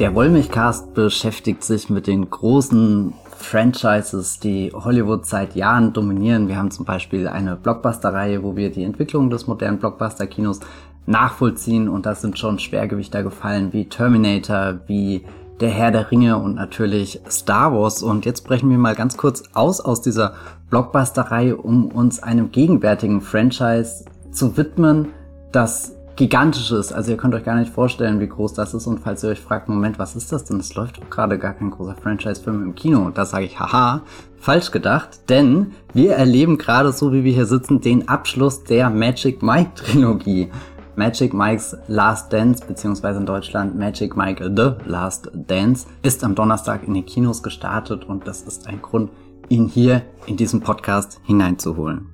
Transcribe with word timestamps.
Der 0.00 0.14
Wollmilchcast 0.14 0.94
beschäftigt 0.94 1.62
sich 1.62 1.90
mit 1.90 2.06
den 2.06 2.30
großen 2.30 3.12
Franchises, 3.36 4.40
die 4.40 4.72
Hollywood 4.72 5.26
seit 5.26 5.54
Jahren 5.54 5.92
dominieren. 5.92 6.48
Wir 6.48 6.56
haben 6.56 6.70
zum 6.70 6.86
Beispiel 6.86 7.28
eine 7.28 7.54
Blockbuster-Reihe, 7.54 8.42
wo 8.42 8.56
wir 8.56 8.70
die 8.70 8.82
Entwicklung 8.82 9.28
des 9.28 9.46
modernen 9.46 9.78
Blockbuster-Kinos 9.78 10.60
nachvollziehen 11.04 11.86
und 11.86 12.06
das 12.06 12.22
sind 12.22 12.38
schon 12.38 12.58
Schwergewichter 12.58 13.22
gefallen 13.22 13.74
wie 13.74 13.90
Terminator, 13.90 14.80
wie 14.86 15.26
Der 15.60 15.68
Herr 15.68 15.90
der 15.90 16.10
Ringe 16.10 16.38
und 16.38 16.54
natürlich 16.54 17.20
Star 17.28 17.74
Wars. 17.74 18.02
Und 18.02 18.24
jetzt 18.24 18.46
brechen 18.46 18.70
wir 18.70 18.78
mal 18.78 18.94
ganz 18.94 19.18
kurz 19.18 19.42
aus 19.52 19.82
aus 19.82 20.00
dieser 20.00 20.32
Blockbuster-Reihe, 20.70 21.58
um 21.58 21.88
uns 21.88 22.22
einem 22.22 22.50
gegenwärtigen 22.50 23.20
Franchise 23.20 24.06
zu 24.32 24.56
widmen, 24.56 25.08
das 25.52 25.94
gigantisch 26.16 26.70
ist. 26.70 26.92
Also 26.92 27.10
ihr 27.10 27.16
könnt 27.16 27.34
euch 27.34 27.44
gar 27.44 27.56
nicht 27.56 27.72
vorstellen, 27.72 28.20
wie 28.20 28.28
groß 28.28 28.54
das 28.54 28.74
ist. 28.74 28.86
Und 28.86 29.00
falls 29.00 29.24
ihr 29.24 29.30
euch 29.30 29.40
fragt, 29.40 29.68
Moment, 29.68 29.98
was 29.98 30.16
ist 30.16 30.32
das 30.32 30.44
denn? 30.44 30.60
Es 30.60 30.74
läuft 30.74 30.98
doch 30.98 31.10
gerade 31.10 31.38
gar 31.38 31.54
kein 31.54 31.70
großer 31.70 31.96
Franchise-Film 31.96 32.62
im 32.62 32.74
Kino. 32.74 33.00
Und 33.00 33.18
da 33.18 33.24
sage 33.24 33.44
ich, 33.44 33.58
haha, 33.58 34.02
falsch 34.38 34.70
gedacht. 34.70 35.28
Denn 35.28 35.72
wir 35.94 36.14
erleben 36.14 36.58
gerade 36.58 36.92
so, 36.92 37.12
wie 37.12 37.24
wir 37.24 37.32
hier 37.32 37.46
sitzen, 37.46 37.80
den 37.80 38.08
Abschluss 38.08 38.64
der 38.64 38.90
Magic 38.90 39.42
Mike 39.42 39.70
Trilogie. 39.74 40.50
Magic 40.96 41.32
Mike's 41.32 41.76
Last 41.86 42.32
Dance, 42.32 42.62
beziehungsweise 42.66 43.20
in 43.20 43.26
Deutschland 43.26 43.78
Magic 43.78 44.16
Mike 44.16 44.52
The 44.54 44.72
Last 44.90 45.30
Dance, 45.32 45.86
ist 46.02 46.22
am 46.24 46.34
Donnerstag 46.34 46.86
in 46.86 46.92
den 46.92 47.06
Kinos 47.06 47.42
gestartet 47.42 48.04
und 48.04 48.26
das 48.26 48.42
ist 48.42 48.66
ein 48.66 48.82
Grund, 48.82 49.10
ihn 49.48 49.66
hier 49.66 50.02
in 50.26 50.36
diesen 50.36 50.60
Podcast 50.60 51.20
hineinzuholen. 51.24 52.10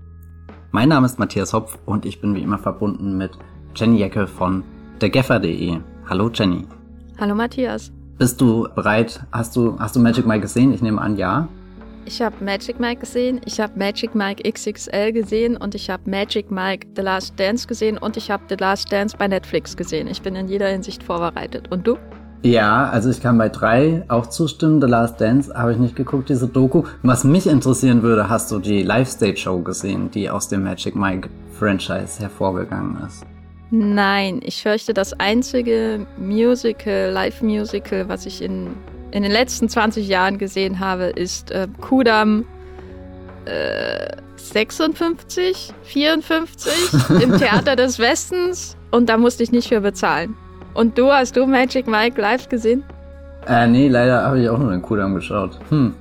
Mein 0.70 0.88
Name 0.88 1.06
ist 1.06 1.18
Matthias 1.18 1.52
Hopf 1.52 1.78
und 1.84 2.06
ich 2.06 2.20
bin 2.20 2.34
wie 2.34 2.42
immer 2.42 2.58
verbunden 2.58 3.16
mit 3.16 3.32
Jenny 3.76 3.98
Jecke 3.98 4.26
von 4.26 4.64
thegaffer.de. 5.00 5.78
Hallo 6.08 6.30
Jenny. 6.32 6.64
Hallo 7.20 7.34
Matthias. 7.34 7.92
Bist 8.18 8.40
du 8.40 8.66
bereit? 8.74 9.20
Hast 9.32 9.54
du, 9.54 9.78
hast 9.78 9.94
du 9.94 10.00
Magic 10.00 10.26
Mike 10.26 10.40
gesehen? 10.40 10.72
Ich 10.72 10.80
nehme 10.80 11.00
an, 11.00 11.16
ja. 11.16 11.46
Ich 12.06 12.22
habe 12.22 12.36
Magic 12.42 12.80
Mike 12.80 13.00
gesehen, 13.00 13.40
ich 13.44 13.60
habe 13.60 13.76
Magic 13.76 14.14
Mike 14.14 14.50
XXL 14.50 15.12
gesehen 15.12 15.56
und 15.56 15.74
ich 15.74 15.90
habe 15.90 16.08
Magic 16.08 16.50
Mike 16.50 16.86
The 16.94 17.02
Last 17.02 17.38
Dance 17.38 17.66
gesehen 17.66 17.98
und 17.98 18.16
ich 18.16 18.30
habe 18.30 18.44
The 18.48 18.54
Last 18.58 18.90
Dance 18.92 19.16
bei 19.18 19.28
Netflix 19.28 19.76
gesehen. 19.76 20.06
Ich 20.06 20.22
bin 20.22 20.36
in 20.36 20.46
jeder 20.46 20.68
Hinsicht 20.68 21.02
vorbereitet. 21.02 21.70
Und 21.70 21.86
du? 21.86 21.98
Ja, 22.42 22.88
also 22.90 23.10
ich 23.10 23.20
kann 23.20 23.36
bei 23.36 23.48
drei 23.48 24.04
auch 24.08 24.28
zustimmen. 24.28 24.80
The 24.80 24.86
Last 24.86 25.20
Dance 25.20 25.52
habe 25.52 25.72
ich 25.72 25.78
nicht 25.78 25.96
geguckt, 25.96 26.28
diese 26.28 26.46
Doku. 26.46 26.84
Was 27.02 27.24
mich 27.24 27.48
interessieren 27.48 28.02
würde, 28.02 28.28
hast 28.28 28.52
du 28.52 28.60
die 28.60 28.84
Live-Stage-Show 28.84 29.60
gesehen, 29.62 30.10
die 30.12 30.30
aus 30.30 30.48
dem 30.48 30.62
Magic 30.62 30.94
Mike 30.94 31.28
Franchise 31.58 32.20
hervorgegangen 32.20 33.04
ist? 33.04 33.26
Nein, 33.70 34.40
ich 34.44 34.62
fürchte, 34.62 34.94
das 34.94 35.12
einzige 35.14 36.06
Musical, 36.18 37.10
Live-Musical, 37.10 38.08
was 38.08 38.24
ich 38.24 38.40
in, 38.40 38.68
in 39.10 39.22
den 39.22 39.32
letzten 39.32 39.68
20 39.68 40.06
Jahren 40.06 40.38
gesehen 40.38 40.78
habe, 40.78 41.06
ist 41.06 41.50
äh, 41.50 41.66
Kudam 41.80 42.44
äh, 43.44 44.16
56, 44.36 45.74
54 45.82 46.72
im 47.22 47.36
Theater 47.38 47.74
des 47.74 47.98
Westens 47.98 48.76
und 48.92 49.08
da 49.08 49.16
musste 49.16 49.42
ich 49.42 49.50
nicht 49.50 49.68
für 49.68 49.80
bezahlen. 49.80 50.36
Und 50.74 50.96
du, 50.98 51.10
hast 51.10 51.36
du 51.36 51.46
Magic 51.46 51.88
Mike 51.88 52.20
live 52.20 52.48
gesehen? 52.48 52.84
Äh, 53.48 53.66
nee, 53.66 53.88
leider 53.88 54.22
habe 54.22 54.40
ich 54.40 54.48
auch 54.48 54.58
nur 54.58 54.70
den 54.70 54.82
Kudam 54.82 55.14
geschaut. 55.14 55.58
Hm. 55.70 55.94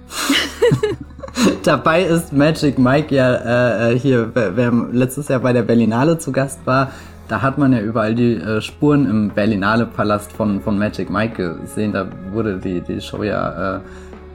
Dabei 1.64 2.04
ist 2.04 2.32
Magic 2.32 2.78
Mike 2.78 3.14
ja 3.14 3.90
äh, 3.90 3.94
äh 3.94 4.00
hier, 4.00 4.32
wer, 4.34 4.56
wer 4.56 4.72
letztes 4.92 5.28
Jahr 5.28 5.40
bei 5.40 5.54
der 5.54 5.64
Berlinale 5.64 6.18
zu 6.18 6.32
Gast 6.32 6.60
war, 6.66 6.92
da 7.28 7.42
hat 7.42 7.58
man 7.58 7.74
ja 7.74 7.80
überall 7.80 8.16
die 8.16 8.36
äh, 8.36 8.62
Spuren 8.62 9.10
im 9.10 9.30
Berlinale 9.30 9.86
Palast 9.86 10.32
von, 10.32 10.62
von 10.62 10.78
Magic 10.78 11.10
Mike 11.10 11.58
gesehen. 11.62 11.92
Da 11.92 12.08
wurde 12.32 12.58
die, 12.58 12.82
die 12.82 13.02
Show 13.02 13.24
ja 13.24 13.78
äh, 13.78 13.80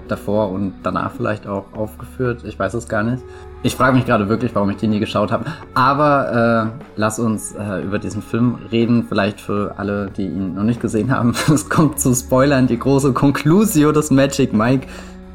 davor 0.09 0.51
und 0.51 0.75
danach 0.83 1.13
vielleicht 1.13 1.47
auch 1.47 1.73
aufgeführt. 1.75 2.43
Ich 2.45 2.59
weiß 2.59 2.75
es 2.75 2.89
gar 2.89 3.03
nicht. 3.03 3.23
Ich 3.63 3.77
frage 3.77 3.97
mich 3.97 4.07
gerade 4.07 4.29
wirklich, 4.29 4.55
warum 4.55 4.71
ich 4.71 4.79
die 4.79 4.89
nie 4.89 5.01
geschaut 5.01 5.31
habe. 5.31 5.45
Aber 5.75 6.73
äh, 6.75 6.81
lass 6.97 7.19
uns 7.19 7.55
äh, 7.55 7.83
über 7.83 7.99
diesen 7.99 8.23
Film 8.23 8.59
reden. 8.73 9.05
Vielleicht 9.09 9.41
für 9.41 9.75
alle, 9.77 10.11
die 10.17 10.25
ihn 10.25 10.55
noch 10.55 10.65
nicht 10.65 10.81
gesehen 10.81 11.11
haben. 11.11 11.35
Es 11.53 11.69
kommt 11.69 12.01
zu 12.01 12.15
Spoilern. 12.15 12.67
Die 12.67 12.79
große 12.79 13.13
Conclusio 13.13 13.93
des 13.93 14.11
Magic 14.11 14.53
Mike, 14.53 14.87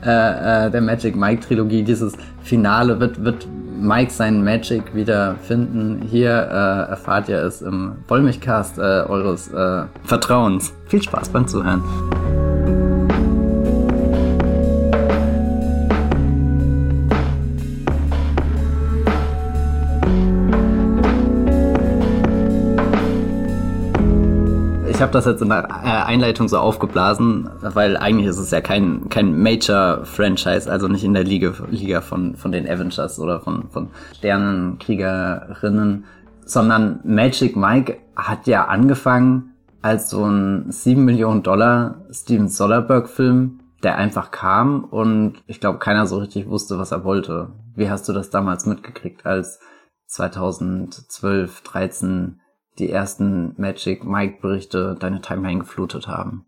äh, 0.03 0.65
äh, 0.67 0.71
der 0.71 0.81
Magic 0.81 1.15
Mike 1.15 1.45
Trilogie. 1.45 1.83
Dieses 1.83 2.13
Finale 2.43 2.99
wird, 2.99 3.23
wird 3.23 3.47
Mike 3.79 4.11
seinen 4.11 4.43
Magic 4.43 4.95
wieder 4.95 5.35
finden. 5.43 6.01
Hier 6.09 6.31
äh, 6.31 6.91
erfahrt 6.91 7.29
ihr 7.29 7.43
es 7.43 7.61
im 7.61 7.97
Wollmilchcast 8.07 8.77
äh, 8.77 8.81
eures 8.81 9.51
äh, 9.51 9.83
Vertrauens. 10.03 10.73
Viel 10.87 11.01
Spaß 11.01 11.29
beim 11.29 11.47
Zuhören. 11.47 11.83
Ich 24.95 25.01
habe 25.01 25.11
das 25.11 25.25
jetzt 25.25 25.41
in 25.41 25.49
der 25.49 25.65
äh, 25.65 26.03
Einleitung 26.05 26.47
so 26.47 26.57
aufgeblasen, 26.57 27.49
weil 27.61 27.97
eigentlich 27.97 28.27
ist 28.27 28.37
es 28.37 28.51
ja 28.51 28.61
kein, 28.61 29.09
kein 29.09 29.41
Major-Franchise, 29.41 30.71
also 30.71 30.87
nicht 30.87 31.03
in 31.03 31.13
der 31.13 31.25
Liga, 31.25 31.53
Liga 31.69 31.99
von, 31.99 32.35
von 32.37 32.53
den 32.53 32.65
Avengers 32.65 33.19
oder 33.19 33.41
von, 33.41 33.69
von 33.69 33.89
Sternenkriegerinnen, 34.15 36.05
sondern 36.45 37.01
Magic 37.03 37.57
Mike 37.57 37.97
hat 38.15 38.47
ja 38.47 38.65
angefangen 38.65 39.55
als 39.81 40.09
so 40.09 40.23
ein 40.23 40.71
7 40.71 41.03
Millionen 41.03 41.43
Dollar 41.43 42.05
Steven 42.09 42.47
Soderbergh-Film, 42.47 43.59
der 43.83 43.97
einfach 43.97 44.31
kam 44.31 44.85
und 44.85 45.43
ich 45.45 45.59
glaube, 45.59 45.79
keiner 45.79 46.07
so 46.07 46.19
richtig 46.19 46.47
wusste, 46.47 46.79
was 46.79 46.93
er 46.93 47.03
wollte. 47.03 47.49
Wie 47.75 47.89
hast 47.89 48.07
du 48.07 48.13
das 48.13 48.29
damals 48.29 48.65
mitgekriegt, 48.65 49.25
als 49.25 49.59
2012, 50.07 51.61
13 51.63 52.39
die 52.79 52.89
ersten 52.89 53.53
Magic 53.57 54.03
Mike 54.03 54.39
Berichte 54.41 54.95
deine 54.99 55.21
Timeline 55.21 55.59
geflutet 55.59 56.07
haben? 56.07 56.45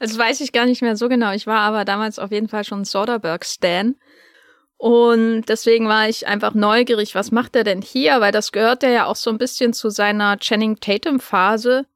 Das 0.00 0.16
weiß 0.16 0.40
ich 0.40 0.52
gar 0.52 0.66
nicht 0.66 0.82
mehr 0.82 0.96
so 0.96 1.08
genau. 1.08 1.32
Ich 1.32 1.46
war 1.46 1.60
aber 1.60 1.84
damals 1.84 2.18
auf 2.18 2.30
jeden 2.30 2.48
Fall 2.48 2.64
schon 2.64 2.84
Soderbergh 2.84 3.44
Stan. 3.44 3.96
Und 4.76 5.46
deswegen 5.48 5.88
war 5.88 6.08
ich 6.08 6.28
einfach 6.28 6.54
neugierig, 6.54 7.16
was 7.16 7.32
macht 7.32 7.56
er 7.56 7.64
denn 7.64 7.82
hier? 7.82 8.20
Weil 8.20 8.30
das 8.30 8.52
gehört 8.52 8.84
ja 8.84 9.06
auch 9.06 9.16
so 9.16 9.30
ein 9.30 9.38
bisschen 9.38 9.72
zu 9.72 9.90
seiner 9.90 10.38
Channing 10.38 10.78
Tatum 10.78 11.18
Phase, 11.18 11.86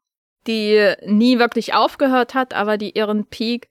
die 0.48 0.94
nie 1.06 1.38
wirklich 1.38 1.74
aufgehört 1.74 2.34
hat, 2.34 2.54
aber 2.54 2.78
die 2.78 2.96
ihren 2.96 3.26
Peak 3.26 3.68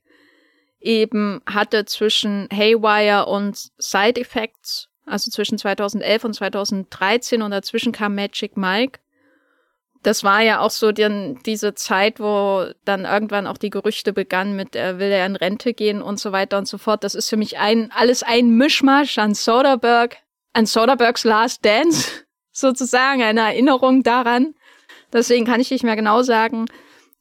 eben 0.80 1.42
hatte 1.46 1.84
zwischen 1.84 2.48
Haywire 2.50 3.26
und 3.26 3.70
Side 3.76 4.18
Effects, 4.18 4.88
also 5.04 5.30
zwischen 5.30 5.58
2011 5.58 6.24
und 6.24 6.34
2013 6.34 7.42
und 7.42 7.50
dazwischen 7.50 7.92
kam 7.92 8.14
Magic 8.14 8.56
Mike 8.56 8.98
das 10.02 10.24
war 10.24 10.40
ja 10.40 10.60
auch 10.60 10.70
so 10.70 10.90
die, 10.92 11.36
diese 11.46 11.74
Zeit, 11.74 12.18
wo 12.18 12.66
dann 12.84 13.04
irgendwann 13.04 13.46
auch 13.46 13.56
die 13.56 13.70
Gerüchte 13.70 14.12
begannen 14.12 14.56
mit, 14.56 14.74
er 14.74 14.98
will 14.98 15.10
er 15.10 15.26
in 15.26 15.36
Rente 15.36 15.74
gehen 15.74 16.02
und 16.02 16.18
so 16.18 16.32
weiter 16.32 16.58
und 16.58 16.66
so 16.66 16.78
fort. 16.78 17.04
Das 17.04 17.14
ist 17.14 17.28
für 17.28 17.36
mich 17.36 17.58
ein, 17.58 17.90
alles 17.92 18.22
ein 18.22 18.56
Mischmasch 18.56 19.18
an 19.18 19.34
Soderbergh, 19.34 20.16
an 20.52 20.66
Soderberghs 20.66 21.24
Last 21.24 21.64
Dance, 21.64 22.24
sozusagen, 22.52 23.22
eine 23.22 23.40
Erinnerung 23.40 24.02
daran. 24.02 24.54
Deswegen 25.12 25.44
kann 25.44 25.60
ich 25.60 25.70
nicht 25.70 25.84
mehr 25.84 25.96
genau 25.96 26.22
sagen, 26.22 26.66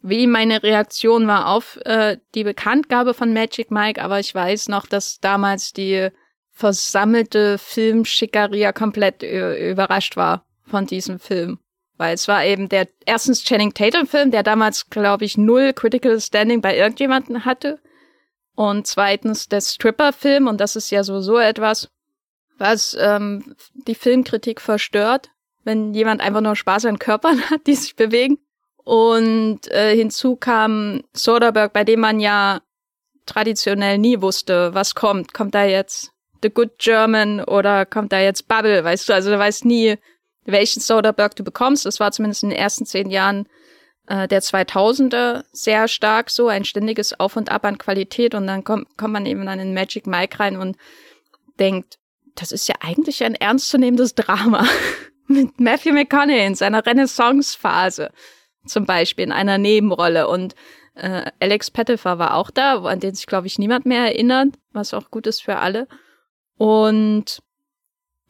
wie 0.02 0.25
meine 0.25 0.63
Reaktion 0.63 1.28
war 1.28 1.50
auf 1.50 1.78
äh, 1.86 2.18
die 2.34 2.44
Bekanntgabe 2.44 3.13
von 3.13 3.34
Magic 3.34 3.69
Mike, 3.69 4.02
aber 4.02 4.19
ich 4.19 4.34
weiß 4.34 4.69
noch, 4.69 4.88
dass 4.88 5.19
damals 5.19 5.74
die 5.74 6.09
versammelte 6.50 7.58
Filmschickeria 7.59 8.72
komplett 8.72 9.22
äh, 9.22 9.72
überrascht 9.72 10.18
war 10.18 10.45
von 10.66 10.88
diesem 10.88 11.19
Film. 11.19 11.60
Weil 12.01 12.15
es 12.15 12.27
war 12.27 12.44
eben 12.44 12.68
der 12.68 12.88
erstens 13.06 13.44
Channing 13.44 13.75
Tatum 13.75 14.07
Film, 14.07 14.31
der 14.31 14.42
damals, 14.42 14.89
glaube 14.89 15.24
ich, 15.24 15.38
null 15.38 15.71
Critical 15.71 16.19
Standing 16.19 16.59
bei 16.59 16.75
irgendjemanden 16.75 17.45
hatte. 17.45 17.80
Und 18.56 18.88
zweitens 18.88 19.50
der 19.50 19.62
Stripper-Film, 19.62 20.48
und 20.48 20.59
das 20.59 20.75
ist 20.75 20.89
ja 20.89 21.03
sowieso 21.03 21.38
etwas, 21.38 21.92
was 22.57 22.98
ähm, 23.00 23.56
die 23.88 23.94
Filmkritik 23.94 24.62
verstört, 24.62 25.30
wenn 25.63 25.94
jemand 25.94 26.21
einfach 26.21 26.42
nur 26.42 26.56
Spaß 26.56 26.86
an 26.86 26.98
Körpern 26.98 27.39
hat, 27.51 27.68
die 27.68 27.75
sich 27.75 27.95
bewegen. 27.95 28.39
Und 28.77 29.69
äh, 29.69 29.95
hinzu 29.95 30.36
kam 30.38 31.04
Soderbergh, 31.13 31.71
bei 31.71 31.83
dem 31.83 32.00
man 32.00 32.19
ja 32.19 32.62
traditionell 33.27 34.00
nie 34.00 34.24
wusste, 34.24 34.74
was 34.74 34.95
kommt. 34.95 35.36
Kommt 35.36 35.54
da 35.54 35.65
jetzt 35.65 36.13
The 36.42 36.50
Good 36.50 36.80
German 36.80 37.44
oder 37.44 37.86
kommt 37.86 38.12
da 38.12 38.19
jetzt 38.19 38.47
Bubble, 38.47 38.83
weißt 38.83 39.07
du? 39.07 39.13
Also 39.13 39.30
du 39.30 39.38
weißt 39.38 39.65
nie, 39.65 40.00
welchen 40.46 40.82
Soderbergh 40.82 41.36
du 41.36 41.44
bekommst. 41.44 41.86
Das 41.86 42.00
war 42.00 42.12
zumindest 42.12 42.44
in 42.44 42.50
den 42.50 42.58
ersten 42.58 42.86
zehn 42.86 43.10
Jahren 43.10 43.48
äh, 44.08 44.28
der 44.28 44.42
2000er 44.42 45.44
sehr 45.52 45.88
stark 45.88 46.30
so, 46.30 46.48
ein 46.48 46.66
ständiges 46.66 47.20
Auf 47.20 47.36
und 47.36 47.52
Ab 47.52 47.66
an 47.66 47.78
Qualität 47.78 48.36
und 48.36 48.48
dann 48.48 48.64
kommt, 48.64 48.98
kommt 48.98 49.14
man 49.14 49.26
eben 49.26 49.46
dann 49.46 49.60
in 49.60 49.74
Magic 49.74 50.08
Mike 50.08 50.40
rein 50.40 50.58
und 50.58 50.78
denkt, 51.60 51.98
das 52.36 52.52
ist 52.52 52.68
ja 52.68 52.76
eigentlich 52.80 53.24
ein 53.24 53.36
ernstzunehmendes 53.36 54.16
Drama 54.16 54.66
mit 55.28 55.60
Matthew 55.60 55.94
McConaughey 55.94 56.46
in 56.46 56.56
seiner 56.56 56.86
Renaissance-Phase 56.86 58.12
zum 58.66 58.86
Beispiel 58.86 59.26
in 59.26 59.32
einer 59.32 59.58
Nebenrolle 59.58 60.28
und 60.28 60.56
Äh, 60.94 61.32
Alex 61.40 61.72
Pettifer 61.72 62.20
war 62.20 62.36
auch 62.36 62.52
da, 62.52 62.84
an 62.84 63.00
den 63.00 63.16
sich, 63.16 63.26
glaube 63.26 63.48
ich, 63.48 63.58
niemand 63.58 63.86
mehr 63.86 64.08
erinnert, 64.08 64.50
was 64.74 64.94
auch 64.94 65.10
gut 65.10 65.26
ist 65.26 65.42
für 65.42 65.58
alle. 65.58 65.88
Und 66.58 67.42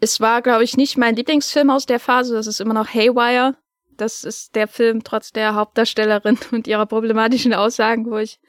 es 0.01 0.19
war, 0.19 0.41
glaube 0.41 0.63
ich, 0.63 0.75
nicht 0.75 0.97
mein 0.97 1.15
Lieblingsfilm 1.15 1.69
aus 1.69 1.85
der 1.85 1.99
Phase. 1.99 2.33
Das 2.33 2.47
ist 2.47 2.59
immer 2.59 2.73
noch 2.73 2.93
Haywire. 2.93 3.55
Das 3.97 4.23
ist 4.23 4.55
der 4.55 4.67
Film 4.67 5.03
trotz 5.03 5.31
der 5.31 5.53
Hauptdarstellerin 5.53 6.39
und 6.51 6.67
ihrer 6.67 6.87
problematischen 6.87 7.53
Aussagen, 7.53 8.09
wo 8.09 8.17
ich 8.17 8.39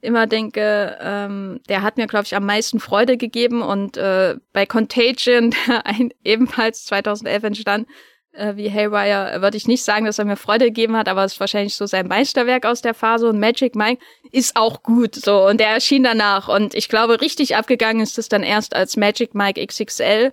immer 0.00 0.26
denke, 0.26 0.96
ähm, 1.02 1.60
der 1.68 1.82
hat 1.82 1.98
mir, 1.98 2.06
glaube 2.06 2.24
ich, 2.24 2.34
am 2.34 2.46
meisten 2.46 2.78
Freude 2.78 3.16
gegeben. 3.16 3.60
Und 3.60 3.96
äh, 3.96 4.36
bei 4.52 4.66
Contagion, 4.66 5.50
der 5.66 5.84
ein, 5.84 6.10
ebenfalls 6.22 6.84
2011 6.84 7.42
entstand, 7.42 7.88
äh, 8.32 8.54
wie 8.54 8.70
Haywire, 8.70 9.42
würde 9.42 9.56
ich 9.56 9.66
nicht 9.66 9.82
sagen, 9.82 10.06
dass 10.06 10.20
er 10.20 10.24
mir 10.24 10.36
Freude 10.36 10.66
gegeben 10.66 10.96
hat, 10.96 11.08
aber 11.08 11.24
es 11.24 11.32
ist 11.32 11.40
wahrscheinlich 11.40 11.74
so 11.74 11.86
sein 11.86 12.06
Meisterwerk 12.06 12.64
aus 12.66 12.82
der 12.82 12.94
Phase. 12.94 13.28
Und 13.28 13.40
Magic 13.40 13.74
Mike 13.74 14.00
ist 14.30 14.54
auch 14.54 14.84
gut, 14.84 15.16
so. 15.16 15.44
Und 15.44 15.58
der 15.58 15.70
erschien 15.70 16.04
danach. 16.04 16.46
Und 16.46 16.76
ich 16.76 16.88
glaube, 16.88 17.20
richtig 17.20 17.56
abgegangen 17.56 18.00
ist 18.00 18.16
es 18.16 18.28
dann 18.28 18.44
erst, 18.44 18.76
als 18.76 18.96
Magic 18.96 19.34
Mike 19.34 19.60
XXL 19.66 20.32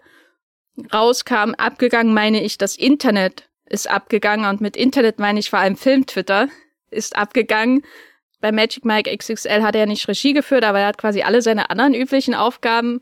rauskam. 0.93 1.53
Abgegangen 1.57 2.13
meine 2.13 2.43
ich, 2.43 2.57
das 2.57 2.75
Internet 2.75 3.49
ist 3.65 3.89
abgegangen. 3.89 4.45
Und 4.45 4.61
mit 4.61 4.75
Internet 4.75 5.19
meine 5.19 5.39
ich 5.39 5.49
vor 5.49 5.59
allem 5.59 5.75
Film-Twitter 5.75 6.49
ist 6.89 7.15
abgegangen 7.17 7.83
bei 8.39 8.51
Magic 8.51 8.85
Mike 8.85 9.15
XXL 9.15 9.63
hat 9.63 9.75
er 9.75 9.85
nicht 9.85 10.07
Regie 10.07 10.33
geführt, 10.33 10.63
aber 10.63 10.79
er 10.79 10.87
hat 10.87 10.97
quasi 10.97 11.21
alle 11.21 11.41
seine 11.41 11.69
anderen 11.69 11.93
üblichen 11.93 12.35
Aufgaben 12.35 13.01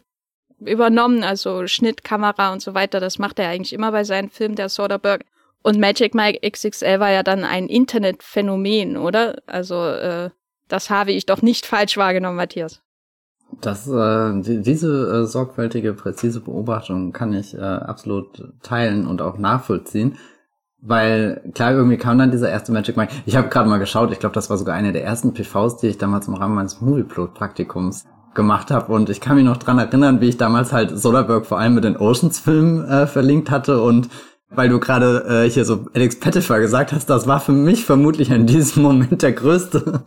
übernommen, 0.60 1.24
also 1.24 1.68
Schnitt, 1.68 2.04
Kamera 2.04 2.54
und 2.54 2.62
so 2.62 2.74
weiter. 2.74 3.00
Das 3.00 3.20
macht 3.20 3.40
er 3.40 3.50
eigentlich 3.50 3.74
immer 3.74 3.92
bei 3.92 4.04
seinen 4.04 4.30
Filmen, 4.30 4.56
der 4.56 4.70
Soderbergh. 4.70 5.26
Und 5.62 5.80
Magic 5.80 6.14
Mike 6.14 6.50
XXL 6.50 7.00
war 7.00 7.12
ja 7.12 7.24
dann 7.24 7.44
ein 7.44 7.68
Internetphänomen, 7.68 8.98
oder? 8.98 9.42
Also 9.48 9.84
äh, 9.86 10.30
das 10.68 10.90
habe 10.90 11.12
ich 11.12 11.26
doch 11.26 11.42
nicht 11.42 11.66
falsch 11.66 11.98
wahrgenommen, 11.98 12.38
Matthias. 12.38 12.82
Das, 13.62 13.88
äh, 13.88 14.42
die, 14.42 14.62
diese 14.62 15.24
äh, 15.24 15.26
sorgfältige, 15.26 15.94
präzise 15.94 16.40
Beobachtung 16.40 17.12
kann 17.12 17.34
ich 17.34 17.56
äh, 17.56 17.62
absolut 17.62 18.54
teilen 18.62 19.08
und 19.08 19.22
auch 19.22 19.38
nachvollziehen. 19.38 20.18
Weil, 20.82 21.42
klar, 21.54 21.72
irgendwie 21.72 21.98
kam 21.98 22.20
dann 22.20 22.30
dieser 22.30 22.50
erste 22.50 22.72
Magic 22.72 22.96
Mike. 22.96 23.12
Ich 23.26 23.36
habe 23.36 23.50
gerade 23.50 23.68
mal 23.68 23.80
geschaut, 23.80 24.12
ich 24.12 24.20
glaube, 24.20 24.36
das 24.36 24.50
war 24.52 24.58
sogar 24.58 24.76
eine 24.76 24.94
der 24.94 25.04
ersten 25.04 25.34
PVs, 25.34 25.78
die 25.78 25.88
ich 25.88 25.98
damals 25.98 26.28
im 26.28 26.36
Rahmen 26.36 26.54
meines 26.54 26.80
Movieplot-Praktikums 26.80 28.06
gemacht 28.36 28.70
habe. 28.70 28.94
Und 28.94 29.10
ich 29.10 29.20
kann 29.20 29.36
mich 29.36 29.46
noch 29.46 29.58
dran 29.58 29.80
erinnern, 29.80 30.22
wie 30.22 30.30
ich 30.30 30.38
damals 30.38 30.74
halt 30.74 30.96
Soderbergh 30.98 31.46
vor 31.46 31.58
allem 31.58 31.74
mit 31.74 31.86
den 31.86 31.98
Oceans-Filmen 31.98 32.86
äh, 32.86 33.08
verlinkt 33.08 33.50
hatte. 33.50 33.82
Und 33.82 34.10
weil 34.50 34.70
du 34.70 34.80
gerade 34.80 35.46
äh, 35.46 35.50
hier 35.50 35.66
so 35.66 35.86
Alex 35.96 36.20
Pettifer 36.20 36.60
gesagt 36.60 36.94
hast, 36.94 37.10
das 37.10 37.26
war 37.26 37.40
für 37.40 37.52
mich 37.52 37.86
vermutlich 37.86 38.30
in 38.30 38.46
diesem 38.46 38.84
Moment 38.84 39.24
der 39.24 39.32
größte 39.32 40.06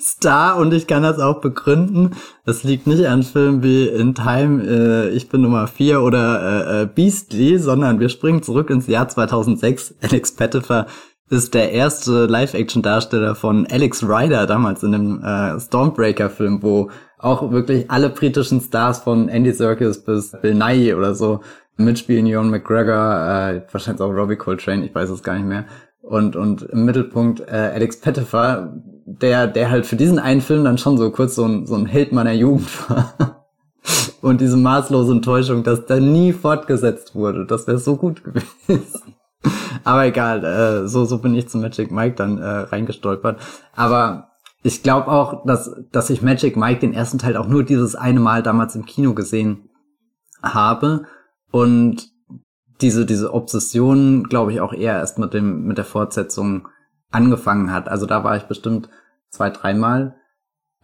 Star 0.00 0.56
und 0.56 0.72
ich 0.72 0.86
kann 0.86 1.02
das 1.02 1.18
auch 1.18 1.40
begründen. 1.40 2.16
Das 2.44 2.64
liegt 2.64 2.86
nicht 2.86 3.06
an 3.06 3.22
Filmen 3.22 3.62
wie 3.62 3.86
In 3.86 4.14
Time, 4.14 4.62
äh, 4.62 5.08
Ich 5.10 5.28
bin 5.28 5.42
Nummer 5.42 5.66
4 5.66 6.02
oder 6.02 6.42
äh, 6.42 6.82
äh, 6.82 6.86
Beastly, 6.86 7.58
sondern 7.58 8.00
wir 8.00 8.08
springen 8.08 8.42
zurück 8.42 8.70
ins 8.70 8.86
Jahr 8.86 9.08
2006. 9.08 9.94
Alex 10.02 10.32
Pettifer 10.32 10.86
ist 11.30 11.54
der 11.54 11.70
erste 11.70 12.26
Live-Action-Darsteller 12.26 13.34
von 13.36 13.66
Alex 13.70 14.02
Ryder, 14.02 14.46
damals 14.46 14.82
in 14.82 14.92
dem 14.92 15.22
äh, 15.22 15.60
Stormbreaker-Film, 15.60 16.62
wo 16.62 16.90
auch 17.18 17.52
wirklich 17.52 17.90
alle 17.90 18.10
britischen 18.10 18.60
Stars 18.60 19.00
von 19.00 19.28
Andy 19.28 19.52
Serkis 19.52 20.02
bis 20.02 20.32
Bill 20.42 20.54
Nye 20.54 20.96
oder 20.96 21.14
so 21.14 21.40
mitspielen, 21.76 22.26
Ewan 22.26 22.50
McGregor, 22.50 22.94
äh, 22.94 23.62
wahrscheinlich 23.70 24.02
auch 24.02 24.10
Robbie 24.10 24.36
Coltrane, 24.36 24.84
ich 24.84 24.94
weiß 24.94 25.10
es 25.10 25.22
gar 25.22 25.34
nicht 25.34 25.46
mehr. 25.46 25.66
Und, 26.02 26.34
und 26.34 26.62
im 26.62 26.84
Mittelpunkt 26.84 27.40
äh, 27.40 27.70
Alex 27.74 28.00
Pettifer, 28.00 28.74
der, 29.18 29.46
der 29.46 29.70
halt 29.70 29.86
für 29.86 29.96
diesen 29.96 30.18
einen 30.18 30.40
Film 30.40 30.64
dann 30.64 30.78
schon 30.78 30.96
so 30.96 31.10
kurz 31.10 31.34
so 31.34 31.44
ein, 31.44 31.66
so 31.66 31.74
ein 31.74 31.86
Held 31.86 32.12
meiner 32.12 32.32
Jugend 32.32 32.68
war. 32.90 33.46
Und 34.22 34.40
diese 34.40 34.56
maßlose 34.56 35.12
Enttäuschung, 35.12 35.62
dass 35.62 35.86
da 35.86 35.98
nie 35.98 36.32
fortgesetzt 36.32 37.14
wurde, 37.14 37.46
das 37.46 37.66
wäre 37.66 37.78
so 37.78 37.96
gut 37.96 38.22
gewesen. 38.68 39.14
Aber 39.84 40.04
egal, 40.04 40.44
äh, 40.44 40.88
so, 40.88 41.06
so 41.06 41.18
bin 41.18 41.34
ich 41.34 41.48
zu 41.48 41.58
Magic 41.58 41.90
Mike 41.90 42.16
dann 42.16 42.38
äh, 42.38 42.44
reingestolpert. 42.44 43.40
Aber 43.74 44.28
ich 44.62 44.82
glaube 44.82 45.08
auch, 45.08 45.46
dass, 45.46 45.74
dass 45.90 46.10
ich 46.10 46.20
Magic 46.20 46.56
Mike 46.56 46.80
den 46.80 46.92
ersten 46.92 47.18
Teil 47.18 47.36
auch 47.38 47.48
nur 47.48 47.64
dieses 47.64 47.94
eine 47.94 48.20
Mal 48.20 48.42
damals 48.42 48.74
im 48.74 48.84
Kino 48.84 49.14
gesehen 49.14 49.70
habe. 50.42 51.06
Und 51.50 52.10
diese, 52.82 53.06
diese 53.06 53.32
Obsession, 53.32 54.24
glaube 54.24 54.52
ich, 54.52 54.60
auch 54.60 54.74
eher 54.74 54.98
erst 54.98 55.18
mit 55.18 55.32
dem, 55.32 55.64
mit 55.64 55.78
der 55.78 55.84
Fortsetzung 55.86 56.68
angefangen 57.10 57.72
hat. 57.72 57.88
Also 57.88 58.06
da 58.06 58.24
war 58.24 58.36
ich 58.36 58.44
bestimmt 58.44 58.88
zwei, 59.28 59.50
dreimal 59.50 60.16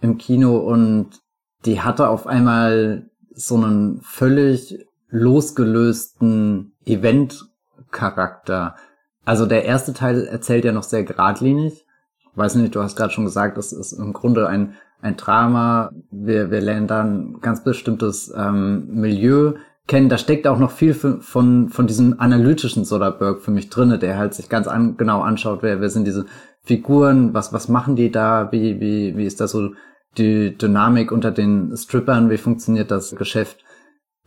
im 0.00 0.18
Kino 0.18 0.58
und 0.58 1.20
die 1.64 1.80
hatte 1.80 2.08
auf 2.08 2.26
einmal 2.26 3.10
so 3.34 3.56
einen 3.56 4.00
völlig 4.02 4.86
losgelösten 5.08 6.72
Event-Charakter. 6.84 8.76
Also 9.24 9.46
der 9.46 9.64
erste 9.64 9.92
Teil 9.92 10.26
erzählt 10.26 10.64
ja 10.64 10.72
noch 10.72 10.82
sehr 10.82 11.04
geradlinig. 11.04 11.86
Ich 12.20 12.36
weiß 12.36 12.56
nicht, 12.56 12.74
du 12.74 12.82
hast 12.82 12.96
gerade 12.96 13.12
schon 13.12 13.24
gesagt, 13.24 13.56
das 13.56 13.72
ist 13.72 13.92
im 13.92 14.12
Grunde 14.12 14.48
ein, 14.48 14.74
ein 15.00 15.16
Drama. 15.16 15.92
Wir, 16.10 16.50
wir 16.50 16.60
lernen 16.60 16.86
da 16.86 17.02
ein 17.02 17.40
ganz 17.40 17.64
bestimmtes 17.64 18.32
ähm, 18.36 18.86
Milieu 18.88 19.54
kennen, 19.86 20.08
da 20.08 20.18
steckt 20.18 20.46
auch 20.46 20.58
noch 20.58 20.70
viel 20.70 20.94
für, 20.94 21.20
von, 21.20 21.68
von 21.68 21.86
diesem 21.86 22.18
analytischen 22.18 22.84
Soderbergh 22.84 23.40
für 23.40 23.50
mich 23.50 23.70
drinne, 23.70 23.98
der 23.98 24.18
halt 24.18 24.34
sich 24.34 24.48
ganz 24.48 24.66
an, 24.66 24.96
genau 24.96 25.20
anschaut, 25.20 25.62
wer, 25.62 25.80
wer 25.80 25.90
sind 25.90 26.06
diese 26.06 26.26
Figuren, 26.62 27.34
was, 27.34 27.52
was 27.52 27.68
machen 27.68 27.94
die 27.94 28.10
da, 28.10 28.50
wie, 28.50 28.80
wie, 28.80 29.16
wie 29.16 29.26
ist 29.26 29.40
da 29.40 29.46
so 29.46 29.70
die 30.18 30.56
Dynamik 30.56 31.12
unter 31.12 31.30
den 31.30 31.76
Strippern, 31.76 32.30
wie 32.30 32.38
funktioniert 32.38 32.90
das 32.90 33.14
Geschäft 33.14 33.64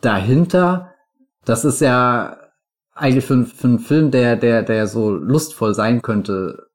dahinter? 0.01 0.93
Das 1.43 1.65
ist 1.65 1.81
ja 1.81 2.37
eigentlich 2.93 3.25
für, 3.25 3.43
für 3.43 3.67
einen 3.67 3.79
Film, 3.79 4.11
der, 4.11 4.37
der, 4.37 4.63
der 4.63 4.87
so 4.87 5.11
lustvoll 5.11 5.73
sein 5.73 6.01
könnte, 6.01 6.67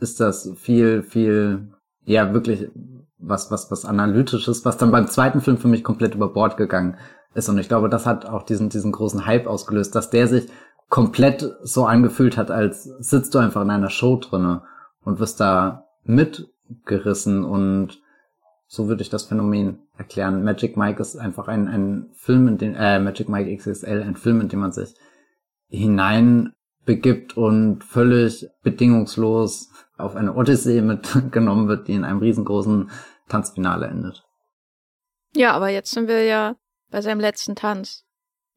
ist 0.00 0.20
das 0.20 0.50
viel, 0.56 1.02
viel, 1.02 1.72
ja, 2.04 2.32
wirklich 2.32 2.70
was, 3.18 3.50
was, 3.50 3.70
was 3.70 3.84
analytisches, 3.84 4.64
was 4.64 4.76
dann 4.76 4.90
beim 4.90 5.08
zweiten 5.08 5.40
Film 5.40 5.58
für 5.58 5.68
mich 5.68 5.84
komplett 5.84 6.14
über 6.14 6.32
Bord 6.32 6.56
gegangen 6.56 6.96
ist. 7.34 7.48
Und 7.48 7.58
ich 7.58 7.68
glaube, 7.68 7.88
das 7.88 8.06
hat 8.06 8.26
auch 8.26 8.42
diesen, 8.42 8.68
diesen 8.68 8.92
großen 8.92 9.26
Hype 9.26 9.46
ausgelöst, 9.46 9.94
dass 9.94 10.10
der 10.10 10.28
sich 10.28 10.48
komplett 10.88 11.44
so 11.62 11.86
angefühlt 11.86 12.36
hat, 12.36 12.50
als 12.50 12.84
sitzt 12.84 13.34
du 13.34 13.38
einfach 13.38 13.62
in 13.62 13.70
einer 13.70 13.90
Show 13.90 14.16
drinne 14.16 14.62
und 15.04 15.18
wirst 15.18 15.40
da 15.40 15.86
mitgerissen 16.04 17.44
und 17.44 18.00
so 18.66 18.88
würde 18.88 19.02
ich 19.02 19.10
das 19.10 19.24
Phänomen 19.24 19.78
erklären. 19.96 20.44
Magic 20.44 20.76
Mike 20.76 21.00
ist 21.00 21.16
einfach 21.16 21.48
ein, 21.48 21.68
ein 21.68 22.10
Film, 22.14 22.48
in 22.48 22.58
den, 22.58 22.74
äh, 22.74 22.98
Magic 22.98 23.28
Mike 23.28 23.54
XXL, 23.56 24.02
ein 24.02 24.16
Film, 24.16 24.40
in 24.40 24.48
dem 24.48 24.60
man 24.60 24.72
sich 24.72 24.94
hinein 25.68 26.52
begibt 26.84 27.36
und 27.36 27.82
völlig 27.84 28.48
bedingungslos 28.62 29.70
auf 29.96 30.16
eine 30.16 30.34
Odyssee 30.34 30.80
mitgenommen 30.82 31.68
wird, 31.68 31.88
die 31.88 31.94
in 31.94 32.04
einem 32.04 32.18
riesengroßen 32.18 32.90
Tanzfinale 33.28 33.86
endet. 33.86 34.24
Ja, 35.34 35.52
aber 35.52 35.68
jetzt 35.68 35.90
sind 35.90 36.08
wir 36.08 36.24
ja 36.24 36.56
bei 36.94 37.02
seinem 37.02 37.18
letzten 37.18 37.56
Tanz. 37.56 38.04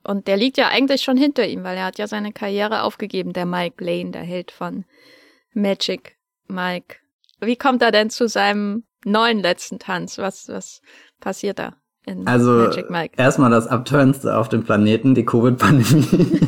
Und 0.04 0.28
der 0.28 0.38
liegt 0.38 0.60
ja 0.60 0.68
eigentlich 0.68 1.02
schon 1.02 1.18
hinter 1.18 1.48
ihm, 1.48 1.64
weil 1.64 1.76
er 1.76 1.86
hat 1.86 1.98
ja 1.98 2.06
seine 2.06 2.32
Karriere 2.32 2.84
aufgegeben, 2.84 3.34
der 3.34 3.48
Mike 3.48 3.84
Lane, 3.84 4.12
der 4.12 4.22
Held 4.22 4.52
von 4.52 4.86
Magic 5.56 6.18
Mike. 6.48 6.98
Wie 7.42 7.56
kommt 7.56 7.82
er 7.82 7.92
denn 7.92 8.12
zu 8.12 8.28
seinem 8.28 8.84
neuen 9.06 9.40
letzten 9.40 9.80
Tanz? 9.80 10.20
Was, 10.20 10.48
was 10.50 10.84
passiert 11.20 11.58
da 11.58 11.78
in 12.06 12.28
also, 12.28 12.52
Magic 12.52 12.92
Mike? 12.92 13.16
Erstmal 13.18 13.50
das 13.50 13.66
Abturnste 13.66 14.38
auf 14.38 14.50
dem 14.50 14.64
Planeten, 14.64 15.16
die 15.16 15.26
Covid-Pandemie. 15.26 16.40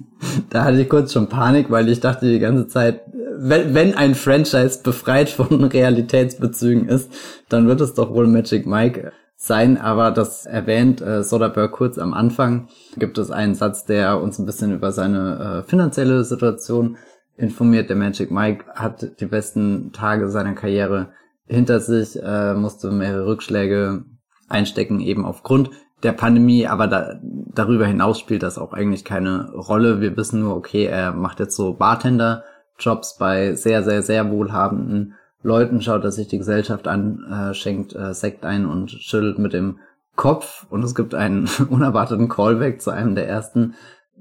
da 0.50 0.64
hatte 0.64 0.82
ich 0.82 0.88
kurz 0.90 1.14
schon 1.14 1.30
Panik, 1.30 1.70
weil 1.70 1.88
ich 1.88 2.00
dachte 2.00 2.30
die 2.30 2.40
ganze 2.40 2.68
Zeit, 2.68 3.00
wenn, 3.38 3.72
wenn 3.72 3.94
ein 3.94 4.14
Franchise 4.14 4.82
befreit 4.82 5.30
von 5.30 5.64
Realitätsbezügen 5.64 6.90
ist, 6.90 7.10
dann 7.48 7.66
wird 7.68 7.80
es 7.80 7.94
doch 7.94 8.10
wohl 8.10 8.26
Magic 8.26 8.66
Mike 8.66 9.12
sein, 9.40 9.78
aber 9.78 10.10
das 10.10 10.46
erwähnt 10.46 11.00
äh, 11.00 11.22
Soderbergh 11.22 11.70
kurz 11.70 11.96
am 11.96 12.12
Anfang, 12.12 12.68
gibt 12.96 13.18
es 13.18 13.30
einen 13.30 13.54
Satz, 13.54 13.84
der 13.84 14.20
uns 14.20 14.38
ein 14.38 14.46
bisschen 14.46 14.74
über 14.74 14.90
seine 14.90 15.62
äh, 15.64 15.68
finanzielle 15.68 16.24
Situation 16.24 16.98
informiert. 17.36 17.88
Der 17.88 17.96
Magic 17.96 18.32
Mike 18.32 18.64
hat 18.74 19.20
die 19.20 19.26
besten 19.26 19.92
Tage 19.92 20.28
seiner 20.28 20.54
Karriere 20.54 21.12
hinter 21.46 21.78
sich, 21.78 22.20
äh, 22.20 22.54
musste 22.54 22.90
mehrere 22.90 23.26
Rückschläge 23.26 24.04
einstecken, 24.48 24.98
eben 24.98 25.24
aufgrund 25.24 25.70
der 26.02 26.12
Pandemie, 26.12 26.66
aber 26.66 26.88
da, 26.88 27.20
darüber 27.22 27.86
hinaus 27.86 28.18
spielt 28.18 28.42
das 28.42 28.58
auch 28.58 28.72
eigentlich 28.72 29.04
keine 29.04 29.52
Rolle. 29.52 30.00
Wir 30.00 30.16
wissen 30.16 30.40
nur, 30.40 30.56
okay, 30.56 30.84
er 30.84 31.12
macht 31.12 31.38
jetzt 31.38 31.54
so 31.54 31.74
Bartender-Jobs 31.74 33.18
bei 33.18 33.54
sehr, 33.54 33.84
sehr, 33.84 34.02
sehr 34.02 34.30
wohlhabenden 34.32 35.14
Leuten, 35.42 35.82
schaut 35.82 36.04
er 36.04 36.12
sich 36.12 36.28
die 36.28 36.38
Gesellschaft 36.38 36.88
an, 36.88 37.24
äh, 37.30 37.54
schenkt 37.54 37.94
äh, 37.94 38.12
Sekt 38.12 38.44
ein 38.44 38.66
und 38.66 38.90
schüttelt 38.90 39.38
mit 39.38 39.52
dem 39.52 39.78
Kopf. 40.16 40.66
Und 40.68 40.84
es 40.84 40.94
gibt 40.94 41.14
einen 41.14 41.48
unerwarteten 41.70 42.28
Callback 42.28 42.82
zu 42.82 42.90
einem 42.90 43.14
der 43.14 43.28
ersten 43.28 43.74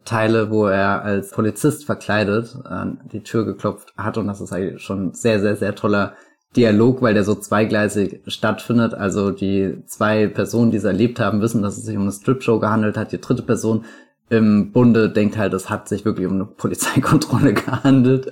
Teile, 0.05 0.51
wo 0.51 0.67
er 0.67 1.03
als 1.03 1.31
Polizist 1.31 1.86
verkleidet 1.86 2.55
an 2.63 3.01
die 3.12 3.24
Tür 3.24 3.45
geklopft 3.45 3.93
hat. 3.97 4.17
Und 4.17 4.27
das 4.27 4.41
ist 4.41 4.53
eigentlich 4.53 4.81
schon 4.81 5.13
sehr, 5.13 5.39
sehr, 5.41 5.55
sehr 5.55 5.75
toller 5.75 6.13
Dialog, 6.55 7.01
weil 7.01 7.13
der 7.13 7.24
so 7.24 7.36
zweigleisig 7.36 8.21
stattfindet. 8.27 8.93
Also 8.93 9.31
die 9.31 9.83
zwei 9.86 10.27
Personen, 10.27 10.71
die 10.71 10.77
es 10.77 10.86
erlebt 10.86 11.19
haben, 11.19 11.41
wissen, 11.41 11.62
dass 11.62 11.77
es 11.77 11.86
sich 11.86 11.97
um 11.97 12.03
eine 12.03 12.12
Strip-Show 12.12 12.59
gehandelt 12.59 12.95
hat. 12.95 13.12
Die 13.12 13.19
dritte 13.19 13.43
Person 13.43 13.86
im 14.29 14.71
Bunde 14.71 15.09
denkt 15.09 15.38
halt, 15.38 15.53
es 15.53 15.69
hat 15.69 15.88
sich 15.88 16.05
wirklich 16.05 16.27
um 16.27 16.33
eine 16.33 16.45
Polizeikontrolle 16.45 17.53
gehandelt. 17.55 18.29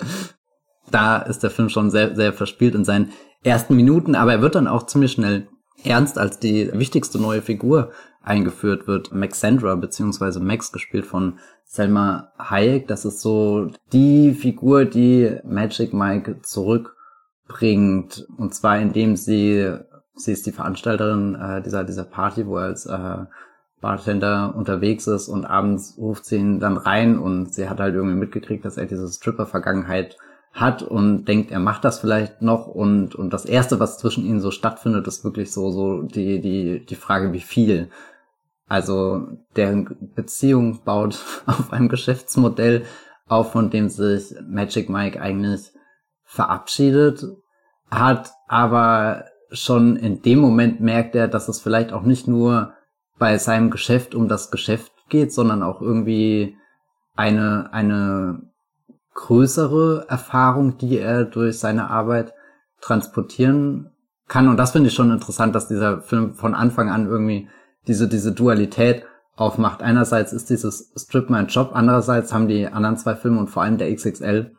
Da 0.91 1.17
ist 1.17 1.43
der 1.43 1.49
Film 1.49 1.69
schon 1.69 1.89
sehr, 1.89 2.15
sehr 2.15 2.33
verspielt 2.33 2.75
in 2.75 2.85
seinen 2.85 3.11
ersten 3.43 3.75
Minuten, 3.75 4.15
aber 4.15 4.33
er 4.33 4.41
wird 4.41 4.55
dann 4.55 4.67
auch 4.67 4.85
ziemlich 4.85 5.13
schnell 5.13 5.47
ernst, 5.83 6.17
als 6.17 6.39
die 6.39 6.71
wichtigste 6.73 7.19
neue 7.19 7.41
Figur 7.41 7.91
eingeführt 8.23 8.87
wird, 8.87 9.13
Maxandra, 9.13 9.75
beziehungsweise 9.75 10.39
Max, 10.39 10.71
gespielt 10.71 11.05
von 11.05 11.37
Selma 11.63 12.31
Hayek. 12.39 12.87
Das 12.87 13.05
ist 13.05 13.21
so 13.21 13.69
die 13.93 14.33
Figur, 14.33 14.85
die 14.85 15.37
Magic 15.43 15.93
Mike 15.93 16.41
zurückbringt. 16.41 18.25
Und 18.37 18.55
zwar 18.55 18.79
indem 18.79 19.15
sie, 19.15 19.73
sie 20.15 20.31
ist 20.31 20.45
die 20.45 20.51
Veranstalterin 20.51 21.35
äh, 21.35 21.61
dieser, 21.61 21.83
dieser 21.83 22.05
Party, 22.05 22.47
wo 22.47 22.57
er 22.57 22.65
als 22.65 22.85
äh, 22.87 23.25
Bartender 23.81 24.55
unterwegs 24.55 25.05
ist 25.05 25.27
und 25.27 25.45
abends 25.45 25.95
ruft 25.97 26.25
sie 26.25 26.37
ihn 26.37 26.59
dann 26.59 26.77
rein 26.77 27.19
und 27.19 27.53
sie 27.53 27.69
hat 27.69 27.79
halt 27.79 27.93
irgendwie 27.93 28.15
mitgekriegt, 28.15 28.65
dass 28.65 28.77
er 28.77 28.87
diese 28.87 29.07
Stripper-Vergangenheit 29.07 30.17
hat 30.55 30.81
und 30.83 31.25
denkt, 31.25 31.51
er 31.51 31.59
macht 31.59 31.83
das 31.83 31.99
vielleicht 31.99 32.41
noch 32.41 32.65
und, 32.65 33.13
und 33.13 33.31
das 33.31 33.43
erste, 33.43 33.81
was 33.81 33.97
zwischen 33.97 34.25
ihnen 34.25 34.39
so 34.39 34.51
stattfindet, 34.51 35.05
ist 35.05 35.25
wirklich 35.25 35.51
so, 35.51 35.69
so 35.69 36.01
die, 36.01 36.39
die, 36.39 36.85
die 36.85 36.95
Frage, 36.95 37.33
wie 37.33 37.41
viel. 37.41 37.89
Also, 38.67 39.27
deren 39.57 40.13
Beziehung 40.15 40.81
baut 40.83 41.19
auf 41.45 41.73
einem 41.73 41.89
Geschäftsmodell 41.89 42.85
auf, 43.27 43.51
von 43.51 43.69
dem 43.69 43.89
sich 43.89 44.33
Magic 44.47 44.89
Mike 44.89 45.21
eigentlich 45.21 45.73
verabschiedet 46.23 47.25
hat, 47.91 48.31
aber 48.47 49.25
schon 49.51 49.97
in 49.97 50.21
dem 50.21 50.39
Moment 50.39 50.79
merkt 50.79 51.15
er, 51.15 51.27
dass 51.27 51.49
es 51.49 51.59
vielleicht 51.59 51.91
auch 51.91 52.03
nicht 52.03 52.27
nur 52.27 52.73
bei 53.19 53.37
seinem 53.37 53.71
Geschäft 53.71 54.15
um 54.15 54.29
das 54.29 54.51
Geschäft 54.51 54.91
geht, 55.09 55.33
sondern 55.33 55.63
auch 55.63 55.81
irgendwie 55.81 56.55
eine, 57.15 57.69
eine 57.73 58.41
größere 59.15 60.05
Erfahrung, 60.07 60.77
die 60.77 60.99
er 60.99 61.25
durch 61.25 61.57
seine 61.57 61.89
Arbeit 61.89 62.33
transportieren 62.81 63.89
kann. 64.27 64.47
Und 64.47 64.57
das 64.57 64.71
finde 64.71 64.89
ich 64.89 64.95
schon 64.95 65.11
interessant, 65.11 65.55
dass 65.55 65.67
dieser 65.67 66.01
Film 66.01 66.35
von 66.35 66.53
Anfang 66.53 66.89
an 66.89 67.07
irgendwie 67.07 67.47
diese, 67.87 68.07
diese 68.07 68.33
Dualität 68.33 69.03
aufmacht. 69.35 69.81
Einerseits 69.81 70.33
ist 70.33 70.49
dieses 70.49 70.91
Strip 70.95 71.29
mein 71.29 71.47
Job, 71.47 71.71
andererseits 71.73 72.33
haben 72.33 72.47
die 72.47 72.67
anderen 72.67 72.97
zwei 72.97 73.15
Filme 73.15 73.39
und 73.39 73.49
vor 73.49 73.63
allem 73.63 73.77
der 73.77 73.93
XXL 73.93 74.55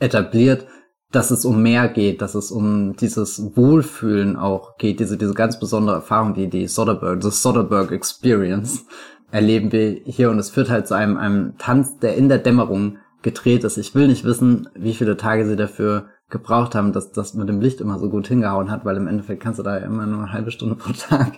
etabliert, 0.00 0.66
dass 1.12 1.30
es 1.30 1.44
um 1.44 1.62
mehr 1.62 1.88
geht, 1.88 2.20
dass 2.20 2.34
es 2.34 2.50
um 2.50 2.96
dieses 2.96 3.56
Wohlfühlen 3.56 4.36
auch 4.36 4.76
geht, 4.76 5.00
diese, 5.00 5.16
diese 5.16 5.34
ganz 5.34 5.58
besondere 5.60 5.96
Erfahrung, 5.96 6.34
die 6.34 6.48
die 6.48 6.66
Soderbergh, 6.66 7.22
the 7.22 7.30
Soderbergh 7.30 7.94
Experience 7.94 8.84
erleben 9.30 9.72
wir 9.72 10.00
hier 10.04 10.30
und 10.30 10.38
es 10.38 10.50
führt 10.50 10.70
halt 10.70 10.86
zu 10.86 10.94
einem, 10.94 11.16
einem 11.16 11.56
Tanz, 11.58 11.98
der 11.98 12.16
in 12.16 12.28
der 12.28 12.38
Dämmerung 12.38 12.98
gedreht 13.26 13.64
ist. 13.64 13.76
Ich 13.76 13.92
will 13.96 14.06
nicht 14.06 14.22
wissen, 14.22 14.68
wie 14.76 14.94
viele 14.94 15.16
Tage 15.16 15.46
sie 15.46 15.56
dafür 15.56 16.06
gebraucht 16.30 16.76
haben, 16.76 16.92
dass 16.92 17.10
das 17.10 17.34
mit 17.34 17.48
dem 17.48 17.60
Licht 17.60 17.80
immer 17.80 17.98
so 17.98 18.08
gut 18.08 18.28
hingehauen 18.28 18.70
hat, 18.70 18.84
weil 18.84 18.96
im 18.96 19.08
Endeffekt 19.08 19.42
kannst 19.42 19.58
du 19.58 19.64
da 19.64 19.80
ja 19.80 19.84
immer 19.84 20.06
nur 20.06 20.22
eine 20.22 20.32
halbe 20.32 20.52
Stunde 20.52 20.74
pro 20.76 20.92
Tag 20.92 21.32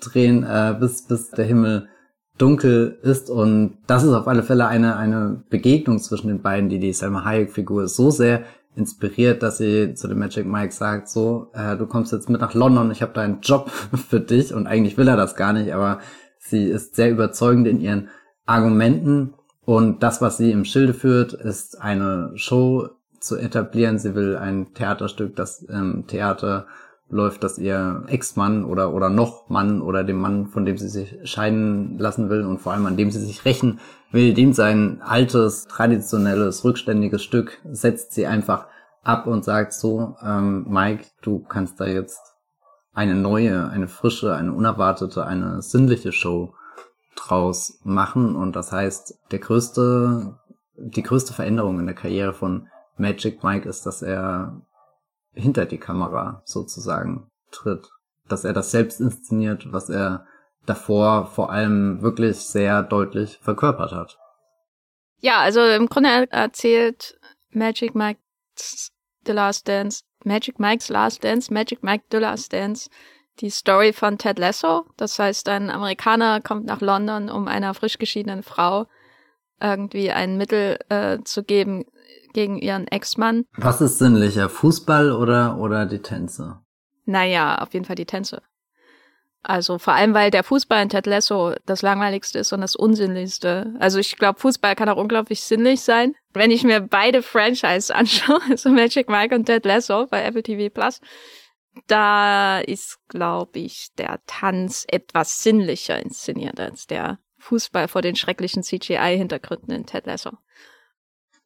drehen, 0.00 0.44
äh, 0.44 0.76
bis, 0.78 1.02
bis 1.08 1.30
der 1.30 1.44
Himmel 1.44 1.88
dunkel 2.38 2.96
ist. 3.02 3.28
Und 3.28 3.78
das 3.88 4.04
ist 4.04 4.12
auf 4.12 4.28
alle 4.28 4.44
Fälle 4.44 4.68
eine, 4.68 4.96
eine 4.96 5.42
Begegnung 5.50 5.98
zwischen 5.98 6.28
den 6.28 6.42
beiden, 6.42 6.68
die 6.68 6.78
die 6.78 6.92
Selma 6.92 7.24
Hayek-Figur 7.24 7.88
so 7.88 8.10
sehr 8.12 8.44
inspiriert, 8.76 9.42
dass 9.42 9.58
sie 9.58 9.94
zu 9.94 10.06
dem 10.06 10.20
Magic 10.20 10.46
Mike 10.46 10.72
sagt, 10.72 11.08
so, 11.08 11.48
äh, 11.54 11.76
du 11.76 11.86
kommst 11.86 12.12
jetzt 12.12 12.30
mit 12.30 12.40
nach 12.40 12.54
London, 12.54 12.92
ich 12.92 13.02
habe 13.02 13.14
da 13.14 13.22
einen 13.22 13.40
Job 13.40 13.68
für 14.08 14.20
dich. 14.20 14.54
Und 14.54 14.68
eigentlich 14.68 14.96
will 14.96 15.08
er 15.08 15.16
das 15.16 15.34
gar 15.34 15.52
nicht, 15.52 15.74
aber 15.74 15.98
sie 16.38 16.66
ist 16.66 16.94
sehr 16.94 17.10
überzeugend 17.10 17.66
in 17.66 17.80
ihren 17.80 18.10
Argumenten 18.46 19.34
und 19.64 20.02
das, 20.02 20.20
was 20.20 20.36
sie 20.36 20.50
im 20.50 20.64
Schilde 20.64 20.94
führt, 20.94 21.32
ist 21.32 21.80
eine 21.80 22.32
Show 22.34 22.88
zu 23.20 23.36
etablieren. 23.36 23.98
Sie 23.98 24.14
will 24.14 24.36
ein 24.36 24.74
Theaterstück, 24.74 25.36
das 25.36 25.62
im 25.62 26.06
Theater 26.06 26.66
läuft, 27.08 27.44
dass 27.44 27.58
ihr 27.58 28.04
Ex-Mann 28.08 28.64
oder, 28.64 28.92
oder 28.92 29.10
noch 29.10 29.48
Mann 29.48 29.82
oder 29.82 30.02
dem 30.02 30.18
Mann, 30.18 30.46
von 30.46 30.64
dem 30.64 30.78
sie 30.78 30.88
sich 30.88 31.18
scheiden 31.24 31.98
lassen 31.98 32.30
will 32.30 32.44
und 32.44 32.58
vor 32.58 32.72
allem 32.72 32.86
an 32.86 32.96
dem 32.96 33.10
sie 33.10 33.20
sich 33.20 33.44
rächen 33.44 33.80
will, 34.10 34.34
dem 34.34 34.54
sein 34.54 35.00
altes, 35.02 35.66
traditionelles, 35.66 36.64
rückständiges 36.64 37.22
Stück 37.22 37.58
setzt 37.70 38.12
sie 38.12 38.26
einfach 38.26 38.66
ab 39.02 39.26
und 39.26 39.44
sagt 39.44 39.74
so, 39.74 40.16
ähm, 40.24 40.66
Mike, 40.68 41.04
du 41.20 41.40
kannst 41.40 41.80
da 41.80 41.86
jetzt 41.86 42.20
eine 42.94 43.14
neue, 43.14 43.68
eine 43.68 43.88
frische, 43.88 44.34
eine 44.34 44.52
unerwartete, 44.52 45.26
eine 45.26 45.60
sinnliche 45.60 46.12
Show 46.12 46.54
draus 47.16 47.80
machen. 47.84 48.36
Und 48.36 48.56
das 48.56 48.72
heißt, 48.72 49.18
der 49.30 49.38
größte, 49.38 50.38
die 50.76 51.02
größte 51.02 51.32
Veränderung 51.32 51.78
in 51.78 51.86
der 51.86 51.94
Karriere 51.94 52.34
von 52.34 52.68
Magic 52.96 53.42
Mike 53.42 53.68
ist, 53.68 53.86
dass 53.86 54.02
er 54.02 54.62
hinter 55.32 55.66
die 55.66 55.78
Kamera 55.78 56.42
sozusagen 56.44 57.30
tritt. 57.50 57.88
Dass 58.28 58.44
er 58.44 58.52
das 58.52 58.70
selbst 58.70 59.00
inszeniert, 59.00 59.72
was 59.72 59.88
er 59.88 60.26
davor 60.66 61.26
vor 61.26 61.50
allem 61.50 62.02
wirklich 62.02 62.38
sehr 62.38 62.82
deutlich 62.82 63.38
verkörpert 63.42 63.92
hat. 63.92 64.18
Ja, 65.18 65.40
also 65.40 65.60
im 65.60 65.86
Grunde 65.86 66.30
erzählt 66.30 67.18
Magic 67.50 67.94
Mike's 67.94 68.92
The 69.24 69.32
Last 69.32 69.68
Dance, 69.68 70.02
Magic 70.24 70.58
Mike's 70.58 70.88
Last 70.88 71.24
Dance, 71.24 71.52
Magic 71.52 71.82
Mike 71.82 72.04
The 72.10 72.18
Last 72.18 72.52
Dance 72.52 72.90
die 73.40 73.50
Story 73.50 73.92
von 73.92 74.18
Ted 74.18 74.38
Lasso. 74.38 74.84
Das 74.96 75.18
heißt, 75.18 75.48
ein 75.48 75.70
Amerikaner 75.70 76.40
kommt 76.40 76.66
nach 76.66 76.80
London, 76.80 77.30
um 77.30 77.48
einer 77.48 77.74
frisch 77.74 77.98
geschiedenen 77.98 78.42
Frau 78.42 78.86
irgendwie 79.60 80.10
ein 80.10 80.36
Mittel 80.36 80.78
äh, 80.88 81.18
zu 81.24 81.44
geben 81.44 81.84
gegen 82.32 82.58
ihren 82.58 82.88
Ex-Mann. 82.88 83.44
Was 83.56 83.80
ist 83.80 83.98
sinnlicher, 83.98 84.48
Fußball 84.48 85.12
oder, 85.12 85.58
oder 85.58 85.86
die 85.86 86.00
Tänze? 86.00 86.60
Naja, 87.04 87.58
auf 87.58 87.72
jeden 87.72 87.84
Fall 87.84 87.96
die 87.96 88.06
Tänze. 88.06 88.42
Also 89.44 89.78
vor 89.78 89.94
allem, 89.94 90.14
weil 90.14 90.30
der 90.30 90.44
Fußball 90.44 90.82
in 90.82 90.88
Ted 90.88 91.06
Lasso 91.06 91.54
das 91.66 91.82
langweiligste 91.82 92.38
ist 92.38 92.52
und 92.52 92.60
das 92.60 92.76
unsinnlichste. 92.76 93.74
Also 93.80 93.98
ich 93.98 94.16
glaube, 94.16 94.38
Fußball 94.38 94.76
kann 94.76 94.88
auch 94.88 94.96
unglaublich 94.96 95.42
sinnlich 95.42 95.80
sein. 95.80 96.14
Wenn 96.32 96.52
ich 96.52 96.62
mir 96.62 96.80
beide 96.80 97.22
Franchise 97.22 97.92
anschaue, 97.94 98.40
also 98.48 98.70
Magic 98.70 99.08
Mike 99.08 99.34
und 99.34 99.46
Ted 99.46 99.64
Lasso 99.64 100.06
bei 100.06 100.22
Apple 100.22 100.44
TV 100.44 100.72
Plus, 100.72 101.00
da 101.86 102.60
ist, 102.60 102.98
glaube 103.08 103.60
ich, 103.60 103.88
der 103.96 104.20
Tanz 104.26 104.84
etwas 104.88 105.42
sinnlicher 105.42 106.00
inszeniert 106.00 106.60
als 106.60 106.86
der 106.86 107.18
Fußball 107.38 107.88
vor 107.88 108.02
den 108.02 108.16
schrecklichen 108.16 108.62
CGI-Hintergründen 108.62 109.74
in 109.74 109.86
Ted 109.86 110.06
Lasso. 110.06 110.30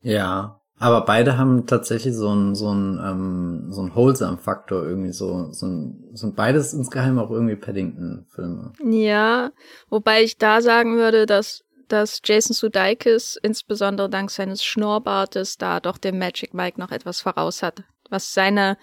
Ja, 0.01 0.61
aber 0.79 1.07
beide 1.07 1.39
haben 1.39 1.67
tatsächlich 1.67 2.15
so 2.15 2.29
ein 2.35 2.55
so 2.55 2.71
ein 2.71 3.01
ähm, 3.03 3.73
so 3.73 3.83
ein 3.83 3.95
Wholesome-Faktor 3.95 4.85
irgendwie 4.85 5.13
so 5.13 5.51
so 5.53 5.67
ein, 5.67 6.11
sind 6.13 6.37
beides 6.37 6.75
insgeheim 6.75 7.19
auch 7.19 7.31
irgendwie 7.31 7.57
Paddington-Filme. 7.57 8.73
Ja, 8.85 9.53
wobei 9.89 10.23
ich 10.23 10.37
da 10.37 10.61
sagen 10.61 10.97
würde, 10.97 11.25
dass 11.25 11.65
dass 11.89 12.21
Jason 12.25 12.53
Sudeikis 12.53 13.39
insbesondere 13.43 14.11
dank 14.11 14.31
seines 14.31 14.65
Schnurrbartes 14.65 15.57
da 15.57 15.81
doch 15.81 15.99
dem 15.99 16.19
Magic 16.19 16.53
Mike 16.53 16.79
noch 16.79 16.91
etwas 16.91 17.21
voraus 17.21 17.63
hat, 17.63 17.85
was 18.11 18.35
seine 18.35 18.77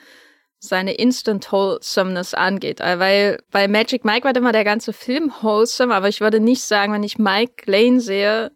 seine 0.64 0.94
Instant 0.94 1.52
Wholesomeness 1.52 2.34
angeht. 2.34 2.80
Äh, 2.80 2.98
weil 2.98 3.44
bei 3.52 3.68
Magic 3.68 4.06
Mike 4.06 4.24
war 4.24 4.36
immer 4.36 4.54
der 4.54 4.64
ganze 4.64 4.94
Film 4.94 5.32
wholesome, 5.42 5.94
aber 5.94 6.08
ich 6.08 6.22
würde 6.22 6.40
nicht 6.40 6.64
sagen, 6.64 6.94
wenn 6.94 7.04
ich 7.04 7.18
Mike 7.18 7.70
Lane 7.70 8.00
sehe, 8.00 8.52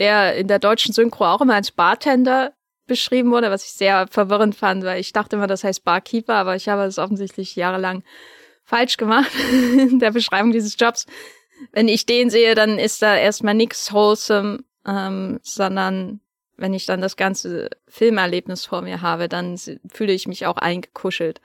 der 0.00 0.34
in 0.34 0.48
der 0.48 0.58
deutschen 0.58 0.92
Synchro 0.92 1.26
auch 1.26 1.40
immer 1.40 1.54
als 1.54 1.70
Bartender 1.70 2.52
beschrieben 2.88 3.30
wurde, 3.30 3.52
was 3.52 3.64
ich 3.64 3.70
sehr 3.70 4.08
verwirrend 4.10 4.56
fand, 4.56 4.82
weil 4.82 5.00
ich 5.00 5.12
dachte 5.12 5.36
immer, 5.36 5.46
das 5.46 5.62
heißt 5.62 5.84
Barkeeper, 5.84 6.34
aber 6.34 6.56
ich 6.56 6.68
habe 6.68 6.82
es 6.82 6.98
offensichtlich 6.98 7.54
jahrelang 7.54 8.02
falsch 8.64 8.96
gemacht 8.96 9.30
in 9.76 10.00
der 10.00 10.10
Beschreibung 10.10 10.50
dieses 10.50 10.76
Jobs. 10.76 11.06
Wenn 11.70 11.86
ich 11.86 12.04
den 12.04 12.30
sehe, 12.30 12.56
dann 12.56 12.78
ist 12.80 13.00
da 13.00 13.16
erstmal 13.16 13.54
nichts 13.54 13.92
wholesome, 13.92 14.64
ähm, 14.86 15.38
sondern 15.42 16.20
wenn 16.58 16.74
ich 16.74 16.86
dann 16.86 17.00
das 17.00 17.16
ganze 17.16 17.70
Filmerlebnis 17.86 18.66
vor 18.66 18.82
mir 18.82 19.00
habe, 19.00 19.28
dann 19.28 19.56
fühle 19.88 20.12
ich 20.12 20.26
mich 20.26 20.44
auch 20.46 20.56
eingekuschelt, 20.56 21.40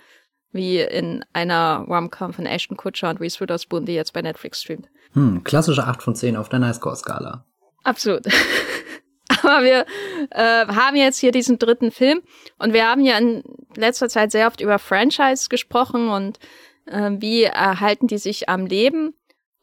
wie 0.52 0.80
in 0.80 1.24
einer 1.34 1.86
Rom-Com 1.88 2.34
von 2.34 2.46
Ashton 2.46 2.76
Kutcher 2.76 3.10
und 3.10 3.22
Reese 3.22 3.40
Witherspoon, 3.40 3.86
die 3.86 3.94
jetzt 3.94 4.14
bei 4.14 4.22
Netflix 4.22 4.62
streamt. 4.62 4.90
Hm, 5.14 5.44
klassische 5.44 5.86
8 5.86 6.02
von 6.02 6.16
10 6.16 6.36
auf 6.36 6.50
der 6.50 6.60
Nice-Score-Skala. 6.60 7.46
Absolut. 7.84 8.26
Aber 9.44 9.64
wir 9.64 9.86
äh, 10.32 10.68
haben 10.68 10.96
jetzt 10.96 11.20
hier 11.20 11.32
diesen 11.32 11.60
dritten 11.60 11.92
Film 11.92 12.22
und 12.58 12.74
wir 12.74 12.88
haben 12.88 13.04
ja 13.04 13.18
in 13.18 13.44
letzter 13.76 14.10
Zeit 14.10 14.32
sehr 14.32 14.48
oft 14.48 14.62
über 14.62 14.80
Franchise 14.80 15.50
gesprochen 15.50 16.10
und 16.10 16.40
äh, 16.86 17.12
wie 17.20 17.44
erhalten 17.44 18.08
die 18.08 18.18
sich 18.18 18.50
am 18.50 18.66
Leben. 18.66 19.14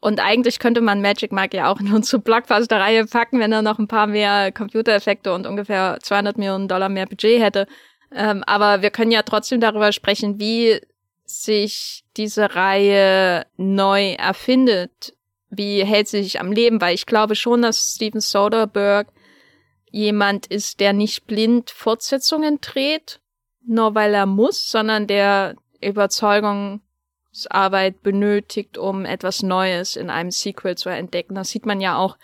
Und 0.01 0.19
eigentlich 0.19 0.57
könnte 0.57 0.81
man 0.81 0.99
Magic 1.01 1.31
Mike 1.31 1.55
ja 1.55 1.71
auch 1.71 1.79
in 1.79 1.93
unsere 1.93 2.21
Blockbuster-Reihe 2.21 3.05
packen, 3.05 3.39
wenn 3.39 3.51
er 3.51 3.61
noch 3.61 3.77
ein 3.77 3.87
paar 3.87 4.07
mehr 4.07 4.51
Computereffekte 4.51 5.31
und 5.31 5.45
ungefähr 5.45 5.99
200 6.01 6.37
Millionen 6.37 6.67
Dollar 6.67 6.89
mehr 6.89 7.05
Budget 7.05 7.39
hätte. 7.39 7.67
Ähm, 8.13 8.43
aber 8.45 8.81
wir 8.81 8.89
können 8.89 9.11
ja 9.11 9.21
trotzdem 9.21 9.61
darüber 9.61 9.91
sprechen, 9.91 10.39
wie 10.39 10.81
sich 11.23 12.03
diese 12.17 12.55
Reihe 12.55 13.45
neu 13.57 14.13
erfindet. 14.13 15.13
Wie 15.49 15.85
hält 15.85 16.07
sie 16.07 16.23
sich 16.23 16.39
am 16.39 16.51
Leben? 16.51 16.81
Weil 16.81 16.95
ich 16.95 17.05
glaube 17.05 17.35
schon, 17.35 17.61
dass 17.61 17.93
Steven 17.93 18.21
Soderbergh 18.21 19.11
jemand 19.91 20.47
ist, 20.47 20.79
der 20.79 20.93
nicht 20.93 21.27
blind 21.27 21.69
Fortsetzungen 21.69 22.59
dreht, 22.59 23.19
nur 23.65 23.93
weil 23.93 24.15
er 24.15 24.25
muss, 24.25 24.71
sondern 24.71 25.05
der 25.05 25.55
Überzeugungsarbeit 27.31 28.03
benötigt, 28.03 28.77
um 28.77 29.05
etwas 29.05 29.43
Neues 29.43 29.95
in 29.95 30.09
einem 30.09 30.31
Sequel 30.31 30.77
zu 30.77 30.89
entdecken. 30.89 31.35
Das 31.35 31.49
sieht 31.49 31.65
man 31.65 31.81
ja 31.81 31.97
auch, 31.97 32.17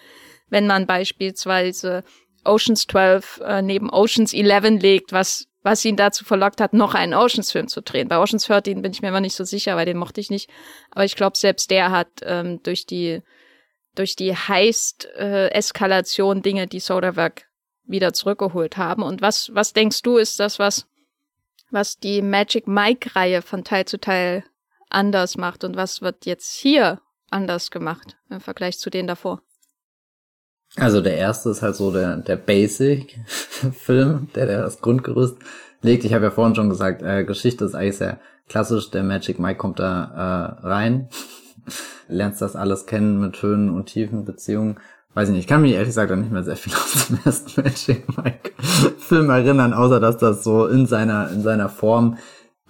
wenn 0.50 0.68
man 0.68 0.86
beispielsweise 0.86 2.04
Oceans 2.44 2.88
12 2.88 3.42
äh, 3.44 3.62
neben 3.62 3.90
Oceans 3.90 4.34
11 4.34 4.82
legt, 4.82 5.12
was 5.12 5.48
was 5.64 5.84
ihn 5.84 5.98
dazu 5.98 6.24
verlockt 6.24 6.62
hat, 6.62 6.72
noch 6.72 6.94
einen 6.94 7.14
Oceans-Film 7.14 7.68
zu 7.68 7.82
drehen. 7.82 8.08
Bei 8.08 8.20
Oceans 8.20 8.46
13 8.46 8.82
bin 8.82 8.94
ich 8.94 9.02
mir 9.02 9.10
immer 9.10 9.20
nicht 9.20 9.36
so 9.36 9.44
sicher, 9.44 9.76
weil 9.76 9.86
den 9.86 9.98
mochte 9.98 10.22
ich 10.22 10.30
nicht. 10.30 10.50
Aber 10.92 11.04
ich 11.04 11.18
glaube, 11.18 11.36
selbst 11.36 11.72
der 11.72 11.92
hat 11.92 12.08
ähm, 12.22 12.64
durch 12.64 12.86
die 12.86 13.22
durch 13.96 14.16
die 14.16 14.34
Heist-Eskalation 14.34 16.38
äh, 16.38 16.42
Dinge, 16.42 16.68
die 16.68 16.80
Soderbergh 16.80 17.44
wieder 17.84 18.14
zurückgeholt 18.14 18.78
haben. 18.78 19.04
Und 19.04 19.22
was, 19.22 19.54
was 19.56 19.74
denkst 19.74 20.04
du, 20.04 20.18
ist 20.18 20.40
das, 20.40 20.58
was, 20.58 20.88
was 21.72 21.98
die 21.98 22.22
Magic 22.22 22.68
Mike-Reihe 22.68 23.42
von 23.42 23.66
Teil 23.66 23.86
zu 23.86 24.00
Teil 24.00 24.46
anders 24.90 25.38
macht? 25.38 25.64
Und 25.64 25.76
was 25.76 26.02
wird 26.02 26.26
jetzt 26.26 26.54
hier 26.54 27.02
anders 27.30 27.72
gemacht 27.72 28.18
im 28.30 28.40
Vergleich 28.40 28.80
zu 28.80 28.90
denen 28.90 29.08
davor? 29.08 29.42
Also 30.76 31.02
der 31.02 31.18
erste 31.18 31.50
ist 31.50 31.62
halt 31.62 31.76
so 31.76 31.92
der, 31.92 32.18
der 32.18 32.36
Basic-Film, 32.36 34.30
der, 34.36 34.46
der 34.46 34.62
das 34.62 34.82
Grundgerüst 34.82 35.38
legt. 35.82 36.04
Ich 36.04 36.14
habe 36.14 36.26
ja 36.26 36.32
vorhin 36.32 36.56
schon 36.56 36.70
gesagt, 36.70 37.02
äh, 37.02 37.24
Geschichte 37.24 37.66
ist 37.66 37.76
eigentlich 37.76 37.98
sehr 37.98 38.20
klassisch. 38.50 38.92
Der 38.92 39.04
Magic 39.04 39.40
Mike 39.40 39.58
kommt 39.58 39.80
da 39.80 40.58
äh, 40.62 40.68
rein, 40.68 41.10
lernst 42.08 42.42
das 42.42 42.56
alles 42.56 42.86
kennen 42.86 43.20
mit 43.20 43.42
Höhen 43.42 43.70
und 43.70 43.88
Tiefen, 43.88 44.26
Beziehungen 44.26 44.78
weiß 45.18 45.30
ich 45.30 45.34
nicht, 45.34 45.46
ich 45.46 45.48
kann 45.48 45.64
mich 45.64 45.72
ehrlich 45.72 45.88
gesagt 45.88 46.16
nicht 46.16 46.32
mehr 46.32 46.44
sehr 46.44 46.56
viel 46.56 46.74
aus 46.76 47.08
dem 47.08 47.18
ersten 47.26 47.62
Magic 47.62 48.18
Mike 48.18 48.52
Film 49.00 49.32
erinnern, 49.32 49.74
außer 49.74 50.00
dass 50.00 50.18
das 50.18 50.44
so 50.44 50.68
in 50.68 50.86
seiner, 50.86 51.32
in 51.32 51.42
seiner 51.42 51.70
Form 51.70 52.20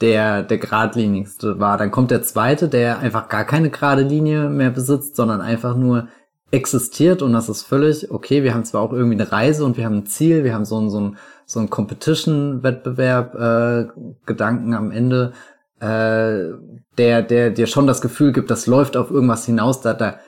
der, 0.02 0.44
der 0.44 0.58
geradlinigste 0.58 1.60
war. 1.60 1.78
Dann 1.78 1.92
kommt 1.92 2.12
der 2.12 2.22
zweite, 2.22 2.68
der 2.68 3.00
einfach 3.00 3.30
gar 3.30 3.46
keine 3.46 3.70
gerade 3.70 4.04
Linie 4.04 4.50
mehr 4.50 4.70
besitzt, 4.70 5.16
sondern 5.16 5.42
einfach 5.42 5.76
nur 5.76 6.08
existiert 6.52 7.22
und 7.22 7.34
das 7.34 7.50
ist 7.50 7.64
völlig 7.64 8.10
okay. 8.10 8.44
Wir 8.44 8.54
haben 8.54 8.64
zwar 8.64 8.82
auch 8.82 8.94
irgendwie 8.94 9.20
eine 9.20 9.32
Reise 9.32 9.66
und 9.66 9.76
wir 9.76 9.86
haben 9.86 9.98
ein 9.98 10.06
Ziel, 10.06 10.44
wir 10.44 10.54
haben 10.54 10.66
so 10.66 10.80
ein, 10.80 10.90
so 10.90 11.00
ein, 11.00 11.18
so 11.46 11.60
ein 11.60 11.70
Competition-Wettbewerb, 11.70 13.36
äh, 13.36 13.88
Gedanken 14.26 14.74
am 14.74 14.92
Ende, 14.92 15.34
äh, 15.80 16.54
der, 16.98 17.22
der 17.22 17.50
dir 17.52 17.68
schon 17.68 17.86
das 17.86 18.02
Gefühl 18.02 18.32
gibt, 18.32 18.50
das 18.50 18.66
läuft 18.66 18.96
auf 18.96 19.12
irgendwas 19.12 19.46
hinaus, 19.46 19.82
da, 19.82 19.94
da 19.94 20.20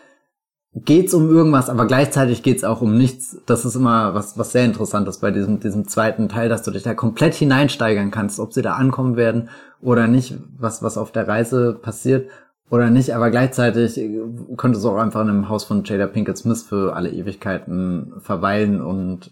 geht's 0.76 1.14
um 1.14 1.30
irgendwas, 1.30 1.70
aber 1.70 1.88
gleichzeitig 1.88 2.44
geht's 2.44 2.64
auch 2.64 2.82
um 2.82 2.98
nichts. 2.98 3.38
Das 3.46 3.66
ist 3.66 3.76
immer 3.76 4.14
was, 4.14 4.38
was 4.38 4.52
sehr 4.52 4.66
interessant 4.66 5.08
ist 5.08 5.20
bei 5.20 5.32
diesem, 5.32 5.60
diesem 5.60 5.88
zweiten 5.88 6.30
Teil, 6.30 6.50
dass 6.50 6.64
du 6.64 6.72
dich 6.72 6.84
da 6.84 6.94
komplett 6.94 7.34
hineinsteigern 7.34 8.12
kannst, 8.12 8.40
ob 8.40 8.54
sie 8.54 8.62
da 8.62 8.74
ankommen 8.74 9.16
werden 9.16 9.50
oder 9.82 10.08
nicht, 10.08 10.38
was, 10.58 10.84
was 10.84 10.98
auf 10.98 11.12
der 11.12 11.28
Reise 11.28 11.74
passiert 11.74 12.30
oder 12.70 12.92
nicht, 12.92 13.16
aber 13.16 13.32
gleichzeitig 13.32 14.00
könntest 14.58 14.86
du 14.86 14.90
auch 14.90 14.98
einfach 14.98 15.22
in 15.22 15.30
einem 15.30 15.50
Haus 15.50 15.64
von 15.64 15.84
Jada 15.84 16.06
Pinkett 16.06 16.38
Smith 16.38 16.64
für 16.64 16.96
alle 16.96 17.10
Ewigkeiten 17.10 18.14
verweilen 18.20 18.82
und 18.82 19.32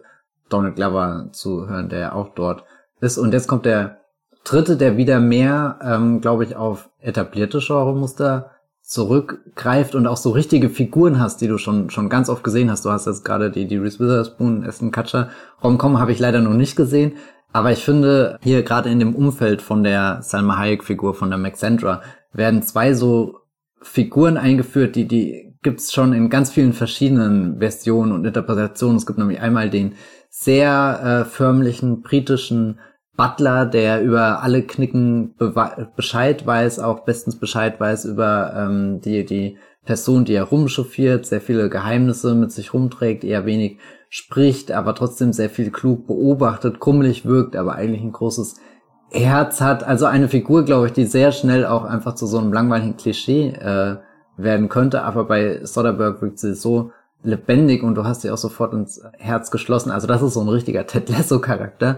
Donald 0.49 0.75
Glover 0.75 1.29
zu 1.33 1.69
hören, 1.69 1.89
der 1.89 2.15
auch 2.15 2.29
dort 2.29 2.63
ist. 2.99 3.17
Und 3.17 3.33
jetzt 3.33 3.47
kommt 3.47 3.65
der 3.65 3.99
dritte, 4.43 4.75
der 4.77 4.97
wieder 4.97 5.19
mehr, 5.19 5.77
ähm, 5.83 6.21
glaube 6.21 6.45
ich, 6.45 6.55
auf 6.55 6.89
etablierte 6.99 7.59
Genremuster 7.59 8.51
zurückgreift 8.87 9.95
und 9.95 10.07
auch 10.07 10.15
so 10.15 10.31
richtige 10.31 10.69
Figuren 10.69 11.19
hast, 11.19 11.41
die 11.41 11.47
du 11.49 11.57
schon 11.57 11.89
schon 11.89 12.07
ganz 12.07 12.29
oft 12.29 12.41
gesehen 12.41 12.71
hast. 12.71 12.85
Du 12.85 12.89
hast 12.89 13.05
jetzt 13.05 13.25
gerade 13.25 13.51
die 13.51 13.67
die 13.67 13.75
Reese 13.75 13.99
Witherspoon, 13.99 14.63
Aston 14.65 14.91
Kutcher 14.91 15.29
Romcom 15.61 15.99
habe 15.99 16.13
ich 16.13 16.19
leider 16.19 16.39
noch 16.39 16.53
nicht 16.53 16.77
gesehen, 16.77 17.17
aber 17.51 17.73
ich 17.73 17.83
finde 17.83 18.39
hier 18.41 18.63
gerade 18.63 18.89
in 18.89 18.99
dem 18.99 19.13
Umfeld 19.13 19.61
von 19.61 19.83
der 19.83 20.21
Salma 20.21 20.57
Hayek 20.57 20.85
Figur 20.85 21.13
von 21.15 21.29
der 21.29 21.37
Maxandra 21.37 22.01
werden 22.31 22.63
zwei 22.63 22.93
so 22.93 23.39
Figuren 23.81 24.37
eingeführt, 24.37 24.95
die 24.95 25.05
die 25.05 25.53
gibt's 25.63 25.91
schon 25.91 26.13
in 26.13 26.29
ganz 26.29 26.51
vielen 26.51 26.71
verschiedenen 26.71 27.59
Versionen 27.59 28.13
und 28.13 28.25
Interpretationen. 28.25 28.95
Es 28.95 29.05
gibt 29.05 29.19
nämlich 29.19 29.41
einmal 29.41 29.69
den 29.69 29.95
sehr 30.29 31.25
äh, 31.25 31.29
förmlichen 31.29 32.01
britischen 32.03 32.79
Butler, 33.17 33.65
der 33.65 34.03
über 34.03 34.43
alle 34.43 34.61
Knicken 34.61 35.33
Bescheid 35.95 36.45
weiß, 36.45 36.79
auch 36.79 36.99
bestens 37.01 37.37
Bescheid 37.37 37.79
weiß 37.79 38.05
über 38.05 38.53
ähm, 38.55 39.01
die, 39.01 39.25
die 39.25 39.57
Person, 39.85 40.23
die 40.23 40.35
er 40.35 40.43
rumchauffiert, 40.43 41.25
sehr 41.25 41.41
viele 41.41 41.69
Geheimnisse 41.69 42.35
mit 42.35 42.51
sich 42.51 42.73
rumträgt, 42.73 43.23
eher 43.23 43.45
wenig 43.45 43.79
spricht, 44.09 44.71
aber 44.71 44.93
trotzdem 44.93 45.33
sehr 45.33 45.49
viel 45.49 45.71
klug 45.71 46.05
beobachtet, 46.05 46.79
krummelig 46.79 47.25
wirkt, 47.25 47.55
aber 47.55 47.75
eigentlich 47.75 48.03
ein 48.03 48.11
großes 48.11 48.57
Herz 49.09 49.61
hat. 49.61 49.83
Also 49.83 50.05
eine 50.05 50.27
Figur, 50.27 50.63
glaube 50.63 50.87
ich, 50.87 50.93
die 50.93 51.05
sehr 51.05 51.31
schnell 51.31 51.65
auch 51.65 51.85
einfach 51.85 52.15
zu 52.15 52.27
so 52.27 52.37
einem 52.37 52.53
langweiligen 52.53 52.97
Klischee 52.97 53.49
äh, 53.49 53.97
werden 54.37 54.69
könnte, 54.69 55.01
aber 55.01 55.25
bei 55.25 55.65
Soderbergh 55.65 56.21
wirkt 56.21 56.39
sie 56.39 56.53
so 56.53 56.91
lebendig 57.23 57.81
und 57.81 57.95
du 57.95 58.03
hast 58.03 58.21
sie 58.21 58.29
auch 58.29 58.37
sofort 58.37 58.73
ins 58.73 59.01
Herz 59.17 59.49
geschlossen. 59.49 59.91
Also 59.91 60.05
das 60.05 60.21
ist 60.21 60.35
so 60.35 60.41
ein 60.41 60.49
richtiger 60.49 60.85
Ted 60.85 61.09
Lasso 61.09 61.39
Charakter 61.39 61.97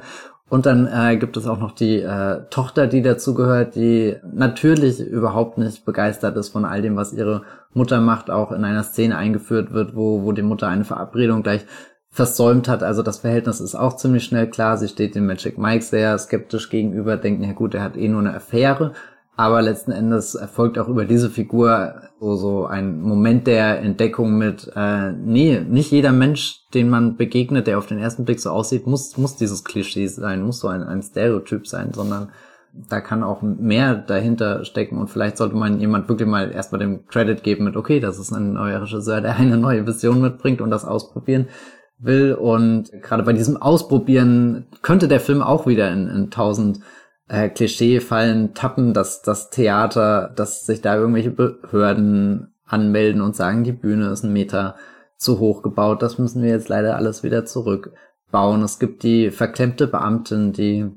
und 0.49 0.65
dann 0.65 0.87
äh, 0.87 1.17
gibt 1.17 1.37
es 1.37 1.47
auch 1.47 1.59
noch 1.59 1.73
die 1.73 1.99
äh, 1.99 2.41
Tochter, 2.49 2.87
die 2.87 3.01
dazugehört, 3.01 3.75
die 3.75 4.15
natürlich 4.33 4.99
überhaupt 4.99 5.57
nicht 5.57 5.85
begeistert 5.85 6.35
ist 6.37 6.49
von 6.49 6.65
all 6.65 6.81
dem, 6.81 6.95
was 6.95 7.13
ihre 7.13 7.43
Mutter 7.73 8.01
macht, 8.01 8.31
auch 8.31 8.51
in 8.51 8.63
einer 8.63 8.83
Szene 8.83 9.17
eingeführt 9.17 9.71
wird, 9.73 9.95
wo, 9.95 10.23
wo 10.23 10.31
die 10.31 10.41
Mutter 10.41 10.67
eine 10.67 10.85
Verabredung 10.85 11.43
gleich 11.43 11.65
versäumt 12.09 12.67
hat. 12.67 12.81
Also 12.81 13.03
das 13.03 13.19
Verhältnis 13.19 13.59
ist 13.59 13.75
auch 13.75 13.95
ziemlich 13.95 14.23
schnell 14.23 14.49
klar. 14.49 14.77
Sie 14.77 14.87
steht 14.87 15.13
dem 15.13 15.27
Magic 15.27 15.59
Mike 15.59 15.83
sehr 15.83 16.17
skeptisch 16.17 16.69
gegenüber, 16.69 17.17
denkt, 17.17 17.45
ja 17.45 17.53
gut, 17.53 17.75
er 17.75 17.83
hat 17.83 17.95
eh 17.95 18.07
nur 18.07 18.21
eine 18.21 18.33
Affäre. 18.33 18.93
Aber 19.39 19.61
letzten 19.61 19.93
Endes 19.93 20.35
erfolgt 20.35 20.77
auch 20.77 20.89
über 20.89 21.05
diese 21.05 21.29
Figur 21.29 22.01
so, 22.19 22.35
so 22.35 22.65
ein 22.65 22.99
Moment 22.99 23.47
der 23.47 23.79
Entdeckung 23.79 24.37
mit, 24.37 24.69
äh, 24.75 25.13
nee, 25.13 25.61
nicht 25.61 25.91
jeder 25.91 26.11
Mensch, 26.11 26.67
den 26.73 26.89
man 26.89 27.15
begegnet, 27.15 27.65
der 27.65 27.77
auf 27.77 27.87
den 27.87 27.99
ersten 27.99 28.25
Blick 28.25 28.41
so 28.41 28.49
aussieht, 28.49 28.85
muss, 28.85 29.15
muss 29.15 29.37
dieses 29.37 29.63
Klischee 29.63 30.07
sein, 30.07 30.43
muss 30.43 30.59
so 30.59 30.67
ein, 30.67 30.83
ein 30.83 31.01
Stereotyp 31.01 31.67
sein, 31.67 31.93
sondern 31.93 32.31
da 32.73 32.99
kann 32.99 33.23
auch 33.23 33.41
mehr 33.41 33.95
dahinter 33.95 34.65
stecken. 34.65 34.97
Und 34.97 35.07
vielleicht 35.07 35.37
sollte 35.37 35.55
man 35.55 35.79
jemand 35.79 36.09
wirklich 36.09 36.27
mal 36.27 36.51
erstmal 36.51 36.79
den 36.79 37.07
Credit 37.07 37.41
geben 37.41 37.63
mit, 37.63 37.77
okay, 37.77 38.01
das 38.01 38.19
ist 38.19 38.33
ein 38.33 38.51
neuer 38.51 38.81
Regisseur, 38.81 39.21
der 39.21 39.37
eine 39.37 39.57
neue 39.57 39.87
Vision 39.87 40.19
mitbringt 40.19 40.59
und 40.59 40.69
das 40.69 40.83
ausprobieren 40.83 41.47
will. 41.97 42.33
Und 42.33 42.91
gerade 43.01 43.23
bei 43.23 43.31
diesem 43.31 43.55
Ausprobieren 43.55 44.65
könnte 44.81 45.07
der 45.07 45.21
Film 45.21 45.41
auch 45.41 45.65
wieder 45.65 45.89
in, 45.93 46.09
in 46.09 46.29
tausend 46.29 46.81
äh, 47.29 47.47
Klischeefallen 47.49 48.53
tappen, 48.53 48.93
dass 48.93 49.21
das 49.21 49.49
Theater, 49.49 50.33
dass 50.35 50.65
sich 50.65 50.81
da 50.81 50.95
irgendwelche 50.95 51.31
Behörden 51.31 52.53
anmelden 52.65 53.21
und 53.21 53.35
sagen, 53.35 53.63
die 53.63 53.71
Bühne 53.71 54.09
ist 54.09 54.23
ein 54.23 54.33
Meter 54.33 54.75
zu 55.15 55.39
hoch 55.39 55.61
gebaut, 55.61 56.01
das 56.01 56.17
müssen 56.17 56.43
wir 56.43 56.49
jetzt 56.49 56.69
leider 56.69 56.95
alles 56.95 57.23
wieder 57.23 57.45
zurückbauen. 57.45 58.63
Es 58.63 58.79
gibt 58.79 59.03
die 59.03 59.31
verklemmte 59.31 59.87
Beamtin, 59.87 60.53
die 60.53 60.89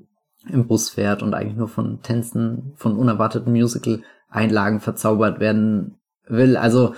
im 0.49 0.67
Bus 0.67 0.91
fährt 0.91 1.23
und 1.23 1.35
eigentlich 1.35 1.57
nur 1.57 1.69
von 1.69 2.03
Tänzen, 2.03 2.73
von 2.77 2.97
unerwarteten 2.97 3.53
Musical-Einlagen 3.53 4.81
verzaubert 4.81 5.39
werden 5.39 5.99
will. 6.27 6.57
Also 6.57 6.95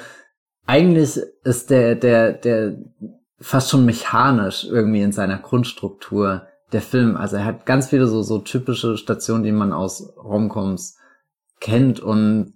eigentlich 0.66 1.20
ist 1.42 1.70
der, 1.70 1.94
der, 1.94 2.32
der 2.32 2.76
fast 3.38 3.70
schon 3.70 3.84
mechanisch 3.84 4.66
irgendwie 4.70 5.02
in 5.02 5.12
seiner 5.12 5.38
Grundstruktur 5.38 6.46
der 6.72 6.82
Film. 6.82 7.16
Also 7.16 7.36
er 7.36 7.44
hat 7.44 7.66
ganz 7.66 7.88
viele 7.88 8.06
so, 8.06 8.22
so 8.22 8.38
typische 8.38 8.96
Stationen, 8.96 9.44
die 9.44 9.52
man 9.52 9.72
aus 9.72 10.14
Romcoms 10.16 10.98
kennt 11.60 12.00
und 12.00 12.54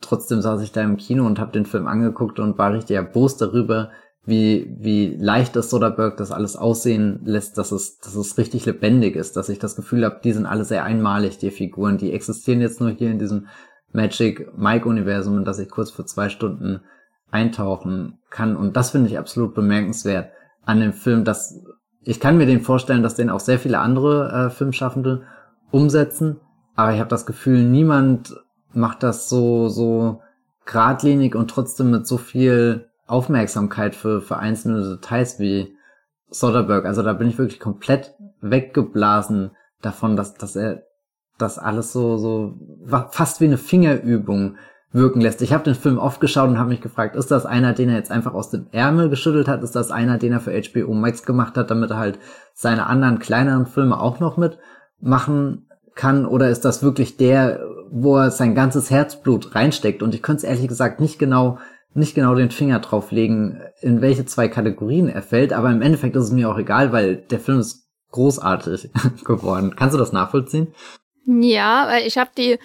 trotzdem 0.00 0.40
saß 0.40 0.62
ich 0.62 0.72
da 0.72 0.82
im 0.82 0.96
Kino 0.96 1.26
und 1.26 1.38
habe 1.38 1.52
den 1.52 1.66
Film 1.66 1.86
angeguckt 1.86 2.40
und 2.40 2.58
war 2.58 2.72
richtig 2.72 2.96
erbost 2.96 3.40
darüber, 3.40 3.90
wie, 4.24 4.76
wie 4.78 5.16
leicht 5.16 5.56
das 5.56 5.70
Soderbergh 5.70 6.16
das 6.16 6.30
alles 6.30 6.56
aussehen 6.56 7.20
lässt, 7.24 7.56
dass 7.58 7.72
es, 7.72 7.98
dass 7.98 8.14
es 8.14 8.36
richtig 8.38 8.66
lebendig 8.66 9.16
ist, 9.16 9.36
dass 9.36 9.48
ich 9.48 9.58
das 9.58 9.76
Gefühl 9.76 10.04
habe, 10.04 10.20
die 10.22 10.32
sind 10.32 10.46
alle 10.46 10.64
sehr 10.64 10.84
einmalig, 10.84 11.38
die 11.38 11.50
Figuren, 11.50 11.96
die 11.96 12.12
existieren 12.12 12.60
jetzt 12.60 12.80
nur 12.80 12.90
hier 12.90 13.10
in 13.10 13.18
diesem 13.18 13.46
Magic 13.92 14.56
Mike 14.56 14.88
Universum 14.88 15.36
und 15.36 15.44
dass 15.44 15.58
ich 15.58 15.70
kurz 15.70 15.90
für 15.90 16.04
zwei 16.04 16.28
Stunden 16.28 16.80
eintauchen 17.30 18.18
kann. 18.28 18.56
Und 18.56 18.76
das 18.76 18.90
finde 18.90 19.08
ich 19.08 19.18
absolut 19.18 19.54
bemerkenswert 19.54 20.30
an 20.64 20.80
dem 20.80 20.92
Film, 20.92 21.24
dass 21.24 21.60
ich 22.02 22.20
kann 22.20 22.38
mir 22.38 22.46
den 22.46 22.60
vorstellen, 22.60 23.02
dass 23.02 23.14
den 23.14 23.30
auch 23.30 23.40
sehr 23.40 23.58
viele 23.58 23.78
andere 23.78 24.46
äh, 24.46 24.50
Filmschaffende 24.50 25.22
umsetzen, 25.70 26.40
aber 26.74 26.92
ich 26.92 27.00
habe 27.00 27.10
das 27.10 27.26
Gefühl, 27.26 27.64
niemand 27.64 28.34
macht 28.72 29.02
das 29.02 29.28
so 29.28 29.68
so 29.68 30.22
geradlinig 30.64 31.34
und 31.34 31.50
trotzdem 31.50 31.90
mit 31.90 32.06
so 32.06 32.16
viel 32.16 32.88
Aufmerksamkeit 33.06 33.94
für 33.94 34.20
für 34.20 34.38
einzelne 34.38 34.88
Details 34.88 35.38
wie 35.38 35.74
Soderbergh. 36.30 36.86
Also 36.86 37.02
da 37.02 37.12
bin 37.12 37.28
ich 37.28 37.38
wirklich 37.38 37.60
komplett 37.60 38.14
weggeblasen 38.40 39.50
davon, 39.82 40.16
dass, 40.16 40.34
dass 40.34 40.56
er 40.56 40.84
das 41.38 41.58
alles 41.58 41.92
so, 41.92 42.16
so 42.16 42.58
fast 43.10 43.40
wie 43.40 43.46
eine 43.46 43.58
Fingerübung 43.58 44.56
wirken 44.92 45.20
lässt. 45.20 45.40
Ich 45.42 45.52
habe 45.52 45.64
den 45.64 45.74
Film 45.74 45.98
oft 45.98 46.20
geschaut 46.20 46.48
und 46.48 46.58
habe 46.58 46.70
mich 46.70 46.80
gefragt, 46.80 47.14
ist 47.14 47.30
das 47.30 47.46
einer, 47.46 47.72
den 47.72 47.88
er 47.88 47.96
jetzt 47.96 48.10
einfach 48.10 48.34
aus 48.34 48.50
dem 48.50 48.66
Ärmel 48.72 49.08
geschüttelt 49.08 49.46
hat? 49.46 49.62
Ist 49.62 49.76
das 49.76 49.90
einer, 49.90 50.18
den 50.18 50.32
er 50.32 50.40
für 50.40 50.52
HBO 50.52 50.94
Max 50.94 51.24
gemacht 51.24 51.56
hat, 51.56 51.70
damit 51.70 51.90
er 51.90 51.98
halt 51.98 52.18
seine 52.54 52.86
anderen 52.86 53.18
kleineren 53.18 53.66
Filme 53.66 54.00
auch 54.00 54.18
noch 54.18 54.36
mitmachen 54.36 55.68
kann? 55.94 56.26
Oder 56.26 56.50
ist 56.50 56.64
das 56.64 56.82
wirklich 56.82 57.16
der, 57.16 57.60
wo 57.90 58.16
er 58.16 58.30
sein 58.30 58.54
ganzes 58.54 58.90
Herzblut 58.90 59.54
reinsteckt? 59.54 60.02
Und 60.02 60.14
ich 60.14 60.22
könnte 60.22 60.38
es 60.38 60.44
ehrlich 60.44 60.68
gesagt 60.68 61.00
nicht 61.00 61.18
genau 61.18 61.58
nicht 61.92 62.14
genau 62.14 62.34
den 62.34 62.50
Finger 62.50 62.78
drauf 62.78 63.10
legen, 63.10 63.60
in 63.80 64.00
welche 64.00 64.24
zwei 64.24 64.48
Kategorien 64.48 65.08
er 65.08 65.22
fällt, 65.22 65.52
aber 65.52 65.70
im 65.70 65.82
Endeffekt 65.82 66.14
ist 66.14 66.26
es 66.26 66.30
mir 66.30 66.48
auch 66.48 66.58
egal, 66.58 66.92
weil 66.92 67.16
der 67.16 67.40
Film 67.40 67.58
ist 67.58 67.88
großartig 68.12 68.90
geworden. 69.24 69.74
Kannst 69.76 69.94
du 69.94 69.98
das 69.98 70.12
nachvollziehen? 70.12 70.68
Ja, 71.26 71.86
weil 71.88 72.06
ich 72.06 72.16
habe 72.16 72.30
die 72.36 72.58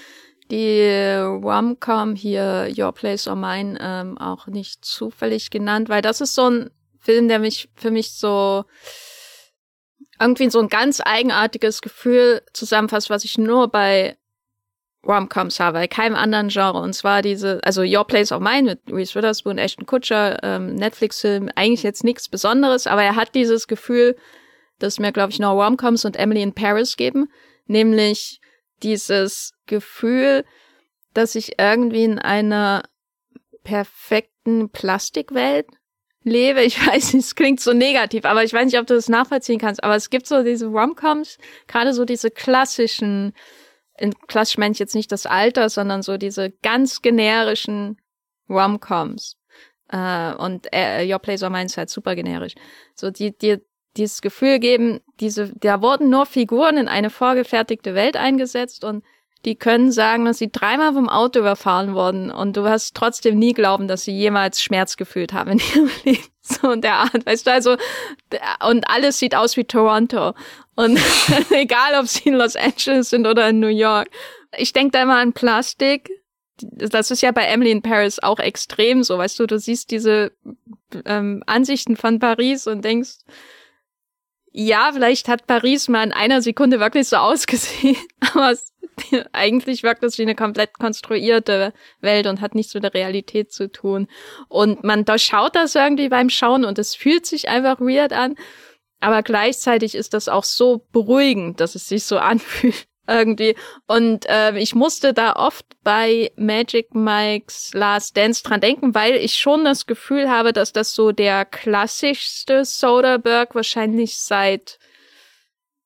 die 0.51 1.19
Rom-Com 1.19 2.15
hier 2.15 2.71
Your 2.77 2.91
Place 2.91 3.27
or 3.27 3.36
Mine 3.36 3.77
ähm, 3.81 4.17
auch 4.17 4.47
nicht 4.47 4.86
zufällig 4.86 5.49
genannt, 5.49 5.89
weil 5.89 6.01
das 6.01 6.21
ist 6.21 6.36
so 6.36 6.49
ein 6.49 6.71
Film, 6.99 7.27
der 7.27 7.39
mich 7.39 7.69
für 7.75 7.91
mich 7.91 8.13
so 8.13 8.65
irgendwie 10.19 10.49
so 10.49 10.60
ein 10.60 10.69
ganz 10.69 11.01
eigenartiges 11.03 11.81
Gefühl 11.81 12.41
zusammenfasst, 12.53 13.10
was 13.10 13.23
ich 13.23 13.38
nur 13.38 13.67
bei 13.67 14.17
Rom-Coms 15.05 15.60
habe, 15.60 15.79
bei 15.79 15.88
keinem 15.88 16.15
anderen 16.15 16.49
Genre. 16.49 16.79
Und 16.79 16.93
zwar 16.93 17.21
diese, 17.21 17.60
also 17.63 17.81
Your 17.81 18.05
Place 18.05 18.31
of 18.31 18.39
Mine 18.39 18.63
mit 18.63 18.79
Reese 18.89 19.15
Witherspoon, 19.15 19.58
Ashton 19.58 19.86
Kutcher, 19.86 20.39
ähm, 20.43 20.75
Netflix-Film, 20.75 21.49
eigentlich 21.55 21.84
jetzt 21.84 22.03
nichts 22.03 22.29
Besonderes, 22.29 22.88
aber 22.88 23.03
er 23.03 23.15
hat 23.15 23.36
dieses 23.36 23.67
Gefühl, 23.67 24.15
das 24.79 24.99
mir, 24.99 25.12
glaube 25.12 25.31
ich, 25.31 25.39
nur 25.39 25.51
Rom-Coms 25.51 26.05
und 26.05 26.17
Emily 26.17 26.41
in 26.41 26.53
Paris 26.53 26.97
geben, 26.97 27.29
nämlich 27.67 28.39
dieses 28.84 29.55
Gefühl, 29.65 30.45
dass 31.13 31.36
ich 31.36 31.60
irgendwie 31.60 32.04
in 32.04 32.19
einer 32.19 32.84
perfekten 33.63 34.69
Plastikwelt 34.69 35.67
lebe. 36.23 36.62
Ich 36.63 36.80
weiß 36.88 37.13
nicht, 37.13 37.25
es 37.25 37.36
klingt 37.36 37.60
so 37.60 37.73
negativ, 37.73 38.25
aber 38.25 38.43
ich 38.43 38.54
weiß 38.54 38.65
nicht, 38.65 38.80
ob 38.80 38.88
du 38.88 38.95
das 38.95 39.10
nachvollziehen 39.10 39.60
kannst. 39.60 39.84
Aber 39.84 39.95
es 39.95 40.10
gibt 40.10 40.28
so 40.28 40.43
diese 40.43 40.67
Romcoms, 40.67 41.38
gerade 41.67 41.93
so 41.93 42.06
diese 42.06 42.32
klassischen, 42.32 43.34
in 43.97 44.13
klassisch 44.28 44.58
meine 44.58 44.73
ich 44.73 44.80
jetzt 44.80 44.95
nicht 44.95 45.12
das 45.12 45.25
Alter, 45.25 45.69
sondern 45.69 46.01
so 46.01 46.17
diese 46.17 46.51
ganz 46.62 47.01
generischen 47.01 47.97
Romcoms. 48.49 49.38
Äh, 49.89 50.34
und 50.36 50.67
äh, 50.73 51.12
Your 51.12 51.19
Place 51.19 51.43
or 51.43 51.49
Mine 51.49 51.65
ist 51.65 51.78
halt 51.78 51.89
super 51.89 52.15
generisch. 52.15 52.56
So 52.95 53.12
die, 53.12 53.38
die 53.38 53.58
dieses 53.97 54.21
Gefühl 54.21 54.60
geben, 54.60 54.99
diese, 55.21 55.54
da 55.56 55.82
wurden 55.82 56.10
nur 56.10 56.25
Figuren 56.25 56.78
in 56.78 56.88
eine 56.89 57.10
vorgefertigte 57.10 57.95
Welt 57.95 58.17
eingesetzt 58.17 58.84
und 58.84 59.06
die 59.43 59.56
können 59.56 59.91
sagen, 59.91 60.26
dass 60.26 60.39
sie 60.39 60.52
dreimal 60.52 60.93
vom 60.93 61.10
Auto 61.10 61.39
überfahren 61.39 61.93
wurden 61.93 62.32
und 62.32 62.58
du 62.58 62.63
wirst 62.63 62.95
trotzdem 62.95 63.38
nie 63.38 63.54
glauben, 63.54 63.88
dass 63.88 64.04
sie 64.04 64.12
jemals 64.12 64.62
Schmerz 64.62 64.98
gefühlt 64.98 65.34
haben 65.34 65.52
in 65.52 65.60
ihrem 65.76 65.91
Leben. 66.04 66.24
So 66.41 66.71
in 66.71 66.82
der 66.82 66.93
Art, 66.95 67.26
weißt 67.26 67.48
du, 67.48 67.52
also, 67.52 67.76
und 68.67 68.88
alles 68.88 69.17
sieht 69.17 69.34
aus 69.34 69.58
wie 69.58 69.63
Toronto. 69.63 70.34
Und 70.76 71.00
egal, 71.50 72.00
ob 72.00 72.08
sie 72.08 72.30
in 72.30 72.36
Los 72.36 72.56
Angeles 72.56 73.10
sind 73.10 73.26
oder 73.26 73.50
in 73.50 73.60
New 73.60 73.67
York. 73.67 74.10
Ich 74.56 74.71
denke 74.71 74.91
da 74.91 75.04
immer 75.04 75.17
an 75.17 75.34
Plastik. 75.34 76.10
Das 76.62 77.10
ist 77.10 77.21
ja 77.21 77.32
bei 77.32 77.45
Emily 77.45 77.71
in 77.71 77.82
Paris 77.82 78.19
auch 78.19 78.39
extrem 78.39 79.04
so, 79.04 79.17
weißt 79.17 79.39
du, 79.39 79.48
du 79.48 79.60
siehst 79.60 79.91
diese 79.91 80.32
ähm, 81.06 81.43
Ansichten 81.48 81.98
von 81.98 82.19
Paris 82.19 82.67
und 82.67 82.86
denkst, 82.86 83.17
ja, 84.58 84.91
vielleicht 84.93 85.28
hat 85.28 85.48
Paris 85.48 85.89
mal 85.89 86.06
in 86.06 86.13
einer 86.13 86.41
Sekunde 86.41 86.80
wirklich 86.80 87.10
so 87.10 87.17
ausgesehen, 87.17 87.98
aber 88.34 88.52
es, 88.52 88.71
eigentlich 89.34 89.84
wirkt 89.84 90.03
das 90.03 90.17
wie 90.17 90.23
eine 90.23 90.36
komplett 90.36 90.73
konstruierte 90.73 91.73
Welt 92.01 92.27
und 92.27 92.41
hat 92.41 92.55
nichts 92.55 92.73
mit 92.73 92.84
der 92.84 92.93
Realität 92.93 93.51
zu 93.51 93.71
tun. 93.71 94.08
Und 94.47 94.84
man 94.84 95.05
durchschaut 95.05 95.55
das 95.55 95.75
irgendwie 95.75 96.10
beim 96.10 96.29
Schauen 96.29 96.65
und 96.65 96.79
es 96.79 96.95
fühlt 96.95 97.25
sich 97.25 97.49
einfach 97.49 97.79
weird 97.79 98.13
an, 98.13 98.36
aber 98.99 99.23
gleichzeitig 99.23 99.95
ist 99.95 100.13
das 100.13 100.27
auch 100.27 100.43
so 100.43 100.86
beruhigend, 100.91 101.60
dass 101.60 101.75
es 101.75 101.88
sich 101.88 102.05
so 102.05 102.17
anfühlt 102.19 102.88
irgendwie. 103.08 103.55
Und 103.88 104.25
äh, 104.27 104.58
ich 104.58 104.73
musste 104.73 105.13
da 105.13 105.34
oft 105.34 105.65
bei 105.84 106.31
Magic 106.36 106.95
Mike's 106.95 107.71
Last 107.73 108.17
Dance 108.17 108.43
dran 108.43 108.62
denken, 108.62 108.95
weil 108.95 109.15
ich 109.15 109.36
schon 109.36 109.63
das 109.63 109.86
Gefühl 109.86 110.29
habe, 110.29 110.53
dass 110.53 110.73
das 110.73 110.95
so 110.95 111.12
der 111.12 111.45
klassischste 111.45 112.65
Soderbergh 112.65 113.53
wahrscheinlich 113.53 114.17
seit 114.17 114.79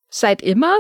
seit 0.10 0.42
immer 0.42 0.76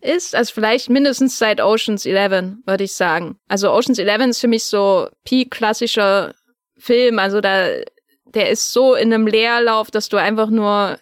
ist. 0.00 0.34
Also 0.34 0.54
vielleicht 0.54 0.90
mindestens 0.90 1.38
seit 1.38 1.60
Oceans 1.60 2.06
11, 2.06 2.58
würde 2.66 2.84
ich 2.84 2.92
sagen. 2.92 3.38
Also 3.48 3.70
Oceans 3.72 3.98
11 3.98 4.26
ist 4.26 4.40
für 4.40 4.48
mich 4.48 4.64
so 4.64 5.08
peak 5.24 5.50
klassischer 5.50 6.34
Film. 6.76 7.18
Also 7.18 7.40
da, 7.40 7.68
der 8.26 8.50
ist 8.50 8.72
so 8.72 8.94
in 8.94 9.12
einem 9.12 9.26
Leerlauf, 9.26 9.90
dass 9.90 10.08
du 10.08 10.16
einfach 10.16 10.50
nur 10.50 10.98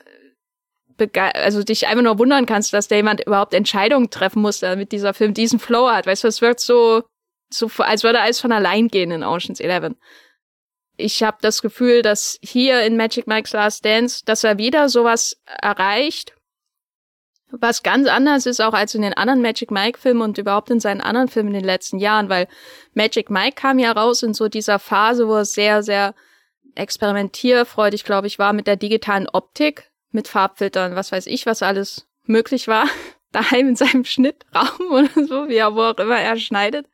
also 1.23 1.63
dich 1.63 1.87
einfach 1.87 2.03
nur 2.03 2.19
wundern 2.19 2.47
kannst, 2.47 2.73
dass 2.73 2.89
da 2.89 2.97
jemand 2.97 3.27
überhaupt 3.27 3.55
Entscheidungen 3.55 4.11
treffen 4.11 4.41
muss, 4.41 4.61
damit 4.61 4.93
dieser 4.93 5.15
Film 5.15 5.35
diesen 5.35 5.59
Flow 5.59 5.91
hat. 5.91 6.07
Weißt 6.07 6.25
du, 6.25 6.29
es 6.29 6.41
wirkt 6.41 6.61
so, 6.61 7.03
so 7.51 7.71
als 7.79 8.03
würde 8.03 8.21
alles 8.21 8.41
von 8.41 8.53
allein 8.53 8.89
gehen 8.89 9.11
in 9.11 9.23
Ocean's 9.23 9.61
Eleven. 9.61 9.97
Ich 10.97 11.23
habe 11.23 11.37
das 11.43 11.61
Gefühl, 11.61 12.01
dass 12.01 12.39
hier 12.43 12.83
in 12.83 12.97
Magic 12.97 13.27
Mike's 13.27 13.53
Last 13.53 13.85
Dance, 13.85 14.23
dass 14.25 14.45
er 14.45 14.57
wieder 14.57 14.89
sowas 14.89 15.37
erreicht, 15.45 16.36
was 17.61 17.83
ganz 17.83 18.09
anders 18.09 18.47
ist 18.47 18.61
auch 18.61 18.75
als 18.75 18.95
in 18.95 19.03
den 19.03 19.15
anderen 19.15 19.43
Magic 19.43 19.71
Mike 19.71 19.99
Filmen 19.99 20.23
und 20.23 20.39
überhaupt 20.39 20.71
in 20.71 20.81
seinen 20.81 21.01
anderen 21.01 21.29
Filmen 21.29 21.49
in 21.49 21.61
den 21.61 21.65
letzten 21.65 21.99
Jahren, 21.99 22.29
weil 22.29 22.49
Magic 22.95 23.31
Mike 23.31 23.57
kam 23.57 23.79
ja 23.79 23.93
raus 23.93 24.23
in 24.23 24.35
so 24.35 24.49
dieser 24.49 24.79
Phase, 24.79 25.29
wo 25.29 25.35
er 25.35 25.45
sehr, 25.45 25.83
sehr 25.83 26.15
experimentierfreudig, 26.75 28.05
glaube 28.05 28.27
ich, 28.27 28.39
war 28.39 28.53
mit 28.53 28.67
der 28.67 28.77
digitalen 28.77 29.29
Optik 29.29 29.91
mit 30.11 30.29
Farbfiltern, 30.29 30.97
was 30.97 31.13
weiß 31.13 31.27
ich, 31.27 31.47
was 31.47 31.63
alles 31.63 32.07
möglich 32.25 32.69
war, 32.69 32.87
daheim 33.33 33.69
in 33.69 33.77
seinem 33.77 34.05
Schnittraum 34.05 34.91
oder 34.91 35.27
so, 35.27 35.49
wie 35.49 35.57
er 35.57 35.75
wo 35.75 35.83
auch 35.83 35.99
immer 35.99 36.19
er 36.19 36.37
schneidet. 36.37 36.87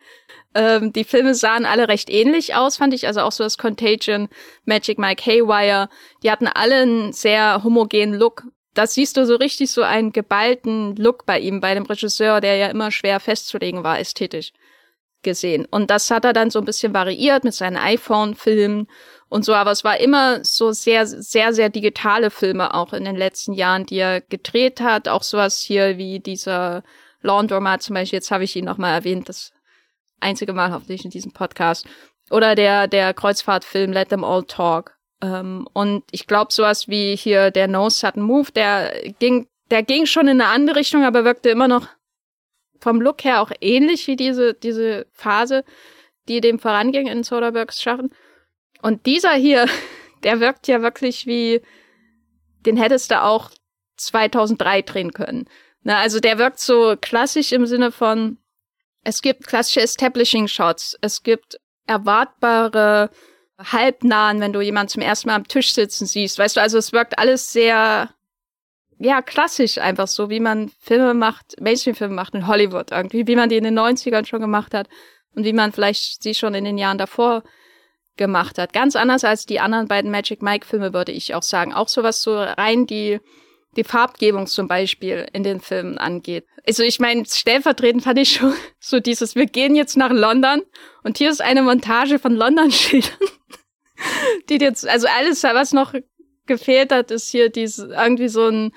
Ähm, 0.54 0.92
die 0.92 1.04
Filme 1.04 1.34
sahen 1.34 1.64
alle 1.64 1.88
recht 1.88 2.10
ähnlich 2.10 2.54
aus, 2.54 2.76
fand 2.76 2.94
ich. 2.94 3.06
Also 3.06 3.20
auch 3.20 3.32
so 3.32 3.44
das 3.44 3.58
Contagion, 3.58 4.28
Magic 4.64 4.98
Mike 4.98 5.24
Haywire. 5.24 5.88
Die 6.22 6.30
hatten 6.30 6.46
alle 6.46 6.82
einen 6.82 7.12
sehr 7.12 7.62
homogenen 7.64 8.14
Look. 8.18 8.44
Das 8.74 8.94
siehst 8.94 9.16
du 9.16 9.26
so 9.26 9.36
richtig 9.36 9.70
so 9.70 9.82
einen 9.82 10.12
geballten 10.12 10.96
Look 10.96 11.26
bei 11.26 11.38
ihm, 11.38 11.60
bei 11.60 11.74
dem 11.74 11.84
Regisseur, 11.84 12.40
der 12.40 12.56
ja 12.56 12.68
immer 12.68 12.90
schwer 12.90 13.20
festzulegen 13.20 13.84
war, 13.84 13.98
ästhetisch 13.98 14.52
gesehen. 15.22 15.66
Und 15.70 15.90
das 15.90 16.10
hat 16.10 16.24
er 16.24 16.32
dann 16.32 16.50
so 16.50 16.58
ein 16.58 16.64
bisschen 16.64 16.94
variiert 16.94 17.44
mit 17.44 17.54
seinen 17.54 17.76
iPhone-Filmen 17.76 18.88
und 19.28 19.44
so, 19.44 19.54
aber 19.54 19.70
es 19.70 19.84
war 19.84 19.98
immer 19.98 20.44
so 20.44 20.72
sehr, 20.72 21.06
sehr, 21.06 21.52
sehr 21.54 21.68
digitale 21.68 22.30
Filme 22.30 22.74
auch 22.74 22.92
in 22.92 23.04
den 23.04 23.16
letzten 23.16 23.52
Jahren, 23.52 23.86
die 23.86 23.98
er 23.98 24.20
gedreht 24.20 24.80
hat. 24.80 25.08
Auch 25.08 25.22
sowas 25.22 25.60
hier 25.60 25.96
wie 25.96 26.20
dieser 26.20 26.82
Laundromat 27.20 27.82
zum 27.82 27.94
Beispiel, 27.94 28.18
jetzt 28.18 28.30
habe 28.30 28.44
ich 28.44 28.56
ihn 28.56 28.64
nochmal 28.64 28.94
erwähnt, 28.94 29.28
das 29.28 29.52
einzige 30.20 30.52
Mal 30.52 30.72
hoffentlich 30.72 31.04
in 31.04 31.10
diesem 31.10 31.32
Podcast. 31.32 31.86
Oder 32.30 32.54
der, 32.54 32.88
der 32.88 33.14
Kreuzfahrtfilm 33.14 33.92
Let 33.92 34.10
Them 34.10 34.24
All 34.24 34.44
Talk. 34.44 34.96
Ähm, 35.22 35.68
und 35.72 36.04
ich 36.10 36.26
glaube, 36.26 36.52
sowas 36.52 36.88
wie 36.88 37.16
hier 37.16 37.50
der 37.50 37.68
No 37.68 37.88
Sudden 37.88 38.22
Move, 38.22 38.50
der 38.52 39.12
ging, 39.18 39.46
der 39.70 39.82
ging 39.82 40.04
schon 40.06 40.28
in 40.28 40.40
eine 40.40 40.50
andere 40.50 40.76
Richtung, 40.76 41.04
aber 41.04 41.24
wirkte 41.24 41.48
immer 41.48 41.68
noch 41.68 41.86
vom 42.80 43.00
Look 43.00 43.22
her 43.24 43.40
auch 43.40 43.52
ähnlich 43.60 44.08
wie 44.08 44.16
diese, 44.16 44.54
diese 44.54 45.06
Phase, 45.12 45.64
die 46.28 46.40
dem 46.40 46.58
voranging 46.58 47.06
in 47.06 47.22
Soderberghs 47.22 47.80
Schaffen. 47.80 48.10
Und 48.82 49.06
dieser 49.06 49.34
hier, 49.34 49.66
der 50.24 50.40
wirkt 50.40 50.66
ja 50.66 50.82
wirklich 50.82 51.26
wie, 51.26 51.62
den 52.66 52.76
hättest 52.76 53.12
du 53.12 53.22
auch 53.22 53.50
2003 53.96 54.82
drehen 54.82 55.12
können. 55.12 55.48
Na, 55.84 55.98
also 55.98 56.18
der 56.18 56.38
wirkt 56.38 56.58
so 56.58 56.96
klassisch 57.00 57.52
im 57.52 57.66
Sinne 57.66 57.92
von, 57.92 58.38
es 59.04 59.22
gibt 59.22 59.46
klassische 59.46 59.80
Establishing 59.80 60.48
Shots, 60.48 60.96
es 61.00 61.22
gibt 61.22 61.58
erwartbare 61.86 63.10
halbnahen, 63.64 64.40
wenn 64.40 64.52
du 64.52 64.60
jemanden 64.60 64.88
zum 64.88 65.02
ersten 65.02 65.28
Mal 65.28 65.36
am 65.36 65.48
Tisch 65.48 65.74
sitzen 65.74 66.06
siehst. 66.06 66.38
Weißt 66.38 66.56
du, 66.56 66.60
also 66.60 66.78
es 66.78 66.92
wirkt 66.92 67.18
alles 67.18 67.52
sehr, 67.52 68.10
ja, 68.98 69.22
klassisch 69.22 69.78
einfach 69.78 70.08
so, 70.08 70.30
wie 70.30 70.40
man 70.40 70.70
Filme 70.80 71.14
macht, 71.14 71.60
Mainstream-Filme 71.60 72.14
macht 72.14 72.34
in 72.34 72.46
Hollywood 72.46 72.90
irgendwie, 72.90 73.26
wie 73.26 73.36
man 73.36 73.48
die 73.48 73.56
in 73.56 73.64
den 73.64 73.78
90ern 73.78 74.26
schon 74.26 74.40
gemacht 74.40 74.74
hat 74.74 74.88
und 75.34 75.44
wie 75.44 75.52
man 75.52 75.72
vielleicht 75.72 76.22
sie 76.22 76.34
schon 76.34 76.54
in 76.54 76.64
den 76.64 76.78
Jahren 76.78 76.98
davor 76.98 77.42
gemacht 78.16 78.58
hat. 78.58 78.72
Ganz 78.72 78.96
anders 78.96 79.24
als 79.24 79.46
die 79.46 79.60
anderen 79.60 79.88
beiden 79.88 80.10
Magic 80.10 80.42
Mike 80.42 80.66
Filme, 80.66 80.92
würde 80.92 81.12
ich 81.12 81.34
auch 81.34 81.42
sagen. 81.42 81.72
Auch 81.72 81.88
sowas 81.88 82.22
so 82.22 82.36
rein 82.36 82.86
die, 82.86 83.20
die 83.76 83.84
Farbgebung 83.84 84.46
zum 84.46 84.68
Beispiel 84.68 85.26
in 85.32 85.42
den 85.42 85.60
Filmen 85.60 85.98
angeht. 85.98 86.46
Also 86.66 86.82
ich 86.82 87.00
meine, 87.00 87.24
stellvertretend 87.26 88.04
fand 88.04 88.18
ich 88.18 88.34
schon 88.34 88.54
so 88.80 89.00
dieses, 89.00 89.34
wir 89.34 89.46
gehen 89.46 89.74
jetzt 89.74 89.96
nach 89.96 90.12
London 90.12 90.62
und 91.02 91.18
hier 91.18 91.30
ist 91.30 91.40
eine 91.40 91.62
Montage 91.62 92.18
von 92.18 92.34
London-Schildern. 92.34 93.28
Die 94.48 94.56
jetzt, 94.56 94.88
also 94.88 95.06
alles, 95.08 95.42
was 95.42 95.72
noch 95.72 95.94
gefehlt 96.46 96.92
hat, 96.92 97.10
ist 97.10 97.30
hier 97.30 97.48
diese, 97.48 97.88
irgendwie 97.88 98.28
so 98.28 98.48
ein 98.48 98.72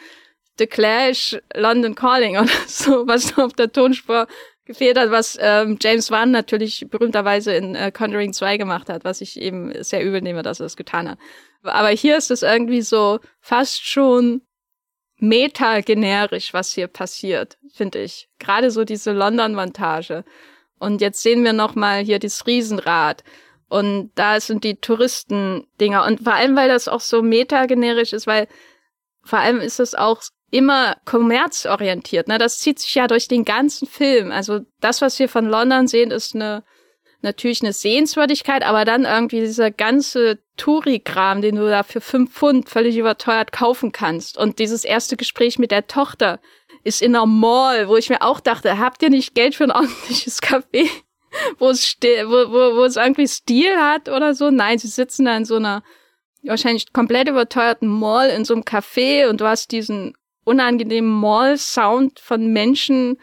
The 0.57 0.67
Clash, 0.67 1.37
London 1.53 1.95
Calling 1.95 2.37
oder 2.37 2.49
so, 2.67 3.07
was 3.07 3.37
auf 3.37 3.53
der 3.53 3.71
Tonspur 3.71 4.27
gefehlt 4.65 4.97
hat, 4.97 5.11
was 5.11 5.37
ähm, 5.39 5.77
James 5.79 6.09
Wan 6.09 6.31
natürlich 6.31 6.87
berühmterweise 6.89 7.53
in 7.53 7.75
äh, 7.75 7.91
Conjuring 7.91 8.33
2 8.33 8.57
gemacht 8.57 8.89
hat, 8.89 9.03
was 9.03 9.21
ich 9.21 9.39
eben 9.39 9.71
sehr 9.83 10.03
übel 10.03 10.21
nehme, 10.21 10.41
dass 10.41 10.59
er 10.59 10.65
das 10.65 10.75
getan 10.75 11.09
hat. 11.09 11.19
Aber 11.63 11.89
hier 11.89 12.17
ist 12.17 12.31
es 12.31 12.41
irgendwie 12.41 12.81
so 12.81 13.19
fast 13.39 13.85
schon 13.87 14.41
meta-generisch, 15.17 16.53
was 16.53 16.73
hier 16.73 16.87
passiert, 16.87 17.57
finde 17.73 18.01
ich. 18.01 18.27
Gerade 18.39 18.71
so 18.71 18.83
diese 18.83 19.11
London-Montage. 19.11 20.23
Und 20.79 21.01
jetzt 21.01 21.21
sehen 21.21 21.43
wir 21.43 21.53
noch 21.53 21.75
mal 21.75 22.03
hier 22.03 22.19
das 22.19 22.45
Riesenrad. 22.45 23.23
Und 23.67 24.11
da 24.15 24.39
sind 24.39 24.63
die 24.63 24.75
Touristendinger. 24.75 26.05
Und 26.05 26.21
vor 26.21 26.33
allem, 26.33 26.55
weil 26.55 26.69
das 26.69 26.87
auch 26.87 27.01
so 27.01 27.21
meta-generisch 27.21 28.13
ist, 28.13 28.27
weil 28.27 28.47
vor 29.23 29.39
allem 29.39 29.59
ist 29.59 29.79
es 29.79 29.95
auch 29.95 30.21
immer 30.51 30.97
kommerzorientiert. 31.05 32.27
Ne? 32.27 32.37
Das 32.37 32.59
zieht 32.59 32.79
sich 32.79 32.93
ja 32.95 33.07
durch 33.07 33.27
den 33.27 33.43
ganzen 33.43 33.87
Film. 33.87 34.31
Also 34.31 34.61
das, 34.79 35.01
was 35.01 35.17
wir 35.19 35.27
von 35.27 35.45
London 35.45 35.87
sehen, 35.87 36.11
ist 36.11 36.35
eine 36.35 36.63
natürlich 37.25 37.61
eine 37.61 37.73
Sehenswürdigkeit, 37.73 38.63
aber 38.63 38.85
dann 38.85 39.03
irgendwie 39.03 39.41
dieser 39.41 39.71
ganze 39.71 40.39
Touri-Kram, 40.55 41.41
den 41.41 41.57
du 41.57 41.67
da 41.67 41.83
für 41.83 41.99
fünf 41.99 42.31
Pfund 42.31 42.69
völlig 42.69 42.95
überteuert 42.95 43.51
kaufen 43.51 43.91
kannst. 43.91 44.37
Und 44.37 44.59
dieses 44.59 44.85
erste 44.85 45.17
Gespräch 45.17 45.59
mit 45.59 45.71
der 45.71 45.87
Tochter 45.87 46.39
ist 46.85 47.01
in 47.01 47.15
einer 47.15 47.25
Mall, 47.25 47.89
wo 47.89 47.97
ich 47.97 48.09
mir 48.09 48.21
auch 48.21 48.39
dachte, 48.39 48.79
habt 48.79 49.03
ihr 49.03 49.09
nicht 49.09 49.35
Geld 49.35 49.55
für 49.55 49.65
ein 49.65 49.71
ordentliches 49.71 50.41
Café, 50.41 50.87
wo 51.59 51.69
es, 51.69 51.97
wo, 52.01 52.51
wo, 52.51 52.77
wo 52.77 52.83
es 52.83 52.95
irgendwie 52.95 53.27
Stil 53.27 53.75
hat 53.77 54.09
oder 54.09 54.33
so? 54.33 54.51
Nein, 54.51 54.79
sie 54.79 54.87
sitzen 54.87 55.25
da 55.25 55.37
in 55.37 55.45
so 55.45 55.55
einer 55.55 55.83
wahrscheinlich 56.43 56.93
komplett 56.93 57.27
überteuerten 57.27 57.87
Mall 57.87 58.29
in 58.29 58.45
so 58.45 58.53
einem 58.53 58.63
Café 58.63 59.27
und 59.27 59.41
du 59.41 59.45
hast 59.45 59.71
diesen 59.71 60.15
unangenehmen 60.43 61.09
Mall-Sound 61.09 62.19
von 62.19 62.47
Menschen 62.53 63.17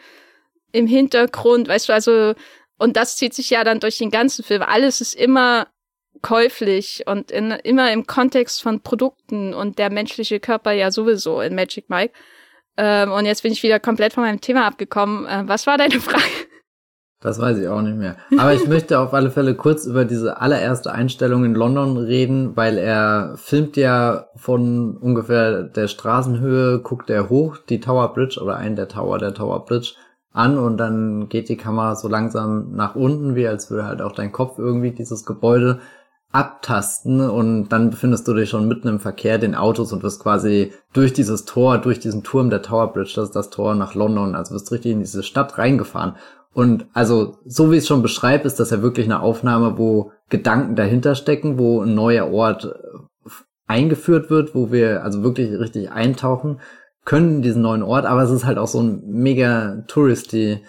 im 0.71 0.87
Hintergrund, 0.87 1.67
weißt 1.67 1.89
du, 1.89 1.93
also, 1.93 2.33
und 2.77 2.97
das 2.97 3.15
zieht 3.15 3.33
sich 3.33 3.49
ja 3.49 3.63
dann 3.63 3.79
durch 3.79 3.97
den 3.97 4.11
ganzen 4.11 4.43
Film. 4.43 4.61
Alles 4.61 4.99
ist 4.99 5.13
immer 5.13 5.67
käuflich 6.21 7.03
und 7.05 7.31
in, 7.31 7.51
immer 7.51 7.91
im 7.91 8.07
Kontext 8.07 8.61
von 8.61 8.81
Produkten 8.81 9.53
und 9.53 9.77
der 9.77 9.89
menschliche 9.89 10.39
Körper 10.39 10.71
ja 10.71 10.91
sowieso 10.91 11.41
in 11.41 11.55
Magic 11.55 11.89
Mike. 11.89 12.13
Ähm, 12.75 13.11
und 13.11 13.25
jetzt 13.25 13.43
bin 13.43 13.53
ich 13.53 13.61
wieder 13.61 13.79
komplett 13.79 14.13
von 14.13 14.23
meinem 14.23 14.41
Thema 14.41 14.65
abgekommen. 14.65 15.25
Äh, 15.27 15.43
was 15.47 15.67
war 15.67 15.77
deine 15.77 15.99
Frage? 16.01 16.23
Das 17.23 17.39
weiß 17.39 17.57
ich 17.57 17.69
auch 17.69 17.81
nicht 17.81 17.97
mehr. 17.97 18.17
Aber 18.37 18.53
ich 18.53 18.67
möchte 18.67 18.99
auf 18.99 19.13
alle 19.13 19.31
Fälle 19.31 19.55
kurz 19.55 19.85
über 19.85 20.03
diese 20.03 20.41
allererste 20.41 20.91
Einstellung 20.91 21.45
in 21.45 21.55
London 21.55 21.95
reden, 21.95 22.57
weil 22.57 22.77
er 22.77 23.35
filmt 23.37 23.77
ja 23.77 24.25
von 24.35 24.97
ungefähr 24.97 25.63
der 25.63 25.87
Straßenhöhe, 25.87 26.79
guckt 26.79 27.09
er 27.09 27.29
hoch 27.29 27.57
die 27.57 27.79
Tower 27.79 28.13
Bridge 28.13 28.41
oder 28.41 28.57
einen 28.57 28.75
der 28.75 28.89
Tower 28.89 29.19
der 29.19 29.33
Tower 29.33 29.63
Bridge 29.63 29.93
an 30.33 30.57
und 30.57 30.75
dann 30.75 31.29
geht 31.29 31.47
die 31.47 31.55
Kamera 31.55 31.95
so 31.95 32.09
langsam 32.09 32.73
nach 32.73 32.95
unten, 32.95 33.35
wie 33.35 33.47
als 33.47 33.71
würde 33.71 33.85
halt 33.85 34.01
auch 34.01 34.11
dein 34.11 34.33
Kopf 34.33 34.59
irgendwie 34.59 34.91
dieses 34.91 35.25
Gebäude 35.25 35.79
abtasten 36.33 37.21
und 37.29 37.69
dann 37.69 37.91
befindest 37.91 38.27
du 38.27 38.33
dich 38.33 38.49
schon 38.49 38.67
mitten 38.67 38.89
im 38.89 38.99
Verkehr 38.99 39.37
den 39.37 39.55
Autos 39.55 39.93
und 39.93 40.03
wirst 40.03 40.19
quasi 40.21 40.73
durch 40.91 41.13
dieses 41.13 41.45
Tor, 41.45 41.77
durch 41.77 41.99
diesen 41.99 42.23
Turm 42.23 42.49
der 42.49 42.63
Tower 42.63 42.91
Bridge, 42.91 43.13
das 43.15 43.29
ist 43.29 43.35
das 43.35 43.49
Tor 43.49 43.75
nach 43.75 43.93
London, 43.93 44.35
also 44.35 44.55
wirst 44.55 44.71
richtig 44.73 44.91
in 44.91 44.99
diese 44.99 45.23
Stadt 45.23 45.57
reingefahren. 45.57 46.15
Und 46.53 46.85
also, 46.93 47.37
so 47.45 47.71
wie 47.71 47.77
es 47.77 47.87
schon 47.87 48.01
beschreibe, 48.01 48.45
ist 48.45 48.59
das 48.59 48.69
ja 48.69 48.81
wirklich 48.81 49.05
eine 49.05 49.21
Aufnahme, 49.21 49.77
wo 49.77 50.11
Gedanken 50.29 50.75
dahinter 50.75 51.15
stecken, 51.15 51.57
wo 51.57 51.81
ein 51.81 51.95
neuer 51.95 52.31
Ort 52.31 52.65
äh, 52.65 53.29
eingeführt 53.67 54.29
wird, 54.29 54.53
wo 54.53 54.71
wir 54.71 55.03
also 55.03 55.23
wirklich 55.23 55.59
richtig 55.59 55.91
eintauchen 55.91 56.59
können 57.05 57.37
in 57.37 57.41
diesen 57.41 57.61
neuen 57.61 57.83
Ort, 57.83 58.05
aber 58.05 58.23
es 58.23 58.31
ist 58.31 58.45
halt 58.45 58.57
auch 58.57 58.67
so 58.67 58.81
ein 58.81 59.03
mega 59.05 59.83
touristy 59.87 60.59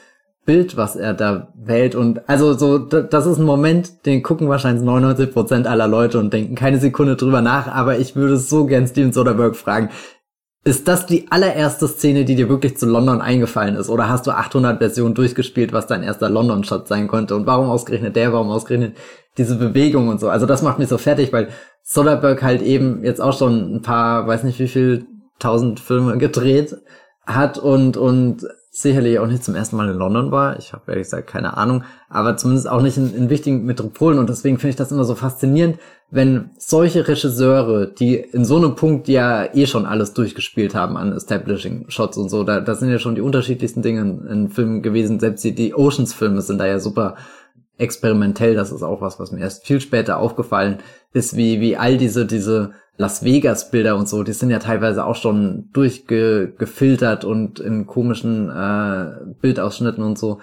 Bild, 0.45 0.77
was 0.77 0.95
er 0.95 1.15
da 1.15 1.49
wählt. 1.55 1.95
Und 1.95 2.29
also 2.29 2.53
so, 2.53 2.79
das 2.79 3.27
ist 3.27 3.39
ein 3.39 3.45
Moment, 3.45 4.05
den 4.05 4.23
gucken 4.23 4.49
wahrscheinlich 4.49 4.85
99 4.85 5.33
Prozent 5.33 5.67
aller 5.67 5.89
Leute 5.89 6.19
und 6.19 6.33
denken 6.33 6.55
keine 6.55 6.79
Sekunde 6.79 7.17
drüber 7.17 7.41
nach, 7.41 7.67
aber 7.69 7.99
ich 7.99 8.15
würde 8.15 8.37
so 8.37 8.67
gern 8.67 8.87
Steven 8.87 9.13
Soderbergh 9.13 9.57
fragen, 9.57 9.89
ist 10.65 10.89
das 10.89 11.05
die 11.05 11.31
allererste 11.31 11.87
Szene, 11.87 12.25
die 12.25 12.37
dir 12.37 12.49
wirklich 12.49 12.79
zu 12.79 12.87
London 12.87 13.21
eingefallen 13.21 13.77
ist? 13.77 13.91
Oder 13.91 14.09
hast 14.09 14.27
du 14.27 14.31
800 14.31 14.79
Versionen 14.79 15.15
durchgespielt, 15.15 15.75
was 15.75 15.87
dein 15.87 16.03
erster 16.03 16.31
London-Shot 16.31 16.89
sein 16.89 17.07
konnte? 17.07 17.37
Und 17.37 17.47
warum 17.47 17.69
ausgerechnet 17.69 18.17
der? 18.17 18.33
Warum 18.33 18.51
ausgerechnet 18.51 18.97
diese 19.37 19.57
Bewegung 19.57 20.09
und 20.09 20.21
so? 20.21 20.31
Also 20.31 20.47
das 20.47 20.63
macht 20.63 20.79
mich 20.79 20.89
so 20.89 20.97
fertig, 20.97 21.33
weil 21.35 21.49
Soderbergh 21.83 22.43
halt 22.43 22.63
eben 22.63 23.05
jetzt 23.05 23.21
auch 23.21 23.37
schon 23.37 23.77
ein 23.77 23.83
paar, 23.83 24.27
weiß 24.27 24.45
nicht 24.45 24.59
wie 24.59 24.69
viel, 24.69 25.07
tausend 25.39 25.81
Filme 25.81 26.17
gedreht 26.17 26.77
hat 27.27 27.59
und, 27.59 27.97
und 27.97 28.47
sicherlich 28.77 29.21
auch 29.21 29.29
nicht 29.29 29.45
zum 29.45 29.55
ersten 29.55 29.77
Mal 29.77 29.89
in 29.89 29.97
London 29.97 30.33
war. 30.33 30.59
Ich 30.59 30.73
habe 30.73 30.91
ehrlich 30.91 31.07
gesagt 31.07 31.29
keine 31.29 31.57
Ahnung, 31.57 31.85
aber 32.09 32.37
zumindest 32.37 32.69
auch 32.69 32.83
nicht 32.83 32.97
in, 32.97 33.15
in 33.15 33.31
wichtigen 33.31 33.65
Metropolen 33.65 34.19
und 34.19 34.29
deswegen 34.29 34.59
finde 34.59 34.71
ich 34.71 34.77
das 34.77 34.91
immer 34.91 35.05
so 35.05 35.15
faszinierend, 35.15 35.79
wenn 36.11 36.51
solche 36.59 37.07
Regisseure, 37.07 37.87
die 37.87 38.17
in 38.17 38.45
so 38.45 38.57
einem 38.57 38.75
Punkt 38.75 39.07
ja 39.07 39.45
eh 39.55 39.67
schon 39.67 39.87
alles 39.87 40.13
durchgespielt 40.13 40.75
haben 40.75 40.97
an 40.97 41.13
Establishing 41.13 41.89
Shots 41.89 42.19
und 42.19 42.29
so, 42.29 42.43
da, 42.43 42.61
da 42.61 42.75
sind 42.75 42.91
ja 42.91 42.99
schon 42.99 43.15
die 43.15 43.21
unterschiedlichsten 43.21 43.83
Dinge 43.83 44.01
in, 44.01 44.27
in 44.27 44.49
Filmen 44.49 44.83
gewesen. 44.83 45.21
Selbst 45.21 45.45
die, 45.45 45.55
die 45.55 45.75
Oceans-Filme 45.75 46.43
sind 46.43 46.59
da 46.59 46.67
ja 46.67 46.81
super 46.81 47.15
experimentell. 47.79 48.57
Das 48.57 48.73
ist 48.73 48.83
auch 48.83 49.01
was, 49.01 49.21
was 49.21 49.31
mir 49.31 49.41
erst 49.41 49.67
viel 49.67 49.81
später 49.81 50.19
aufgefallen 50.19 50.79
ist, 51.13 51.37
wie, 51.37 51.61
wie 51.61 51.77
all 51.77 51.97
diese, 51.97 52.27
diese 52.27 52.73
Las 52.97 53.25
Vegas 53.25 53.71
Bilder 53.71 53.97
und 53.97 54.09
so, 54.09 54.23
die 54.23 54.33
sind 54.33 54.51
ja 54.51 54.61
teilweise 54.61 55.05
auch 55.05 55.17
schon 55.17 55.69
durchgefiltert 55.73 57.25
und 57.25 57.59
in 57.59 57.87
komischen 57.87 58.51
äh, 58.51 59.35
Bildausschnitten 59.41 60.05
und 60.05 60.19
so 60.19 60.39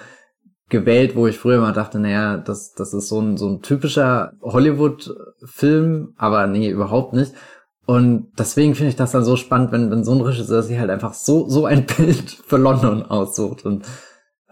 gewählt, 0.67 1.15
wo 1.15 1.27
ich 1.27 1.37
früher 1.37 1.61
mal 1.61 1.73
dachte, 1.73 1.99
naja, 1.99 2.37
das, 2.37 2.73
das 2.73 2.93
ist 2.93 3.09
so 3.09 3.19
ein, 3.21 3.37
so 3.37 3.47
ein 3.47 3.61
typischer 3.61 4.33
Hollywood-Film, 4.41 6.13
aber 6.17 6.47
nee, 6.47 6.69
überhaupt 6.69 7.13
nicht. 7.13 7.33
Und 7.85 8.31
deswegen 8.37 8.73
finde 8.73 8.89
ich 8.89 8.95
das 8.95 9.11
dann 9.11 9.25
so 9.25 9.35
spannend, 9.35 9.71
wenn, 9.71 9.91
wenn 9.91 10.03
so 10.03 10.13
ein 10.13 10.21
Regisseur 10.21 10.63
sich 10.63 10.79
halt 10.79 10.89
einfach 10.89 11.13
so, 11.13 11.49
so 11.49 11.65
ein 11.65 11.85
Bild 11.97 12.31
für 12.31 12.57
London 12.57 13.03
aussucht. 13.03 13.65
Und 13.65 13.85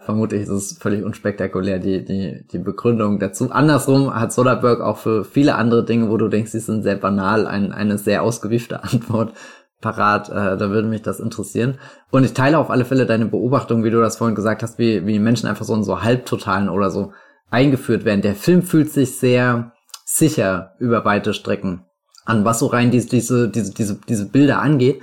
vermutlich 0.04 0.42
ist 0.42 0.48
es 0.48 0.78
völlig 0.78 1.04
unspektakulär, 1.04 1.78
die, 1.78 2.04
die, 2.04 2.46
die 2.50 2.58
Begründung 2.58 3.18
dazu. 3.18 3.50
Andersrum 3.50 4.14
hat 4.14 4.32
Soderbergh 4.32 4.82
auch 4.82 4.98
für 4.98 5.24
viele 5.24 5.54
andere 5.54 5.84
Dinge, 5.84 6.10
wo 6.10 6.16
du 6.16 6.28
denkst, 6.28 6.52
sie 6.52 6.60
sind 6.60 6.82
sehr 6.82 6.96
banal, 6.96 7.46
ein, 7.46 7.72
eine 7.72 7.98
sehr 7.98 8.22
ausgewiefte 8.22 8.82
Antwort 8.84 9.34
parat. 9.80 10.28
Äh, 10.28 10.56
da 10.56 10.70
würde 10.70 10.88
mich 10.88 11.02
das 11.02 11.20
interessieren. 11.20 11.78
Und 12.10 12.24
ich 12.24 12.34
teile 12.34 12.58
auf 12.58 12.70
alle 12.70 12.84
Fälle 12.84 13.06
deine 13.06 13.26
Beobachtung, 13.26 13.84
wie 13.84 13.90
du 13.90 14.00
das 14.00 14.16
vorhin 14.16 14.34
gesagt 14.34 14.62
hast, 14.62 14.78
wie, 14.78 15.06
wie 15.06 15.18
Menschen 15.18 15.48
einfach 15.48 15.64
so 15.64 15.74
in 15.74 15.84
so 15.84 16.02
Halbtotalen 16.02 16.68
oder 16.68 16.90
so 16.90 17.12
eingeführt 17.50 18.04
werden. 18.04 18.22
Der 18.22 18.34
Film 18.34 18.62
fühlt 18.62 18.90
sich 18.90 19.18
sehr 19.18 19.72
sicher 20.04 20.72
über 20.78 21.04
weite 21.04 21.34
Strecken 21.34 21.84
an, 22.24 22.44
was 22.44 22.58
so 22.58 22.66
rein 22.66 22.90
diese, 22.90 23.08
diese, 23.08 23.48
diese, 23.48 23.74
diese, 23.74 24.00
diese 24.08 24.26
Bilder 24.26 24.60
angeht. 24.60 25.02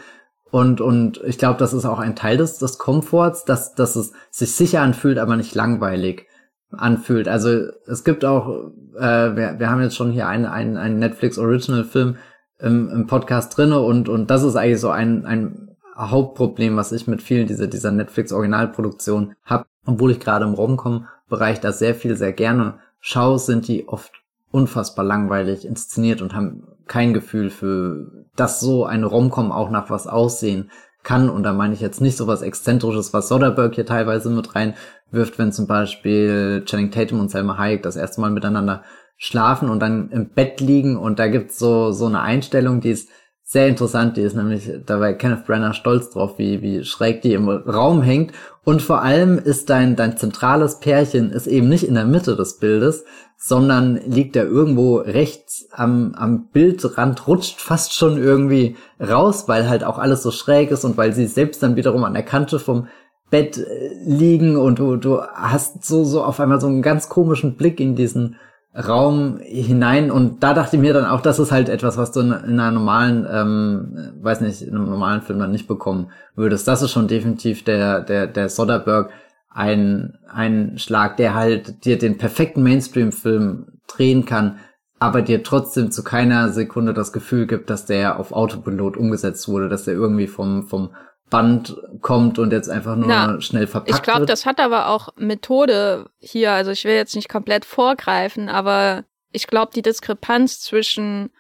Und, 0.52 0.82
und 0.82 1.22
ich 1.26 1.38
glaube, 1.38 1.60
das 1.60 1.74
ist 1.74 1.86
auch 1.86 2.00
ein 2.00 2.16
Teil 2.16 2.38
des, 2.38 2.58
des 2.58 2.78
Komforts, 2.78 3.46
dass, 3.46 3.76
dass 3.76 3.96
es 3.96 4.14
sich 4.30 4.56
sicher 4.56 4.82
anfühlt, 4.82 5.18
aber 5.18 5.36
nicht 5.36 5.56
langweilig 5.56 6.26
anfühlt. 6.72 7.28
Also 7.28 7.70
es 7.86 8.04
gibt 8.04 8.26
auch, 8.26 8.72
äh, 8.98 9.36
wir, 9.36 9.56
wir 9.60 9.70
haben 9.70 9.82
jetzt 9.82 9.96
schon 9.96 10.12
hier 10.12 10.28
einen, 10.28 10.46
einen, 10.46 10.78
einen 10.78 11.00
Netflix-Original-Film 11.00 12.18
im, 12.60 12.90
im 12.90 13.08
Podcast 13.08 13.58
drinne 13.58 13.80
und, 13.80 14.10
und 14.10 14.30
das 14.30 14.44
ist 14.44 14.56
eigentlich 14.56 14.80
so 14.80 14.90
ein, 14.90 15.26
ein 15.26 15.76
Hauptproblem, 15.96 16.76
was 16.76 16.92
ich 16.92 17.08
mit 17.08 17.22
vielen 17.22 17.48
dieser, 17.48 17.68
dieser 17.68 17.92
Netflix-Originalproduktion 17.92 19.34
habe. 19.44 19.66
Obwohl 19.86 20.12
ich 20.12 20.20
gerade 20.20 20.46
im 20.46 20.54
Romcom-Bereich 20.54 21.60
da 21.60 21.72
sehr 21.72 21.96
viel, 21.96 22.16
sehr 22.16 22.34
gerne 22.34 22.80
schaue, 23.00 23.40
sind 23.40 23.68
die 23.68 23.88
oft 23.88 24.12
unfassbar 24.52 25.06
langweilig 25.06 25.66
inszeniert 25.66 26.22
und 26.22 26.36
haben 26.36 26.64
kein 26.88 27.14
Gefühl 27.14 27.50
für, 27.50 28.26
dass 28.36 28.60
so 28.60 28.86
eine 28.86 29.06
Romcom 29.06 29.52
auch 29.52 29.70
nach 29.70 29.90
was 29.90 30.08
aussehen 30.08 30.72
kann. 31.04 31.30
Und 31.30 31.44
da 31.44 31.54
meine 31.54 31.74
ich 31.74 31.82
jetzt 31.82 32.02
nicht 32.02 32.18
so 32.18 32.28
was 32.28 32.42
Exzentrisches, 32.42 33.14
was 33.14 33.28
Soderbergh 33.30 33.76
hier 33.76 33.86
teilweise 33.86 34.30
mit 34.30 34.56
reinwirft, 34.56 35.38
wenn 35.38 35.52
zum 35.52 35.68
Beispiel 35.68 36.64
Channing 36.66 36.92
Tatum 36.92 37.20
und 37.20 37.32
Selma 37.32 37.58
Hayek 37.58 37.84
das 37.84 37.96
erste 37.96 38.22
Mal 38.22 38.32
miteinander 38.32 38.84
schlafen 39.18 39.70
und 39.70 39.80
dann 39.80 40.10
im 40.12 40.30
Bett 40.30 40.62
liegen 40.62 40.96
und 40.96 41.18
da 41.18 41.28
gibt's 41.28 41.58
so, 41.58 41.92
so 41.92 42.06
eine 42.06 42.22
Einstellung, 42.22 42.82
die 42.82 42.92
ist 42.92 43.10
sehr 43.50 43.70
interessant, 43.70 44.18
die 44.18 44.24
ist 44.24 44.36
nämlich, 44.36 44.70
da 44.86 45.00
war 45.00 45.14
Kenneth 45.14 45.46
Brenner 45.46 45.74
stolz 45.74 46.10
drauf, 46.10 46.38
wie, 46.38 46.62
wie 46.62 46.84
schräg 46.84 47.22
die 47.22 47.32
im 47.32 47.48
Raum 47.48 48.02
hängt. 48.02 48.34
Und 48.66 48.82
vor 48.82 49.02
allem 49.02 49.40
ist 49.40 49.70
dein, 49.70 49.96
dein 49.96 50.18
zentrales 50.18 50.82
Pärchen 50.82 51.32
ist 51.32 51.48
eben 51.48 51.70
nicht 51.70 51.88
in 51.88 51.94
der 51.94 52.04
Mitte 52.04 52.36
des 52.36 52.60
Bildes, 52.60 53.06
sondern 53.38 54.00
liegt 54.08 54.36
da 54.36 54.42
irgendwo 54.42 54.98
rechts 54.98 55.68
am, 55.72 56.16
am 56.16 56.48
Bildrand, 56.48 57.28
rutscht 57.28 57.62
fast 57.62 57.94
schon 57.94 58.18
irgendwie 58.18 58.76
raus, 59.00 59.48
weil 59.48 59.70
halt 59.70 59.84
auch 59.84 60.00
alles 60.00 60.24
so 60.24 60.32
schräg 60.32 60.72
ist 60.72 60.84
und 60.84 60.98
weil 60.98 61.14
sie 61.14 61.28
selbst 61.28 61.62
dann 61.62 61.76
wiederum 61.76 62.04
an 62.04 62.16
der 62.16 62.24
Kante 62.24 62.58
vom 62.58 62.88
Bett 63.30 63.58
äh, 63.58 63.90
liegen 64.04 64.58
und 64.58 64.80
du, 64.80 64.96
du 64.96 65.22
hast 65.22 65.86
so, 65.86 66.04
so 66.04 66.24
auf 66.24 66.40
einmal 66.40 66.60
so 66.60 66.68
einen 66.68 66.82
ganz 66.82 67.10
komischen 67.10 67.56
Blick 67.56 67.80
in 67.80 67.96
diesen 67.96 68.38
Raum 68.76 69.40
hinein 69.42 70.12
und 70.12 70.44
da 70.44 70.54
dachte 70.54 70.76
ich 70.76 70.82
mir 70.82 70.94
dann 70.94 71.06
auch, 71.06 71.22
das 71.22 71.40
ist 71.40 71.52
halt 71.52 71.70
etwas, 71.70 71.98
was 71.98 72.12
du 72.12 72.22
in, 72.22 72.32
in 72.32 72.60
einer 72.60 72.72
normalen, 72.72 73.28
ähm, 73.32 74.14
weiß 74.22 74.42
nicht, 74.42 74.62
in 74.62 74.76
einem 74.76 74.90
normalen 74.90 75.22
Film 75.22 75.40
dann 75.40 75.52
nicht 75.52 75.68
bekommen 75.68 76.12
würdest. 76.36 76.68
Das 76.68 76.82
ist 76.82 76.92
schon 76.92 77.08
definitiv 77.08 77.64
der, 77.64 78.02
der, 78.02 78.28
der 78.28 78.50
Soderbergh 78.50 79.10
ein, 79.58 80.20
ein 80.32 80.78
Schlag, 80.78 81.18
der 81.18 81.34
halt 81.34 81.84
dir 81.84 81.98
den 81.98 82.20
perfekten 82.20 82.62
Mainstream-Film 82.62 83.80
drehen 83.88 84.26
kann, 84.26 84.60
aber 85.00 85.24
dir 85.24 85.44
trotzdem 85.44 85.90
zu 85.90 86.04
keiner 86.04 86.50
Sekunde 86.50 86.94
das 86.94 87.12
Gefühl 87.12 87.48
gibt, 87.48 87.72
dass 87.72 87.86
der 87.86 88.20
auf 88.20 88.32
Autopilot 88.32 88.98
umgesetzt 88.98 89.48
wurde, 89.48 89.68
dass 89.68 89.86
der 89.86 89.96
irgendwie 89.96 90.28
vom, 90.28 90.68
vom 90.68 90.96
Band 91.32 91.76
kommt 92.02 92.38
und 92.38 92.52
jetzt 92.52 92.70
einfach 92.70 92.96
nur 92.96 93.10
ja, 93.10 93.42
schnell 93.42 93.66
verpackt 93.66 93.96
Ich 93.96 94.04
glaube, 94.04 94.28
das 94.28 94.46
hat 94.46 94.60
aber 94.60 94.90
auch 94.90 95.10
Methode 95.18 96.06
hier. 96.20 96.52
Also 96.52 96.70
ich 96.70 96.86
will 96.86 96.94
jetzt 96.94 97.16
nicht 97.16 97.28
komplett 97.28 97.66
vorgreifen, 97.66 98.50
aber 98.50 99.06
ich 99.32 99.48
glaube, 99.48 99.72
die 99.74 99.82
Diskrepanz 99.82 100.62
zwischen 100.62 101.32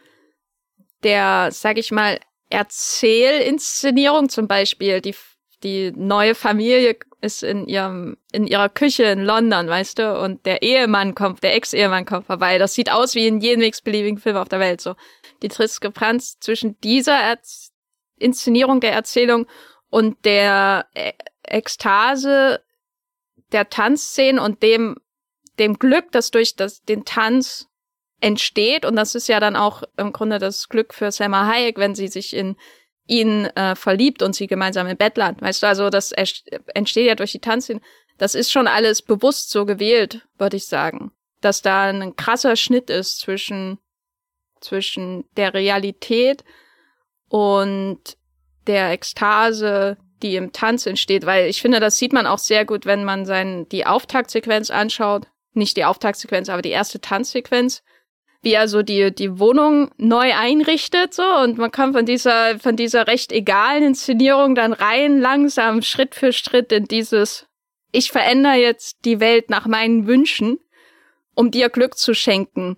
der, 1.03 1.49
sag 1.51 1.77
ich 1.77 1.91
mal, 1.91 2.19
Erzählinszenierung 2.49 4.30
zum 4.30 4.47
Beispiel, 4.47 5.01
die, 5.01 5.15
die 5.63 5.91
neue 5.95 6.34
Familie 6.34 6.95
ist 7.21 7.43
in 7.43 7.67
ihrem, 7.67 8.17
in 8.32 8.45
ihrer 8.45 8.69
Küche 8.69 9.03
in 9.03 9.23
London, 9.23 9.67
weißt 9.67 9.99
du, 9.99 10.19
und 10.19 10.45
der 10.45 10.62
Ehemann 10.62 11.15
kommt, 11.15 11.43
der 11.43 11.56
Ex-Ehemann 11.56 12.06
kommt 12.06 12.27
vorbei. 12.27 12.58
Das 12.58 12.73
sieht 12.73 12.91
aus 12.91 13.15
wie 13.15 13.27
in 13.27 13.41
jedem 13.41 13.63
x-beliebigen 13.63 14.19
Film 14.19 14.38
auf 14.38 14.49
der 14.49 14.60
Welt, 14.60 14.82
so. 14.82 14.95
Die 15.41 15.47
Diskrepanz 15.47 16.39
zwischen 16.39 16.80
dieser 16.82 17.15
Erz 17.15 17.71
Inszenierung 18.19 18.80
der 18.80 18.93
Erzählung 18.93 19.45
und 19.89 20.25
der 20.25 20.88
e 20.95 21.13
Ekstase 21.43 22.62
der 23.53 23.69
Tanzszenen 23.69 24.39
und 24.39 24.62
dem, 24.62 24.97
dem 25.60 25.80
Glück, 25.80 26.12
das 26.12 26.32
durch 26.32 26.56
das, 26.56 26.84
den 26.84 27.06
Tanz 27.06 27.69
entsteht. 28.19 28.86
Und 28.86 28.95
das 28.97 29.15
ist 29.15 29.27
ja 29.27 29.39
dann 29.39 29.56
auch 29.56 29.84
im 29.95 30.12
Grunde 30.12 30.39
das 30.39 30.67
Glück 30.67 30.93
für 30.93 31.12
Selma 31.12 31.47
Hayek, 31.47 31.77
wenn 31.77 31.95
sie 31.95 32.10
sich 32.10 32.36
in 32.36 32.58
ihn 33.07 33.45
äh, 33.45 33.75
verliebt 33.75 34.21
und 34.21 34.35
sie 34.35 34.47
gemeinsam 34.47 34.87
im 34.87 34.97
Bett 34.97 35.17
landen. 35.17 35.41
Weißt 35.41 35.63
du, 35.63 35.67
also 35.67 35.89
das 35.89 36.11
entsteht 36.11 37.07
ja 37.07 37.15
durch 37.15 37.31
die 37.31 37.39
Tanzszenen. 37.39 37.83
Das 38.17 38.35
ist 38.35 38.51
schon 38.51 38.67
alles 38.67 39.01
bewusst 39.01 39.49
so 39.49 39.65
gewählt, 39.65 40.27
würde 40.37 40.57
ich 40.57 40.65
sagen. 40.67 41.11
Dass 41.41 41.61
da 41.61 41.83
ein 41.83 42.15
krasser 42.15 42.55
Schnitt 42.55 42.89
ist 42.89 43.19
zwischen, 43.19 43.79
zwischen 44.59 45.25
der 45.37 45.53
Realität 45.53 46.43
und 47.29 48.17
der 48.65 48.91
Ekstase, 48.91 49.97
die 50.21 50.35
im 50.35 50.51
Tanz 50.51 50.85
entsteht, 50.85 51.25
weil 51.25 51.47
ich 51.47 51.61
finde, 51.61 51.79
das 51.79 51.97
sieht 51.97 52.11
man 52.11 52.25
auch 52.25 52.39
sehr 52.39 52.65
gut, 52.65 52.85
wenn 52.85 53.03
man 53.03 53.25
sein, 53.25 53.67
die 53.69 53.85
Auftaktsequenz 53.85 54.71
anschaut. 54.71 55.27
Nicht 55.53 55.77
die 55.77 55.85
Auftaktsequenz, 55.85 56.49
aber 56.49 56.61
die 56.61 56.69
erste 56.69 56.99
Tanzsequenz. 56.99 57.83
Wie 58.41 58.54
er 58.54 58.67
so 58.67 58.84
die, 58.84 59.13
die 59.13 59.39
Wohnung 59.39 59.91
neu 59.97 60.34
einrichtet, 60.34 61.13
so. 61.13 61.23
Und 61.23 61.58
man 61.58 61.71
kommt 61.71 61.95
von 61.95 62.06
dieser, 62.06 62.60
von 62.60 62.76
dieser 62.76 63.08
recht 63.08 63.32
egalen 63.32 63.84
Inszenierung 63.84 64.56
dann 64.56 64.73
rein, 64.73 65.19
langsam, 65.19 65.82
Schritt 65.82 66.15
für 66.15 66.32
Schritt 66.32 66.71
in 66.71 66.86
dieses, 66.86 67.47
ich 67.91 68.12
verändere 68.12 68.56
jetzt 68.56 69.06
die 69.06 69.19
Welt 69.19 69.50
nach 69.50 69.65
meinen 69.65 70.08
Wünschen, 70.08 70.60
um 71.36 71.52
dir 71.52 71.69
Glück 71.69 71.97
zu 71.97 72.13
schenken. 72.13 72.76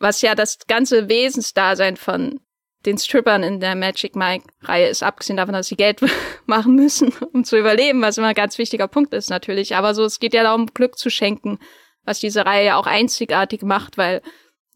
Was 0.00 0.22
ja 0.22 0.34
das 0.34 0.58
ganze 0.66 1.08
Wesensdasein 1.08 1.96
von 1.96 2.40
den 2.86 2.98
Strippern 2.98 3.42
in 3.42 3.60
der 3.60 3.74
Magic 3.74 4.14
Mike-Reihe 4.14 4.88
ist, 4.88 5.02
abgesehen 5.02 5.36
davon, 5.36 5.54
dass 5.54 5.68
sie 5.68 5.76
Geld 5.76 6.00
machen 6.46 6.74
müssen, 6.74 7.12
um 7.32 7.44
zu 7.44 7.58
überleben, 7.58 8.02
was 8.02 8.18
immer 8.18 8.28
ein 8.28 8.34
ganz 8.34 8.58
wichtiger 8.58 8.88
Punkt 8.88 9.12
ist 9.14 9.30
natürlich. 9.30 9.74
Aber 9.76 9.94
so, 9.94 10.04
es 10.04 10.20
geht 10.20 10.34
ja 10.34 10.42
darum, 10.42 10.66
Glück 10.66 10.96
zu 10.96 11.10
schenken, 11.10 11.58
was 12.04 12.20
diese 12.20 12.46
Reihe 12.46 12.66
ja 12.66 12.76
auch 12.76 12.86
einzigartig 12.86 13.62
macht, 13.62 13.98
weil, 13.98 14.22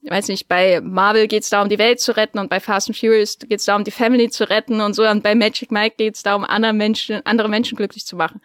ich 0.03 0.11
weiß 0.11 0.29
nicht, 0.29 0.49
bei 0.49 0.81
Marvel 0.81 1.29
geht 1.29 1.45
es 1.45 1.51
darum, 1.51 1.69
die 1.69 1.79
Welt 1.79 2.01
zu 2.01 2.17
retten 2.17 2.39
und 2.39 2.51
bei 2.51 2.61
Fast 2.61 2.89
and 2.89 2.99
Furious 2.99 3.39
geht 3.39 3.61
es 3.61 3.67
darum, 3.67 3.85
die 3.85 3.91
Family 3.91 4.31
zu 4.31 4.49
retten 4.49 4.81
und 4.81 4.95
so. 4.95 5.07
Und 5.07 5.23
bei 5.23 5.35
Magic 5.35 5.71
Mike 5.71 5.95
geht 5.97 6.17
es 6.17 6.23
darum, 6.23 6.45
andere 6.45 6.73
Menschen, 6.73 7.25
andere 7.25 7.49
Menschen 7.49 7.77
glücklich 7.77 8.05
zu 8.05 8.17
machen. 8.17 8.41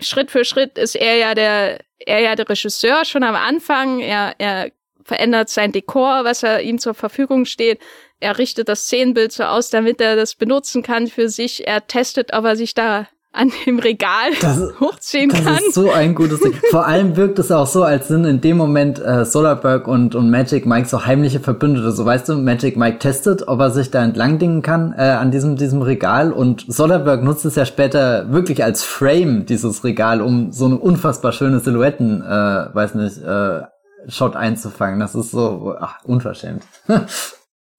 Schritt 0.00 0.30
für 0.30 0.44
Schritt 0.44 0.78
ist 0.78 0.94
er 0.94 1.16
ja 1.16 1.34
der, 1.34 1.80
er 1.98 2.20
ja 2.20 2.34
der 2.36 2.48
Regisseur 2.48 3.04
schon 3.04 3.22
am 3.22 3.34
Anfang. 3.34 4.00
Er, 4.00 4.34
er 4.38 4.70
verändert 5.02 5.48
sein 5.48 5.72
Dekor, 5.72 6.24
was 6.24 6.42
er 6.42 6.60
ihm 6.60 6.78
zur 6.78 6.94
Verfügung 6.94 7.46
steht 7.46 7.80
er 8.22 8.38
richtet 8.38 8.68
das 8.68 8.84
Szenenbild 8.84 9.32
so 9.32 9.42
aus, 9.42 9.70
damit 9.70 10.00
er 10.00 10.16
das 10.16 10.36
benutzen 10.36 10.82
kann 10.82 11.08
für 11.08 11.28
sich. 11.28 11.66
Er 11.66 11.86
testet, 11.86 12.32
ob 12.32 12.44
er 12.44 12.56
sich 12.56 12.72
da 12.72 13.08
an 13.32 13.50
dem 13.66 13.78
Regal 13.78 14.30
das, 14.40 14.58
hochziehen 14.80 15.30
das 15.30 15.42
kann. 15.42 15.54
Das 15.56 15.62
ist 15.62 15.74
so 15.74 15.90
ein 15.90 16.14
gutes 16.14 16.40
Ding. 16.40 16.54
Vor 16.70 16.86
allem 16.86 17.16
wirkt 17.16 17.38
es 17.38 17.50
auch 17.50 17.66
so, 17.66 17.82
als 17.82 18.08
sind 18.08 18.24
in 18.24 18.40
dem 18.40 18.56
Moment 18.56 18.98
äh, 18.98 19.24
Solarberg 19.24 19.88
und, 19.88 20.14
und 20.14 20.30
Magic 20.30 20.66
Mike 20.66 20.88
so 20.88 21.06
heimliche 21.06 21.40
Verbündete. 21.40 21.92
So 21.92 22.04
weißt 22.04 22.28
du, 22.28 22.36
Magic 22.36 22.76
Mike 22.76 22.98
testet, 22.98 23.48
ob 23.48 23.60
er 23.60 23.70
sich 23.70 23.90
da 23.90 24.04
entlang 24.04 24.38
dingen 24.38 24.62
kann 24.62 24.94
äh, 24.96 25.02
an 25.02 25.30
diesem, 25.30 25.56
diesem 25.56 25.82
Regal 25.82 26.32
und 26.32 26.64
Solarberg 26.68 27.22
nutzt 27.22 27.44
es 27.44 27.56
ja 27.56 27.64
später 27.64 28.30
wirklich 28.30 28.62
als 28.62 28.84
Frame, 28.84 29.46
dieses 29.46 29.84
Regal, 29.84 30.20
um 30.20 30.52
so 30.52 30.66
eine 30.66 30.78
unfassbar 30.78 31.32
schöne 31.32 31.60
Silhouetten, 31.60 32.22
äh, 32.22 32.74
weiß 32.74 32.94
nicht, 32.94 33.18
äh, 33.18 33.62
Shot 34.08 34.34
einzufangen. 34.34 34.98
Das 34.98 35.14
ist 35.14 35.30
so 35.30 35.76
ach, 35.80 36.04
unverschämt. 36.04 36.64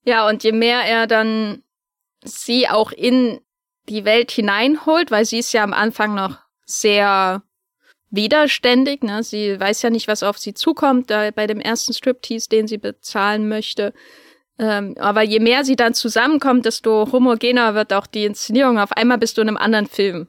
Ja, 0.05 0.27
und 0.27 0.43
je 0.43 0.51
mehr 0.51 0.81
er 0.81 1.07
dann 1.07 1.63
sie 2.25 2.67
auch 2.67 2.91
in 2.91 3.39
die 3.89 4.05
Welt 4.05 4.31
hineinholt, 4.31 5.11
weil 5.11 5.25
sie 5.25 5.39
ist 5.39 5.53
ja 5.53 5.63
am 5.63 5.73
Anfang 5.73 6.15
noch 6.15 6.37
sehr 6.65 7.43
widerständig, 8.09 9.03
ne? 9.03 9.23
Sie 9.23 9.59
weiß 9.59 9.81
ja 9.81 9.89
nicht, 9.89 10.07
was 10.07 10.23
auf 10.23 10.37
sie 10.37 10.53
zukommt, 10.53 11.09
da 11.09 11.31
bei 11.31 11.47
dem 11.47 11.59
ersten 11.59 11.93
Striptease, 11.93 12.47
den 12.47 12.67
sie 12.67 12.77
bezahlen 12.77 13.49
möchte. 13.49 13.93
Ähm, 14.59 14.95
aber 14.99 15.23
je 15.23 15.39
mehr 15.39 15.65
sie 15.65 15.75
dann 15.75 15.95
zusammenkommt, 15.95 16.65
desto 16.65 17.11
homogener 17.11 17.73
wird 17.73 17.91
auch 17.91 18.05
die 18.05 18.25
Inszenierung. 18.25 18.77
Auf 18.77 18.91
einmal 18.91 19.17
bist 19.17 19.37
du 19.37 19.41
in 19.41 19.47
einem 19.47 19.57
anderen 19.57 19.87
Film. 19.87 20.27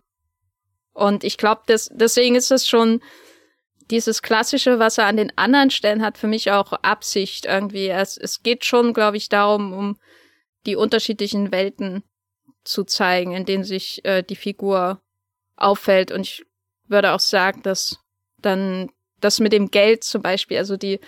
Und 0.94 1.24
ich 1.24 1.36
glaube, 1.36 1.62
deswegen 1.66 2.36
ist 2.36 2.50
das 2.50 2.66
schon 2.66 3.02
dieses 3.90 4.22
Klassische, 4.22 4.78
was 4.78 4.96
er 4.96 5.06
an 5.06 5.18
den 5.18 5.36
anderen 5.36 5.70
Stellen 5.70 6.02
hat, 6.02 6.16
für 6.16 6.26
mich 6.26 6.50
auch 6.50 6.72
Absicht 6.72 7.44
irgendwie. 7.44 7.88
Es, 7.88 8.16
es 8.16 8.42
geht 8.42 8.64
schon, 8.64 8.94
glaube 8.94 9.18
ich, 9.18 9.28
darum, 9.28 9.72
um 9.74 9.98
die 10.64 10.76
unterschiedlichen 10.76 11.52
Welten 11.52 12.02
zu 12.64 12.84
zeigen, 12.84 13.32
in 13.32 13.44
denen 13.44 13.64
sich 13.64 14.04
äh, 14.04 14.22
die 14.22 14.36
Figur 14.36 15.00
auffällt. 15.56 16.10
Und 16.10 16.22
ich 16.22 16.44
würde 16.88 17.12
auch 17.12 17.20
sagen, 17.20 17.62
dass 17.62 17.98
dann 18.38 18.90
das 19.20 19.40
mit 19.40 19.52
dem 19.52 19.70
Geld 19.70 20.04
zum 20.04 20.22
Beispiel, 20.22 20.58
also 20.58 20.76
die 20.76 21.00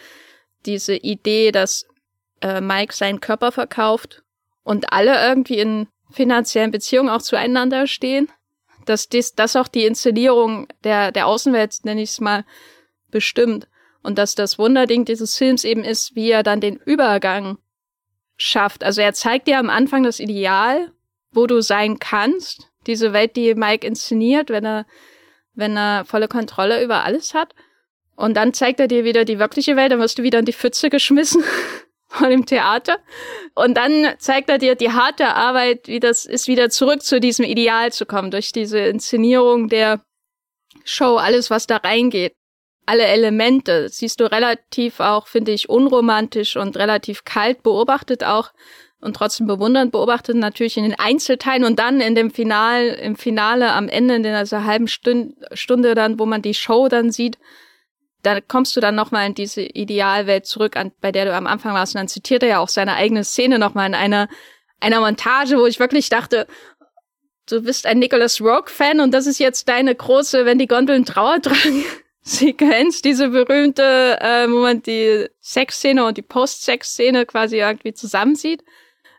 diese 0.64 0.96
Idee, 0.96 1.52
dass 1.52 1.86
äh, 2.40 2.60
Mike 2.60 2.94
seinen 2.94 3.20
Körper 3.20 3.52
verkauft 3.52 4.22
und 4.62 4.92
alle 4.92 5.24
irgendwie 5.26 5.58
in 5.58 5.88
finanziellen 6.10 6.70
Beziehungen 6.70 7.08
auch 7.08 7.22
zueinander 7.22 7.86
stehen, 7.86 8.28
dass 8.84 9.08
dies, 9.08 9.34
das 9.34 9.56
auch 9.56 9.68
die 9.68 9.84
Inszenierung 9.84 10.68
der, 10.84 11.12
der 11.12 11.26
Außenwelt, 11.26 11.84
nenne 11.84 12.02
ich 12.02 12.10
es 12.10 12.20
mal, 12.20 12.44
bestimmt. 13.10 13.68
Und 14.02 14.18
dass 14.18 14.34
das 14.34 14.58
Wunderding 14.58 15.04
dieses 15.04 15.36
Films 15.36 15.64
eben 15.64 15.82
ist, 15.82 16.14
wie 16.14 16.30
er 16.30 16.42
dann 16.42 16.60
den 16.60 16.76
Übergang 16.76 17.58
schafft. 18.36 18.84
Also 18.84 19.00
er 19.00 19.14
zeigt 19.14 19.48
dir 19.48 19.58
am 19.58 19.70
Anfang 19.70 20.04
das 20.04 20.20
Ideal, 20.20 20.92
wo 21.36 21.46
du 21.46 21.60
sein 21.60 21.98
kannst. 21.98 22.68
Diese 22.86 23.12
Welt, 23.12 23.36
die 23.36 23.54
Mike 23.54 23.86
inszeniert, 23.86 24.50
wenn 24.50 24.64
er, 24.64 24.86
wenn 25.54 25.76
er 25.76 26.04
volle 26.04 26.28
Kontrolle 26.28 26.82
über 26.82 27.04
alles 27.04 27.34
hat. 27.34 27.54
Und 28.16 28.34
dann 28.34 28.54
zeigt 28.54 28.80
er 28.80 28.88
dir 28.88 29.04
wieder 29.04 29.24
die 29.24 29.38
wirkliche 29.38 29.76
Welt, 29.76 29.92
dann 29.92 30.00
wirst 30.00 30.18
du 30.18 30.22
wieder 30.22 30.38
in 30.38 30.46
die 30.46 30.52
Pfütze 30.52 30.88
geschmissen 30.88 31.44
von 32.08 32.30
dem 32.30 32.46
Theater. 32.46 32.98
Und 33.54 33.76
dann 33.76 34.14
zeigt 34.18 34.48
er 34.48 34.58
dir 34.58 34.74
die 34.74 34.92
harte 34.92 35.28
Arbeit, 35.28 35.86
wie 35.86 36.00
das 36.00 36.24
ist, 36.24 36.48
wieder 36.48 36.70
zurück 36.70 37.02
zu 37.02 37.20
diesem 37.20 37.44
Ideal 37.44 37.92
zu 37.92 38.06
kommen, 38.06 38.30
durch 38.30 38.52
diese 38.52 38.78
Inszenierung 38.78 39.68
der 39.68 40.00
Show, 40.84 41.16
alles, 41.16 41.50
was 41.50 41.66
da 41.66 41.76
reingeht. 41.76 42.32
Alle 42.86 43.04
Elemente 43.04 43.88
siehst 43.88 44.20
du 44.20 44.30
relativ 44.30 45.00
auch, 45.00 45.26
finde 45.26 45.50
ich, 45.50 45.68
unromantisch 45.68 46.56
und 46.56 46.76
relativ 46.76 47.24
kalt 47.24 47.64
beobachtet 47.64 48.22
auch 48.22 48.52
und 49.00 49.14
trotzdem 49.14 49.46
bewundernd 49.46 49.92
beobachtet, 49.92 50.36
natürlich 50.36 50.76
in 50.76 50.84
den 50.84 50.98
Einzelteilen 50.98 51.64
und 51.64 51.78
dann 51.78 52.00
in 52.00 52.14
dem 52.14 52.30
Final, 52.30 52.88
im 52.88 53.16
Finale 53.16 53.72
am 53.72 53.88
Ende, 53.88 54.16
in 54.16 54.22
dieser 54.22 54.64
halben 54.64 54.88
Stunde, 54.88 55.34
Stunde 55.52 55.94
dann, 55.94 56.18
wo 56.18 56.26
man 56.26 56.42
die 56.42 56.54
Show 56.54 56.88
dann 56.88 57.10
sieht, 57.10 57.38
da 58.22 58.40
kommst 58.40 58.74
du 58.74 58.80
dann 58.80 58.94
nochmal 58.94 59.26
in 59.26 59.34
diese 59.34 59.62
Idealwelt 59.62 60.46
zurück, 60.46 60.76
an, 60.76 60.92
bei 61.00 61.12
der 61.12 61.26
du 61.26 61.34
am 61.34 61.46
Anfang 61.46 61.74
warst. 61.74 61.94
Und 61.94 62.00
dann 62.00 62.08
zitiert 62.08 62.42
er 62.42 62.48
ja 62.48 62.58
auch 62.58 62.68
seine 62.68 62.94
eigene 62.94 63.22
Szene 63.22 63.58
nochmal 63.58 63.86
in 63.86 63.94
einer, 63.94 64.28
einer 64.80 65.00
Montage, 65.00 65.58
wo 65.58 65.66
ich 65.66 65.78
wirklich 65.78 66.08
dachte, 66.08 66.48
du 67.48 67.62
bist 67.62 67.86
ein 67.86 68.00
Nicholas 68.00 68.40
Rogue-Fan 68.40 69.00
und 69.00 69.12
das 69.12 69.26
ist 69.26 69.38
jetzt 69.38 69.68
deine 69.68 69.94
große, 69.94 70.44
wenn 70.44 70.58
die 70.58 70.66
Gondeln 70.66 71.04
Trauer 71.04 71.40
tragen. 71.40 71.84
Sequenz, 72.22 73.02
diese 73.02 73.28
berühmte, 73.28 74.18
äh, 74.20 74.50
wo 74.50 74.60
man 74.60 74.82
die 74.82 75.28
Sexszene 75.40 76.04
und 76.04 76.16
die 76.16 76.22
Post-Sex-Szene 76.22 77.24
quasi 77.24 77.58
irgendwie 77.58 77.94
zusammensieht. 77.94 78.64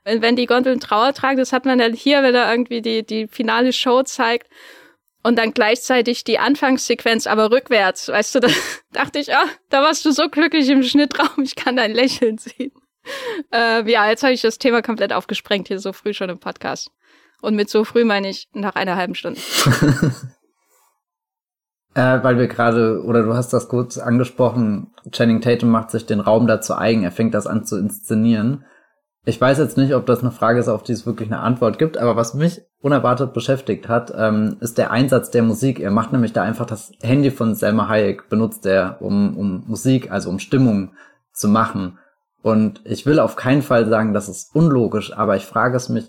Wenn 0.08 0.36
die 0.38 0.46
Gondeln 0.46 0.80
Trauer 0.80 1.14
tragen, 1.14 1.38
das 1.38 1.52
hat 1.52 1.66
man 1.66 1.80
dann 1.80 1.94
hier, 1.94 2.24
wenn 2.24 2.34
er 2.34 2.50
irgendwie 2.50 2.82
die, 2.82 3.06
die 3.06 3.28
finale 3.28 3.74
Show 3.74 4.04
zeigt. 4.04 4.48
und 5.24 5.38
dann 5.38 5.52
gleichzeitig 5.52 6.24
die 6.24 6.40
Anfangssequenz 6.40 7.28
aber 7.28 7.52
rückwärts. 7.52 8.08
Weißt 8.08 8.36
du, 8.36 8.40
da 8.40 8.48
dachte 8.94 9.20
ich, 9.20 9.34
ah, 9.34 9.46
da 9.70 9.82
warst 9.82 10.06
du 10.06 10.12
so 10.12 10.30
glücklich 10.30 10.70
im 10.70 10.84
Schnittraum, 10.84 11.44
ich 11.44 11.56
kann 11.56 11.76
dein 11.76 11.92
Lächeln 11.92 12.38
sehen. 12.38 12.72
Äh, 13.54 13.90
ja, 13.90 14.10
jetzt 14.10 14.24
habe 14.24 14.34
ich 14.34 14.42
das 14.42 14.58
Thema 14.58 14.82
komplett 14.82 15.14
aufgesprengt 15.14 15.70
hier 15.70 15.80
so 15.80 15.94
früh 15.94 16.14
schon 16.14 16.30
im 16.30 16.40
Podcast. 16.40 16.92
Und 17.42 17.56
mit 17.56 17.70
so 17.70 17.84
früh 17.84 18.04
meine 18.04 18.30
ich 18.30 18.50
nach 18.54 18.76
einer 18.76 18.96
halben 18.96 19.16
Stunde. 19.16 19.40
äh, 21.94 22.22
weil 22.24 22.38
wir 22.38 22.48
gerade, 22.48 23.04
oder 23.04 23.24
du 23.24 23.34
hast 23.34 23.54
das 23.54 23.70
kurz 23.70 23.98
angesprochen, 23.98 24.92
Channing 25.12 25.42
Tatum 25.42 25.70
macht 25.70 25.92
sich 25.92 26.06
den 26.06 26.20
Raum 26.20 26.48
dazu 26.48 26.76
eigen, 26.76 27.04
er 27.04 27.12
fängt 27.12 27.34
das 27.34 27.48
an 27.48 27.64
zu 27.64 27.78
inszenieren. 27.78 28.66
Ich 29.28 29.42
weiß 29.42 29.58
jetzt 29.58 29.76
nicht, 29.76 29.94
ob 29.94 30.06
das 30.06 30.22
eine 30.22 30.32
Frage 30.32 30.58
ist, 30.58 30.70
auf 30.70 30.84
die 30.84 30.94
es 30.94 31.06
wirklich 31.06 31.30
eine 31.30 31.42
Antwort 31.42 31.78
gibt, 31.78 31.98
aber 31.98 32.16
was 32.16 32.34
mich 32.34 32.62
unerwartet 32.80 33.34
beschäftigt 33.34 33.90
hat, 33.90 34.14
ähm, 34.18 34.56
ist 34.62 34.78
der 34.78 34.92
Einsatz 34.92 35.32
der 35.32 35.44
Musik. 35.44 35.82
Er 35.82 35.92
macht 35.92 36.14
nämlich 36.14 36.32
da 36.32 36.44
einfach 36.44 36.66
das 36.66 36.94
Handy 37.02 37.30
von 37.30 37.54
Selma 37.54 37.90
Hayek, 37.90 38.30
benutzt 38.30 38.66
er, 38.66 39.02
um, 39.02 39.38
um 39.38 39.64
Musik, 39.68 40.12
also 40.12 40.30
um 40.30 40.40
Stimmung 40.40 40.94
zu 41.34 41.50
machen. 41.50 41.98
Und 42.42 42.80
ich 42.86 43.06
will 43.06 43.20
auf 43.20 43.36
keinen 43.36 43.64
Fall 43.64 43.86
sagen, 43.88 44.14
das 44.14 44.30
ist 44.30 44.56
unlogisch, 44.56 45.12
aber 45.12 45.36
ich 45.36 45.46
frage 45.46 45.76
es 45.76 45.90
mich 45.90 46.08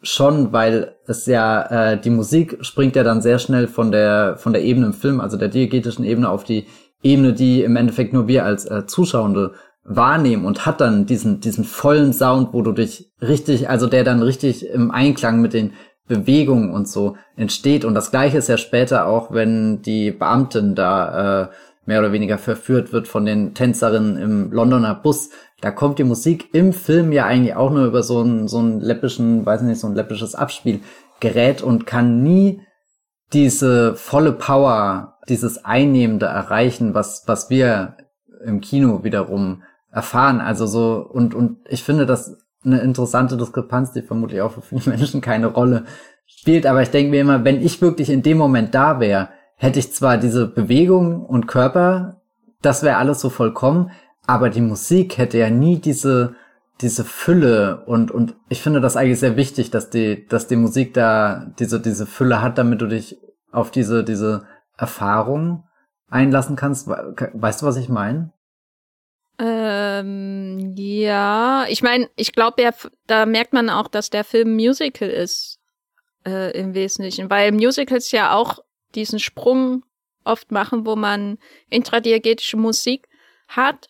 schon, 0.00 0.50
weil 0.54 0.96
es 1.06 1.26
ja, 1.26 1.60
äh, 1.92 2.00
die 2.00 2.08
Musik 2.08 2.56
springt 2.62 2.96
ja 2.96 3.04
dann 3.04 3.20
sehr 3.20 3.38
schnell 3.38 3.68
von 3.68 3.92
der, 3.92 4.38
von 4.38 4.54
der 4.54 4.62
Ebene 4.62 4.86
im 4.86 4.92
Film, 4.94 5.20
also 5.20 5.36
der 5.36 5.48
diegetischen 5.48 6.06
Ebene 6.06 6.30
auf 6.30 6.44
die 6.44 6.66
Ebene, 7.02 7.34
die 7.34 7.62
im 7.62 7.76
Endeffekt 7.76 8.14
nur 8.14 8.28
wir 8.28 8.46
als 8.46 8.64
äh, 8.64 8.86
Zuschauende 8.86 9.52
wahrnehmen 9.88 10.44
und 10.44 10.66
hat 10.66 10.80
dann 10.80 11.06
diesen, 11.06 11.40
diesen 11.40 11.64
vollen 11.64 12.12
Sound, 12.12 12.52
wo 12.52 12.62
du 12.62 12.72
dich 12.72 13.12
richtig, 13.20 13.68
also 13.70 13.86
der 13.86 14.04
dann 14.04 14.22
richtig 14.22 14.68
im 14.68 14.90
Einklang 14.90 15.40
mit 15.40 15.52
den 15.52 15.72
Bewegungen 16.08 16.70
und 16.72 16.88
so 16.88 17.16
entsteht. 17.36 17.84
Und 17.84 17.94
das 17.94 18.10
gleiche 18.10 18.38
ist 18.38 18.48
ja 18.48 18.58
später 18.58 19.06
auch, 19.06 19.32
wenn 19.32 19.82
die 19.82 20.10
Beamtin 20.10 20.74
da 20.74 21.44
äh, 21.44 21.48
mehr 21.84 22.00
oder 22.00 22.12
weniger 22.12 22.38
verführt 22.38 22.92
wird 22.92 23.08
von 23.08 23.24
den 23.24 23.54
Tänzerinnen 23.54 24.16
im 24.16 24.52
Londoner 24.52 24.94
Bus. 24.94 25.30
Da 25.60 25.70
kommt 25.70 25.98
die 25.98 26.04
Musik 26.04 26.52
im 26.52 26.72
Film 26.72 27.12
ja 27.12 27.26
eigentlich 27.26 27.54
auch 27.54 27.70
nur 27.70 27.86
über 27.86 28.02
so 28.02 28.22
ein, 28.22 28.48
so 28.48 28.60
ein 28.60 28.80
läppischen, 28.80 29.46
weiß 29.46 29.62
nicht, 29.62 29.80
so 29.80 29.86
ein 29.86 29.94
läppisches 29.94 30.34
Abspielgerät 30.34 31.62
und 31.62 31.86
kann 31.86 32.22
nie 32.22 32.60
diese 33.32 33.94
volle 33.94 34.32
Power, 34.32 35.18
dieses 35.28 35.64
Einnehmende 35.64 36.26
erreichen, 36.26 36.94
was, 36.94 37.24
was 37.26 37.50
wir 37.50 37.96
im 38.44 38.60
Kino 38.60 39.02
wiederum 39.02 39.62
erfahren. 39.96 40.40
Also 40.40 40.66
so, 40.66 41.08
und, 41.10 41.34
und 41.34 41.56
ich 41.68 41.82
finde 41.82 42.04
das 42.04 42.36
eine 42.64 42.80
interessante 42.80 43.36
Diskrepanz, 43.36 43.92
die 43.92 44.02
vermutlich 44.02 44.42
auch 44.42 44.52
für 44.52 44.60
viele 44.60 44.82
Menschen 44.96 45.20
keine 45.20 45.48
Rolle 45.48 45.84
spielt. 46.26 46.66
Aber 46.66 46.82
ich 46.82 46.90
denke 46.90 47.10
mir 47.10 47.22
immer, 47.22 47.44
wenn 47.44 47.62
ich 47.62 47.80
wirklich 47.80 48.10
in 48.10 48.22
dem 48.22 48.36
Moment 48.36 48.74
da 48.74 49.00
wäre, 49.00 49.30
hätte 49.56 49.78
ich 49.78 49.94
zwar 49.94 50.18
diese 50.18 50.46
Bewegung 50.46 51.24
und 51.24 51.48
Körper, 51.48 52.20
das 52.60 52.82
wäre 52.82 52.98
alles 52.98 53.20
so 53.20 53.30
vollkommen, 53.30 53.90
aber 54.26 54.50
die 54.50 54.60
Musik 54.60 55.16
hätte 55.16 55.38
ja 55.38 55.48
nie 55.48 55.78
diese, 55.78 56.34
diese 56.82 57.04
Fülle 57.04 57.84
und, 57.86 58.10
und 58.10 58.34
ich 58.50 58.60
finde 58.60 58.82
das 58.82 58.96
eigentlich 58.96 59.20
sehr 59.20 59.36
wichtig, 59.36 59.70
dass 59.70 59.88
die, 59.88 60.26
dass 60.28 60.46
die 60.46 60.56
Musik 60.56 60.92
da 60.92 61.46
diese, 61.58 61.80
diese 61.80 62.04
Fülle 62.04 62.42
hat, 62.42 62.58
damit 62.58 62.82
du 62.82 62.86
dich 62.86 63.18
auf 63.50 63.70
diese, 63.70 64.04
diese 64.04 64.42
Erfahrung 64.76 65.64
einlassen 66.10 66.56
kannst. 66.56 66.88
Weißt 66.88 67.62
du, 67.62 67.66
was 67.66 67.76
ich 67.76 67.88
meine? 67.88 68.32
Ähm, 69.38 70.74
ja, 70.76 71.66
ich 71.68 71.82
meine, 71.82 72.08
ich 72.16 72.32
glaube, 72.32 72.70
da 73.06 73.26
merkt 73.26 73.52
man 73.52 73.68
auch, 73.68 73.88
dass 73.88 74.08
der 74.08 74.24
Film 74.24 74.54
Musical 74.54 75.10
ist 75.10 75.58
äh, 76.24 76.58
im 76.58 76.74
Wesentlichen, 76.74 77.28
weil 77.28 77.52
Musicals 77.52 78.10
ja 78.12 78.34
auch 78.34 78.60
diesen 78.94 79.18
Sprung 79.18 79.84
oft 80.24 80.50
machen, 80.50 80.86
wo 80.86 80.96
man 80.96 81.38
intradiegetische 81.68 82.56
Musik 82.56 83.08
hat, 83.48 83.88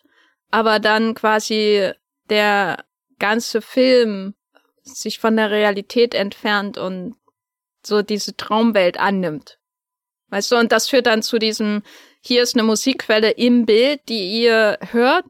aber 0.51 0.79
dann 0.79 1.15
quasi 1.15 1.91
der 2.29 2.83
ganze 3.19 3.61
Film 3.61 4.35
sich 4.83 5.19
von 5.19 5.35
der 5.35 5.49
Realität 5.49 6.13
entfernt 6.13 6.77
und 6.77 7.15
so 7.83 8.01
diese 8.01 8.35
Traumwelt 8.35 8.99
annimmt. 8.99 9.59
Weißt 10.29 10.51
du, 10.51 10.57
und 10.57 10.71
das 10.71 10.89
führt 10.89 11.05
dann 11.05 11.23
zu 11.23 11.39
diesem, 11.39 11.83
hier 12.21 12.43
ist 12.43 12.55
eine 12.55 12.63
Musikquelle 12.63 13.31
im 13.31 13.65
Bild, 13.65 14.01
die 14.09 14.41
ihr 14.41 14.77
hört, 14.91 15.25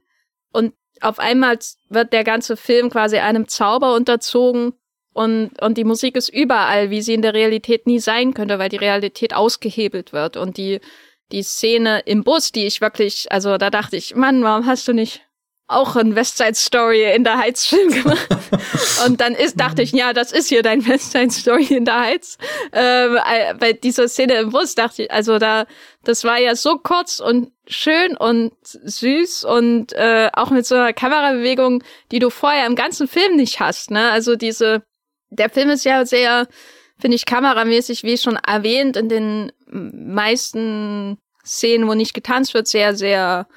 und 0.58 0.74
auf 1.02 1.20
einmal 1.20 1.60
wird 1.90 2.12
der 2.12 2.24
ganze 2.24 2.58
Film 2.58 2.90
quasi 2.90 3.18
einem 3.18 3.48
Zauber 3.48 3.94
unterzogen 3.96 4.74
und, 5.14 5.60
und 5.62 5.78
die 5.78 5.84
Musik 5.84 6.16
ist 6.16 6.30
überall, 6.30 6.90
wie 6.92 7.02
sie 7.02 7.14
in 7.16 7.22
der 7.22 7.34
Realität 7.34 7.88
nie 7.88 8.00
sein 8.00 8.34
könnte, 8.34 8.60
weil 8.60 8.70
die 8.70 8.78
Realität 8.78 9.34
ausgehebelt 9.34 10.14
wird. 10.14 10.38
Und 10.38 10.58
die, 10.58 10.80
die 11.32 11.42
Szene 11.42 12.02
im 12.06 12.24
Bus, 12.24 12.52
die 12.52 12.66
ich 12.66 12.82
wirklich, 12.82 13.32
also 13.32 13.58
da 13.58 13.70
dachte 13.70 13.96
ich, 13.96 14.16
Mann, 14.16 14.44
warum 14.44 14.66
hast 14.66 14.88
du 14.88 14.94
nicht 14.94 15.27
auch 15.68 15.98
ein 15.98 16.16
Westside 16.16 16.56
Story 16.56 17.14
in 17.14 17.26
der 17.26 17.38
Heiz-Film 17.38 17.92
gemacht. 17.92 18.28
und 19.06 19.20
dann 19.20 19.36
ist, 19.36 19.60
dachte 19.60 19.82
ich, 19.82 19.92
ja, 19.92 20.14
das 20.14 20.32
ist 20.32 20.48
hier 20.48 20.64
dein 20.64 20.88
Westside 20.88 21.32
Story 21.32 21.66
in 21.66 21.84
der 21.84 22.00
Heiz. 22.00 22.38
Ähm, 22.72 23.18
äh, 23.18 23.54
bei 23.54 23.74
dieser 23.74 24.08
Szene 24.08 24.36
im 24.36 24.52
Bus 24.52 24.76
dachte 24.76 25.04
ich, 25.04 25.12
also 25.12 25.40
da, 25.40 25.66
das 26.06 26.24
war 26.24 26.40
ja 26.40 26.56
so 26.56 26.78
kurz 26.78 27.20
und 27.20 27.52
schön 27.68 28.16
und 28.16 28.54
süß 28.62 29.44
und 29.44 29.92
äh, 29.94 30.30
auch 30.32 30.52
mit 30.52 30.66
so 30.66 30.76
einer 30.76 30.94
Kamerabewegung, 30.94 31.84
die 32.12 32.20
du 32.20 32.30
vorher 32.30 32.66
im 32.66 32.76
ganzen 32.76 33.10
Film 33.10 33.36
nicht 33.36 33.60
hast. 33.60 33.92
Ne? 33.92 34.10
Also 34.12 34.38
diese, 34.38 34.84
der 35.30 35.50
Film 35.50 35.70
ist 35.70 35.84
ja 35.84 36.06
sehr, 36.06 36.48
finde 36.98 37.16
ich, 37.16 37.26
kameramäßig, 37.26 38.04
wie 38.04 38.18
schon 38.18 38.38
erwähnt, 38.38 38.96
in 38.96 39.10
den 39.10 39.52
meisten 39.70 41.18
Szenen, 41.46 41.90
wo 41.90 41.94
nicht 41.94 42.14
getanzt 42.14 42.54
wird, 42.54 42.70
sehr, 42.70 42.96
sehr 42.96 43.48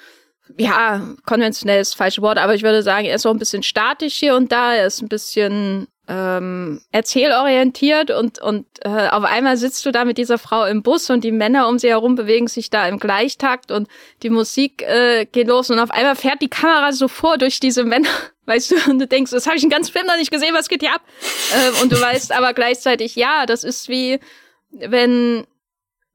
ja, 0.58 1.00
konventionell 1.26 1.80
ist 1.80 1.92
das 1.92 1.98
falsche 1.98 2.22
Wort, 2.22 2.38
aber 2.38 2.54
ich 2.54 2.62
würde 2.62 2.82
sagen, 2.82 3.06
er 3.06 3.14
ist 3.14 3.26
auch 3.26 3.32
ein 3.32 3.38
bisschen 3.38 3.62
statisch 3.62 4.14
hier 4.14 4.36
und 4.36 4.52
da, 4.52 4.74
er 4.74 4.86
ist 4.86 5.02
ein 5.02 5.08
bisschen 5.08 5.88
ähm, 6.08 6.80
erzählorientiert 6.90 8.10
und, 8.10 8.40
und 8.40 8.66
äh, 8.82 9.08
auf 9.08 9.24
einmal 9.24 9.56
sitzt 9.56 9.86
du 9.86 9.92
da 9.92 10.04
mit 10.04 10.18
dieser 10.18 10.38
Frau 10.38 10.64
im 10.64 10.82
Bus 10.82 11.08
und 11.08 11.22
die 11.22 11.30
Männer 11.30 11.68
um 11.68 11.78
sie 11.78 11.88
herum 11.88 12.16
bewegen 12.16 12.48
sich 12.48 12.68
da 12.68 12.88
im 12.88 12.98
Gleichtakt 12.98 13.70
und 13.70 13.88
die 14.22 14.30
Musik 14.30 14.82
äh, 14.82 15.26
geht 15.26 15.46
los 15.46 15.70
und 15.70 15.78
auf 15.78 15.90
einmal 15.90 16.16
fährt 16.16 16.42
die 16.42 16.48
Kamera 16.48 16.92
so 16.92 17.06
vor 17.06 17.38
durch 17.38 17.60
diese 17.60 17.84
Männer, 17.84 18.08
weißt 18.46 18.72
du, 18.72 18.90
und 18.90 18.98
du 18.98 19.06
denkst, 19.06 19.30
das 19.30 19.46
habe 19.46 19.56
ich 19.56 19.62
den 19.62 19.70
ganzen 19.70 19.92
Film 19.92 20.06
noch 20.06 20.16
nicht 20.16 20.32
gesehen, 20.32 20.54
was 20.54 20.68
geht 20.68 20.82
hier 20.82 20.94
ab? 20.94 21.02
Äh, 21.52 21.82
und 21.82 21.92
du 21.92 22.00
weißt 22.00 22.32
aber 22.32 22.54
gleichzeitig, 22.54 23.14
ja, 23.14 23.46
das 23.46 23.62
ist 23.62 23.88
wie, 23.88 24.18
wenn 24.70 25.46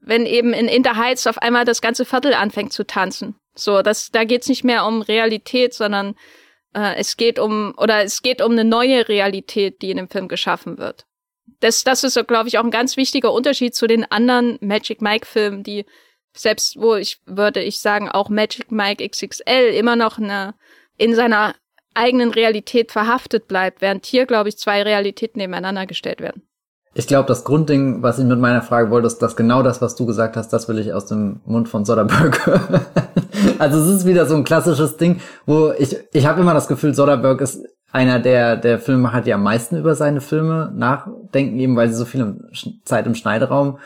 wenn 0.05 0.25
eben 0.25 0.53
in 0.53 0.67
Interheiz 0.67 1.25
auf 1.25 1.39
einmal 1.39 1.65
das 1.65 1.81
ganze 1.81 2.05
Viertel 2.05 2.35
anfängt 2.35 2.71
zu 2.71 2.85
tanzen. 2.85 3.35
So, 3.55 3.81
das, 3.81 4.11
da 4.11 4.23
geht's 4.23 4.49
nicht 4.49 4.63
mehr 4.63 4.85
um 4.85 5.01
Realität, 5.01 5.73
sondern 5.73 6.15
äh, 6.73 6.95
es 6.97 7.17
geht 7.17 7.39
um, 7.39 7.73
oder 7.77 8.03
es 8.03 8.21
geht 8.21 8.41
um 8.41 8.51
eine 8.51 8.65
neue 8.65 9.07
Realität, 9.07 9.81
die 9.81 9.91
in 9.91 9.97
dem 9.97 10.09
Film 10.09 10.27
geschaffen 10.27 10.77
wird. 10.77 11.05
Das, 11.61 11.83
das 11.83 12.03
ist, 12.03 12.19
glaube 12.27 12.49
ich, 12.49 12.57
auch 12.57 12.63
ein 12.63 12.71
ganz 12.71 12.97
wichtiger 12.97 13.31
Unterschied 13.31 13.73
zu 13.75 13.87
den 13.87 14.09
anderen 14.11 14.57
Magic 14.61 15.01
Mike-Filmen, 15.01 15.63
die 15.63 15.85
selbst, 16.35 16.75
wo 16.77 16.95
ich 16.95 17.21
würde 17.25 17.61
ich 17.61 17.79
sagen, 17.79 18.09
auch 18.09 18.29
Magic 18.29 18.71
Mike 18.71 19.07
XXL 19.07 19.73
immer 19.73 19.95
noch 19.95 20.17
eine, 20.17 20.53
in 20.97 21.15
seiner 21.15 21.55
eigenen 21.93 22.31
Realität 22.31 22.91
verhaftet 22.91 23.47
bleibt, 23.47 23.81
während 23.81 24.05
hier, 24.05 24.25
glaube 24.25 24.49
ich, 24.49 24.57
zwei 24.57 24.83
Realitäten 24.83 25.39
nebeneinander 25.39 25.85
gestellt 25.85 26.19
werden. 26.19 26.45
Ich 26.97 27.07
glaube, 27.07 27.27
das 27.27 27.43
Grundding, 27.43 28.03
was 28.03 28.19
ich 28.19 28.25
mit 28.25 28.39
meiner 28.39 28.61
Frage 28.61 28.89
wollte, 28.89 29.07
ist, 29.07 29.21
dass 29.21 29.35
genau 29.35 29.61
das, 29.61 29.81
was 29.81 29.95
du 29.95 30.05
gesagt 30.05 30.37
hast, 30.37 30.53
das 30.53 30.69
will 30.69 30.79
ich 30.79 30.93
aus 30.93 31.05
dem 31.05 31.41
Mund 31.45 31.67
von 31.67 31.83
Soderbergh. 31.83 32.39
also 33.59 33.81
es 33.81 33.87
ist 33.89 34.05
wieder 34.05 34.25
so 34.25 34.35
ein 34.35 34.45
klassisches 34.45 34.95
Ding, 34.95 35.19
wo 35.45 35.73
ich, 35.77 35.97
ich 36.13 36.25
habe 36.25 36.39
immer 36.39 36.53
das 36.53 36.69
Gefühl, 36.69 36.93
Soderbergh 36.93 37.43
ist 37.43 37.65
einer 37.91 38.19
der, 38.19 38.55
der 38.55 38.79
Filmemacher, 38.79 39.19
die 39.19 39.33
am 39.33 39.43
meisten 39.43 39.75
über 39.75 39.93
seine 39.93 40.21
Filme 40.21 40.71
nachdenken, 40.73 41.59
eben 41.59 41.75
weil 41.75 41.89
sie 41.89 41.95
so 41.95 42.05
viel 42.05 42.49
Zeit 42.85 43.07
im 43.07 43.15
Schneideraum 43.15 43.77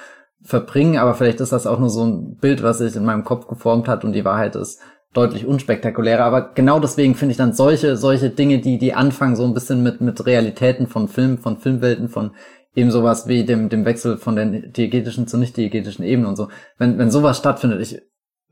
verbringen. 0.44 1.00
Aber 1.00 1.16
vielleicht 1.16 1.42
ist 1.42 1.52
das 1.52 1.66
auch 1.66 1.80
nur 1.80 1.90
so 1.90 2.06
ein 2.06 2.36
Bild, 2.36 2.62
was 2.62 2.78
sich 2.78 2.96
in 2.96 3.06
meinem 3.06 3.24
Kopf 3.24 3.48
geformt 3.48 3.88
hat 3.88 4.04
und 4.04 4.14
die 4.14 4.24
Wahrheit 4.24 4.56
ist 4.56 4.82
deutlich 5.14 5.48
unspektakulärer. 5.48 6.24
Aber 6.24 6.52
genau 6.54 6.80
deswegen 6.80 7.16
finde 7.16 7.32
ich 7.32 7.38
dann 7.38 7.54
solche, 7.54 7.98
solche 7.98 8.30
Dinge, 8.30 8.60
die, 8.60 8.78
die 8.78 8.94
anfangen 8.94 9.36
so 9.36 9.46
ein 9.46 9.56
bisschen 9.56 9.82
mit, 9.82 10.02
mit 10.02 10.24
Realitäten 10.26 10.86
von 10.86 11.08
Filmen, 11.08 11.40
von 11.40 11.58
Filmwelten, 11.58 12.10
von 12.10 12.32
eben 12.76 12.92
sowas 12.92 13.28
wie 13.28 13.44
dem, 13.46 13.70
dem 13.70 13.86
Wechsel 13.86 14.18
von 14.18 14.36
der 14.36 14.46
diegetischen 14.46 15.28
zur 15.28 15.40
nicht-diegetischen 15.40 16.06
Ebene 16.06 16.28
und 16.28 16.36
so. 16.36 16.50
Wenn, 16.78 16.98
wenn 16.98 17.12
sowas 17.12 17.38
stattfindet, 17.38 17.82
ich 17.82 18.02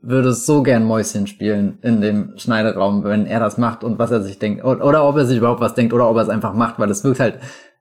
würde 0.00 0.32
so 0.32 0.62
gern 0.62 0.84
Mäuschen 0.84 1.26
spielen 1.26 1.78
in 1.82 2.00
dem 2.00 2.34
Schneideraum, 2.36 3.04
wenn 3.04 3.26
er 3.26 3.40
das 3.40 3.58
macht 3.58 3.82
und 3.82 3.98
was 3.98 4.10
er 4.10 4.22
sich 4.22 4.38
denkt, 4.38 4.64
oder, 4.64 4.84
oder 4.84 5.08
ob 5.08 5.16
er 5.16 5.26
sich 5.26 5.38
überhaupt 5.38 5.60
was 5.60 5.74
denkt, 5.74 5.92
oder 5.92 6.08
ob 6.08 6.16
er 6.16 6.22
es 6.22 6.28
einfach 6.28 6.54
macht, 6.54 6.78
weil 6.78 6.90
es 6.90 7.04
wirkt 7.04 7.20
halt 7.20 7.40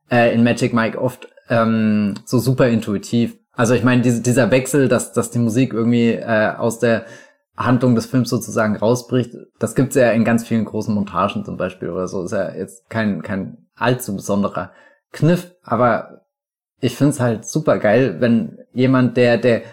äh, 0.09 0.33
in 0.33 0.43
Magic 0.43 0.73
Mike 0.73 0.99
oft 0.99 1.27
ähm, 1.49 2.15
so 2.25 2.39
super 2.39 2.67
intuitiv. 2.67 3.37
Also 3.53 3.73
ich 3.73 3.83
meine, 3.83 4.01
diese, 4.01 4.21
dieser 4.21 4.51
Wechsel, 4.51 4.87
dass, 4.87 5.13
dass 5.13 5.31
die 5.31 5.39
Musik 5.39 5.73
irgendwie 5.73 6.11
äh, 6.11 6.53
aus 6.55 6.79
der 6.79 7.05
Handlung 7.55 7.95
des 7.95 8.05
Films 8.05 8.29
sozusagen 8.29 8.75
rausbricht, 8.75 9.35
das 9.59 9.73
gibt's 9.73 9.95
ja 9.95 10.11
in 10.11 10.23
ganz 10.23 10.45
vielen 10.45 10.65
großen 10.65 10.93
Montagen 10.93 11.43
zum 11.43 11.57
Beispiel 11.57 11.89
oder 11.89 12.07
so. 12.07 12.23
Ist 12.23 12.31
ja 12.31 12.51
jetzt 12.53 12.89
kein, 12.89 13.23
kein 13.23 13.67
allzu 13.75 14.15
besonderer 14.15 14.71
Kniff, 15.11 15.55
aber 15.63 16.21
ich 16.79 16.95
find's 16.95 17.19
halt 17.19 17.45
super 17.45 17.79
geil, 17.79 18.17
wenn 18.19 18.59
jemand, 18.73 19.17
der, 19.17 19.37
der, 19.37 19.63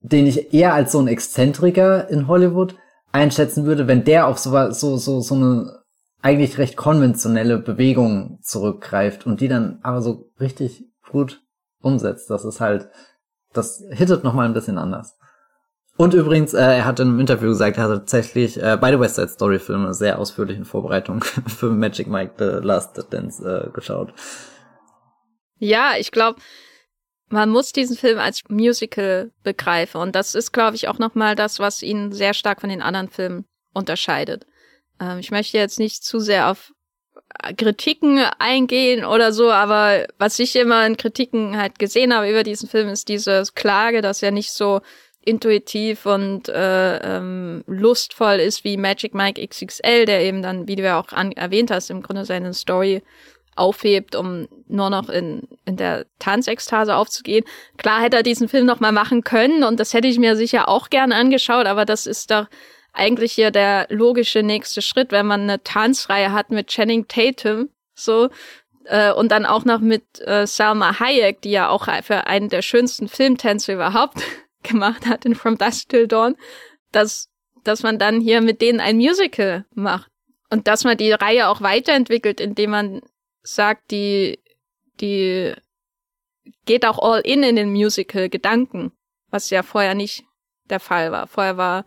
den 0.00 0.26
ich 0.26 0.54
eher 0.54 0.74
als 0.74 0.92
so 0.92 1.00
ein 1.00 1.08
Exzentriker 1.08 2.08
in 2.08 2.28
Hollywood 2.28 2.76
einschätzen 3.12 3.66
würde, 3.66 3.86
wenn 3.86 4.04
der 4.04 4.26
auf 4.26 4.38
so, 4.38 4.70
so, 4.70 4.96
so, 4.96 5.20
so 5.20 5.34
eine 5.34 5.82
eigentlich 6.22 6.58
recht 6.58 6.76
konventionelle 6.76 7.58
Bewegung 7.58 8.38
zurückgreift 8.42 9.26
und 9.26 9.40
die 9.40 9.48
dann 9.48 9.78
aber 9.82 10.02
so 10.02 10.30
richtig 10.40 10.84
gut 11.10 11.42
umsetzt. 11.82 12.30
Das 12.30 12.44
ist 12.44 12.60
halt, 12.60 12.88
das 13.52 13.82
hittet 13.90 14.24
nochmal 14.24 14.46
ein 14.46 14.54
bisschen 14.54 14.78
anders. 14.78 15.16
Und 15.96 16.12
übrigens, 16.12 16.52
äh, 16.52 16.60
er 16.60 16.84
hat 16.84 17.00
in 17.00 17.08
einem 17.08 17.20
Interview 17.20 17.48
gesagt, 17.48 17.78
er 17.78 17.84
hat 17.84 17.90
tatsächlich 17.90 18.62
äh, 18.62 18.76
beide 18.78 19.00
West 19.00 19.14
Side 19.14 19.28
Story 19.28 19.58
Filme 19.58 19.94
sehr 19.94 20.18
ausführlich 20.18 20.58
in 20.58 20.64
Vorbereitung 20.64 21.22
für 21.46 21.70
Magic 21.70 22.06
Mike 22.06 22.34
The 22.38 22.66
Last 22.66 23.06
Dance 23.10 23.42
äh, 23.42 23.70
geschaut. 23.70 24.12
Ja, 25.58 25.94
ich 25.98 26.10
glaube, 26.10 26.40
man 27.28 27.50
muss 27.50 27.72
diesen 27.72 27.96
Film 27.96 28.18
als 28.18 28.42
Musical 28.48 29.32
begreifen 29.42 30.00
und 30.00 30.14
das 30.14 30.34
ist, 30.34 30.52
glaube 30.52 30.76
ich, 30.76 30.88
auch 30.88 30.98
nochmal 30.98 31.34
das, 31.34 31.58
was 31.58 31.82
ihn 31.82 32.12
sehr 32.12 32.34
stark 32.34 32.60
von 32.60 32.70
den 32.70 32.82
anderen 32.82 33.08
Filmen 33.08 33.46
unterscheidet. 33.72 34.46
Ähm, 35.00 35.18
ich 35.18 35.30
möchte 35.30 35.58
jetzt 35.58 35.78
nicht 35.78 36.04
zu 36.04 36.20
sehr 36.20 36.50
auf 36.50 36.72
Kritiken 37.56 38.18
eingehen 38.38 39.04
oder 39.04 39.32
so, 39.32 39.50
aber 39.50 40.06
was 40.18 40.38
ich 40.38 40.56
immer 40.56 40.86
in 40.86 40.96
Kritiken 40.96 41.56
halt 41.56 41.78
gesehen 41.78 42.14
habe 42.14 42.30
über 42.30 42.42
diesen 42.42 42.68
Film, 42.68 42.88
ist 42.88 43.08
diese 43.08 43.42
Klage, 43.54 44.00
dass 44.00 44.22
er 44.22 44.30
nicht 44.30 44.52
so 44.52 44.80
intuitiv 45.24 46.06
und 46.06 46.48
äh, 46.48 46.98
ähm, 46.98 47.64
lustvoll 47.66 48.36
ist 48.36 48.62
wie 48.62 48.76
Magic 48.76 49.12
Mike 49.12 49.44
XXL, 49.44 50.04
der 50.06 50.20
eben 50.20 50.40
dann, 50.40 50.68
wie 50.68 50.76
du 50.76 50.84
ja 50.84 51.00
auch 51.00 51.12
an, 51.12 51.32
erwähnt 51.32 51.72
hast, 51.72 51.90
im 51.90 52.02
Grunde 52.02 52.24
seine 52.24 52.54
Story 52.54 53.02
aufhebt, 53.56 54.14
um 54.14 54.48
nur 54.68 54.90
noch 54.90 55.08
in, 55.08 55.48
in 55.64 55.76
der 55.76 56.06
Tanzekstase 56.18 56.94
aufzugehen. 56.94 57.44
Klar 57.78 58.02
hätte 58.02 58.18
er 58.18 58.22
diesen 58.22 58.48
Film 58.48 58.66
noch 58.66 58.80
mal 58.80 58.92
machen 58.92 59.24
können 59.24 59.64
und 59.64 59.80
das 59.80 59.94
hätte 59.94 60.08
ich 60.08 60.18
mir 60.18 60.36
sicher 60.36 60.68
auch 60.68 60.90
gerne 60.90 61.14
angeschaut, 61.14 61.66
aber 61.66 61.84
das 61.84 62.06
ist 62.06 62.30
doch 62.30 62.46
eigentlich 62.92 63.32
hier 63.32 63.50
der 63.50 63.86
logische 63.90 64.42
nächste 64.42 64.82
Schritt, 64.82 65.12
wenn 65.12 65.26
man 65.26 65.42
eine 65.42 65.62
Tanzreihe 65.62 66.32
hat 66.32 66.50
mit 66.50 66.68
Channing 66.68 67.08
Tatum, 67.08 67.68
so, 67.94 68.30
äh, 68.84 69.12
und 69.12 69.30
dann 69.32 69.46
auch 69.46 69.64
noch 69.64 69.80
mit 69.80 70.04
äh, 70.20 70.46
Salma 70.46 70.98
Hayek, 70.98 71.42
die 71.42 71.50
ja 71.50 71.68
auch 71.68 71.88
für 72.02 72.26
einen 72.26 72.48
der 72.48 72.62
schönsten 72.62 73.08
Filmtänze 73.08 73.74
überhaupt 73.74 74.18
gemacht 74.62 75.06
hat 75.06 75.24
in 75.24 75.34
From 75.34 75.58
Dusk 75.58 75.88
Till 75.88 76.08
Dawn, 76.08 76.36
dass, 76.92 77.28
dass 77.64 77.82
man 77.82 77.98
dann 77.98 78.20
hier 78.20 78.40
mit 78.40 78.60
denen 78.60 78.80
ein 78.80 78.96
Musical 78.96 79.64
macht. 79.74 80.10
Und 80.48 80.68
dass 80.68 80.84
man 80.84 80.96
die 80.96 81.10
Reihe 81.10 81.48
auch 81.48 81.60
weiterentwickelt, 81.60 82.40
indem 82.40 82.70
man 82.70 83.00
sagt, 83.46 83.90
die, 83.90 84.38
die 85.00 85.54
geht 86.64 86.84
auch 86.84 86.98
all 86.98 87.20
in 87.20 87.42
in 87.42 87.56
den 87.56 87.70
Musical-Gedanken, 87.70 88.92
was 89.30 89.50
ja 89.50 89.62
vorher 89.62 89.94
nicht 89.94 90.24
der 90.68 90.80
Fall 90.80 91.12
war. 91.12 91.26
Vorher 91.26 91.56
war 91.56 91.84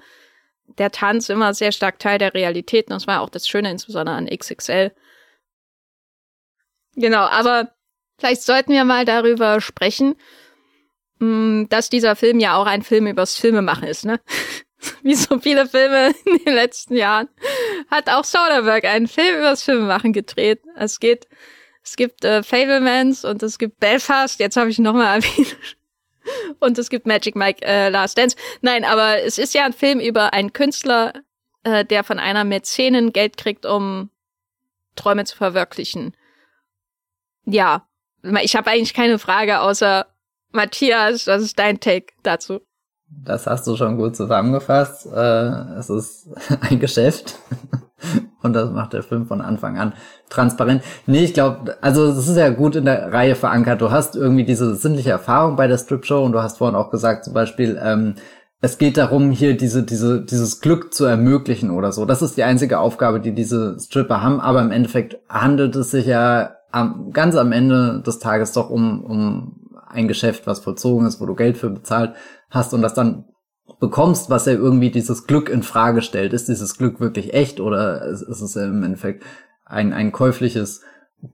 der 0.77 0.91
Tanz 0.91 1.29
immer 1.29 1.53
sehr 1.53 1.71
stark 1.71 1.99
Teil 1.99 2.17
der 2.17 2.33
Realität 2.33 2.87
und 2.87 2.93
das 2.93 3.07
war 3.07 3.21
auch 3.21 3.29
das 3.29 3.47
Schöne 3.47 3.71
insbesondere 3.71 4.15
an 4.15 4.27
XXL. 4.27 4.93
Genau, 6.95 7.21
aber 7.21 7.71
vielleicht 8.17 8.43
sollten 8.43 8.73
wir 8.73 8.83
mal 8.83 9.05
darüber 9.05 9.61
sprechen, 9.61 10.15
mm, 11.19 11.65
dass 11.69 11.89
dieser 11.89 12.15
Film 12.15 12.39
ja 12.39 12.55
auch 12.55 12.65
ein 12.65 12.83
Film 12.83 13.07
übers 13.07 13.35
Filmemachen 13.35 13.87
ist, 13.87 14.05
ne? 14.05 14.19
Wie 15.01 15.15
so 15.15 15.39
viele 15.39 15.67
Filme 15.67 16.13
in 16.25 16.37
den 16.45 16.53
letzten 16.53 16.95
Jahren 16.95 17.27
hat 17.89 18.09
auch 18.09 18.23
Soderbergh 18.23 18.87
einen 18.87 19.07
Film 19.07 19.39
übers 19.39 19.63
Filmemachen 19.63 20.13
gedreht. 20.13 20.61
Es 20.75 20.99
geht, 20.99 21.27
es 21.83 21.95
gibt 21.95 22.23
äh, 22.23 22.43
Fablemans 22.43 23.25
und 23.25 23.43
es 23.43 23.57
gibt 23.57 23.79
Belfast. 23.79 24.39
Jetzt 24.39 24.57
habe 24.57 24.69
ich 24.69 24.79
noch 24.79 24.93
mal 24.93 25.15
erwähnt. 25.21 25.57
Und 26.59 26.77
es 26.77 26.89
gibt 26.89 27.07
Magic 27.07 27.35
Mike 27.35 27.65
äh, 27.65 27.89
Last 27.89 28.17
Dance. 28.17 28.35
Nein, 28.61 28.83
aber 28.83 29.21
es 29.21 29.37
ist 29.37 29.53
ja 29.53 29.65
ein 29.65 29.73
Film 29.73 29.99
über 29.99 30.33
einen 30.33 30.53
Künstler, 30.53 31.13
äh, 31.63 31.85
der 31.85 32.03
von 32.03 32.19
einer 32.19 32.43
Mäzenin 32.43 33.13
Geld 33.13 33.37
kriegt, 33.37 33.65
um 33.65 34.09
Träume 34.95 35.25
zu 35.25 35.35
verwirklichen. 35.35 36.15
Ja, 37.45 37.87
ich 38.41 38.55
habe 38.55 38.69
eigentlich 38.69 38.93
keine 38.93 39.17
Frage 39.17 39.61
außer 39.61 40.07
Matthias, 40.51 41.27
was 41.27 41.43
ist 41.43 41.57
dein 41.57 41.79
Take 41.79 42.07
dazu? 42.23 42.61
Das 43.11 43.47
hast 43.47 43.67
du 43.67 43.75
schon 43.75 43.97
gut 43.97 44.15
zusammengefasst. 44.15 45.07
Äh, 45.13 45.77
es 45.77 45.89
ist 45.89 46.29
ein 46.61 46.79
Geschäft. 46.79 47.35
Und 48.41 48.53
das 48.53 48.71
macht 48.71 48.93
der 48.93 49.03
Film 49.03 49.25
von 49.25 49.41
Anfang 49.41 49.77
an 49.77 49.93
transparent. 50.29 50.81
Nee, 51.05 51.25
ich 51.25 51.33
glaube, 51.33 51.75
also 51.81 52.05
es 52.05 52.27
ist 52.27 52.37
ja 52.37 52.49
gut 52.49 52.75
in 52.75 52.85
der 52.85 53.11
Reihe 53.11 53.35
verankert. 53.35 53.81
Du 53.81 53.91
hast 53.91 54.15
irgendwie 54.15 54.45
diese 54.45 54.75
sinnliche 54.75 55.09
Erfahrung 55.09 55.57
bei 55.57 55.67
der 55.67 55.77
Strip-Show 55.77 56.23
und 56.23 56.31
du 56.31 56.41
hast 56.41 56.59
vorhin 56.59 56.77
auch 56.77 56.91
gesagt, 56.91 57.25
zum 57.25 57.33
Beispiel, 57.33 57.77
ähm, 57.83 58.15
es 58.61 58.77
geht 58.77 58.97
darum, 58.97 59.31
hier 59.31 59.57
diese, 59.57 59.83
diese, 59.83 60.21
dieses 60.21 60.61
Glück 60.61 60.93
zu 60.93 61.05
ermöglichen 61.05 61.71
oder 61.71 61.91
so. 61.91 62.05
Das 62.05 62.21
ist 62.21 62.37
die 62.37 62.43
einzige 62.43 62.79
Aufgabe, 62.79 63.19
die 63.19 63.33
diese 63.33 63.77
Stripper 63.79 64.21
haben. 64.21 64.39
Aber 64.39 64.61
im 64.61 64.71
Endeffekt 64.71 65.17
handelt 65.27 65.75
es 65.75 65.91
sich 65.91 66.05
ja 66.05 66.51
am, 66.71 67.11
ganz 67.11 67.35
am 67.35 67.51
Ende 67.51 68.01
des 68.05 68.19
Tages 68.19 68.53
doch 68.53 68.69
um, 68.69 69.03
um 69.03 69.69
ein 69.87 70.07
Geschäft, 70.07 70.45
was 70.45 70.59
vollzogen 70.59 71.07
ist, 71.07 71.19
wo 71.19 71.25
du 71.25 71.35
Geld 71.35 71.57
für 71.57 71.69
bezahlt 71.69 72.13
hast 72.49 72.73
und 72.73 72.81
das 72.81 72.93
dann 72.93 73.25
bekommst, 73.79 74.29
was 74.29 74.45
ja 74.45 74.53
irgendwie 74.53 74.89
dieses 74.89 75.27
Glück 75.27 75.49
in 75.49 75.63
Frage 75.63 76.01
stellt. 76.01 76.33
Ist 76.33 76.49
dieses 76.49 76.77
Glück 76.77 76.99
wirklich 76.99 77.33
echt 77.33 77.59
oder 77.59 78.03
ist, 78.05 78.21
es 78.21 78.55
im 78.55 78.83
Endeffekt 78.83 79.23
ein, 79.65 79.93
ein 79.93 80.11
käufliches 80.11 80.81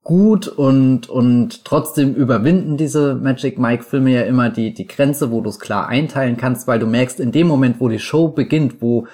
Gut 0.04 0.48
und, 0.48 1.10
und 1.10 1.64
trotzdem 1.64 2.16
überwinden 2.16 2.76
diese 2.76 3.14
Magic 3.14 3.60
Mike 3.60 3.84
Filme 3.84 4.12
ja 4.12 4.22
immer 4.22 4.50
die, 4.50 4.74
die 4.74 4.88
Grenze, 4.88 5.30
wo 5.30 5.42
du 5.42 5.50
es 5.52 5.60
klar 5.60 5.88
einteilen 5.88 6.38
kannst, 6.38 6.68
weil 6.68 6.80
du 6.80 6.88
merkst, 6.88 7.20
in 7.20 7.32
dem 7.32 7.46
Moment, 7.46 7.80
wo 7.80 7.88
die 7.88 8.00
Show 8.00 8.30
beginnt, 8.30 8.82
wo 8.82 9.06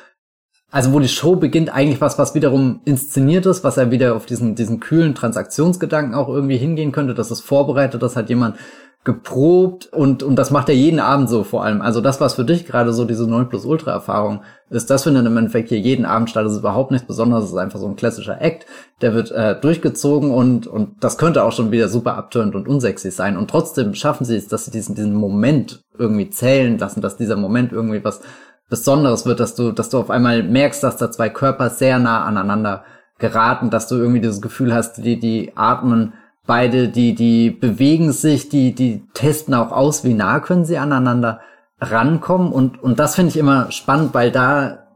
also 0.74 0.93
wo 0.93 0.99
die 0.99 1.10
Show 1.10 1.36
beginnt, 1.36 1.74
eigentlich 1.74 1.99
was, 1.99 2.18
was 2.18 2.34
wiederum 2.34 2.80
inszeniert 2.86 3.45
ist, 3.45 3.66
was 3.66 3.76
ja 3.76 3.91
wieder 3.91 4.16
auf 4.16 4.26
diesen, 4.26 4.56
diesen 4.56 4.80
kühlen 4.80 5.14
Transaktionsgedanken 5.14 6.16
auch 6.16 6.30
irgendwie 6.30 6.56
hingehen 6.56 6.93
könnte, 6.93 7.14
dass 7.14 7.30
es 7.30 7.41
vorbereitet, 7.41 8.02
dass 8.02 8.16
halt 8.16 8.30
jemand 8.30 8.56
geprobt 9.04 9.88
und, 9.91 10.22
und 10.22 10.36
das 10.36 10.52
macht 10.52 10.70
er 10.70 10.76
jeden 10.76 10.99
Abend 10.99 11.28
so 11.28 11.43
vor 11.43 11.64
allem. 11.64 11.82
Also 11.82 12.02
das, 12.02 12.22
was 12.22 12.36
für 12.36 12.45
dich 12.45 12.68
gerade 12.68 12.93
so 12.93 13.04
diese 13.04 13.28
9 13.28 13.49
plus 13.49 13.66
Ultra 13.66 13.91
Erfahrung 13.91 14.41
ist, 14.70 14.91
das 14.91 15.04
findet 15.04 15.26
im 15.26 15.38
Endeffekt 15.38 15.70
hier 15.70 15.80
jeden 15.80 16.06
Abend 16.06 16.30
statt. 16.30 16.45
Das 16.45 16.54
ist 16.54 16.60
überhaupt 16.60 16.91
nichts 16.91 17.08
Besonderes. 17.08 17.45
Das 17.45 17.52
ist 17.54 17.58
einfach 17.58 17.80
so 17.80 17.88
ein 17.88 17.95
klassischer 17.95 18.39
Act. 18.39 18.68
Der 19.02 19.16
wird 19.16 19.32
äh, 19.32 19.60
durchgezogen 19.60 20.30
und, 20.30 20.68
und 20.68 21.04
das 21.04 21.18
könnte 21.18 21.43
auch 21.43 21.52
schon 21.52 21.72
wieder 21.72 21.88
super 21.88 22.16
abtörend 22.16 22.54
und 22.54 22.68
unsexy 22.68 23.10
sein. 23.10 23.38
Und 23.38 23.49
trotzdem 23.49 23.95
schaffen 23.95 24.24
sie 24.24 24.36
es, 24.36 24.47
dass 24.47 24.66
sie 24.66 24.72
diesen, 24.72 24.93
diesen 24.93 25.16
Moment 25.16 25.84
irgendwie 25.97 26.30
zählen 26.30 26.78
lassen, 26.78 27.02
dass 27.02 27.18
dieser 27.18 27.38
Moment 27.38 27.72
irgendwie 27.72 28.04
was 28.04 28.22
Besonderes 28.70 29.26
wird, 29.26 29.39
dass 29.39 29.56
du, 29.56 29.72
dass 29.72 29.89
du 29.89 29.97
auf 29.97 30.12
einmal 30.12 30.43
merkst, 30.43 30.84
dass 30.84 30.97
da 30.97 31.10
zwei 31.10 31.30
Körper 31.30 31.72
sehr 31.72 31.97
nah 31.97 32.24
aneinander 32.24 32.84
geraten, 33.18 33.72
dass 33.72 33.88
du 33.88 33.95
irgendwie 33.95 34.22
dieses 34.22 34.41
Gefühl 34.41 34.74
hast, 34.74 34.97
die, 34.97 35.20
die 35.20 35.54
atmen 35.56 36.14
beide, 36.52 36.89
die, 36.89 37.16
die 37.16 37.49
bewegen 37.49 38.12
sich, 38.12 38.49
die, 38.49 38.76
die 38.76 39.04
testen 39.14 39.54
auch 39.54 39.72
aus, 39.72 40.04
wie 40.04 40.14
nah 40.14 40.41
können 40.41 40.66
sie 40.66 40.78
aneinander 40.78 41.39
rankommen. 41.80 42.52
Und, 42.52 42.84
und 42.84 42.99
das 42.99 43.16
finde 43.16 43.30
ich 43.30 43.38
immer 43.38 43.72
spannend, 43.72 44.14
weil 44.14 44.32
da 44.32 44.89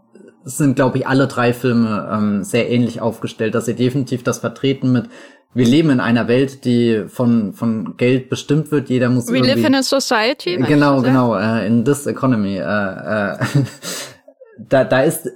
sind, 0.43 0.75
glaube 0.75 0.97
ich, 0.97 1.07
alle 1.07 1.27
drei 1.27 1.53
Filme 1.53 2.09
ähm, 2.11 2.43
sehr 2.43 2.69
ähnlich 2.69 2.99
aufgestellt, 2.99 3.55
dass 3.55 3.67
sie 3.67 3.73
definitiv 3.73 4.21
das 4.21 4.39
vertreten 4.39 4.91
mit 4.91 5.05
wir 5.53 5.65
leben 5.65 5.91
in 5.91 6.01
einer 6.01 6.27
Welt, 6.27 6.65
die 6.65 7.05
von, 7.07 7.53
von 7.53 7.95
Geld 7.95 8.29
bestimmt 8.29 8.71
wird. 8.71 8.89
Jeder 8.89 9.09
muss 9.09 9.31
We 9.31 9.39
live 9.39 9.65
in 9.65 9.75
a 9.75 9.83
society. 9.83 10.57
Genau, 10.57 11.01
genau, 11.01 11.37
äh, 11.37 11.65
in 11.65 11.85
this 11.85 12.05
economy. 12.05 12.57
Äh, 12.57 12.63
äh, 12.63 13.37
da, 14.59 14.83
da 14.83 15.03
ist, 15.03 15.29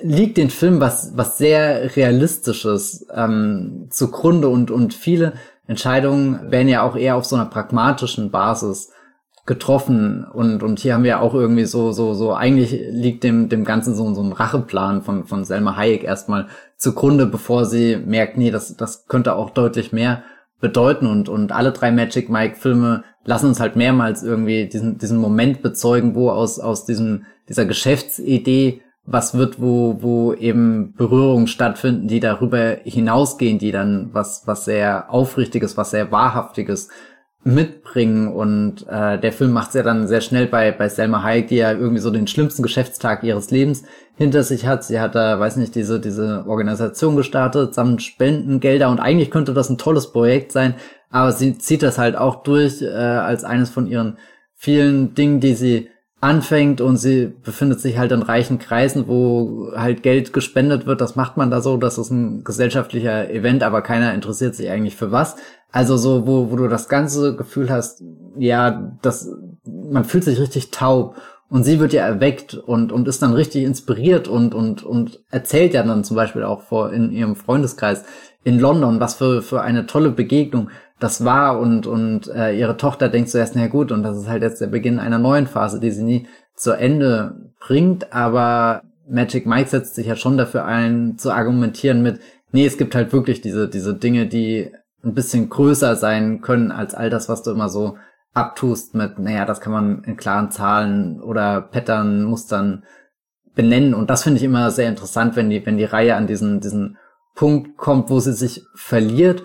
liegt 0.00 0.36
den 0.36 0.50
Film 0.50 0.78
was, 0.78 1.10
was 1.16 1.38
sehr 1.38 1.96
Realistisches 1.96 3.08
ähm, 3.12 3.88
zugrunde 3.90 4.48
und, 4.48 4.70
und 4.70 4.94
viele 4.94 5.32
Entscheidungen 5.66 6.50
werden 6.50 6.68
ja 6.68 6.82
auch 6.82 6.96
eher 6.96 7.16
auf 7.16 7.24
so 7.24 7.36
einer 7.36 7.46
pragmatischen 7.46 8.30
Basis 8.30 8.92
getroffen 9.46 10.24
und, 10.24 10.62
und 10.64 10.80
hier 10.80 10.94
haben 10.94 11.04
wir 11.04 11.20
auch 11.20 11.32
irgendwie 11.32 11.66
so, 11.66 11.92
so, 11.92 12.14
so, 12.14 12.34
eigentlich 12.34 12.72
liegt 12.90 13.22
dem, 13.22 13.48
dem 13.48 13.64
Ganzen 13.64 13.94
so, 13.94 14.12
so 14.12 14.20
ein 14.20 14.32
Racheplan 14.32 15.02
von, 15.02 15.24
von 15.24 15.44
Selma 15.44 15.76
Hayek 15.76 16.02
erstmal 16.02 16.48
zugrunde, 16.76 17.26
bevor 17.26 17.64
sie 17.64 17.96
merkt, 17.96 18.36
nee, 18.36 18.50
das, 18.50 18.76
das 18.76 19.06
könnte 19.06 19.36
auch 19.36 19.50
deutlich 19.50 19.92
mehr 19.92 20.24
bedeuten 20.60 21.06
und, 21.06 21.28
und 21.28 21.52
alle 21.52 21.70
drei 21.70 21.92
Magic 21.92 22.28
Mike 22.28 22.56
Filme 22.56 23.04
lassen 23.24 23.46
uns 23.46 23.60
halt 23.60 23.76
mehrmals 23.76 24.24
irgendwie 24.24 24.68
diesen, 24.68 24.98
diesen 24.98 25.18
Moment 25.18 25.62
bezeugen, 25.62 26.16
wo 26.16 26.30
aus, 26.30 26.58
aus 26.58 26.84
diesem, 26.84 27.24
dieser 27.48 27.66
Geschäftsidee 27.66 28.82
was 29.06 29.36
wird, 29.36 29.60
wo, 29.60 29.98
wo 30.00 30.34
eben 30.34 30.94
Berührungen 30.96 31.46
stattfinden, 31.46 32.08
die 32.08 32.20
darüber 32.20 32.78
hinausgehen, 32.84 33.58
die 33.58 33.70
dann 33.70 34.10
was, 34.12 34.42
was 34.46 34.64
sehr 34.64 35.10
Aufrichtiges, 35.12 35.76
was 35.76 35.92
sehr 35.92 36.10
Wahrhaftiges 36.10 36.88
mitbringen. 37.44 38.26
Und 38.28 38.86
äh, 38.88 39.18
der 39.18 39.32
Film 39.32 39.52
macht 39.52 39.68
es 39.68 39.74
ja 39.74 39.84
dann 39.84 40.08
sehr 40.08 40.20
schnell 40.20 40.46
bei, 40.46 40.72
bei 40.72 40.88
Selma 40.88 41.22
Hayek, 41.22 41.48
die 41.48 41.56
ja 41.56 41.70
irgendwie 41.70 42.00
so 42.00 42.10
den 42.10 42.26
schlimmsten 42.26 42.64
Geschäftstag 42.64 43.22
ihres 43.22 43.52
Lebens 43.52 43.84
hinter 44.16 44.42
sich 44.42 44.66
hat. 44.66 44.82
Sie 44.82 44.98
hat 44.98 45.14
da, 45.14 45.38
weiß 45.38 45.56
nicht, 45.56 45.76
diese, 45.76 46.00
diese 46.00 46.44
Organisation 46.48 47.14
gestartet, 47.14 47.74
samt 47.74 48.02
Spendengelder 48.02 48.90
und 48.90 48.98
eigentlich 48.98 49.30
könnte 49.30 49.54
das 49.54 49.70
ein 49.70 49.78
tolles 49.78 50.10
Projekt 50.10 50.50
sein, 50.50 50.74
aber 51.10 51.30
sie 51.30 51.56
zieht 51.58 51.82
das 51.82 51.98
halt 51.98 52.16
auch 52.16 52.42
durch 52.42 52.82
äh, 52.82 52.88
als 52.88 53.44
eines 53.44 53.70
von 53.70 53.86
ihren 53.86 54.18
vielen 54.54 55.14
Dingen, 55.14 55.38
die 55.38 55.54
sie 55.54 55.90
anfängt 56.26 56.80
und 56.80 56.96
sie 56.96 57.32
befindet 57.44 57.80
sich 57.80 57.98
halt 57.98 58.10
in 58.10 58.22
reichen 58.22 58.58
Kreisen, 58.58 59.06
wo 59.06 59.70
halt 59.76 60.02
Geld 60.02 60.32
gespendet 60.32 60.84
wird. 60.84 61.00
Das 61.00 61.14
macht 61.14 61.36
man 61.36 61.52
da 61.52 61.60
so, 61.60 61.76
das 61.76 61.98
ist 61.98 62.10
ein 62.10 62.42
gesellschaftlicher 62.42 63.30
Event, 63.30 63.62
aber 63.62 63.80
keiner 63.80 64.12
interessiert 64.12 64.56
sich 64.56 64.68
eigentlich 64.68 64.96
für 64.96 65.12
was. 65.12 65.36
Also 65.70 65.96
so, 65.96 66.26
wo, 66.26 66.50
wo 66.50 66.56
du 66.56 66.66
das 66.66 66.88
ganze 66.88 67.36
Gefühl 67.36 67.70
hast, 67.70 68.02
ja, 68.36 68.92
das, 69.02 69.30
man 69.64 70.04
fühlt 70.04 70.24
sich 70.24 70.40
richtig 70.40 70.72
taub 70.72 71.14
und 71.48 71.62
sie 71.62 71.78
wird 71.78 71.92
ja 71.92 72.04
erweckt 72.04 72.54
und, 72.54 72.90
und 72.90 73.06
ist 73.06 73.22
dann 73.22 73.32
richtig 73.32 73.62
inspiriert 73.62 74.26
und, 74.26 74.52
und, 74.52 74.82
und 74.82 75.20
erzählt 75.30 75.74
ja 75.74 75.84
dann 75.84 76.02
zum 76.02 76.16
Beispiel 76.16 76.42
auch 76.42 76.62
vor 76.62 76.92
in 76.92 77.12
ihrem 77.12 77.36
Freundeskreis 77.36 78.04
in 78.42 78.58
London, 78.58 78.98
was 78.98 79.14
für, 79.14 79.42
für 79.42 79.62
eine 79.62 79.86
tolle 79.86 80.10
Begegnung 80.10 80.70
das 80.98 81.24
war 81.24 81.58
und, 81.58 81.86
und 81.86 82.28
äh, 82.28 82.58
ihre 82.58 82.76
Tochter 82.76 83.08
denkt 83.08 83.28
zuerst, 83.28 83.54
na 83.54 83.66
gut, 83.66 83.92
und 83.92 84.02
das 84.02 84.16
ist 84.16 84.28
halt 84.28 84.42
jetzt 84.42 84.60
der 84.60 84.68
Beginn 84.68 84.98
einer 84.98 85.18
neuen 85.18 85.46
Phase, 85.46 85.78
die 85.78 85.90
sie 85.90 86.02
nie 86.02 86.26
zu 86.54 86.72
Ende 86.72 87.52
bringt, 87.60 88.12
aber 88.12 88.82
Magic 89.08 89.46
Mike 89.46 89.68
setzt 89.68 89.94
sich 89.94 90.06
ja 90.06 90.16
schon 90.16 90.38
dafür 90.38 90.64
ein, 90.64 91.18
zu 91.18 91.30
argumentieren 91.30 92.02
mit, 92.02 92.20
nee, 92.50 92.66
es 92.66 92.78
gibt 92.78 92.94
halt 92.94 93.12
wirklich 93.12 93.40
diese, 93.40 93.68
diese 93.68 93.94
Dinge, 93.94 94.26
die 94.26 94.72
ein 95.04 95.14
bisschen 95.14 95.48
größer 95.48 95.96
sein 95.96 96.40
können 96.40 96.72
als 96.72 96.94
all 96.94 97.10
das, 97.10 97.28
was 97.28 97.42
du 97.42 97.50
immer 97.50 97.68
so 97.68 97.96
abtust 98.32 98.94
mit, 98.94 99.18
naja, 99.18 99.44
das 99.44 99.60
kann 99.60 99.72
man 99.72 100.04
in 100.04 100.16
klaren 100.16 100.50
Zahlen 100.50 101.20
oder 101.20 101.60
Pattern, 101.60 102.24
Mustern 102.24 102.84
benennen. 103.54 103.94
Und 103.94 104.10
das 104.10 104.24
finde 104.24 104.38
ich 104.38 104.44
immer 104.44 104.70
sehr 104.70 104.88
interessant, 104.88 105.36
wenn 105.36 105.48
die, 105.48 105.64
wenn 105.64 105.78
die 105.78 105.84
Reihe 105.84 106.16
an 106.16 106.26
diesen, 106.26 106.60
diesen 106.60 106.98
Punkt 107.34 107.76
kommt, 107.76 108.10
wo 108.10 108.18
sie 108.18 108.32
sich 108.32 108.64
verliert 108.74 109.42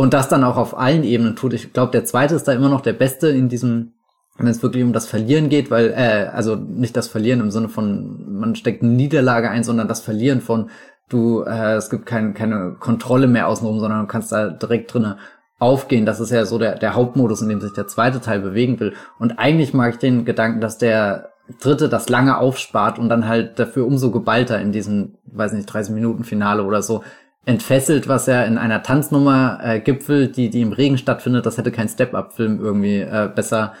und 0.00 0.14
das 0.14 0.30
dann 0.30 0.44
auch 0.44 0.56
auf 0.56 0.78
allen 0.78 1.04
Ebenen 1.04 1.36
tut. 1.36 1.52
Ich 1.52 1.74
glaube, 1.74 1.92
der 1.92 2.06
zweite 2.06 2.34
ist 2.34 2.48
da 2.48 2.52
immer 2.52 2.70
noch 2.70 2.80
der 2.80 2.94
beste 2.94 3.28
in 3.28 3.50
diesem, 3.50 3.92
wenn 4.38 4.46
es 4.46 4.62
wirklich 4.62 4.82
um 4.82 4.94
das 4.94 5.04
Verlieren 5.04 5.50
geht, 5.50 5.70
weil, 5.70 5.90
äh, 5.90 6.30
also 6.32 6.54
nicht 6.56 6.96
das 6.96 7.06
Verlieren 7.06 7.40
im 7.40 7.50
Sinne 7.50 7.68
von, 7.68 8.38
man 8.40 8.56
steckt 8.56 8.82
eine 8.82 8.92
Niederlage 8.92 9.50
ein, 9.50 9.62
sondern 9.62 9.88
das 9.88 10.00
Verlieren 10.00 10.40
von, 10.40 10.70
du, 11.10 11.42
äh, 11.42 11.74
es 11.74 11.90
gibt 11.90 12.06
kein, 12.06 12.32
keine 12.32 12.76
Kontrolle 12.80 13.26
mehr 13.26 13.46
außenrum, 13.46 13.78
sondern 13.78 14.00
du 14.00 14.06
kannst 14.06 14.32
da 14.32 14.48
direkt 14.48 14.94
drinnen 14.94 15.16
aufgehen. 15.58 16.06
Das 16.06 16.18
ist 16.18 16.30
ja 16.30 16.46
so 16.46 16.56
der, 16.56 16.78
der 16.78 16.94
Hauptmodus, 16.94 17.42
in 17.42 17.50
dem 17.50 17.60
sich 17.60 17.74
der 17.74 17.86
zweite 17.86 18.22
Teil 18.22 18.40
bewegen 18.40 18.80
will. 18.80 18.94
Und 19.18 19.38
eigentlich 19.38 19.74
mag 19.74 19.92
ich 19.92 19.98
den 19.98 20.24
Gedanken, 20.24 20.62
dass 20.62 20.78
der 20.78 21.32
dritte 21.60 21.90
das 21.90 22.08
lange 22.08 22.38
aufspart 22.38 22.98
und 22.98 23.10
dann 23.10 23.28
halt 23.28 23.58
dafür 23.58 23.86
umso 23.86 24.10
geballter 24.10 24.62
in 24.62 24.72
diesem, 24.72 25.18
weiß 25.26 25.52
nicht, 25.52 25.66
30 25.66 25.94
Minuten 25.94 26.24
Finale 26.24 26.64
oder 26.64 26.80
so 26.80 27.02
entfesselt, 27.46 28.08
was 28.08 28.26
ja 28.26 28.42
in 28.44 28.58
einer 28.58 28.82
Tanznummer 28.82 29.58
äh, 29.62 29.80
gipfelt, 29.80 30.36
die, 30.36 30.50
die 30.50 30.60
im 30.60 30.72
Regen 30.72 30.98
stattfindet. 30.98 31.46
Das 31.46 31.58
hätte 31.58 31.72
kein 31.72 31.88
Step-Up-Film 31.88 32.60
irgendwie 32.60 33.00
äh, 33.00 33.30
besser 33.34 33.72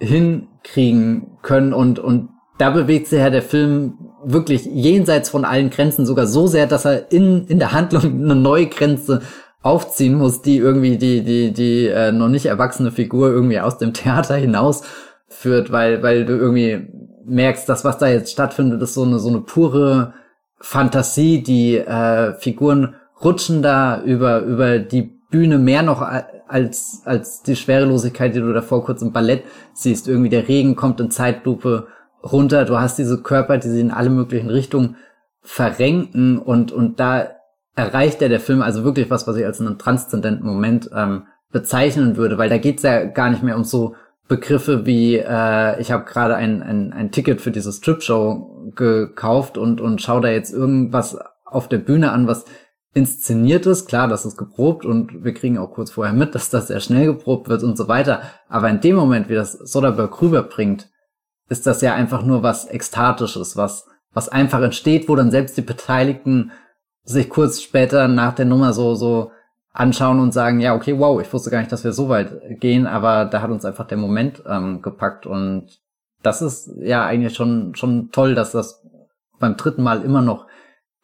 hinkriegen 0.00 1.38
können 1.42 1.72
und, 1.72 1.98
und 1.98 2.30
da 2.58 2.70
bewegt 2.70 3.08
sich 3.08 3.18
ja 3.18 3.30
der 3.30 3.42
Film 3.42 3.94
wirklich 4.24 4.64
jenseits 4.64 5.28
von 5.28 5.44
allen 5.44 5.70
Grenzen 5.70 6.06
sogar 6.06 6.26
so 6.26 6.46
sehr, 6.46 6.66
dass 6.66 6.84
er 6.84 7.10
in, 7.12 7.46
in 7.46 7.58
der 7.58 7.72
Handlung 7.72 8.02
eine 8.22 8.34
neue 8.34 8.66
Grenze 8.66 9.22
aufziehen 9.62 10.14
muss, 10.14 10.42
die 10.42 10.58
irgendwie 10.58 10.98
die, 10.98 11.22
die, 11.22 11.52
die 11.52 11.86
äh, 11.86 12.12
noch 12.12 12.28
nicht 12.28 12.46
erwachsene 12.46 12.92
Figur 12.92 13.30
irgendwie 13.30 13.60
aus 13.60 13.78
dem 13.78 13.94
Theater 13.94 14.36
hinaus 14.36 14.82
führt, 15.28 15.72
weil, 15.72 16.02
weil 16.02 16.26
du 16.26 16.34
irgendwie 16.36 16.86
merkst, 17.24 17.68
dass 17.68 17.84
was 17.84 17.98
da 17.98 18.06
jetzt 18.06 18.30
stattfindet, 18.30 18.82
ist 18.82 18.94
so 18.94 19.04
eine, 19.04 19.18
so 19.18 19.28
eine 19.28 19.40
pure 19.40 20.12
Fantasie, 20.64 21.42
die 21.42 21.76
äh, 21.76 22.32
Figuren 22.38 22.94
rutschen 23.22 23.60
da 23.60 24.02
über, 24.02 24.40
über 24.40 24.78
die 24.78 25.02
Bühne 25.02 25.58
mehr 25.58 25.82
noch 25.82 26.00
als, 26.48 27.02
als 27.04 27.42
die 27.42 27.54
Schwerelosigkeit, 27.54 28.34
die 28.34 28.40
du 28.40 28.50
davor 28.54 28.82
kurz 28.82 29.02
im 29.02 29.12
Ballett 29.12 29.44
siehst. 29.74 30.08
Irgendwie 30.08 30.30
der 30.30 30.48
Regen 30.48 30.74
kommt 30.74 31.00
in 31.00 31.10
Zeitlupe 31.10 31.88
runter, 32.22 32.64
du 32.64 32.80
hast 32.80 32.96
diese 32.96 33.22
Körper, 33.22 33.58
die 33.58 33.68
sie 33.68 33.80
in 33.80 33.90
alle 33.90 34.08
möglichen 34.08 34.48
Richtungen 34.48 34.96
verrenken 35.42 36.38
und, 36.38 36.72
und 36.72 36.98
da 36.98 37.28
erreicht 37.76 38.22
ja 38.22 38.28
der 38.28 38.40
Film 38.40 38.62
also 38.62 38.84
wirklich 38.84 39.10
was, 39.10 39.26
was 39.26 39.36
ich 39.36 39.44
als 39.44 39.60
einen 39.60 39.78
transzendenten 39.78 40.46
Moment 40.46 40.88
ähm, 40.94 41.24
bezeichnen 41.52 42.16
würde, 42.16 42.38
weil 42.38 42.48
da 42.48 42.56
geht's 42.56 42.84
ja 42.84 43.04
gar 43.04 43.28
nicht 43.28 43.42
mehr 43.42 43.56
um 43.56 43.64
so 43.64 43.96
Begriffe 44.28 44.86
wie 44.86 45.16
äh, 45.16 45.78
ich 45.78 45.92
habe 45.92 46.04
gerade 46.04 46.36
ein, 46.36 46.62
ein, 46.62 46.94
ein 46.94 47.10
Ticket 47.10 47.42
für 47.42 47.50
diese 47.50 47.70
Strip-Show 47.70 48.53
gekauft 48.76 49.58
und, 49.58 49.80
und 49.80 50.00
schau 50.02 50.20
da 50.20 50.28
jetzt 50.28 50.52
irgendwas 50.52 51.18
auf 51.44 51.68
der 51.68 51.78
Bühne 51.78 52.12
an, 52.12 52.26
was 52.26 52.44
inszeniert 52.94 53.66
ist. 53.66 53.86
Klar, 53.86 54.08
das 54.08 54.24
ist 54.24 54.36
geprobt 54.36 54.84
und 54.84 55.24
wir 55.24 55.34
kriegen 55.34 55.58
auch 55.58 55.72
kurz 55.72 55.90
vorher 55.90 56.14
mit, 56.14 56.34
dass 56.34 56.50
das 56.50 56.68
sehr 56.68 56.80
schnell 56.80 57.06
geprobt 57.06 57.48
wird 57.48 57.62
und 57.62 57.76
so 57.76 57.88
weiter. 57.88 58.22
Aber 58.48 58.68
in 58.70 58.80
dem 58.80 58.96
Moment, 58.96 59.28
wie 59.28 59.34
das 59.34 59.52
Soderbergh 59.52 60.22
rüberbringt, 60.22 60.88
ist 61.48 61.66
das 61.66 61.82
ja 61.82 61.94
einfach 61.94 62.24
nur 62.24 62.42
was 62.42 62.66
Ekstatisches, 62.66 63.56
was, 63.56 63.86
was 64.12 64.28
einfach 64.28 64.62
entsteht, 64.62 65.08
wo 65.08 65.16
dann 65.16 65.30
selbst 65.30 65.56
die 65.56 65.62
Beteiligten 65.62 66.52
sich 67.02 67.28
kurz 67.28 67.60
später 67.60 68.08
nach 68.08 68.34
der 68.34 68.46
Nummer 68.46 68.72
so, 68.72 68.94
so 68.94 69.30
anschauen 69.72 70.20
und 70.20 70.32
sagen, 70.32 70.60
ja, 70.60 70.74
okay, 70.74 70.98
wow, 70.98 71.20
ich 71.20 71.30
wusste 71.32 71.50
gar 71.50 71.58
nicht, 71.58 71.72
dass 71.72 71.84
wir 71.84 71.92
so 71.92 72.08
weit 72.08 72.60
gehen, 72.60 72.86
aber 72.86 73.26
da 73.26 73.42
hat 73.42 73.50
uns 73.50 73.64
einfach 73.64 73.86
der 73.86 73.98
Moment 73.98 74.42
ähm, 74.48 74.80
gepackt 74.80 75.26
und 75.26 75.80
das 76.24 76.42
ist 76.42 76.70
ja 76.78 77.04
eigentlich 77.04 77.34
schon, 77.34 77.74
schon 77.74 78.10
toll, 78.10 78.34
dass 78.34 78.52
das 78.52 78.82
beim 79.38 79.56
dritten 79.56 79.82
Mal 79.82 80.02
immer 80.02 80.22
noch 80.22 80.46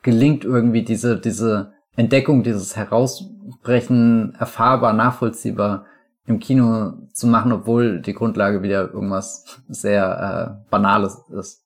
gelingt, 0.02 0.44
irgendwie 0.44 0.82
diese, 0.82 1.20
diese 1.20 1.74
Entdeckung, 1.94 2.42
dieses 2.42 2.74
Herausbrechen 2.76 4.34
erfahrbar, 4.38 4.92
nachvollziehbar 4.94 5.86
im 6.26 6.38
Kino 6.38 6.92
zu 7.12 7.26
machen, 7.26 7.52
obwohl 7.52 8.00
die 8.00 8.14
Grundlage 8.14 8.62
wieder 8.62 8.92
irgendwas 8.92 9.60
sehr 9.68 10.64
äh, 10.64 10.70
Banales 10.70 11.22
ist. 11.38 11.64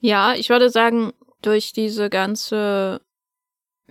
Ja, 0.00 0.34
ich 0.34 0.50
würde 0.50 0.70
sagen, 0.70 1.12
durch 1.42 1.72
diese 1.72 2.10
ganze 2.10 3.00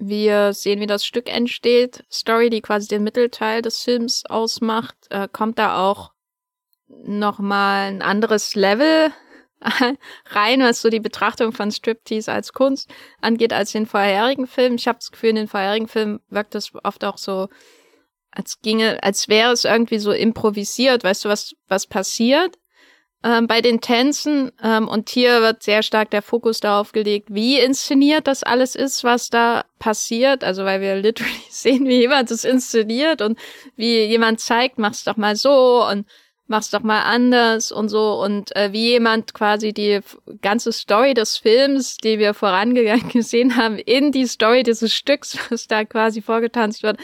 wir 0.02 0.54
sehen, 0.54 0.80
wie 0.80 0.88
das 0.88 1.06
Stück 1.06 1.34
entsteht. 1.34 2.06
Story, 2.12 2.50
die 2.50 2.62
quasi 2.62 2.88
den 2.88 3.04
Mittelteil 3.04 3.62
des 3.62 3.80
Films 3.80 4.26
ausmacht, 4.26 4.96
äh, 5.10 5.28
kommt 5.32 5.60
da 5.60 5.78
auch 5.78 6.14
nochmal 7.04 7.88
ein 7.88 8.02
anderes 8.02 8.56
Level 8.56 9.12
rein, 10.28 10.62
was 10.62 10.82
so 10.82 10.90
die 10.90 11.00
Betrachtung 11.00 11.52
von 11.52 11.72
Striptease 11.72 12.32
als 12.32 12.54
Kunst 12.54 12.90
angeht, 13.22 13.54
als 13.54 13.72
den 13.72 13.86
vorherigen 13.86 14.48
Film. 14.48 14.76
Ich 14.76 14.88
habe 14.88 15.00
das 15.00 15.12
Gefühl, 15.12 15.32
in 15.32 15.36
den 15.36 15.48
vorherigen 15.48 15.88
Filmen 15.88 16.20
wirkt 16.30 16.56
das 16.56 16.72
oft 16.84 17.04
auch 17.04 17.18
so, 17.18 17.50
als 18.32 18.62
ginge, 18.62 19.02
als 19.04 19.28
wäre 19.28 19.52
es 19.52 19.66
irgendwie 19.66 20.00
so 20.00 20.12
improvisiert. 20.12 21.04
Weißt 21.04 21.26
du, 21.26 21.30
was, 21.30 21.56
was 21.68 21.88
passiert? 21.88 22.58
ähm, 23.24 23.48
bei 23.48 23.62
den 23.62 23.82
Tänzen. 23.82 24.52
Ähm, 24.64 24.88
und 24.88 25.10
hier 25.10 25.42
wird 25.42 25.64
sehr 25.64 25.84
stark 25.84 26.12
der 26.12 26.22
Fokus 26.22 26.60
darauf 26.60 26.92
gelegt, 26.92 27.30
wie 27.32 27.60
inszeniert 27.60 28.28
das 28.28 28.44
alles 28.44 28.76
ist, 28.76 29.04
was 29.04 29.30
da 29.30 29.66
passiert. 29.80 30.44
Also 30.44 30.66
weil 30.66 30.82
wir 30.82 30.96
literally 30.96 31.34
sehen, 31.50 31.86
wie 31.86 32.00
jemand 32.00 32.32
es 32.32 32.46
inszeniert 32.46 33.22
und 33.22 33.38
wie 33.76 34.04
jemand 34.06 34.40
zeigt, 34.40 34.78
mach's 34.78 35.04
doch 35.04 35.18
mal 35.18 35.36
so 35.36 35.86
und 35.86 36.08
mach's 36.50 36.70
doch 36.70 36.82
mal 36.82 37.04
anders 37.04 37.72
und 37.72 37.90
so 37.90 38.22
und 38.22 38.56
äh, 38.56 38.74
wie 38.74 38.90
jemand 38.90 39.34
quasi 39.34 39.74
die 39.74 40.00
ganze 40.42 40.72
Story 40.72 41.14
des 41.14 41.38
Films, 41.38 41.98
die 41.98 42.20
wir 42.20 42.34
vorangegangen 42.34 43.10
gesehen 43.14 43.56
haben, 43.56 43.78
in 43.78 44.12
die 44.12 44.26
Story 44.26 44.64
dieses 44.64 44.94
Stücks, 44.94 45.38
was 45.50 45.68
da 45.68 45.86
quasi 45.86 46.22
vorgetanzt 46.22 46.84
wird, 46.84 46.98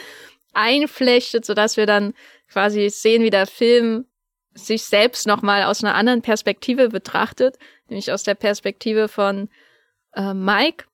einflechtet, 0.52 1.44
sodass 1.44 1.76
wir 1.76 1.86
dann 1.86 2.14
quasi 2.48 2.88
sehen, 2.90 3.22
wie 3.22 3.30
der 3.30 3.46
Film 3.46 4.06
sich 4.54 4.84
selbst 4.84 5.26
nochmal 5.26 5.64
aus 5.64 5.84
einer 5.84 5.94
anderen 5.94 6.22
Perspektive 6.22 6.88
betrachtet, 6.88 7.58
nämlich 7.88 8.10
aus 8.10 8.22
der 8.22 8.34
Perspektive 8.34 9.08
von 9.08 9.48
äh, 10.14 10.34
Mike. 10.34 10.84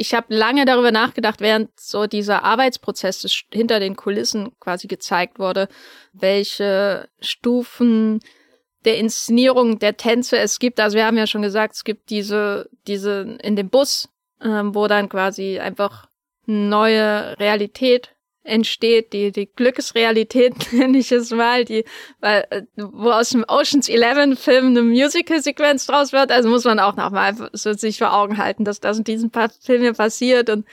Ich 0.00 0.14
habe 0.14 0.32
lange 0.34 0.64
darüber 0.64 0.92
nachgedacht, 0.92 1.40
während 1.40 1.78
so 1.78 2.06
dieser 2.06 2.44
Arbeitsprozess 2.44 3.26
hinter 3.52 3.80
den 3.80 3.96
Kulissen 3.96 4.58
quasi 4.60 4.86
gezeigt 4.86 5.38
wurde, 5.38 5.68
welche 6.12 7.08
Stufen 7.20 8.20
der 8.84 8.96
Inszenierung 8.96 9.80
der 9.80 9.96
Tänze 9.96 10.38
es 10.38 10.60
gibt. 10.60 10.78
Also 10.78 10.96
wir 10.96 11.04
haben 11.04 11.18
ja 11.18 11.26
schon 11.26 11.42
gesagt, 11.42 11.74
es 11.74 11.84
gibt 11.84 12.10
diese, 12.10 12.70
diese 12.86 13.38
in 13.42 13.56
dem 13.56 13.70
Bus, 13.70 14.08
ähm, 14.40 14.74
wo 14.74 14.86
dann 14.86 15.08
quasi 15.08 15.58
einfach 15.58 16.08
neue 16.46 17.36
Realität 17.38 18.14
entsteht, 18.48 19.12
die, 19.12 19.30
die 19.30 19.46
Glücksrealität, 19.46 20.54
nenne 20.72 20.98
ich 20.98 21.12
es 21.12 21.30
mal, 21.30 21.64
die, 21.64 21.84
weil, 22.20 22.46
äh, 22.50 22.62
wo 22.76 23.10
aus 23.10 23.30
dem 23.30 23.44
Oceans 23.46 23.88
11 23.88 24.38
Film 24.38 24.68
eine 24.68 24.82
Musical-Sequenz 24.82 25.86
draus 25.86 26.12
wird, 26.12 26.32
also 26.32 26.48
muss 26.48 26.64
man 26.64 26.80
auch 26.80 26.96
nochmal 26.96 27.50
so 27.52 27.72
sich 27.74 27.98
vor 27.98 28.12
Augen 28.12 28.38
halten, 28.38 28.64
dass 28.64 28.80
das 28.80 28.98
in 28.98 29.04
diesen 29.04 29.30
paar 29.30 29.50
Filmen 29.50 29.94
passiert 29.94 30.50
und, 30.50 30.66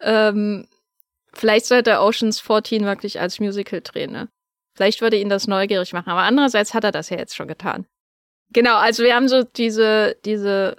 ähm, 0.00 0.66
vielleicht 1.32 1.66
sollte 1.66 2.00
Oceans 2.00 2.40
14 2.40 2.84
wirklich 2.84 3.20
als 3.20 3.40
Musical 3.40 3.80
drehen, 3.80 4.12
ne? 4.12 4.28
Vielleicht 4.74 5.00
würde 5.00 5.16
ihn 5.16 5.30
das 5.30 5.46
neugierig 5.46 5.92
machen, 5.94 6.10
aber 6.10 6.22
andererseits 6.22 6.74
hat 6.74 6.84
er 6.84 6.92
das 6.92 7.08
ja 7.08 7.16
jetzt 7.16 7.34
schon 7.34 7.48
getan. 7.48 7.86
Genau, 8.50 8.76
also 8.76 9.02
wir 9.02 9.14
haben 9.14 9.28
so 9.28 9.42
diese, 9.42 10.16
diese, 10.24 10.76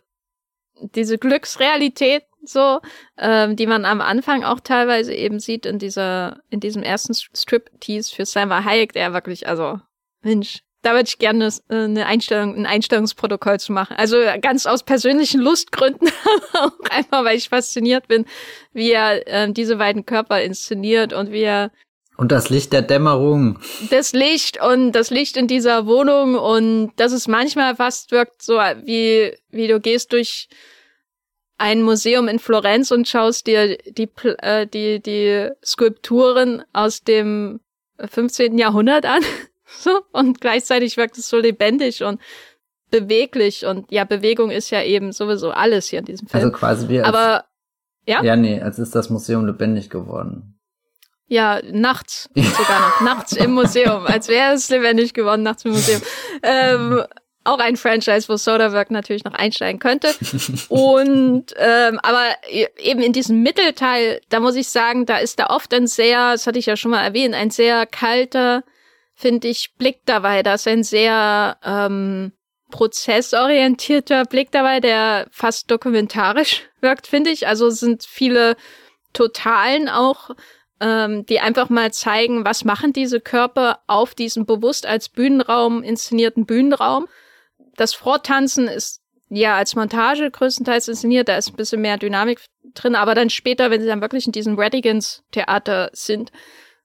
diese 0.79 1.17
Glücksrealität, 1.17 2.23
so, 2.43 2.79
ähm, 3.17 3.55
die 3.55 3.67
man 3.67 3.85
am 3.85 4.01
Anfang 4.01 4.43
auch 4.43 4.59
teilweise 4.59 5.13
eben 5.13 5.39
sieht 5.39 5.65
in 5.65 5.79
dieser, 5.79 6.39
in 6.49 6.59
diesem 6.59 6.83
ersten 6.83 7.13
Strip-Tease 7.13 8.13
für 8.15 8.25
Salma 8.25 8.63
Hayek, 8.63 8.93
der 8.93 9.13
wirklich, 9.13 9.47
also, 9.47 9.79
Mensch, 10.21 10.63
da 10.81 10.93
würde 10.93 11.07
ich 11.07 11.17
gerne 11.17 11.49
äh, 11.69 11.75
eine 11.75 12.05
Einstellung, 12.05 12.55
ein 12.55 12.65
Einstellungsprotokoll 12.65 13.59
zu 13.59 13.73
machen. 13.73 13.97
Also 13.97 14.17
ganz 14.41 14.65
aus 14.65 14.83
persönlichen 14.83 15.41
Lustgründen, 15.41 16.07
auch 16.53 16.71
einfach, 16.89 17.25
weil 17.25 17.37
ich 17.37 17.49
fasziniert 17.49 18.07
bin, 18.07 18.25
wie 18.73 18.91
er 18.91 19.27
äh, 19.27 19.51
diese 19.51 19.77
beiden 19.77 20.05
Körper 20.05 20.41
inszeniert 20.41 21.13
und 21.13 21.31
wie 21.31 21.43
er 21.43 21.71
und 22.17 22.31
das 22.31 22.49
Licht 22.49 22.73
der 22.73 22.81
Dämmerung. 22.81 23.59
Das 23.91 24.11
Licht 24.13 24.59
und 24.59 24.93
das 24.93 25.11
Licht 25.11 25.37
in 25.37 25.45
dieser 25.47 25.85
Wohnung 25.85 26.33
und 26.33 26.93
dass 26.95 27.11
es 27.11 27.27
manchmal 27.27 27.75
fast 27.75 28.11
wirkt 28.11 28.41
so 28.41 28.53
wie, 28.55 29.37
wie 29.51 29.67
du 29.67 29.79
gehst 29.79 30.13
durch 30.13 30.49
ein 31.57 31.81
Museum 31.81 32.27
in 32.27 32.39
Florenz 32.39 32.91
und 32.91 33.07
schaust 33.07 33.47
dir 33.47 33.77
die, 33.77 34.09
äh, 34.39 34.67
die, 34.67 35.01
die 35.01 35.49
Skulpturen 35.63 36.63
aus 36.73 37.03
dem 37.03 37.59
15. 37.99 38.57
Jahrhundert 38.57 39.05
an. 39.05 39.21
so, 39.65 40.01
und 40.11 40.39
gleichzeitig 40.41 40.97
wirkt 40.97 41.17
es 41.17 41.29
so 41.29 41.37
lebendig 41.37 42.03
und 42.03 42.21
beweglich 42.89 43.65
und 43.65 43.91
ja, 43.91 44.05
Bewegung 44.05 44.49
ist 44.49 44.69
ja 44.69 44.81
eben 44.81 45.11
sowieso 45.11 45.51
alles 45.51 45.87
hier 45.87 45.99
in 45.99 46.05
diesem 46.05 46.27
Film. 46.27 46.43
Also 46.43 46.57
quasi 46.57 46.87
wie 46.87 46.99
als, 47.01 47.07
Aber, 47.09 47.45
ja? 48.05 48.23
Ja, 48.23 48.35
nee, 48.35 48.61
als 48.61 48.79
ist 48.79 48.95
das 48.95 49.09
Museum 49.09 49.45
lebendig 49.45 49.89
geworden. 49.89 50.57
Ja, 51.29 51.59
nachts 51.69 52.29
sogar 52.33 52.79
noch. 52.79 53.01
nachts 53.01 53.33
im 53.33 53.51
Museum. 53.51 54.05
Als 54.05 54.29
wäre 54.29 54.53
es 54.53 54.69
lebendig 54.69 55.13
geworden, 55.13 55.43
nachts 55.43 55.65
im 55.65 55.71
Museum. 55.71 56.01
Ähm, 56.43 57.03
auch 57.47 57.59
ein 57.59 57.77
Franchise, 57.77 58.29
wo 58.29 58.37
Soderbergh 58.37 58.93
natürlich 58.93 59.23
noch 59.23 59.33
einsteigen 59.33 59.79
könnte. 59.79 60.13
Und 60.69 61.53
ähm, 61.57 61.99
aber 62.03 62.25
e-, 62.49 62.67
eben 62.77 63.01
in 63.01 63.13
diesem 63.13 63.41
Mittelteil, 63.41 64.21
da 64.29 64.39
muss 64.39 64.55
ich 64.55 64.69
sagen, 64.69 65.05
da 65.05 65.17
ist 65.17 65.39
da 65.39 65.47
oft 65.47 65.73
ein 65.73 65.87
sehr, 65.87 66.33
das 66.33 66.47
hatte 66.47 66.59
ich 66.59 66.65
ja 66.65 66.77
schon 66.77 66.91
mal 66.91 67.03
erwähnt, 67.03 67.35
ein 67.35 67.49
sehr 67.49 67.85
kalter, 67.85 68.63
finde 69.15 69.47
ich, 69.47 69.73
Blick 69.77 70.01
dabei. 70.05 70.43
Da 70.43 70.55
ist 70.55 70.67
ein 70.67 70.83
sehr 70.83 71.57
ähm, 71.63 72.33
prozessorientierter 72.71 74.25
Blick 74.25 74.51
dabei, 74.51 74.79
der 74.79 75.27
fast 75.31 75.71
dokumentarisch 75.71 76.63
wirkt, 76.81 77.07
finde 77.07 77.31
ich. 77.31 77.47
Also 77.47 77.69
sind 77.69 78.03
viele 78.03 78.55
Totalen 79.13 79.89
auch 79.89 80.31
ähm, 80.79 81.25
die 81.25 81.39
einfach 81.39 81.69
mal 81.69 81.91
zeigen, 81.91 82.45
was 82.45 82.63
machen 82.63 82.93
diese 82.93 83.19
Körper 83.19 83.79
auf 83.87 84.13
diesem 84.13 84.45
bewusst 84.45 84.85
als 84.85 85.09
Bühnenraum 85.09 85.83
inszenierten 85.83 86.45
Bühnenraum. 86.45 87.07
Das 87.77 87.93
Vortanzen 87.93 88.67
ist 88.67 89.01
ja 89.29 89.55
als 89.55 89.75
Montage 89.75 90.29
größtenteils 90.29 90.89
inszeniert, 90.89 91.29
da 91.29 91.37
ist 91.37 91.49
ein 91.49 91.55
bisschen 91.55 91.81
mehr 91.81 91.97
Dynamik 91.97 92.41
drin, 92.73 92.95
aber 92.95 93.15
dann 93.15 93.29
später, 93.29 93.71
wenn 93.71 93.81
sie 93.81 93.87
dann 93.87 94.01
wirklich 94.01 94.25
in 94.25 94.31
diesem 94.31 94.59
Redigans 94.59 95.23
Theater 95.31 95.89
sind, 95.93 96.31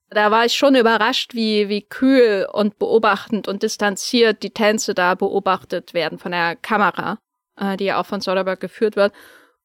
da 0.09 0.31
war 0.31 0.45
ich 0.45 0.53
schon 0.53 0.75
überrascht, 0.75 1.33
wie, 1.33 1.69
wie 1.69 1.81
kühl 1.81 2.47
und 2.51 2.77
beobachtend 2.77 3.47
und 3.47 3.63
distanziert 3.63 4.43
die 4.43 4.51
Tänze 4.51 4.93
da 4.93 5.15
beobachtet 5.15 5.93
werden 5.93 6.19
von 6.19 6.31
der 6.31 6.55
Kamera, 6.55 7.17
äh, 7.57 7.77
die 7.77 7.85
ja 7.85 7.99
auch 7.99 8.05
von 8.05 8.21
Soderbergh 8.21 8.59
geführt 8.59 8.95
wird. 8.95 9.13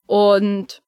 Und 0.06 0.80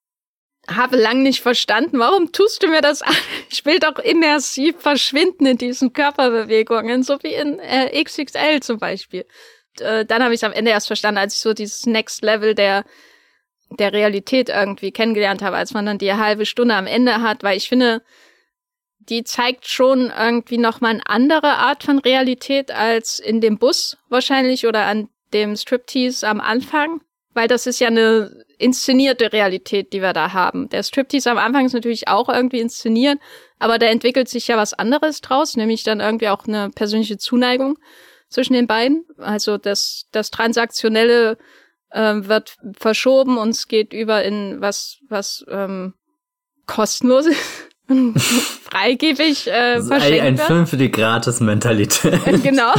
habe 0.68 0.97
lang 0.97 1.22
nicht 1.22 1.41
verstanden, 1.41 1.99
warum 1.99 2.32
tust 2.32 2.62
du 2.62 2.68
mir 2.68 2.80
das 2.80 3.03
an? 3.03 3.14
Ich 3.51 3.64
will 3.64 3.80
doch 3.80 3.99
immersiv 3.99 4.76
verschwinden 4.78 5.45
in 5.45 5.59
diesen 5.59 5.93
Körperbewegungen, 5.93 7.03
so 7.03 7.18
wie 7.22 7.34
in 7.34 7.59
äh, 7.59 8.03
XXL 8.03 8.61
zum 8.61 8.78
Beispiel. 8.78 9.26
Äh, 9.78 10.04
dann 10.04 10.22
habe 10.22 10.34
ich 10.34 10.44
am 10.44 10.52
Ende 10.52 10.70
erst 10.70 10.86
verstanden, 10.86 11.18
als 11.18 11.34
ich 11.34 11.40
so 11.40 11.54
dieses 11.54 11.86
Next 11.86 12.22
Level 12.22 12.54
der 12.54 12.84
der 13.78 13.92
Realität 13.92 14.48
irgendwie 14.48 14.90
kennengelernt 14.90 15.42
habe, 15.42 15.56
als 15.56 15.72
man 15.72 15.86
dann 15.86 15.98
die 15.98 16.12
halbe 16.12 16.46
Stunde 16.46 16.74
am 16.74 16.86
Ende 16.86 17.22
hat, 17.22 17.42
weil 17.42 17.56
ich 17.56 17.68
finde, 17.68 18.02
die 18.98 19.24
zeigt 19.24 19.68
schon 19.68 20.12
irgendwie 20.16 20.58
nochmal 20.58 20.92
eine 20.92 21.06
andere 21.06 21.54
Art 21.54 21.84
von 21.84 21.98
Realität 21.98 22.70
als 22.70 23.18
in 23.18 23.40
dem 23.40 23.58
Bus 23.58 23.96
wahrscheinlich 24.08 24.66
oder 24.66 24.86
an 24.86 25.08
dem 25.32 25.56
Striptease 25.56 26.26
am 26.26 26.40
Anfang, 26.40 27.00
weil 27.32 27.48
das 27.48 27.66
ist 27.66 27.80
ja 27.80 27.88
eine 27.88 28.44
inszenierte 28.58 29.32
Realität, 29.32 29.92
die 29.92 30.02
wir 30.02 30.12
da 30.12 30.32
haben. 30.32 30.68
Der 30.68 30.82
Striptease 30.82 31.30
am 31.30 31.38
Anfang 31.38 31.64
ist 31.64 31.72
natürlich 31.72 32.08
auch 32.08 32.28
irgendwie 32.28 32.60
inszeniert, 32.60 33.18
aber 33.58 33.78
da 33.78 33.86
entwickelt 33.86 34.28
sich 34.28 34.48
ja 34.48 34.56
was 34.56 34.74
anderes 34.74 35.20
draus, 35.20 35.56
nämlich 35.56 35.82
dann 35.82 36.00
irgendwie 36.00 36.28
auch 36.28 36.46
eine 36.46 36.70
persönliche 36.70 37.18
Zuneigung 37.18 37.78
zwischen 38.31 38.55
den 38.55 38.66
beiden. 38.66 39.05
Also 39.18 39.59
das, 39.59 40.07
das 40.12 40.31
Transaktionelle 40.31 41.37
äh, 41.91 42.14
wird 42.14 42.57
verschoben 42.78 43.39
und 43.39 43.51
es 43.51 43.68
geht 43.68 43.93
über 43.93 44.24
in 44.24 44.61
was, 44.61 44.99
was 45.09 45.45
ähm, 45.49 45.95
kostenlos 46.66 47.26
ist. 47.26 47.41
freigebig 48.70 49.47
äh, 49.49 49.83
verschenkt 49.83 50.20
ein, 50.20 50.26
ein 50.26 50.39
Film 50.39 50.66
für 50.66 50.76
die 50.76 50.91
Gratis-Mentalität. 50.91 52.20
genau. 52.43 52.72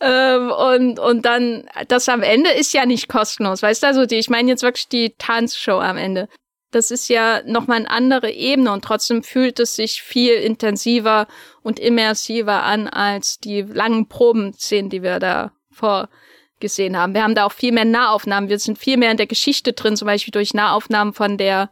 ähm, 0.00 0.50
und, 0.50 0.98
und 0.98 1.24
dann, 1.24 1.64
das 1.88 2.08
am 2.08 2.22
Ende 2.22 2.50
ist 2.50 2.72
ja 2.72 2.86
nicht 2.86 3.08
kostenlos, 3.08 3.62
weißt 3.62 3.82
du? 3.82 3.86
Also 3.86 4.06
die, 4.06 4.16
ich 4.16 4.28
meine 4.28 4.50
jetzt 4.50 4.62
wirklich 4.62 4.88
die 4.88 5.14
Tanzshow 5.18 5.80
am 5.80 5.96
Ende. 5.96 6.28
Das 6.70 6.90
ist 6.90 7.08
ja 7.08 7.42
nochmal 7.44 7.78
eine 7.78 7.90
andere 7.90 8.30
Ebene 8.30 8.72
und 8.72 8.84
trotzdem 8.84 9.22
fühlt 9.22 9.60
es 9.60 9.76
sich 9.76 10.02
viel 10.02 10.34
intensiver 10.34 11.26
und 11.62 11.78
immersiver 11.78 12.64
an 12.64 12.88
als 12.88 13.38
die 13.38 13.62
langen 13.62 14.08
Probenszenen, 14.08 14.90
die 14.90 15.02
wir 15.02 15.18
da 15.18 15.52
vorgesehen 15.70 16.96
haben. 16.96 17.14
Wir 17.14 17.22
haben 17.22 17.34
da 17.34 17.46
auch 17.46 17.52
viel 17.52 17.72
mehr 17.72 17.84
Nahaufnahmen. 17.84 18.50
Wir 18.50 18.58
sind 18.58 18.78
viel 18.78 18.96
mehr 18.96 19.12
in 19.12 19.16
der 19.16 19.26
Geschichte 19.26 19.72
drin, 19.72 19.96
zum 19.96 20.06
Beispiel 20.06 20.32
durch 20.32 20.54
Nahaufnahmen 20.54 21.14
von 21.14 21.38
der, 21.38 21.70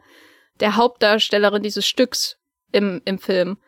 der 0.60 0.76
Hauptdarstellerin 0.76 1.62
dieses 1.62 1.86
Stücks 1.86 2.36
im, 2.72 3.02
im 3.04 3.18
Film 3.18 3.58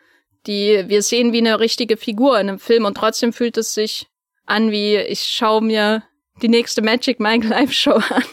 die 0.47 0.85
wir 0.87 1.03
sehen 1.03 1.33
wie 1.33 1.39
eine 1.39 1.61
richtige 1.61 1.97
Figur 1.97 2.39
in 2.39 2.49
einem 2.49 2.59
Film 2.59 2.85
und 2.85 2.97
trotzdem 2.97 3.33
fühlt 3.33 3.57
es 3.57 3.74
sich 3.74 4.07
an 4.45 4.70
wie 4.70 4.97
ich 4.97 5.22
schaue 5.22 5.62
mir 5.62 6.03
die 6.43 6.49
nächste 6.49 6.83
Magic 6.83 7.18
Mike 7.18 7.47
Live 7.47 7.72
Show 7.72 8.01
an. 8.11 8.24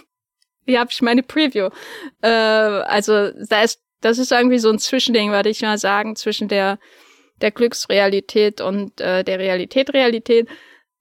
Wie 0.65 0.77
habe 0.77 0.89
ich 0.91 1.01
meine 1.01 1.23
Preview? 1.23 1.69
Äh, 2.21 2.27
also 2.27 3.31
da 3.31 3.63
ist 3.63 3.79
das 4.01 4.17
ist 4.17 4.31
irgendwie 4.31 4.59
so 4.59 4.69
ein 4.69 4.79
Zwischending, 4.79 5.31
würde 5.31 5.49
ich 5.49 5.61
mal 5.61 5.77
sagen, 5.77 6.15
zwischen 6.15 6.47
der 6.47 6.79
der 7.41 7.51
Glücksrealität 7.51 8.61
und 8.61 8.99
äh, 9.01 9.23
der 9.23 9.39
Realität 9.39 9.93
Realität. 9.93 10.47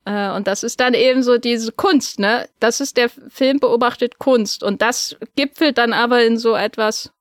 Äh, 0.04 0.30
und 0.30 0.46
das 0.46 0.62
ist 0.62 0.80
dann 0.80 0.94
eben 0.94 1.22
so 1.22 1.38
diese 1.38 1.72
Kunst, 1.72 2.18
ne? 2.18 2.48
Das 2.60 2.80
ist 2.80 2.96
der 2.96 3.08
Film 3.08 3.58
beobachtet 3.58 4.18
Kunst 4.18 4.62
und 4.62 4.82
das 4.82 5.16
gipfelt 5.36 5.78
dann 5.78 5.92
aber 5.92 6.24
in 6.24 6.38
so 6.38 6.54
etwas 6.54 7.12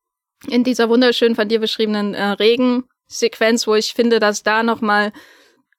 in 0.48 0.64
dieser 0.64 0.89
wunderschön 0.89 1.36
von 1.36 1.48
dir 1.48 1.60
beschriebenen 1.60 2.14
äh, 2.14 2.24
Regen 2.24 2.86
Sequenz, 3.08 3.68
wo 3.68 3.76
ich 3.76 3.94
finde, 3.94 4.20
dass 4.20 4.44
da 4.44 4.64
nochmal 4.64 5.12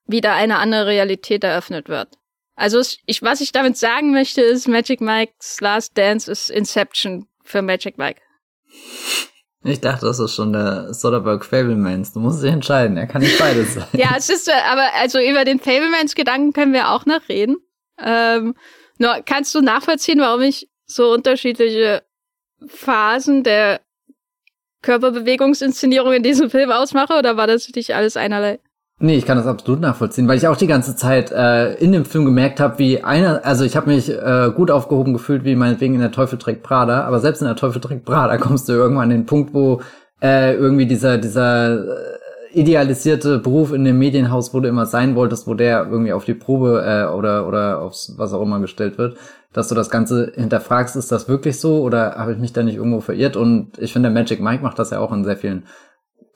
wieder 0.06 0.34
eine 0.34 0.58
andere 0.58 0.86
Realität 0.86 1.42
eröffnet 1.44 1.88
wird. 1.88 2.08
Also 2.54 2.80
ich, 3.06 3.22
was 3.22 3.40
ich 3.40 3.52
damit 3.52 3.76
sagen 3.76 4.12
möchte, 4.12 4.42
ist, 4.42 4.68
Magic 4.68 5.00
Mike's 5.00 5.60
Last 5.60 5.96
Dance 5.96 6.30
ist 6.30 6.50
Inception 6.50 7.28
für 7.42 7.62
Magic 7.62 7.98
Mike. 7.98 8.20
Ich 9.64 9.80
dachte, 9.80 10.06
das 10.06 10.18
ist 10.18 10.34
schon 10.34 10.52
der 10.52 10.92
Soderbergh 10.92 11.44
Fablemans. 11.44 12.12
Du 12.12 12.20
musst 12.20 12.42
dich 12.42 12.50
entscheiden. 12.50 12.96
Er 12.96 13.06
kann 13.06 13.22
nicht 13.22 13.38
beides 13.38 13.74
sein. 13.74 13.86
ja, 13.92 14.14
es 14.16 14.28
ist, 14.28 14.50
aber 14.50 14.92
also 14.94 15.20
über 15.20 15.44
den 15.44 15.60
Fablemans-Gedanken 15.60 16.52
können 16.52 16.72
wir 16.72 16.90
auch 16.90 17.06
noch 17.06 17.28
reden. 17.28 17.56
Ähm, 17.98 18.54
nur 18.98 19.22
kannst 19.24 19.54
du 19.54 19.60
nachvollziehen, 19.60 20.18
warum 20.20 20.42
ich 20.42 20.68
so 20.86 21.12
unterschiedliche 21.12 22.02
Phasen 22.66 23.44
der 23.44 23.80
Körperbewegungsinszenierung 24.82 26.12
in 26.12 26.22
diesem 26.22 26.50
Film 26.50 26.70
ausmache 26.72 27.14
oder 27.14 27.36
war 27.36 27.46
das 27.46 27.66
für 27.66 27.72
dich 27.72 27.94
alles 27.94 28.16
einerlei? 28.16 28.58
Nee, 28.98 29.16
ich 29.16 29.26
kann 29.26 29.36
das 29.36 29.46
absolut 29.46 29.80
nachvollziehen, 29.80 30.28
weil 30.28 30.36
ich 30.36 30.46
auch 30.46 30.56
die 30.56 30.68
ganze 30.68 30.94
Zeit 30.94 31.32
äh, 31.32 31.74
in 31.74 31.90
dem 31.90 32.04
Film 32.04 32.24
gemerkt 32.24 32.60
habe, 32.60 32.78
wie 32.78 33.02
einer, 33.02 33.44
also 33.44 33.64
ich 33.64 33.76
habe 33.76 33.90
mich 33.90 34.08
äh, 34.08 34.52
gut 34.54 34.70
aufgehoben 34.70 35.12
gefühlt, 35.12 35.44
wie 35.44 35.56
meinetwegen 35.56 35.94
in 35.94 36.00
der 36.00 36.12
Teufel 36.12 36.38
trägt 36.38 36.62
Prada, 36.62 37.02
aber 37.04 37.18
selbst 37.18 37.40
in 37.40 37.48
der 37.48 37.56
Teufel 37.56 37.80
trägt 37.80 38.04
Prada 38.04 38.36
kommst 38.38 38.68
du 38.68 38.72
irgendwann 38.72 39.04
an 39.04 39.10
den 39.10 39.26
Punkt, 39.26 39.54
wo 39.54 39.80
äh, 40.22 40.54
irgendwie 40.54 40.86
dieser 40.86 41.18
dieser 41.18 41.80
äh, 41.80 42.18
idealisierte 42.52 43.38
Beruf 43.38 43.72
in 43.72 43.84
dem 43.84 43.98
Medienhaus, 43.98 44.54
wo 44.54 44.60
du 44.60 44.68
immer 44.68 44.86
sein 44.86 45.16
wolltest, 45.16 45.48
wo 45.48 45.54
der 45.54 45.88
irgendwie 45.90 46.12
auf 46.12 46.24
die 46.24 46.34
Probe 46.34 46.84
äh, 46.86 47.12
oder 47.12 47.48
oder 47.48 47.80
aufs 47.80 48.14
was 48.18 48.32
auch 48.32 48.42
immer 48.42 48.60
gestellt 48.60 48.98
wird 48.98 49.16
dass 49.52 49.68
du 49.68 49.74
das 49.74 49.90
Ganze 49.90 50.32
hinterfragst, 50.34 50.96
ist 50.96 51.12
das 51.12 51.28
wirklich 51.28 51.60
so 51.60 51.82
oder 51.82 52.14
habe 52.16 52.32
ich 52.32 52.38
mich 52.38 52.52
da 52.52 52.62
nicht 52.62 52.76
irgendwo 52.76 53.00
verirrt? 53.00 53.36
Und 53.36 53.78
ich 53.78 53.92
finde, 53.92 54.10
Magic 54.10 54.40
Mike 54.40 54.62
macht 54.62 54.78
das 54.78 54.90
ja 54.90 54.98
auch 54.98 55.12
in 55.12 55.24
sehr 55.24 55.36
vielen 55.36 55.64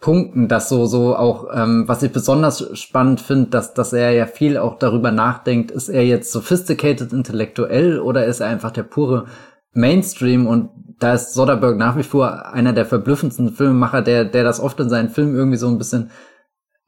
Punkten, 0.00 0.46
dass 0.48 0.68
so, 0.68 0.86
so 0.86 1.16
auch, 1.16 1.48
ähm, 1.54 1.84
was 1.86 2.02
ich 2.02 2.12
besonders 2.12 2.78
spannend 2.78 3.20
finde, 3.20 3.50
dass, 3.50 3.74
dass 3.74 3.92
er 3.92 4.12
ja 4.12 4.26
viel 4.26 4.58
auch 4.58 4.78
darüber 4.78 5.10
nachdenkt, 5.10 5.70
ist 5.70 5.88
er 5.88 6.04
jetzt 6.04 6.30
sophisticated 6.32 7.12
intellektuell 7.12 7.98
oder 7.98 8.26
ist 8.26 8.40
er 8.40 8.48
einfach 8.48 8.70
der 8.70 8.82
pure 8.82 9.26
Mainstream? 9.72 10.46
Und 10.46 10.70
da 10.98 11.14
ist 11.14 11.34
Soderbergh 11.34 11.78
nach 11.78 11.96
wie 11.96 12.02
vor 12.02 12.46
einer 12.52 12.72
der 12.72 12.84
verblüffendsten 12.84 13.52
Filmemacher, 13.52 14.02
der, 14.02 14.24
der 14.26 14.44
das 14.44 14.60
oft 14.60 14.78
in 14.80 14.90
seinen 14.90 15.08
Filmen 15.08 15.34
irgendwie 15.34 15.58
so 15.58 15.68
ein 15.68 15.78
bisschen 15.78 16.10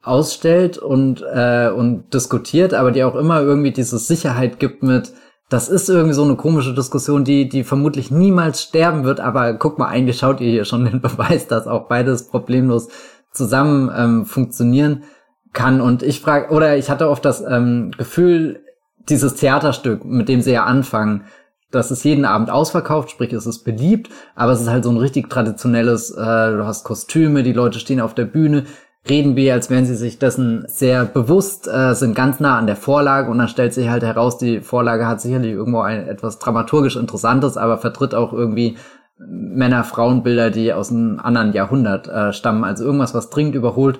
ausstellt 0.01 0.77
und, 0.77 1.21
äh, 1.21 1.69
und 1.69 2.13
diskutiert, 2.13 2.73
aber 2.73 2.91
die 2.91 3.03
auch 3.03 3.15
immer 3.15 3.41
irgendwie 3.41 3.71
diese 3.71 3.97
Sicherheit 3.97 4.59
gibt 4.59 4.81
mit, 4.81 5.13
das 5.49 5.67
ist 5.67 5.89
irgendwie 5.89 6.13
so 6.13 6.23
eine 6.23 6.35
komische 6.35 6.75
Diskussion, 6.75 7.23
die, 7.23 7.49
die 7.49 7.63
vermutlich 7.63 8.11
niemals 8.11 8.61
sterben 8.61 9.03
wird, 9.03 9.19
aber 9.19 9.55
guck 9.55 9.79
mal, 9.79 9.87
eigentlich 9.87 10.19
schaut 10.19 10.41
ihr 10.41 10.51
hier 10.51 10.65
schon 10.65 10.85
den 10.89 11.01
Beweis, 11.01 11.47
dass 11.47 11.67
auch 11.67 11.87
beides 11.87 12.27
problemlos 12.27 12.89
zusammen 13.31 13.91
ähm, 13.95 14.25
funktionieren 14.25 15.03
kann. 15.51 15.81
Und 15.81 16.03
ich 16.03 16.21
frage, 16.21 16.53
oder 16.53 16.77
ich 16.77 16.89
hatte 16.89 17.09
oft 17.09 17.25
das 17.25 17.41
ähm, 17.41 17.91
Gefühl, 17.97 18.63
dieses 19.09 19.35
Theaterstück, 19.35 20.05
mit 20.05 20.29
dem 20.29 20.41
sie 20.41 20.51
ja 20.51 20.65
anfangen, 20.65 21.25
das 21.71 21.91
ist 21.91 22.03
jeden 22.03 22.25
Abend 22.25 22.49
ausverkauft, 22.49 23.11
sprich 23.11 23.31
es 23.33 23.45
ist 23.45 23.63
beliebt, 23.63 24.09
aber 24.35 24.51
es 24.51 24.61
ist 24.61 24.69
halt 24.69 24.83
so 24.83 24.89
ein 24.89 24.97
richtig 24.97 25.29
traditionelles, 25.29 26.11
äh, 26.11 26.15
du 26.15 26.65
hast 26.65 26.83
Kostüme, 26.83 27.43
die 27.43 27.53
Leute 27.53 27.79
stehen 27.79 28.01
auf 28.01 28.15
der 28.15 28.25
Bühne, 28.25 28.65
reden 29.09 29.35
wir, 29.35 29.53
als 29.53 29.69
wären 29.69 29.85
sie 29.85 29.95
sich 29.95 30.19
dessen 30.19 30.63
sehr 30.67 31.05
bewusst, 31.05 31.67
äh, 31.67 31.93
sind 31.93 32.15
ganz 32.15 32.39
nah 32.39 32.57
an 32.57 32.67
der 32.67 32.75
Vorlage 32.75 33.29
und 33.29 33.37
dann 33.37 33.47
stellt 33.47 33.73
sich 33.73 33.89
halt 33.89 34.03
heraus, 34.03 34.37
die 34.37 34.61
Vorlage 34.61 35.07
hat 35.07 35.21
sicherlich 35.21 35.51
irgendwo 35.51 35.81
ein 35.81 36.07
etwas 36.07 36.39
dramaturgisch 36.39 36.95
Interessantes, 36.95 37.57
aber 37.57 37.77
vertritt 37.77 38.15
auch 38.15 38.33
irgendwie 38.33 38.77
Männer-Frauen-Bilder, 39.17 40.49
die 40.49 40.73
aus 40.73 40.91
einem 40.91 41.19
anderen 41.19 41.53
Jahrhundert 41.53 42.07
äh, 42.07 42.31
stammen. 42.31 42.63
Also 42.63 42.85
irgendwas, 42.85 43.13
was 43.13 43.29
dringend 43.29 43.55
überholt 43.55 43.99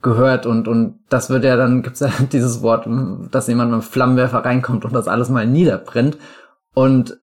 gehört 0.00 0.46
und 0.46 0.68
und 0.68 1.00
das 1.08 1.30
wird 1.30 1.44
ja 1.44 1.56
dann 1.56 1.82
gibt's 1.82 2.00
ja 2.00 2.10
dieses 2.32 2.62
Wort, 2.62 2.86
dass 3.32 3.48
jemand 3.48 3.70
mit 3.70 3.74
einem 3.74 3.82
Flammenwerfer 3.82 4.44
reinkommt 4.44 4.84
und 4.84 4.94
das 4.94 5.08
alles 5.08 5.30
mal 5.30 5.46
niederbrennt 5.46 6.18
und 6.74 7.18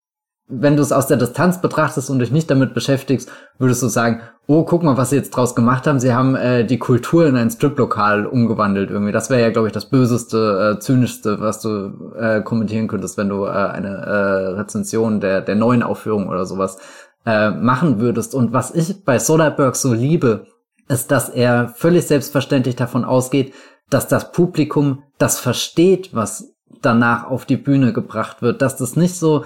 wenn 0.51 0.75
du 0.75 0.83
es 0.83 0.91
aus 0.91 1.07
der 1.07 1.17
Distanz 1.17 1.61
betrachtest 1.61 2.09
und 2.09 2.19
dich 2.19 2.31
nicht 2.31 2.51
damit 2.51 2.73
beschäftigst, 2.73 3.31
würdest 3.57 3.81
du 3.81 3.87
sagen, 3.87 4.21
oh, 4.47 4.63
guck 4.63 4.83
mal, 4.83 4.97
was 4.97 5.11
sie 5.11 5.15
jetzt 5.15 5.31
draus 5.31 5.55
gemacht 5.55 5.87
haben. 5.87 5.99
Sie 5.99 6.13
haben 6.13 6.35
äh, 6.35 6.65
die 6.65 6.77
Kultur 6.77 7.25
in 7.25 7.37
ein 7.37 7.49
Striplokal 7.49 8.25
umgewandelt 8.25 8.91
irgendwie. 8.91 9.13
Das 9.13 9.29
wäre 9.29 9.41
ja, 9.41 9.49
glaube 9.49 9.67
ich, 9.67 9.73
das 9.73 9.85
böseste, 9.85 10.75
äh, 10.75 10.79
zynischste, 10.79 11.39
was 11.39 11.61
du 11.61 12.13
äh, 12.19 12.41
kommentieren 12.41 12.87
könntest, 12.87 13.17
wenn 13.17 13.29
du 13.29 13.45
äh, 13.45 13.49
eine 13.49 13.89
äh, 13.89 14.47
Rezension 14.59 15.21
der, 15.21 15.41
der 15.41 15.55
neuen 15.55 15.83
Aufführung 15.83 16.27
oder 16.27 16.45
sowas 16.45 16.77
äh, 17.25 17.51
machen 17.51 17.99
würdest. 17.99 18.35
Und 18.35 18.51
was 18.51 18.75
ich 18.75 19.05
bei 19.05 19.19
Soderbergh 19.19 19.77
so 19.77 19.93
liebe, 19.93 20.47
ist, 20.89 21.11
dass 21.11 21.29
er 21.29 21.69
völlig 21.69 22.05
selbstverständlich 22.07 22.75
davon 22.75 23.05
ausgeht, 23.05 23.53
dass 23.89 24.07
das 24.07 24.31
Publikum 24.31 25.03
das 25.17 25.39
versteht, 25.39 26.13
was 26.13 26.53
danach 26.81 27.29
auf 27.29 27.45
die 27.45 27.57
Bühne 27.57 27.93
gebracht 27.93 28.41
wird, 28.41 28.61
dass 28.61 28.77
das 28.77 28.95
nicht 28.95 29.15
so 29.15 29.45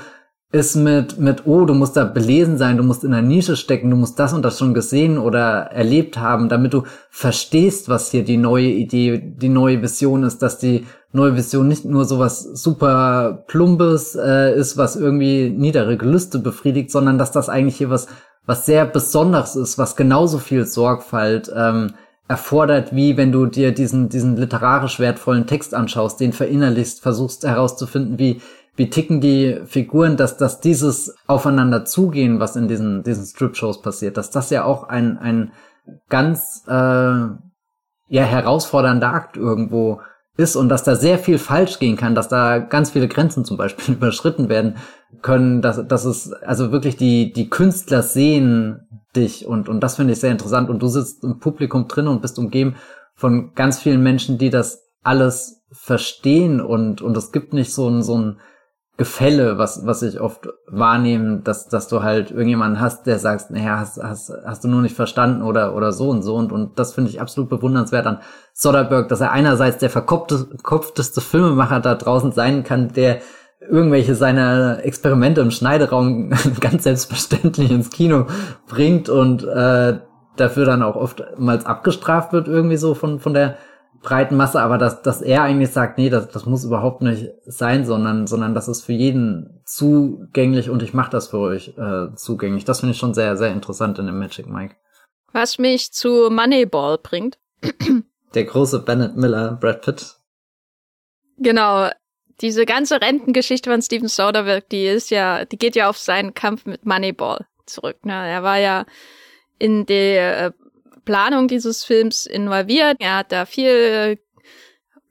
ist 0.55 0.75
mit, 0.75 1.19
mit, 1.19 1.45
oh, 1.45 1.65
du 1.65 1.73
musst 1.73 1.97
da 1.97 2.05
belesen 2.05 2.57
sein, 2.57 2.77
du 2.77 2.83
musst 2.83 3.03
in 3.03 3.11
der 3.11 3.21
Nische 3.21 3.57
stecken, 3.57 3.89
du 3.89 3.97
musst 3.97 4.17
das 4.17 4.31
und 4.31 4.41
das 4.41 4.57
schon 4.57 4.73
gesehen 4.73 5.17
oder 5.17 5.63
erlebt 5.63 6.17
haben, 6.17 6.47
damit 6.47 6.73
du 6.73 6.83
verstehst, 7.09 7.89
was 7.89 8.09
hier 8.09 8.23
die 8.23 8.37
neue 8.37 8.69
Idee, 8.69 9.17
die 9.17 9.49
neue 9.49 9.81
Vision 9.81 10.23
ist, 10.23 10.41
dass 10.41 10.57
die 10.57 10.85
neue 11.11 11.35
Vision 11.35 11.67
nicht 11.67 11.83
nur 11.83 12.05
sowas 12.05 12.41
super 12.41 13.43
Plumpes 13.47 14.15
äh, 14.15 14.57
ist, 14.57 14.77
was 14.77 14.95
irgendwie 14.95 15.49
niedere 15.49 15.97
Gelüste 15.97 16.39
befriedigt, 16.39 16.89
sondern 16.89 17.17
dass 17.17 17.33
das 17.33 17.49
eigentlich 17.49 17.75
hier 17.75 17.89
was, 17.89 18.07
was 18.45 18.65
sehr 18.65 18.85
Besonderes 18.85 19.57
ist, 19.57 19.77
was 19.77 19.97
genauso 19.97 20.39
viel 20.39 20.65
Sorgfalt 20.65 21.51
ähm, 21.53 21.95
erfordert, 22.29 22.95
wie 22.95 23.17
wenn 23.17 23.33
du 23.33 23.45
dir 23.45 23.73
diesen, 23.73 24.07
diesen 24.07 24.37
literarisch 24.37 25.01
wertvollen 25.01 25.47
Text 25.47 25.73
anschaust, 25.73 26.21
den 26.21 26.31
verinnerlichst, 26.31 27.01
versuchst 27.01 27.45
herauszufinden, 27.45 28.17
wie, 28.17 28.41
wie 28.76 28.89
ticken 28.89 29.21
die 29.21 29.61
Figuren, 29.65 30.17
dass, 30.17 30.38
dass 30.38 30.59
dieses 30.59 31.15
Aufeinander 31.28 31.86
zugehen, 31.86 32.39
was 32.39 32.55
in 32.55 32.67
diesen, 32.67 33.03
diesen 33.03 33.26
Strip-Shows 33.26 33.82
passiert, 33.82 34.17
dass 34.17 34.32
das 34.32 34.49
ja 34.49 34.65
auch 34.65 34.84
ein, 34.84 35.17
ein 35.17 35.51
ganz 36.09 36.63
äh, 36.67 36.71
ja, 36.71 37.38
herausfordernder 38.09 39.13
Akt 39.13 39.38
irgendwo 39.38 40.01
ist 40.38 40.55
und 40.55 40.67
dass 40.69 40.84
da 40.84 40.95
sehr 40.95 41.17
viel 41.17 41.38
falsch 41.38 41.80
gehen 41.80 41.95
kann, 41.95 42.15
dass 42.15 42.28
da 42.28 42.59
ganz 42.59 42.91
viele 42.91 43.07
Grenzen 43.07 43.45
zum 43.45 43.57
Beispiel 43.57 43.95
überschritten 43.95 44.49
werden 44.49 44.76
können, 45.21 45.61
dass, 45.61 45.88
dass 45.88 46.05
es 46.05 46.34
also 46.34 46.71
wirklich 46.71 46.97
die, 46.97 47.32
die 47.32 47.49
Künstler 47.49 48.03
sehen 48.03 48.82
dich 49.15 49.45
und, 49.45 49.69
und 49.69 49.80
das 49.80 49.95
finde 49.95 50.11
ich 50.13 50.19
sehr 50.19 50.32
interessant. 50.32 50.69
Und 50.69 50.82
du 50.82 50.88
sitzt 50.88 51.23
im 51.23 51.39
Publikum 51.39 51.88
drin 51.88 52.07
und 52.07 52.21
bist 52.21 52.38
umgeben 52.38 52.76
von 53.13 53.53
ganz 53.53 53.80
vielen 53.80 54.03
Menschen, 54.03 54.38
die 54.38 54.49
das 54.49 54.82
alles 55.03 55.63
verstehen 55.71 56.59
und, 56.59 57.01
und 57.01 57.15
es 57.15 57.32
gibt 57.32 57.53
nicht 57.53 57.73
so 57.73 57.88
ein, 57.88 58.03
so 58.03 58.17
ein 58.17 58.39
Gefälle, 58.97 59.57
was, 59.57 59.85
was 59.85 60.03
ich 60.03 60.21
oft 60.21 60.47
wahrnehme, 60.67 61.41
dass, 61.43 61.67
dass 61.67 61.89
du 61.89 62.01
halt 62.01 62.31
irgendjemanden 62.31 62.79
hast, 62.79 63.05
der 63.05 63.19
sagst, 63.19 63.51
naja, 63.51 63.77
hast, 63.77 64.01
hast, 64.01 64.31
hast 64.45 64.63
du 64.63 64.69
nur 64.69 64.81
nicht 64.81 64.95
verstanden 64.95 65.41
oder, 65.41 65.75
oder 65.75 65.91
so 65.91 66.09
und 66.09 66.21
so. 66.21 66.35
Und, 66.35 66.53
und 66.53 66.79
das 66.79 66.93
finde 66.93 67.09
ich 67.09 67.19
absolut 67.19 67.49
bewundernswert 67.49 68.07
an 68.07 68.19
Soderbergh, 68.53 69.09
dass 69.09 69.19
er 69.19 69.33
einerseits 69.33 69.79
der 69.79 69.89
verkopfteste 69.89 71.19
Filmemacher 71.19 71.81
da 71.81 71.95
draußen 71.95 72.31
sein 72.31 72.63
kann, 72.63 72.93
der 72.93 73.19
irgendwelche 73.59 74.15
seiner 74.15 74.85
Experimente 74.85 75.41
im 75.41 75.51
Schneideraum 75.51 76.29
ganz 76.61 76.83
selbstverständlich 76.83 77.71
ins 77.71 77.89
Kino 77.89 78.27
bringt 78.67 79.09
und 79.09 79.43
äh, 79.43 79.99
dafür 80.37 80.65
dann 80.65 80.83
auch 80.83 80.95
oftmals 80.95 81.65
abgestraft 81.65 82.31
wird 82.31 82.47
irgendwie 82.47 82.77
so 82.77 82.93
von, 82.93 83.19
von 83.19 83.33
der 83.33 83.57
breiten 84.05 84.37
Masse, 84.37 84.61
aber 84.61 84.77
dass, 84.77 85.01
dass 85.01 85.21
er 85.21 85.41
eigentlich 85.41 85.71
sagt, 85.71 85.97
nee, 85.97 86.09
das, 86.09 86.29
das 86.29 86.45
muss 86.45 86.63
überhaupt 86.63 87.01
nicht 87.01 87.31
sein, 87.45 87.85
sondern, 87.85 88.27
sondern 88.27 88.53
das 88.53 88.69
ist 88.69 88.85
für 88.85 88.93
jeden 88.93 89.61
zugänglich 89.65 90.69
und 90.69 90.81
ich 90.81 90.93
mache 90.93 91.11
das 91.11 91.27
für 91.27 91.39
euch 91.39 91.73
äh, 91.77 92.15
zugänglich. 92.15 92.63
Das 92.63 92.79
finde 92.79 92.93
ich 92.93 92.99
schon 92.99 93.13
sehr, 93.13 93.35
sehr 93.35 93.51
interessant 93.51 93.99
in 93.99 94.05
dem 94.05 94.17
Magic 94.17 94.47
Mike. 94.47 94.75
Was 95.33 95.57
mich 95.57 95.91
zu 95.91 96.29
Moneyball 96.29 96.97
bringt. 96.97 97.37
Der 98.33 98.45
große 98.45 98.79
Bennett 98.79 99.17
Miller, 99.17 99.57
Brad 99.59 99.81
Pitt. 99.81 100.15
Genau. 101.37 101.89
Diese 102.41 102.65
ganze 102.65 103.01
Rentengeschichte 103.01 103.71
von 103.71 103.81
Steven 103.81 104.07
Soderbergh, 104.07 104.65
die 104.71 104.85
ist 104.85 105.09
ja, 105.09 105.45
die 105.45 105.57
geht 105.57 105.75
ja 105.75 105.89
auf 105.89 105.97
seinen 105.97 106.33
Kampf 106.33 106.65
mit 106.65 106.85
Moneyball 106.85 107.45
zurück. 107.65 108.05
Ne? 108.05 108.13
Er 108.13 108.43
war 108.43 108.59
ja 108.59 108.85
in 109.57 109.85
der 109.85 110.45
äh, 110.45 110.51
Planung 111.05 111.47
dieses 111.47 111.83
Films 111.83 112.25
involviert. 112.25 112.97
Er 112.99 113.17
hat 113.17 113.31
da 113.31 113.45
viel 113.45 114.19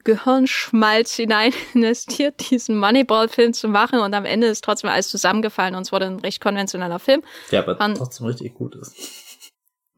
Gehirnschmalz 0.04 1.14
hinein 1.14 1.52
investiert, 1.74 2.50
diesen 2.50 2.78
Moneyball-Film 2.78 3.54
zu 3.54 3.68
machen 3.68 3.98
und 3.98 4.14
am 4.14 4.24
Ende 4.24 4.46
ist 4.46 4.62
trotzdem 4.62 4.90
alles 4.90 5.08
zusammengefallen 5.08 5.74
und 5.74 5.82
es 5.82 5.92
wurde 5.92 6.06
ein 6.06 6.20
recht 6.20 6.40
konventioneller 6.40 6.98
Film. 6.98 7.22
Der 7.50 7.60
aber 7.60 7.76
von, 7.76 7.94
trotzdem 7.94 8.26
richtig 8.26 8.54
gut 8.54 8.76
ist. 8.76 9.52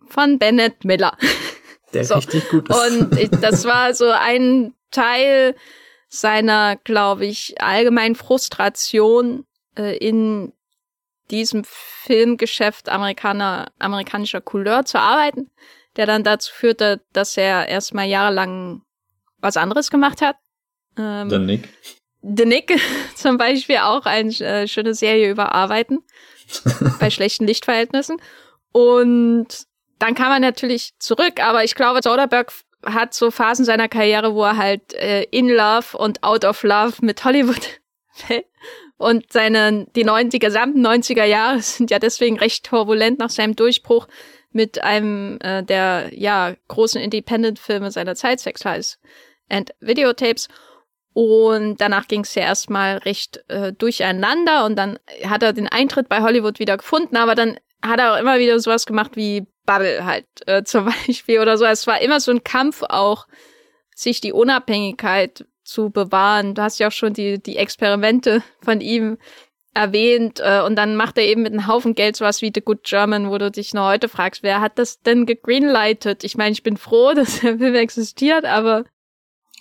Von 0.08 0.38
Bennett 0.38 0.84
Miller. 0.84 1.16
Der 1.92 2.04
so. 2.04 2.14
richtig 2.14 2.48
gut 2.48 2.68
ist. 2.68 2.76
Und 2.76 3.18
ich, 3.18 3.30
das 3.30 3.64
war 3.64 3.92
so 3.94 4.08
ein 4.10 4.74
Teil 4.90 5.56
seiner, 6.08 6.76
glaube 6.76 7.26
ich, 7.26 7.60
allgemeinen 7.60 8.14
Frustration 8.14 9.44
äh, 9.76 9.96
in 9.96 10.52
diesem 11.32 11.64
Filmgeschäft 11.64 12.88
Amerikaner, 12.88 13.72
amerikanischer 13.80 14.40
Couleur 14.40 14.84
zu 14.84 14.98
arbeiten 14.98 15.50
der 15.96 16.06
dann 16.06 16.24
dazu 16.24 16.52
führte, 16.52 17.02
dass 17.12 17.36
er 17.36 17.68
erstmal 17.68 18.06
jahrelang 18.06 18.82
was 19.38 19.56
anderes 19.56 19.90
gemacht 19.90 20.22
hat. 20.22 20.36
Ähm, 20.98 21.30
The 21.30 21.38
Nick. 21.38 21.68
The 22.22 22.44
Nick 22.44 22.78
zum 23.14 23.38
Beispiel 23.38 23.78
auch 23.78 24.06
eine 24.06 24.30
äh, 24.40 24.68
schöne 24.68 24.94
Serie 24.94 25.30
über 25.30 25.54
Arbeiten 25.54 26.00
bei 27.00 27.10
schlechten 27.10 27.46
Lichtverhältnissen. 27.46 28.16
Und 28.72 29.48
dann 29.98 30.14
kam 30.14 30.32
er 30.32 30.40
natürlich 30.40 30.92
zurück, 30.98 31.40
aber 31.40 31.64
ich 31.64 31.74
glaube, 31.74 32.00
Soderbergh 32.02 32.52
hat 32.84 33.14
so 33.14 33.30
Phasen 33.30 33.64
seiner 33.64 33.88
Karriere, 33.88 34.34
wo 34.34 34.44
er 34.44 34.56
halt 34.56 34.92
äh, 34.94 35.22
in 35.30 35.48
Love 35.48 35.96
und 35.96 36.22
out 36.22 36.44
of 36.44 36.62
Love 36.62 36.94
mit 37.00 37.24
Hollywood 37.24 37.80
fällt. 38.12 38.46
Und 38.98 39.30
seine, 39.30 39.86
die, 39.94 40.04
neun, 40.04 40.30
die 40.30 40.38
gesamten 40.38 40.86
90er 40.86 41.24
Jahre 41.24 41.60
sind 41.60 41.90
ja 41.90 41.98
deswegen 41.98 42.38
recht 42.38 42.64
turbulent 42.64 43.18
nach 43.18 43.28
seinem 43.28 43.54
Durchbruch 43.54 44.08
mit 44.52 44.82
einem 44.82 45.38
äh, 45.40 45.62
der 45.62 46.10
ja 46.12 46.54
großen 46.68 47.00
Independent-Filme 47.00 47.90
seiner 47.90 48.14
Zeit, 48.14 48.40
Sex 48.40 48.64
Lies 48.64 48.98
and 49.48 49.72
Videotapes. 49.80 50.48
Und 51.12 51.80
danach 51.80 52.08
ging 52.08 52.20
es 52.22 52.34
ja 52.34 52.42
erstmal 52.42 52.98
recht 52.98 53.42
äh, 53.48 53.72
durcheinander 53.72 54.66
und 54.66 54.76
dann 54.76 54.98
hat 55.24 55.42
er 55.42 55.54
den 55.54 55.68
Eintritt 55.68 56.10
bei 56.10 56.20
Hollywood 56.20 56.58
wieder 56.58 56.76
gefunden, 56.76 57.16
aber 57.16 57.34
dann 57.34 57.58
hat 57.82 58.00
er 58.00 58.12
auch 58.12 58.18
immer 58.18 58.38
wieder 58.38 58.58
sowas 58.60 58.84
gemacht 58.84 59.12
wie 59.14 59.46
Bubble 59.64 60.04
halt 60.04 60.26
äh, 60.46 60.62
zum 60.64 60.86
Beispiel 60.86 61.40
oder 61.40 61.56
so. 61.56 61.64
Es 61.64 61.86
war 61.86 62.00
immer 62.00 62.20
so 62.20 62.32
ein 62.32 62.44
Kampf 62.44 62.82
auch, 62.82 63.26
sich 63.94 64.20
die 64.20 64.32
Unabhängigkeit 64.32 65.46
zu 65.64 65.90
bewahren. 65.90 66.54
Du 66.54 66.62
hast 66.62 66.78
ja 66.78 66.88
auch 66.88 66.92
schon 66.92 67.12
die, 67.12 67.42
die 67.42 67.56
Experimente 67.56 68.42
von 68.62 68.80
ihm 68.80 69.18
erwähnt 69.76 70.40
äh, 70.42 70.62
und 70.62 70.76
dann 70.76 70.96
macht 70.96 71.18
er 71.18 71.24
eben 71.24 71.42
mit 71.42 71.52
einem 71.52 71.66
Haufen 71.66 71.94
Geld 71.94 72.16
sowas 72.16 72.42
wie 72.42 72.50
The 72.52 72.62
Good 72.62 72.82
German, 72.84 73.30
wo 73.30 73.38
du 73.38 73.50
dich 73.50 73.74
noch 73.74 73.86
heute 73.86 74.08
fragst, 74.08 74.42
wer 74.42 74.60
hat 74.60 74.78
das 74.78 75.02
denn 75.02 75.26
gegreenlightet? 75.26 76.24
Ich 76.24 76.36
meine, 76.36 76.52
ich 76.52 76.62
bin 76.62 76.76
froh, 76.76 77.12
dass 77.14 77.40
der 77.40 77.58
Film 77.58 77.74
existiert, 77.74 78.44
aber 78.44 78.84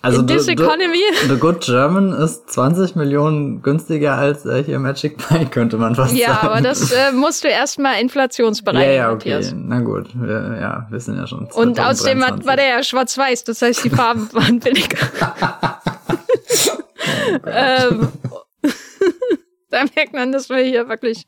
also 0.01 0.22
in 0.22 0.28
this 0.28 0.47
economy. 0.47 1.01
The 1.28 1.38
Good 1.38 1.61
German 1.61 2.13
ist 2.13 2.49
20 2.51 2.95
Millionen 2.95 3.61
günstiger 3.61 4.16
als 4.16 4.45
äh, 4.45 4.63
hier 4.63 4.80
Magic 4.80 5.18
Pie, 5.30 5.45
könnte 5.45 5.78
man 5.78 5.95
fast 5.95 6.16
ja, 6.16 6.28
sagen. 6.28 6.39
Ja, 6.43 6.51
aber 6.51 6.61
das 6.61 6.91
äh, 6.91 7.11
musst 7.11 7.43
du 7.43 7.47
erstmal 7.47 7.99
inflationsbereit 7.99 8.86
Ja, 8.86 8.91
ja, 8.91 9.11
okay. 9.11 9.34
Matthias. 9.34 9.55
Na 9.57 9.80
gut, 9.80 10.09
wir, 10.13 10.57
ja, 10.61 10.88
wir 10.89 10.99
sind 10.99 11.18
ja 11.18 11.28
schon. 11.28 11.47
Und 11.53 11.80
außerdem 11.80 12.22
war 12.22 12.55
der 12.55 12.68
ja 12.68 12.84
schwarz-weiß, 12.84 13.45
das 13.45 13.61
heißt, 13.61 13.84
die 13.84 13.89
Farben 13.89 14.30
waren 14.34 14.59
billiger. 14.59 14.97
Oh 19.76 19.86
ähm, 19.95 20.09
man, 20.13 20.32
dass 20.32 20.49
wir 20.49 20.57
hier 20.57 20.88
wirklich 20.89 21.26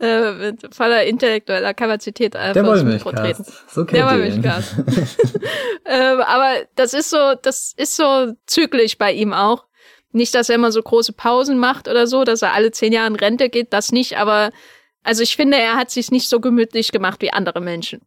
äh, 0.00 0.32
mit 0.32 0.74
voller 0.74 1.04
intellektueller 1.04 1.74
Kapazität 1.74 2.34
äh, 2.34 2.54
Der 2.54 2.64
Wollmilchcast. 2.64 3.70
So 3.70 3.84
Der 3.84 4.06
Wollmilchcast. 4.06 4.76
äh, 5.84 6.16
aber 6.22 6.64
das 6.74 6.94
ist 6.94 7.10
so, 7.10 7.34
das 7.42 7.74
ist 7.76 7.96
so 7.96 8.32
zügig 8.46 8.98
bei 8.98 9.12
ihm 9.12 9.32
auch. 9.32 9.66
Nicht, 10.12 10.34
dass 10.34 10.48
er 10.48 10.56
immer 10.56 10.72
so 10.72 10.82
große 10.82 11.12
Pausen 11.12 11.58
macht 11.58 11.86
oder 11.86 12.06
so, 12.06 12.24
dass 12.24 12.42
er 12.42 12.54
alle 12.54 12.72
zehn 12.72 12.92
Jahre 12.92 13.08
in 13.08 13.16
Rente 13.16 13.48
geht, 13.48 13.72
das 13.72 13.92
nicht, 13.92 14.16
aber 14.16 14.50
also 15.02 15.22
ich 15.22 15.36
finde, 15.36 15.56
er 15.56 15.76
hat 15.76 15.90
sich 15.90 16.10
nicht 16.10 16.28
so 16.28 16.40
gemütlich 16.40 16.92
gemacht 16.92 17.22
wie 17.22 17.32
andere 17.32 17.60
Menschen. 17.60 18.00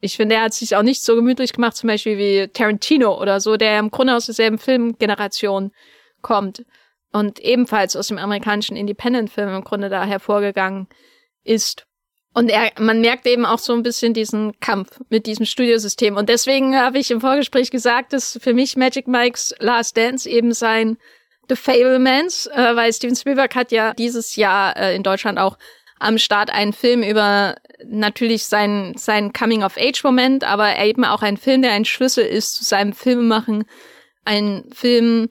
Ich 0.00 0.16
finde, 0.16 0.36
er 0.36 0.42
hat 0.42 0.54
sich 0.54 0.76
auch 0.76 0.82
nicht 0.82 1.02
so 1.02 1.16
gemütlich 1.16 1.52
gemacht, 1.52 1.76
zum 1.76 1.88
Beispiel 1.88 2.18
wie 2.18 2.48
Tarantino 2.48 3.20
oder 3.20 3.40
so, 3.40 3.56
der 3.56 3.78
im 3.78 3.90
Grunde 3.90 4.14
aus 4.14 4.26
derselben 4.26 4.58
Filmgeneration 4.58 5.72
kommt 6.22 6.64
und 7.12 7.38
ebenfalls 7.40 7.96
aus 7.96 8.08
dem 8.08 8.18
amerikanischen 8.18 8.76
Independent-Film 8.76 9.54
im 9.54 9.64
Grunde 9.64 9.88
da 9.88 10.04
hervorgegangen 10.04 10.88
ist. 11.44 11.86
Und 12.32 12.48
er, 12.48 12.70
man 12.78 13.00
merkt 13.00 13.26
eben 13.26 13.44
auch 13.44 13.58
so 13.58 13.72
ein 13.72 13.82
bisschen 13.82 14.14
diesen 14.14 14.58
Kampf 14.60 15.00
mit 15.08 15.26
diesem 15.26 15.46
Studiosystem. 15.46 16.16
Und 16.16 16.28
deswegen 16.28 16.76
habe 16.76 16.98
ich 16.98 17.10
im 17.10 17.20
Vorgespräch 17.20 17.72
gesagt, 17.72 18.12
dass 18.12 18.38
für 18.40 18.54
mich 18.54 18.76
Magic 18.76 19.08
Mike's 19.08 19.52
Last 19.58 19.96
Dance 19.96 20.28
eben 20.28 20.52
sein 20.52 20.96
The 21.48 21.56
Fablemans, 21.56 22.46
äh, 22.46 22.76
weil 22.76 22.92
Steven 22.92 23.16
Spielberg 23.16 23.56
hat 23.56 23.72
ja 23.72 23.92
dieses 23.94 24.36
Jahr 24.36 24.76
äh, 24.76 24.94
in 24.94 25.02
Deutschland 25.02 25.38
auch 25.38 25.58
am 25.98 26.16
Start 26.16 26.50
einen 26.50 26.72
Film 26.72 27.02
über 27.02 27.56
natürlich 27.84 28.44
sein, 28.44 28.94
sein 28.96 29.32
Coming-of-Age-Moment, 29.32 30.44
aber 30.44 30.78
eben 30.78 31.04
auch 31.04 31.22
ein 31.22 31.36
Film, 31.36 31.62
der 31.62 31.72
ein 31.72 31.84
Schlüssel 31.84 32.24
ist 32.24 32.54
zu 32.54 32.64
seinem 32.64 32.92
Filmemachen. 32.92 33.64
Ein 34.24 34.64
Film, 34.72 35.28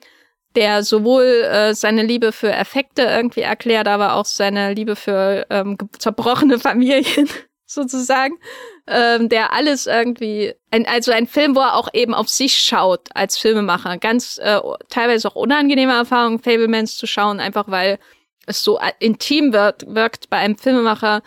der 0.55 0.83
sowohl 0.83 1.23
äh, 1.23 1.73
seine 1.73 2.03
Liebe 2.03 2.31
für 2.31 2.51
Effekte 2.51 3.03
irgendwie 3.03 3.41
erklärt, 3.41 3.87
aber 3.87 4.15
auch 4.15 4.25
seine 4.25 4.73
Liebe 4.73 4.95
für 4.95 5.45
ähm, 5.49 5.77
zerbrochene 5.97 6.59
Familien 6.59 7.29
sozusagen, 7.65 8.39
ähm, 8.87 9.29
der 9.29 9.53
alles 9.53 9.85
irgendwie, 9.85 10.53
ein, 10.71 10.87
also 10.87 11.11
ein 11.11 11.27
Film, 11.27 11.55
wo 11.55 11.59
er 11.59 11.75
auch 11.75 11.89
eben 11.93 12.15
auf 12.15 12.29
sich 12.29 12.57
schaut 12.57 13.09
als 13.13 13.37
Filmemacher. 13.37 13.97
Ganz 13.97 14.39
äh, 14.39 14.59
teilweise 14.89 15.27
auch 15.27 15.35
unangenehme 15.35 15.93
Erfahrungen, 15.93 16.39
Fablemans 16.39 16.97
zu 16.97 17.05
schauen, 17.05 17.39
einfach 17.39 17.65
weil 17.67 17.99
es 18.47 18.63
so 18.63 18.79
intim 18.99 19.53
wirkt, 19.53 19.85
wirkt 19.87 20.29
bei 20.31 20.37
einem 20.37 20.57
Filmemacher, 20.57 21.21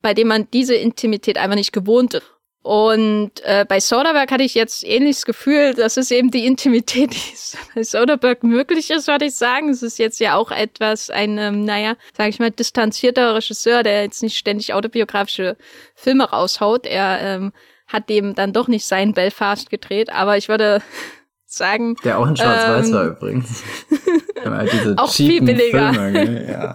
bei 0.00 0.14
dem 0.14 0.28
man 0.28 0.50
diese 0.50 0.74
Intimität 0.74 1.36
einfach 1.36 1.56
nicht 1.56 1.72
gewohnt 1.72 2.14
ist. 2.14 2.33
Und 2.64 3.42
äh, 3.42 3.66
bei 3.68 3.78
Soderbergh 3.78 4.32
hatte 4.32 4.42
ich 4.42 4.54
jetzt 4.54 4.84
ähnliches 4.84 5.26
Gefühl, 5.26 5.74
dass 5.74 5.98
es 5.98 6.10
eben 6.10 6.30
die 6.30 6.46
Intimität, 6.46 7.10
die 7.14 7.58
bei 7.74 7.82
Soderbergh 7.82 8.46
möglich 8.46 8.90
ist, 8.90 9.06
würde 9.06 9.26
ich 9.26 9.34
sagen. 9.34 9.68
Es 9.68 9.82
ist 9.82 9.98
jetzt 9.98 10.18
ja 10.18 10.34
auch 10.34 10.50
etwas 10.50 11.10
ein, 11.10 11.36
ähm, 11.36 11.66
naja, 11.66 11.94
sage 12.16 12.30
ich 12.30 12.38
mal, 12.38 12.50
distanzierter 12.50 13.34
Regisseur, 13.34 13.82
der 13.82 14.04
jetzt 14.04 14.22
nicht 14.22 14.38
ständig 14.38 14.72
autobiografische 14.72 15.58
Filme 15.94 16.24
raushaut. 16.24 16.86
Er 16.86 17.20
ähm, 17.20 17.52
hat 17.86 18.08
dem 18.08 18.34
dann 18.34 18.54
doch 18.54 18.66
nicht 18.66 18.86
sein 18.86 19.12
Belfast 19.12 19.68
gedreht, 19.68 20.08
aber 20.08 20.38
ich 20.38 20.48
würde 20.48 20.80
sagen. 21.44 21.96
Der 22.02 22.18
auch 22.18 22.26
in 22.26 22.34
Schwarz-Weiß 22.34 22.88
ähm, 22.88 22.94
war 22.94 23.04
übrigens. 23.08 23.62
Diese 24.72 24.94
auch 24.96 25.12
viel 25.12 25.42
billiger. 25.42 25.92
Filme, 25.92 26.50
ja. 26.50 26.74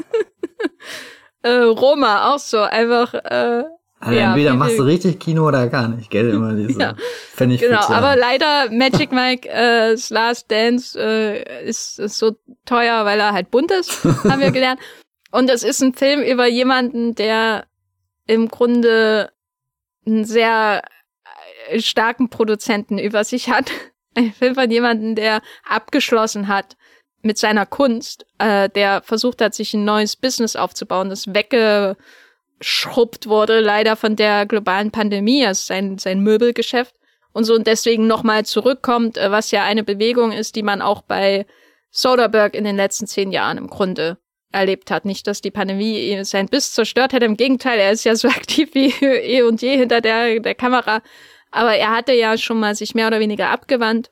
äh, 1.42 1.64
Roma 1.64 2.32
auch 2.32 2.40
so, 2.40 2.60
einfach. 2.60 3.16
Äh, 3.16 3.64
also 4.00 4.18
ja, 4.18 4.30
entweder 4.30 4.54
machst 4.54 4.80
du 4.80 4.84
richtig 4.84 5.20
Kino 5.20 5.46
oder 5.46 5.68
gar 5.68 5.90
nicht, 5.90 6.10
gell? 6.10 6.30
Immer 6.30 6.54
diese. 6.56 6.80
ja. 6.80 6.96
Fände 7.34 7.56
ich 7.56 7.62
Genau, 7.62 7.82
aber 7.82 8.16
leider 8.16 8.72
Magic 8.72 9.12
Mike 9.12 9.50
äh, 9.50 9.96
Last 10.10 10.50
Dance 10.50 10.98
äh, 10.98 11.68
ist, 11.68 12.00
ist 12.00 12.18
so 12.18 12.36
teuer, 12.66 13.04
weil 13.06 13.20
er 13.20 13.34
halt 13.34 13.52
bunt 13.52 13.72
ist, 13.72 14.04
haben 14.24 14.40
wir 14.40 14.52
gelernt. 14.52 14.80
Und 15.32 15.50
es 15.50 15.64
ist 15.64 15.82
ein 15.82 15.94
Film 15.94 16.22
über 16.22 16.48
jemanden, 16.48 17.14
der 17.14 17.66
im 18.26 18.48
Grunde 18.48 19.32
einen 20.06 20.24
sehr 20.24 20.82
äh, 21.70 21.80
starken 21.80 22.30
Produzenten 22.30 22.98
über 22.98 23.26
sich 23.26 23.50
hat, 23.50 23.70
ein 24.16 24.32
Film 24.32 24.56
von 24.56 24.72
jemandem, 24.72 25.16
der 25.16 25.42
abgeschlossen 25.68 26.48
hat 26.48 26.78
mit 27.22 27.38
seiner 27.38 27.66
Kunst, 27.66 28.26
äh, 28.38 28.70
der 28.70 29.02
versucht 29.02 29.42
hat, 29.42 29.54
sich 29.54 29.74
ein 29.74 29.84
neues 29.84 30.16
Business 30.16 30.56
aufzubauen, 30.56 31.10
das 31.10 31.34
weggeschrubbt 32.60 33.28
wurde, 33.28 33.60
leider 33.60 33.96
von 33.96 34.16
der 34.16 34.46
globalen 34.46 34.92
Pandemie, 34.92 35.46
also 35.46 35.62
sein, 35.66 35.98
sein 35.98 36.22
Möbelgeschäft 36.22 36.96
und 37.34 37.44
so 37.44 37.56
und 37.56 37.68
deswegen 37.68 38.08
nochmal 38.08 38.46
zurückkommt, 38.46 39.18
äh, 39.18 39.32
was 39.32 39.52
ja 39.52 39.64
eine 39.64 39.84
Bewegung 39.84 40.32
ist, 40.32 40.56
die 40.56 40.64
man 40.64 40.82
auch 40.82 41.02
bei 41.02 41.46
Soderbergh 41.92 42.58
in 42.58 42.64
den 42.64 42.76
letzten 42.76 43.08
zehn 43.08 43.32
Jahren 43.32 43.58
im 43.58 43.68
Grunde 43.68 44.18
erlebt 44.52 44.92
hat. 44.92 45.06
Nicht, 45.06 45.28
dass 45.28 45.42
die 45.42 45.52
Pandemie 45.52 46.24
sein 46.24 46.48
Biss 46.48 46.74
zerstört 46.74 47.14
hat, 47.14 47.24
im 47.24 47.38
Gegenteil, 47.38 47.80
er 47.80 47.92
ist 47.92 48.04
ja 48.04 48.16
so 48.16 48.28
aktiv 48.30 48.70
wie 48.74 48.94
eh 49.02 49.44
und 49.44 49.62
je 49.62 49.78
hinter 49.78 50.02
der, 50.02 50.40
der 50.40 50.56
Kamera 50.56 51.02
aber 51.52 51.76
er 51.76 51.92
hatte 51.92 52.14
ja 52.14 52.38
schon 52.38 52.60
mal 52.60 52.76
sich 52.76 52.96
mehr 52.96 53.08
oder 53.08 53.20
weniger 53.20 53.50
abgewandt, 53.50 54.12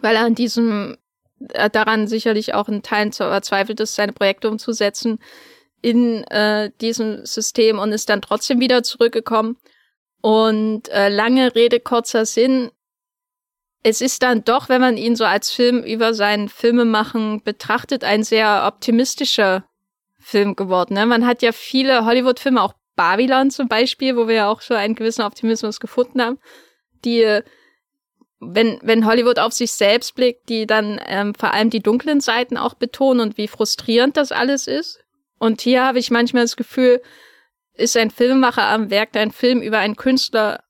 weil 0.00 0.16
er 0.16 0.24
an 0.24 0.34
diesem, 0.34 0.96
daran 1.38 2.06
sicherlich 2.08 2.54
auch 2.54 2.68
in 2.68 2.82
Teilen 2.82 3.12
verzweifelt 3.12 3.80
ist, 3.80 3.94
seine 3.94 4.12
Projekte 4.12 4.48
umzusetzen 4.48 5.18
in 5.82 6.24
äh, 6.24 6.70
diesem 6.80 7.26
System 7.26 7.78
und 7.78 7.92
ist 7.92 8.08
dann 8.08 8.22
trotzdem 8.22 8.60
wieder 8.60 8.82
zurückgekommen. 8.82 9.58
Und 10.20 10.88
äh, 10.88 11.08
lange 11.08 11.54
Rede, 11.54 11.80
kurzer 11.80 12.24
Sinn. 12.24 12.70
Es 13.82 14.00
ist 14.00 14.22
dann 14.22 14.44
doch, 14.44 14.68
wenn 14.68 14.80
man 14.80 14.96
ihn 14.96 15.16
so 15.16 15.24
als 15.24 15.50
Film 15.50 15.82
über 15.82 16.14
sein 16.14 16.48
Filmemachen 16.48 17.42
betrachtet, 17.42 18.04
ein 18.04 18.22
sehr 18.22 18.64
optimistischer 18.64 19.64
Film 20.20 20.54
geworden. 20.54 20.94
Ne? 20.94 21.04
Man 21.04 21.26
hat 21.26 21.42
ja 21.42 21.50
viele 21.50 22.04
Hollywood-Filme, 22.04 22.62
auch 22.62 22.74
Babylon 22.94 23.50
zum 23.50 23.66
Beispiel, 23.66 24.16
wo 24.16 24.28
wir 24.28 24.34
ja 24.36 24.48
auch 24.48 24.60
schon 24.60 24.76
einen 24.76 24.94
gewissen 24.94 25.22
Optimismus 25.22 25.80
gefunden 25.80 26.22
haben, 26.22 26.38
die, 27.04 27.40
wenn, 28.38 28.78
wenn 28.82 29.06
Hollywood 29.06 29.40
auf 29.40 29.52
sich 29.52 29.72
selbst 29.72 30.14
blickt, 30.14 30.48
die 30.48 30.66
dann 30.66 31.00
ähm, 31.06 31.34
vor 31.34 31.52
allem 31.52 31.70
die 31.70 31.82
dunklen 31.82 32.20
Seiten 32.20 32.56
auch 32.56 32.74
betonen 32.74 33.20
und 33.20 33.36
wie 33.36 33.48
frustrierend 33.48 34.16
das 34.16 34.30
alles 34.30 34.68
ist. 34.68 35.01
Und 35.42 35.60
hier 35.60 35.84
habe 35.84 35.98
ich 35.98 36.12
manchmal 36.12 36.44
das 36.44 36.54
Gefühl, 36.54 37.02
ist 37.72 37.96
ein 37.96 38.12
Filmemacher 38.12 38.62
am 38.62 38.90
Werk, 38.90 39.10
der 39.10 39.22
einen 39.22 39.32
Film 39.32 39.60
über 39.60 39.80
einen 39.80 39.96
Künstler 39.96 40.62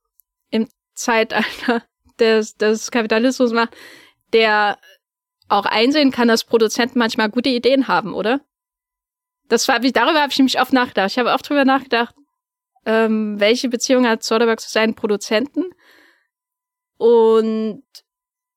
im 0.48 0.66
Zeitalter 0.94 1.82
des, 2.18 2.56
des 2.56 2.90
Kapitalismus 2.90 3.52
macht, 3.52 3.76
der 4.32 4.78
auch 5.48 5.66
einsehen 5.66 6.10
kann, 6.10 6.28
dass 6.28 6.44
Produzenten 6.44 6.98
manchmal 6.98 7.28
gute 7.28 7.50
Ideen 7.50 7.86
haben, 7.86 8.14
oder? 8.14 8.40
Das 9.50 9.68
war, 9.68 9.78
darüber 9.78 10.22
habe 10.22 10.32
ich 10.32 10.38
nämlich 10.38 10.58
oft 10.58 10.72
nachgedacht. 10.72 11.10
Ich 11.10 11.18
habe 11.18 11.34
auch 11.34 11.42
drüber 11.42 11.66
nachgedacht, 11.66 12.14
ähm, 12.86 13.38
welche 13.38 13.68
Beziehung 13.68 14.08
hat 14.08 14.22
Soderbergh 14.22 14.62
zu 14.62 14.70
seinen 14.70 14.94
Produzenten 14.94 15.64
und 16.96 17.82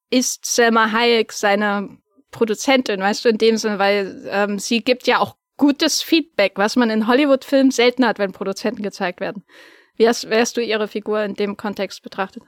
ist 0.10 0.46
Selma 0.46 0.94
Hayek 0.94 1.34
seine 1.34 1.98
Produzentin, 2.32 3.02
weißt 3.02 3.26
du, 3.26 3.30
in 3.30 3.38
dem 3.38 3.58
Sinne, 3.58 3.80
weil 3.80 4.26
ähm, 4.30 4.60
sie 4.60 4.82
gibt 4.82 5.08
ja 5.08 5.20
auch 5.20 5.36
gutes 5.58 6.02
Feedback, 6.02 6.54
was 6.56 6.76
man 6.76 6.90
in 6.90 7.08
Hollywood-Filmen 7.08 7.72
selten 7.72 8.06
hat, 8.06 8.20
wenn 8.20 8.32
Produzenten 8.32 8.84
gezeigt 8.84 9.20
werden. 9.20 9.44
Wie 9.98 10.08
hast, 10.08 10.28
hast 10.30 10.58
du 10.58 10.62
ihre 10.62 10.88
Figur 10.88 11.24
in 11.24 11.36
dem 11.36 11.58
Kontext 11.58 12.04
betrachtet? 12.04 12.44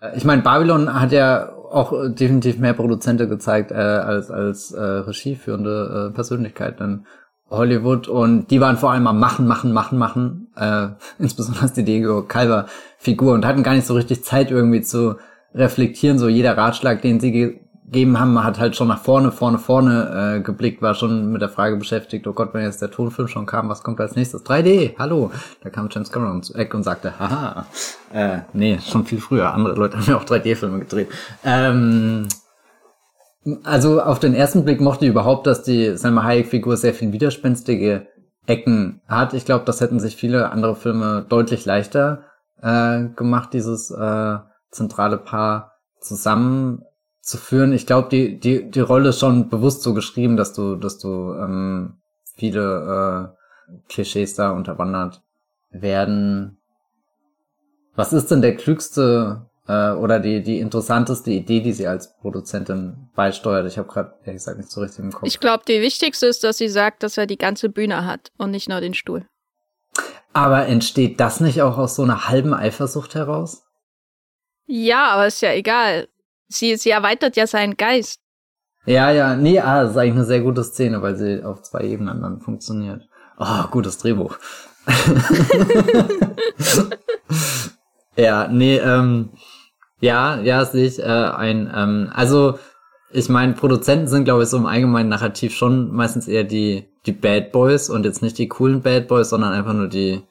Äh, 0.00 0.16
ich 0.16 0.24
meine, 0.24 0.42
Babylon 0.42 1.00
hat 1.00 1.12
ja 1.12 1.52
auch 1.52 1.92
definitiv 2.08 2.58
mehr 2.58 2.72
Produzente 2.72 3.28
gezeigt 3.28 3.70
äh, 3.70 3.74
als 3.74 4.30
als 4.30 4.72
äh, 4.72 4.80
regieführende 4.80 6.10
äh, 6.10 6.14
Persönlichkeit. 6.14 6.80
Dann 6.80 7.06
Hollywood 7.50 8.08
und 8.08 8.50
die 8.50 8.60
waren 8.60 8.76
vor 8.76 8.90
allem 8.92 9.06
am 9.06 9.18
Machen, 9.18 9.46
Machen, 9.46 9.72
Machen, 9.72 9.98
Machen, 9.98 10.48
äh, 10.56 10.88
insbesondere 11.18 11.70
die 11.72 11.84
Diego 11.84 12.22
Calver 12.22 12.66
Figur 12.98 13.34
und 13.34 13.46
hatten 13.46 13.62
gar 13.62 13.74
nicht 13.74 13.86
so 13.86 13.94
richtig 13.94 14.24
Zeit 14.24 14.50
irgendwie 14.50 14.82
zu 14.82 15.16
reflektieren. 15.54 16.18
So 16.18 16.28
jeder 16.28 16.56
Ratschlag, 16.56 17.02
den 17.02 17.20
sie 17.20 17.60
gegeben 17.84 18.18
haben, 18.18 18.42
hat 18.42 18.58
halt 18.58 18.76
schon 18.76 18.88
nach 18.88 19.02
vorne, 19.02 19.30
vorne, 19.30 19.58
vorne 19.58 20.36
äh, 20.36 20.40
geblickt, 20.40 20.82
war 20.82 20.94
schon 20.94 21.30
mit 21.30 21.42
der 21.42 21.48
Frage 21.48 21.76
beschäftigt, 21.76 22.26
oh 22.26 22.32
Gott, 22.32 22.54
wenn 22.54 22.64
jetzt 22.64 22.82
der 22.82 22.90
Tonfilm 22.90 23.28
schon 23.28 23.46
kam, 23.46 23.68
was 23.68 23.82
kommt 23.82 24.00
als 24.00 24.16
nächstes? 24.16 24.44
3D, 24.44 24.98
hallo. 24.98 25.30
Da 25.62 25.70
kam 25.70 25.88
James 25.90 26.10
Cameron 26.10 26.42
zu 26.42 26.54
Eck 26.54 26.74
und 26.74 26.82
sagte, 26.82 27.18
haha, 27.18 27.66
äh, 28.12 28.38
nee, 28.52 28.78
schon 28.80 29.04
viel 29.04 29.20
früher. 29.20 29.52
Andere 29.52 29.74
Leute 29.74 29.98
haben 29.98 30.06
ja 30.06 30.16
auch 30.16 30.24
3D-Filme 30.24 30.80
gedreht. 30.80 31.08
Ähm, 31.44 32.28
also 33.64 34.00
auf 34.00 34.18
den 34.18 34.34
ersten 34.34 34.64
Blick 34.64 34.80
mochte 34.80 35.04
ich 35.04 35.10
überhaupt, 35.10 35.46
dass 35.46 35.62
die 35.62 35.96
Selma 35.96 36.24
Hayek-Figur 36.24 36.76
sehr 36.76 36.94
viel 36.94 37.12
widerspenstige 37.12 38.06
Ecken 38.46 39.02
hat. 39.06 39.34
Ich 39.34 39.44
glaube, 39.44 39.64
das 39.66 39.80
hätten 39.80 40.00
sich 40.00 40.16
viele 40.16 40.50
andere 40.50 40.74
Filme 40.74 41.26
deutlich 41.28 41.64
leichter 41.66 42.24
äh, 42.62 43.04
gemacht, 43.16 43.52
dieses 43.52 43.90
äh, 43.90 44.38
zentrale 44.70 45.18
Paar 45.18 45.72
zusammenzuführen. 47.24 47.72
Ich 47.72 47.86
glaube, 47.86 48.08
die, 48.08 48.38
die, 48.38 48.70
die 48.70 48.80
Rolle 48.80 49.10
ist 49.10 49.20
schon 49.20 49.48
bewusst 49.48 49.82
so 49.82 49.94
geschrieben, 49.94 50.36
dass 50.36 50.52
du, 50.52 50.76
dass 50.76 50.98
du 50.98 51.34
ähm, 51.34 51.94
viele 52.36 53.34
äh, 53.68 53.82
Klischees 53.88 54.34
da 54.34 54.50
unterwandert 54.50 55.22
werden. 55.70 56.58
Was 57.96 58.12
ist 58.12 58.30
denn 58.30 58.42
der 58.42 58.56
klügste 58.56 59.46
äh, 59.66 59.90
oder 59.92 60.20
die, 60.20 60.42
die 60.42 60.58
interessanteste 60.58 61.30
Idee, 61.30 61.60
die 61.60 61.72
sie 61.72 61.86
als 61.86 62.16
Produzentin 62.18 63.08
beisteuert? 63.14 63.66
Ich 63.66 63.78
habe 63.78 63.88
gerade, 63.88 64.14
ehrlich 64.24 64.40
gesagt, 64.40 64.58
nicht 64.58 64.70
so 64.70 64.80
richtig 64.80 65.04
im 65.04 65.12
Kopf. 65.12 65.26
Ich 65.26 65.40
glaube, 65.40 65.64
die 65.66 65.80
wichtigste 65.80 66.26
ist, 66.26 66.44
dass 66.44 66.58
sie 66.58 66.68
sagt, 66.68 67.02
dass 67.02 67.16
er 67.16 67.26
die 67.26 67.38
ganze 67.38 67.68
Bühne 67.68 68.04
hat 68.04 68.32
und 68.36 68.50
nicht 68.50 68.68
nur 68.68 68.80
den 68.80 68.94
Stuhl. 68.94 69.26
Aber 70.32 70.66
entsteht 70.66 71.20
das 71.20 71.38
nicht 71.38 71.62
auch 71.62 71.78
aus 71.78 71.94
so 71.94 72.02
einer 72.02 72.28
halben 72.28 72.52
Eifersucht 72.52 73.14
heraus? 73.14 73.62
Ja, 74.66 75.10
aber 75.10 75.28
ist 75.28 75.42
ja 75.42 75.52
egal. 75.52 76.08
Sie, 76.48 76.76
sie 76.76 76.90
erweitert 76.90 77.36
ja 77.36 77.46
seinen 77.46 77.76
Geist. 77.76 78.20
Ja, 78.86 79.10
ja, 79.10 79.34
nee, 79.34 79.58
ah, 79.60 79.82
das 79.82 79.92
ist 79.92 79.96
eigentlich 79.96 80.14
eine 80.14 80.24
sehr 80.24 80.40
gute 80.40 80.62
Szene, 80.62 81.00
weil 81.00 81.16
sie 81.16 81.42
auf 81.42 81.62
zwei 81.62 81.80
Ebenen 81.82 82.20
dann 82.20 82.40
funktioniert. 82.40 83.08
Oh, 83.38 83.64
gutes 83.70 83.98
Drehbuch. 83.98 84.36
ja, 88.16 88.48
nee, 88.48 88.76
ähm, 88.76 89.30
ja, 90.00 90.38
ja, 90.40 90.64
sehe 90.66 90.86
ich 90.86 90.98
äh, 90.98 91.04
ein, 91.04 91.72
ähm, 91.74 92.10
also 92.14 92.58
ich 93.10 93.28
meine, 93.28 93.54
Produzenten 93.54 94.08
sind, 94.08 94.24
glaube 94.24 94.42
ich, 94.42 94.50
so 94.50 94.56
im 94.58 94.66
allgemeinen 94.66 95.08
Narrativ 95.08 95.54
schon 95.54 95.94
meistens 95.94 96.28
eher 96.28 96.44
die, 96.44 96.88
die 97.06 97.12
Bad 97.12 97.52
Boys 97.52 97.88
und 97.88 98.04
jetzt 98.04 98.22
nicht 98.22 98.36
die 98.36 98.48
coolen 98.48 98.82
Bad 98.82 99.08
Boys, 99.08 99.30
sondern 99.30 99.52
einfach 99.52 99.72
nur 99.72 99.88
die, 99.88 100.22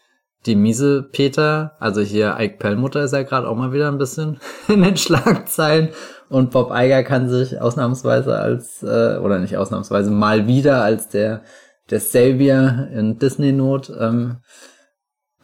die 0.46 0.56
miese 0.56 1.04
Peter. 1.04 1.76
Also 1.80 2.02
hier 2.02 2.38
Ike 2.40 2.58
Perlmutter 2.58 3.04
ist 3.04 3.14
ja 3.14 3.24
gerade 3.24 3.48
auch 3.48 3.56
mal 3.56 3.74
wieder 3.74 3.88
ein 3.88 3.98
bisschen 3.98 4.40
in 4.68 4.82
den 4.82 4.98
Schlagzeilen. 4.98 5.90
Und 6.30 6.52
Bob 6.52 6.72
Iger 6.74 7.04
kann 7.04 7.30
sich 7.30 7.60
ausnahmsweise 7.60 8.38
als, 8.38 8.82
äh, 8.84 9.18
oder 9.18 9.40
nicht 9.40 9.58
ausnahmsweise, 9.58 10.10
mal 10.10 10.48
wieder 10.48 10.82
als 10.82 11.10
der, 11.10 11.44
der 11.90 12.00
Savior 12.00 12.88
in 12.92 13.20
Disney-Not 13.20 13.92
ähm, 14.00 14.38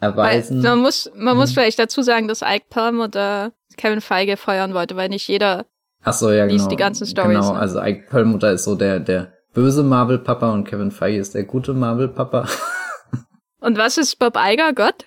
erweisen. 0.00 0.62
Weil 0.62 0.70
man 0.70 0.78
muss, 0.80 1.10
man 1.14 1.36
muss 1.36 1.50
hm. 1.50 1.54
vielleicht 1.54 1.78
dazu 1.78 2.02
sagen, 2.02 2.26
dass 2.28 2.42
Ike 2.42 2.66
Perlmutter 2.70 3.52
Kevin 3.76 4.00
Feige 4.00 4.36
feuern 4.36 4.74
wollte, 4.74 4.96
weil 4.96 5.08
nicht 5.08 5.28
jeder 5.28 5.66
Ach 6.02 6.14
so, 6.14 6.30
ja, 6.30 6.44
liest 6.44 6.60
genau. 6.60 6.68
die 6.70 6.76
ganzen 6.76 7.06
Stories. 7.06 7.38
Genau, 7.38 7.52
ne? 7.52 7.58
also 7.58 7.80
Ike 7.80 8.06
Perlmutter 8.08 8.52
ist 8.52 8.64
so 8.64 8.74
der, 8.74 9.00
der 9.00 9.32
böse 9.52 9.82
Marvel-Papa 9.82 10.50
und 10.52 10.64
Kevin 10.64 10.90
Feige 10.90 11.18
ist 11.18 11.34
der 11.34 11.44
gute 11.44 11.74
Marvel-Papa. 11.74 12.46
und 13.60 13.78
was 13.78 13.98
ist 13.98 14.18
Bob 14.18 14.36
Iger, 14.36 14.72
Gott? 14.72 15.06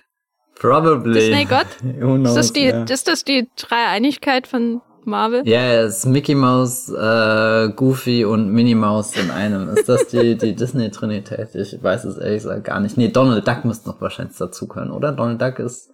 Probably. 0.56 1.14
Disney 1.14 1.44
Gott? 1.44 1.66
ist, 2.26 2.36
das 2.36 2.52
die, 2.52 2.66
yeah. 2.66 2.84
ist 2.84 3.08
das 3.08 3.24
die 3.24 3.48
Dreieinigkeit 3.56 4.46
von 4.46 4.80
Marvel? 5.04 5.46
Ja, 5.46 5.60
yeah, 5.60 5.82
es 5.82 5.98
ist 5.98 6.06
Mickey 6.06 6.34
Mouse, 6.34 6.88
äh, 6.90 7.70
Goofy 7.74 8.24
und 8.24 8.50
Minnie 8.50 8.74
Mouse 8.74 9.16
in 9.16 9.30
einem. 9.30 9.68
Ist 9.68 9.88
das 9.88 10.08
die, 10.08 10.36
die 10.36 10.54
Disney-Trinität? 10.56 11.54
Ich 11.54 11.82
weiß 11.82 12.04
es 12.04 12.16
ehrlich 12.16 12.42
gesagt 12.42 12.64
gar 12.64 12.80
nicht. 12.80 12.96
Nee, 12.96 13.08
Donald 13.08 13.46
Duck 13.46 13.64
müsste 13.64 13.88
noch 13.88 14.00
wahrscheinlich 14.00 14.36
dazu 14.36 14.66
können, 14.66 14.90
oder? 14.90 15.12
Donald 15.12 15.42
Duck 15.42 15.58
ist 15.58 15.90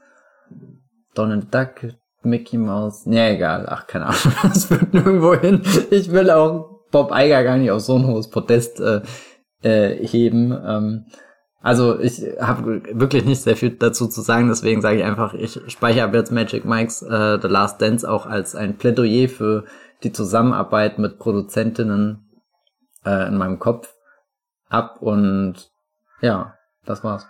Donald 1.15 1.53
Duck, 1.53 1.95
Mickey 2.23 2.59
Mouse. 2.59 3.07
Nee, 3.07 3.35
egal. 3.35 3.67
Ach, 3.69 3.87
keine 3.87 4.07
Ahnung. 4.07 4.19
Das 4.43 4.67
führt 4.67 4.93
nirgendwo 4.93 5.35
hin. 5.35 5.63
Ich 5.91 6.13
will 6.13 6.31
auch 6.31 6.81
Bob 6.91 7.13
Iger 7.15 7.43
gar 7.45 7.57
nicht 7.57 7.71
auf 7.71 7.81
so 7.81 7.97
ein 7.97 8.07
hohes 8.07 8.29
Podest 8.29 8.81
äh, 8.81 9.01
äh, 9.63 10.07
heben. 10.07 10.53
Ähm, 10.53 11.07
also 11.63 11.99
ich 12.01 12.23
habe 12.41 12.83
wirklich 12.93 13.25
nicht 13.25 13.43
sehr 13.43 13.57
viel 13.57 13.71
dazu 13.71 14.07
zu 14.09 14.23
sagen, 14.23 14.49
deswegen 14.49 14.81
sage 14.81 14.99
ich 14.99 15.05
einfach, 15.05 15.35
ich 15.35 15.61
speichere 15.69 16.05
ab 16.05 16.15
jetzt 16.15 16.33
Magic 16.33 16.65
Mikes 16.65 17.03
äh, 17.03 17.39
The 17.41 17.49
Last 17.49 17.83
Dance 17.83 18.09
auch 18.09 18.27
als 18.27 18.55
ein 18.55 18.79
Plädoyer 18.79 19.29
für 19.29 19.65
die 20.03 20.13
Zusammenarbeit 20.13 20.99
mit 20.99 21.19
Produzentinnen 21.19 22.25
äh, 23.05 23.29
in 23.29 23.37
meinem 23.37 23.59
Kopf 23.59 23.93
ab 24.71 25.03
und 25.03 25.71
ja, 26.23 26.55
das 26.87 27.05
war's. 27.05 27.27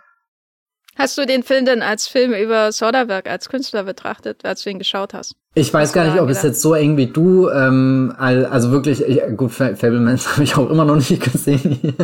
Hast 0.97 1.17
du 1.17 1.25
den 1.25 1.43
Film 1.43 1.65
denn 1.65 1.83
als 1.83 2.07
Film 2.07 2.33
über 2.33 2.73
Soderbergh 2.73 3.29
als 3.31 3.49
Künstler 3.49 3.85
betrachtet, 3.85 4.45
als 4.45 4.63
du 4.63 4.71
ihn 4.71 4.79
geschaut 4.79 5.15
hast? 5.15 5.35
Ich 5.55 5.73
weiß 5.73 5.93
gar 5.93 6.05
nicht, 6.05 6.21
ob 6.21 6.29
es 6.29 6.43
jetzt 6.43 6.61
so 6.61 6.75
eng 6.75 6.97
wie 6.97 7.07
du, 7.07 7.49
ähm, 7.49 8.15
also 8.19 8.71
wirklich, 8.71 9.03
ich, 9.03 9.23
gut, 9.37 9.51
Fablemans 9.51 10.29
habe 10.33 10.45
ich 10.45 10.57
auch 10.57 10.71
immer 10.71 10.85
noch 10.85 10.97
nicht 10.97 11.21
gesehen. 11.21 11.97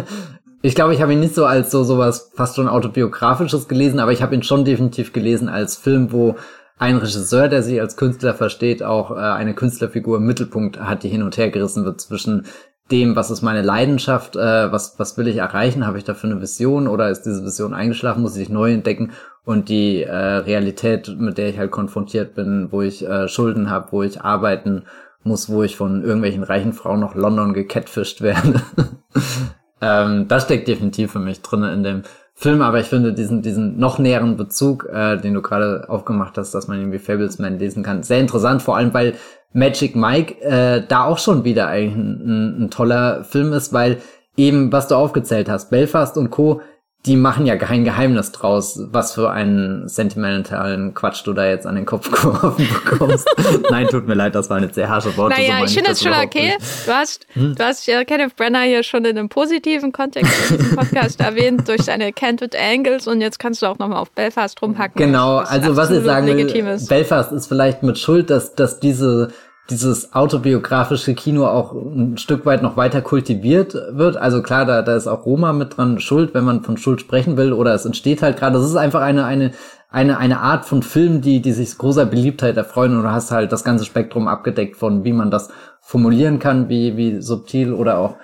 Ich 0.62 0.74
glaube, 0.74 0.94
ich 0.94 1.02
habe 1.02 1.12
ihn 1.12 1.20
nicht 1.20 1.34
so 1.34 1.46
als 1.46 1.70
so 1.70 1.84
sowas 1.84 2.32
fast 2.34 2.56
schon 2.56 2.68
autobiografisches 2.68 3.68
gelesen, 3.68 4.00
aber 4.00 4.12
ich 4.12 4.22
habe 4.22 4.34
ihn 4.34 4.42
schon 4.42 4.64
definitiv 4.64 5.12
gelesen 5.12 5.48
als 5.48 5.76
Film, 5.76 6.12
wo 6.12 6.36
ein 6.78 6.96
Regisseur, 6.96 7.48
der 7.48 7.62
sich 7.62 7.80
als 7.80 7.96
Künstler 7.96 8.34
versteht, 8.34 8.82
auch 8.82 9.10
äh, 9.10 9.14
eine 9.14 9.54
Künstlerfigur 9.54 10.18
im 10.18 10.26
Mittelpunkt 10.26 10.78
hat, 10.80 11.02
die 11.02 11.08
hin 11.08 11.22
und 11.22 11.36
her 11.36 11.50
gerissen 11.50 11.84
wird 11.84 12.00
zwischen 12.00 12.46
dem, 12.90 13.16
was 13.16 13.30
ist 13.30 13.42
meine 13.42 13.62
Leidenschaft, 13.62 14.36
äh, 14.36 14.70
was, 14.70 14.98
was 14.98 15.16
will 15.18 15.26
ich 15.26 15.38
erreichen, 15.38 15.86
habe 15.86 15.98
ich 15.98 16.04
dafür 16.04 16.30
eine 16.30 16.40
Vision 16.40 16.86
oder 16.86 17.10
ist 17.10 17.22
diese 17.22 17.44
Vision 17.44 17.74
eingeschlafen, 17.74 18.22
muss 18.22 18.36
ich 18.36 18.48
neu 18.48 18.72
entdecken? 18.72 19.12
Und 19.44 19.68
die 19.68 20.02
äh, 20.02 20.14
Realität, 20.14 21.14
mit 21.18 21.38
der 21.38 21.48
ich 21.48 21.58
halt 21.58 21.70
konfrontiert 21.70 22.34
bin, 22.34 22.68
wo 22.70 22.82
ich 22.82 23.06
äh, 23.06 23.28
Schulden 23.28 23.70
habe, 23.70 23.92
wo 23.92 24.02
ich 24.02 24.20
arbeiten 24.20 24.84
muss, 25.22 25.48
wo 25.48 25.62
ich 25.62 25.76
von 25.76 26.02
irgendwelchen 26.02 26.42
reichen 26.42 26.72
Frauen 26.72 27.00
nach 27.00 27.14
London 27.14 27.54
gecatfischt 27.54 28.22
werde. 28.22 28.60
ähm, 29.80 30.26
das 30.28 30.44
steckt 30.44 30.68
definitiv 30.68 31.12
für 31.12 31.18
mich 31.18 31.42
drin 31.42 31.62
in 31.64 31.82
dem 31.82 32.02
Film, 32.34 32.60
aber 32.60 32.80
ich 32.80 32.86
finde 32.86 33.14
diesen, 33.14 33.40
diesen 33.40 33.78
noch 33.78 33.98
näheren 33.98 34.36
Bezug, 34.36 34.86
äh, 34.92 35.16
den 35.16 35.34
du 35.34 35.40
gerade 35.40 35.86
aufgemacht 35.88 36.36
hast, 36.36 36.52
dass 36.52 36.68
man 36.68 36.78
irgendwie 36.78 36.98
Fablesman 36.98 37.58
lesen 37.58 37.82
kann, 37.82 38.02
sehr 38.02 38.20
interessant, 38.20 38.60
vor 38.62 38.76
allem 38.76 38.92
weil 38.92 39.14
Magic 39.54 39.96
Mike 39.96 40.42
äh, 40.42 40.82
da 40.86 41.04
auch 41.04 41.18
schon 41.18 41.44
wieder 41.44 41.68
eigentlich 41.68 41.96
ein, 41.96 42.64
ein 42.64 42.70
toller 42.70 43.24
Film 43.24 43.54
ist, 43.54 43.72
weil 43.72 43.98
eben, 44.36 44.70
was 44.70 44.88
du 44.88 44.96
aufgezählt 44.96 45.48
hast, 45.48 45.70
Belfast 45.70 46.18
und 46.18 46.30
Co., 46.30 46.60
die 47.06 47.16
machen 47.16 47.46
ja 47.46 47.56
kein 47.56 47.84
Geheimnis 47.84 48.32
draus, 48.32 48.80
was 48.90 49.14
für 49.14 49.30
einen 49.30 49.88
sentimentalen 49.88 50.92
Quatsch 50.92 51.24
du 51.24 51.32
da 51.32 51.46
jetzt 51.46 51.66
an 51.66 51.76
den 51.76 51.86
Kopf 51.86 52.10
geworfen 52.22 52.68
bekommst. 52.84 53.28
Nein, 53.70 53.86
tut 53.86 54.08
mir 54.08 54.14
leid, 54.14 54.34
das 54.34 54.50
waren 54.50 54.62
jetzt 54.64 54.74
sehr 54.74 54.88
harsche 54.88 55.16
Worte. 55.16 55.36
Naja, 55.36 55.58
so 55.60 55.64
ich 55.66 55.74
finde 55.74 55.90
das 55.90 56.02
schon 56.02 56.12
okay. 56.12 56.54
Du 56.84 56.92
hast, 56.92 57.26
hm? 57.34 57.54
du 57.54 57.64
hast 57.64 57.86
ja 57.86 58.04
Kenneth 58.04 58.34
Brenner 58.36 58.62
hier 58.62 58.82
schon 58.82 59.04
in 59.04 59.16
einem 59.16 59.28
positiven 59.28 59.92
Kontext 59.92 60.50
in 60.50 60.58
diesem 60.58 60.76
Podcast 60.76 61.20
erwähnt, 61.20 61.68
durch 61.68 61.82
seine 61.82 62.12
Candid 62.12 62.56
Angles 62.56 63.06
und 63.06 63.20
jetzt 63.20 63.38
kannst 63.38 63.62
du 63.62 63.66
auch 63.66 63.78
nochmal 63.78 63.98
auf 63.98 64.10
Belfast 64.10 64.60
rumhacken. 64.60 65.00
Genau, 65.00 65.38
also 65.38 65.76
was 65.76 65.90
ich 65.90 66.04
sagen 66.04 66.26
will, 66.26 66.78
Belfast 66.88 67.32
ist 67.32 67.46
vielleicht 67.46 67.82
mit 67.82 67.98
Schuld, 67.98 68.30
dass, 68.30 68.54
dass 68.54 68.80
diese 68.80 69.28
dieses 69.70 70.12
autobiografische 70.12 71.14
Kino 71.14 71.46
auch 71.46 71.72
ein 71.72 72.18
Stück 72.18 72.46
weit 72.46 72.62
noch 72.62 72.76
weiter 72.76 73.02
kultiviert 73.02 73.74
wird. 73.90 74.16
Also 74.16 74.42
klar, 74.42 74.64
da, 74.64 74.82
da 74.82 74.96
ist 74.96 75.06
auch 75.06 75.26
Roma 75.26 75.52
mit 75.52 75.76
dran 75.76 75.98
schuld, 75.98 76.34
wenn 76.34 76.44
man 76.44 76.62
von 76.62 76.76
Schuld 76.76 77.00
sprechen 77.00 77.36
will, 77.36 77.52
oder 77.52 77.74
es 77.74 77.84
entsteht 77.84 78.22
halt 78.22 78.38
gerade. 78.38 78.54
Das 78.54 78.64
ist 78.64 78.76
einfach 78.76 79.00
eine, 79.00 79.24
eine, 79.24 79.52
eine, 79.88 80.18
eine 80.18 80.40
Art 80.40 80.64
von 80.64 80.82
Film, 80.82 81.20
die, 81.20 81.40
die 81.40 81.52
sich 81.52 81.76
großer 81.76 82.06
Beliebtheit 82.06 82.56
erfreuen 82.56 82.96
und 82.96 83.02
du 83.02 83.10
hast 83.10 83.32
halt 83.32 83.50
das 83.50 83.64
ganze 83.64 83.84
Spektrum 83.84 84.28
abgedeckt 84.28 84.76
von, 84.76 85.04
wie 85.04 85.12
man 85.12 85.30
das 85.30 85.50
formulieren 85.80 86.38
kann, 86.38 86.68
wie, 86.68 86.96
wie 86.96 87.20
subtil 87.20 87.72
oder 87.72 87.98
auch 87.98 88.16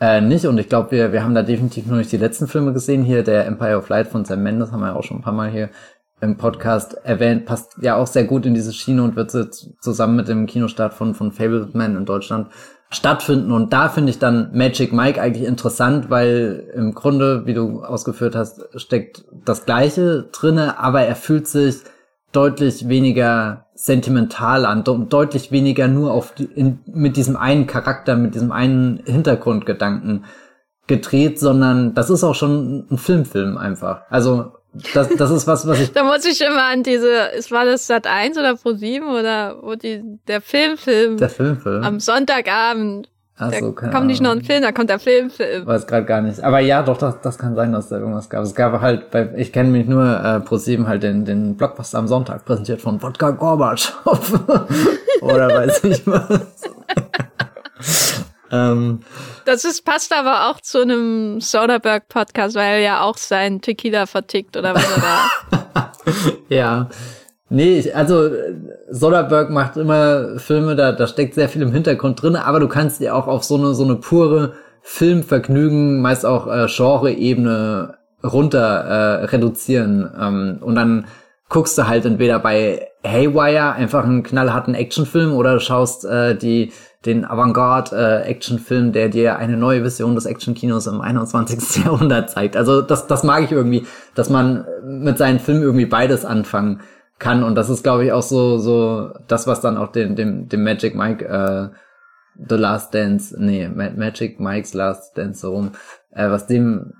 äh, 0.00 0.20
nicht. 0.20 0.46
Und 0.46 0.58
ich 0.58 0.68
glaube, 0.68 0.92
wir, 0.92 1.12
wir 1.12 1.22
haben 1.22 1.34
da 1.34 1.42
definitiv 1.42 1.86
noch 1.86 1.96
nicht 1.96 2.12
die 2.12 2.18
letzten 2.18 2.46
Filme 2.46 2.72
gesehen. 2.72 3.02
Hier 3.02 3.22
der 3.22 3.46
Empire 3.46 3.76
of 3.76 3.88
Light 3.88 4.08
von 4.08 4.24
Sam 4.24 4.42
Mendes 4.42 4.72
haben 4.72 4.80
wir 4.80 4.88
ja 4.88 4.94
auch 4.94 5.02
schon 5.02 5.18
ein 5.18 5.22
paar 5.22 5.32
Mal 5.32 5.50
hier 5.50 5.70
im 6.20 6.36
Podcast 6.36 6.94
erwähnt, 7.04 7.44
passt 7.44 7.76
ja 7.80 7.96
auch 7.96 8.06
sehr 8.06 8.24
gut 8.24 8.46
in 8.46 8.54
diese 8.54 8.72
Schiene 8.72 9.02
und 9.02 9.16
wird 9.16 9.30
zusammen 9.80 10.16
mit 10.16 10.28
dem 10.28 10.46
Kinostart 10.46 10.94
von, 10.94 11.14
von 11.14 11.32
Fableman 11.32 11.96
in 11.96 12.06
Deutschland 12.06 12.48
stattfinden. 12.90 13.52
Und 13.52 13.72
da 13.72 13.88
finde 13.88 14.10
ich 14.10 14.18
dann 14.18 14.50
Magic 14.52 14.92
Mike 14.92 15.20
eigentlich 15.20 15.46
interessant, 15.46 16.08
weil 16.08 16.70
im 16.74 16.94
Grunde, 16.94 17.46
wie 17.46 17.54
du 17.54 17.82
ausgeführt 17.82 18.34
hast, 18.34 18.62
steckt 18.80 19.24
das 19.44 19.66
Gleiche 19.66 20.28
drinne, 20.32 20.78
aber 20.78 21.02
er 21.02 21.16
fühlt 21.16 21.48
sich 21.48 21.82
deutlich 22.32 22.88
weniger 22.88 23.66
sentimental 23.74 24.64
an, 24.64 24.84
deutlich 24.84 25.52
weniger 25.52 25.88
nur 25.88 26.12
auf 26.12 26.34
die, 26.34 26.44
in, 26.44 26.80
mit 26.86 27.16
diesem 27.16 27.36
einen 27.36 27.66
Charakter, 27.66 28.16
mit 28.16 28.34
diesem 28.34 28.52
einen 28.52 29.02
Hintergrundgedanken 29.04 30.24
gedreht, 30.86 31.38
sondern 31.38 31.94
das 31.94 32.10
ist 32.10 32.24
auch 32.24 32.34
schon 32.34 32.86
ein 32.90 32.98
Filmfilm 32.98 33.58
einfach. 33.58 34.02
Also 34.08 34.52
das, 34.94 35.08
das 35.16 35.30
ist 35.30 35.46
was, 35.46 35.66
was 35.66 35.80
ich. 35.80 35.92
da 35.92 36.04
muss 36.04 36.24
ich 36.24 36.40
immer 36.40 36.64
an 36.64 36.82
diese, 36.82 37.32
es 37.32 37.50
war 37.50 37.64
das 37.64 37.86
Sat 37.86 38.06
1 38.06 38.38
oder 38.38 38.56
Pro 38.56 38.72
7 38.72 39.06
oder 39.06 39.56
wo 39.62 39.74
die, 39.74 40.02
der 40.26 40.40
Filmfilm. 40.40 41.16
Der 41.16 41.28
Filmfilm. 41.28 41.82
Am 41.82 42.00
Sonntagabend. 42.00 43.08
Ach 43.38 43.52
so, 43.52 43.72
da 43.72 43.88
kommt 43.88 44.06
nicht 44.06 44.22
noch 44.22 44.30
ein 44.30 44.42
Film, 44.42 44.62
da 44.62 44.72
kommt 44.72 44.88
der 44.88 44.98
Filmfilm. 44.98 45.66
Weiß 45.66 45.86
gerade 45.86 46.06
gar 46.06 46.22
nicht. 46.22 46.42
Aber 46.42 46.60
ja, 46.60 46.82
doch, 46.82 46.96
das, 46.96 47.20
das 47.20 47.36
kann 47.36 47.54
sein, 47.54 47.70
dass 47.72 47.90
da 47.90 47.98
irgendwas 47.98 48.30
gab. 48.30 48.42
Es 48.42 48.54
gab 48.54 48.80
halt, 48.80 49.10
bei, 49.10 49.28
ich 49.36 49.52
kenne 49.52 49.70
mich 49.70 49.86
nur 49.86 50.04
äh, 50.04 50.40
Pro 50.40 50.56
7 50.56 50.88
halt 50.88 51.02
den, 51.02 51.26
den 51.26 51.54
Blockbuster 51.56 51.98
am 51.98 52.08
Sonntag, 52.08 52.46
präsentiert 52.46 52.80
von 52.80 53.02
Wodka 53.02 53.30
Gorbatschow. 53.30 54.40
Oder 55.20 55.48
weiß 55.48 55.84
ich 55.84 56.06
was. 56.06 56.40
ähm, 58.50 59.00
das 59.44 59.64
ist, 59.64 59.84
passt 59.84 60.12
aber 60.12 60.50
auch 60.50 60.60
zu 60.60 60.82
einem 60.82 61.40
Soderbergh-Podcast, 61.40 62.54
weil 62.56 62.74
er 62.74 62.78
ja 62.78 63.00
auch 63.02 63.16
sein 63.16 63.60
Tequila 63.60 64.06
vertickt 64.06 64.56
oder 64.56 64.74
was 64.74 64.84
er 64.84 65.02
da. 65.02 65.92
ja. 66.48 66.88
Nee, 67.48 67.92
also 67.92 68.28
Soderbergh 68.90 69.52
macht 69.52 69.76
immer 69.76 70.38
Filme, 70.38 70.74
da, 70.74 70.92
da 70.92 71.06
steckt 71.06 71.34
sehr 71.34 71.48
viel 71.48 71.62
im 71.62 71.72
Hintergrund 71.72 72.20
drin, 72.20 72.34
aber 72.34 72.58
du 72.58 72.66
kannst 72.66 73.00
dir 73.00 73.14
auch 73.14 73.28
auf 73.28 73.44
so 73.44 73.56
eine, 73.56 73.74
so 73.74 73.84
eine 73.84 73.96
pure 73.96 74.54
Filmvergnügen, 74.82 76.00
meist 76.00 76.26
auch 76.26 76.46
äh, 76.46 76.66
Genre-Ebene 76.66 77.98
runter 78.24 78.60
äh, 78.60 79.24
reduzieren. 79.26 80.10
Ähm, 80.20 80.58
und 80.60 80.74
dann 80.74 81.06
guckst 81.48 81.78
du 81.78 81.86
halt 81.86 82.04
entweder 82.04 82.38
bei 82.38 82.88
Haywire 83.04 83.72
einfach 83.72 84.04
einen 84.04 84.22
knallharten 84.22 84.74
Actionfilm 84.74 85.32
oder 85.32 85.60
schaust 85.60 86.04
äh, 86.04 86.36
die 86.36 86.72
den 87.06 87.24
Avantgarde-Actionfilm, 87.24 88.88
äh, 88.88 88.92
der 88.92 89.08
dir 89.08 89.36
eine 89.36 89.56
neue 89.56 89.84
Vision 89.84 90.14
des 90.14 90.26
Actionkinos 90.26 90.86
im 90.86 91.00
21. 91.00 91.76
Jahrhundert 91.84 92.30
zeigt. 92.30 92.56
Also 92.56 92.82
das, 92.82 93.06
das 93.06 93.22
mag 93.22 93.44
ich 93.44 93.52
irgendwie, 93.52 93.86
dass 94.14 94.28
man 94.28 94.66
mit 94.84 95.16
seinen 95.16 95.38
Filmen 95.38 95.62
irgendwie 95.62 95.86
beides 95.86 96.24
anfangen 96.24 96.80
kann. 97.18 97.42
Und 97.42 97.54
das 97.54 97.70
ist, 97.70 97.82
glaube 97.82 98.04
ich, 98.04 98.12
auch 98.12 98.22
so, 98.22 98.58
so 98.58 99.12
das, 99.28 99.46
was 99.46 99.60
dann 99.60 99.78
auch 99.78 99.92
dem, 99.92 100.16
dem, 100.16 100.48
dem 100.48 100.64
Magic 100.64 100.94
Mike 100.94 101.24
äh, 101.24 101.68
The 102.48 102.56
Last 102.56 102.92
Dance, 102.94 103.34
nee, 103.38 103.68
Magic 103.68 104.40
Mike's 104.40 104.74
Last 104.74 105.16
Dance 105.16 105.40
so 105.40 105.52
rum, 105.52 105.72
äh, 106.10 106.28
was 106.28 106.46
dem 106.46 106.92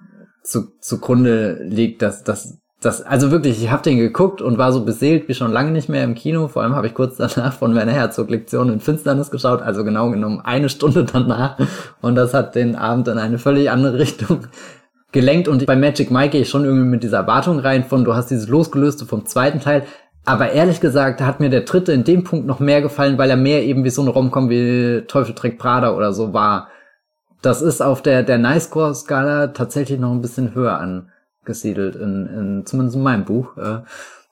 zu, 0.43 0.79
zugrunde 0.81 1.63
liegt, 1.65 2.01
dass, 2.01 2.23
dass 2.23 2.59
das, 2.81 3.03
also 3.03 3.31
wirklich, 3.31 3.63
ich 3.63 3.71
habe 3.71 3.83
den 3.83 3.97
geguckt 3.97 4.43
und 4.43 4.59
war 4.59 4.71
so 4.71 4.85
beseelt 4.85 5.29
wie 5.29 5.35
schon 5.35 5.51
lange 5.51 5.71
nicht 5.71 5.89
mehr 5.89 6.05
im 6.05 6.15
Kino. 6.15 6.47
Vor 6.49 6.63
allem 6.63 6.77
habe 6.77 6.87
ich 6.87 6.95
kurz 6.95 7.17
danach 7.17 7.55
von 7.55 7.75
Werner 7.75 7.93
Herzog 7.93 8.29
Lektion 8.29 8.71
in 8.71 8.81
Finsternis 8.81 9.31
geschaut, 9.31 9.63
also 9.63 9.83
genau 9.83 10.11
genommen 10.11 10.43
eine 10.45 10.69
Stunde 10.69 11.05
danach. 11.05 11.59
Und 12.03 12.17
das 12.17 12.35
hat 12.35 12.55
den 12.55 12.77
Abend 12.77 13.09
in 13.09 13.19
eine 13.19 13.39
völlig 13.39 13.71
andere 13.71 13.99
Richtung 13.99 14.47
gelenkt. 15.11 15.49
Und 15.49 15.65
bei 15.65 15.75
Magic 15.75 16.11
Mike 16.11 16.31
gehe 16.31 16.43
ich 16.43 16.51
schon 16.51 16.65
irgendwie 16.65 16.89
mit 16.89 17.03
dieser 17.03 17.19
Erwartung 17.19 17.61
rein 17.61 17.85
von, 17.85 18.05
du 18.05 18.15
hast 18.15 18.31
dieses 18.31 18.49
Losgelöste 18.49 19.07
vom 19.07 19.25
zweiten 19.25 19.61
Teil. 19.61 19.85
Aber 20.27 20.51
ehrlich 20.53 20.81
gesagt 20.81 21.23
hat 21.23 21.41
mir 21.41 21.49
der 21.49 21.63
dritte 21.63 21.93
in 21.93 22.05
dem 22.05 22.25
Punkt 22.25 22.47
noch 22.47 22.61
mehr 22.61 22.83
gefallen, 22.83 23.17
weil 23.17 23.31
er 23.31 23.37
mehr 23.37 23.65
eben 23.65 23.85
wie 23.85 23.91
so 23.91 24.03
eine 24.03 24.11
Romcom 24.11 24.51
wie 24.51 25.05
Teufel 25.07 25.35
trägt 25.35 25.59
Prada 25.59 25.95
oder 25.95 26.13
so 26.13 26.35
war. 26.35 26.69
Das 27.41 27.63
ist 27.63 27.81
auf 27.81 28.03
der, 28.03 28.23
der 28.23 28.39
Nice-Score-Skala 28.39 29.49
tatsächlich 29.49 29.99
noch 29.99 30.11
ein 30.11 30.21
bisschen 30.21 30.55
höher 30.55 30.79
an 30.79 31.11
gesiedelt, 31.47 31.97
in, 31.97 32.27
in, 32.27 32.67
zumindest 32.67 32.97
in 32.97 33.03
meinem 33.03 33.25
Buch. 33.25 33.57
Äh, 33.57 33.81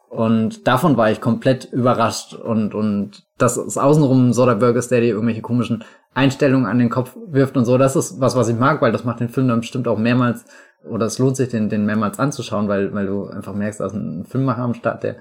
und 0.09 0.69
davon 0.69 0.97
war 0.97 1.11
ich 1.11 1.20
komplett 1.20 1.65
überrascht. 1.65 2.35
Und, 2.35 2.74
und 2.74 3.24
das 3.39 3.57
ist 3.57 3.78
außenrum 3.78 4.32
Soderbergh 4.32 4.78
ist, 4.78 4.91
der 4.91 5.01
dir 5.01 5.09
irgendwelche 5.09 5.43
komischen 5.43 5.82
Einstellungen 6.15 6.66
an 6.66 6.78
den 6.78 6.91
Kopf 6.91 7.16
wirft 7.27 7.57
und 7.57 7.65
so. 7.65 7.78
Das 7.78 7.97
ist 7.97 8.20
was, 8.20 8.36
was 8.36 8.49
ich 8.49 8.57
mag, 8.57 8.81
weil 8.81 8.93
das 8.93 9.05
macht 9.05 9.20
den 9.20 9.28
Film 9.28 9.49
dann 9.49 9.61
bestimmt 9.61 9.89
auch 9.89 9.99
mehrmals, 9.99 10.45
oder 10.89 11.07
es 11.07 11.19
lohnt 11.19 11.36
sich, 11.36 11.49
den, 11.49 11.69
den 11.69 11.85
mehrmals 11.86 12.20
anzuschauen, 12.20 12.69
weil, 12.69 12.95
weil 12.95 13.07
du 13.07 13.27
einfach 13.27 13.55
merkst, 13.55 13.81
dass 13.81 13.93
ein 13.93 14.24
Filmmacher 14.24 14.62
am 14.62 14.74
Start, 14.74 15.03
der 15.03 15.16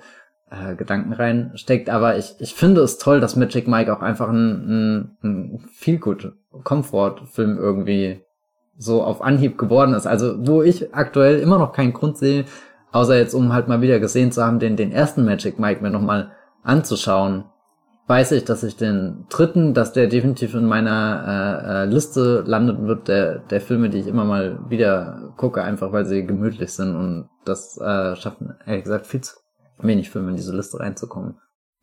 äh, 0.52 0.76
Gedanken 0.76 1.14
reinsteckt. 1.14 1.90
Aber 1.90 2.18
ich, 2.18 2.36
ich 2.40 2.54
finde 2.54 2.82
es 2.82 3.00
toll, 3.00 3.20
dass 3.20 3.36
Magic 3.36 3.68
Mike 3.68 3.92
auch 3.92 4.02
einfach 4.02 4.30
ein, 4.30 4.38
ein, 4.70 5.18
ein 5.24 5.66
viel 5.72 5.98
gut 5.98 6.34
Comfort-Film 6.64 7.58
irgendwie 7.58 8.22
so 8.78 9.04
auf 9.04 9.22
Anhieb 9.22 9.58
geworden 9.58 9.94
ist. 9.94 10.08
Also 10.08 10.36
wo 10.48 10.62
ich 10.62 10.94
aktuell 10.94 11.40
immer 11.40 11.60
noch 11.60 11.74
keinen 11.74 11.94
Grund 11.94 12.18
sehe, 12.18 12.46
außer 12.92 13.18
jetzt 13.18 13.34
um 13.34 13.54
halt 13.54 13.68
mal 13.68 13.82
wieder 13.82 14.00
gesehen 14.00 14.32
zu 14.32 14.44
haben, 14.44 14.60
den, 14.60 14.76
den 14.76 14.92
ersten 14.92 15.26
Magic 15.26 15.60
Mike 15.60 15.82
mir 15.82 15.90
nochmal 15.90 16.32
anzuschauen, 16.64 17.46
weiß 18.08 18.34
ich, 18.34 18.46
dass 18.46 18.64
ich 18.64 18.76
den 18.76 19.26
dritten, 19.30 19.74
dass 19.74 19.94
der 19.94 20.08
definitiv 20.08 20.54
in 20.54 20.66
meiner 20.66 21.24
äh, 21.28 21.84
äh, 21.84 21.86
Liste 21.86 22.44
landet 22.46 22.82
wird, 22.82 23.08
der, 23.08 23.40
der 23.40 23.62
Filme, 23.62 23.90
die 23.90 24.00
ich 24.00 24.08
immer 24.08 24.26
mal 24.26 24.60
wieder 24.70 25.34
gucke, 25.38 25.64
einfach 25.64 25.92
weil 25.92 26.06
sie 26.06 26.26
gemütlich 26.26 26.72
sind 26.72 26.96
und 26.96 27.30
das 27.46 27.78
äh, 27.78 28.16
schaffen, 28.16 28.56
ehrlich 28.66 28.84
gesagt, 28.84 29.08
viel 29.08 29.22
zu 29.22 29.36
wenig 29.80 30.10
Filme 30.10 30.30
in 30.30 30.36
diese 30.36 30.56
Liste 30.56 30.80
reinzukommen. 30.80 31.36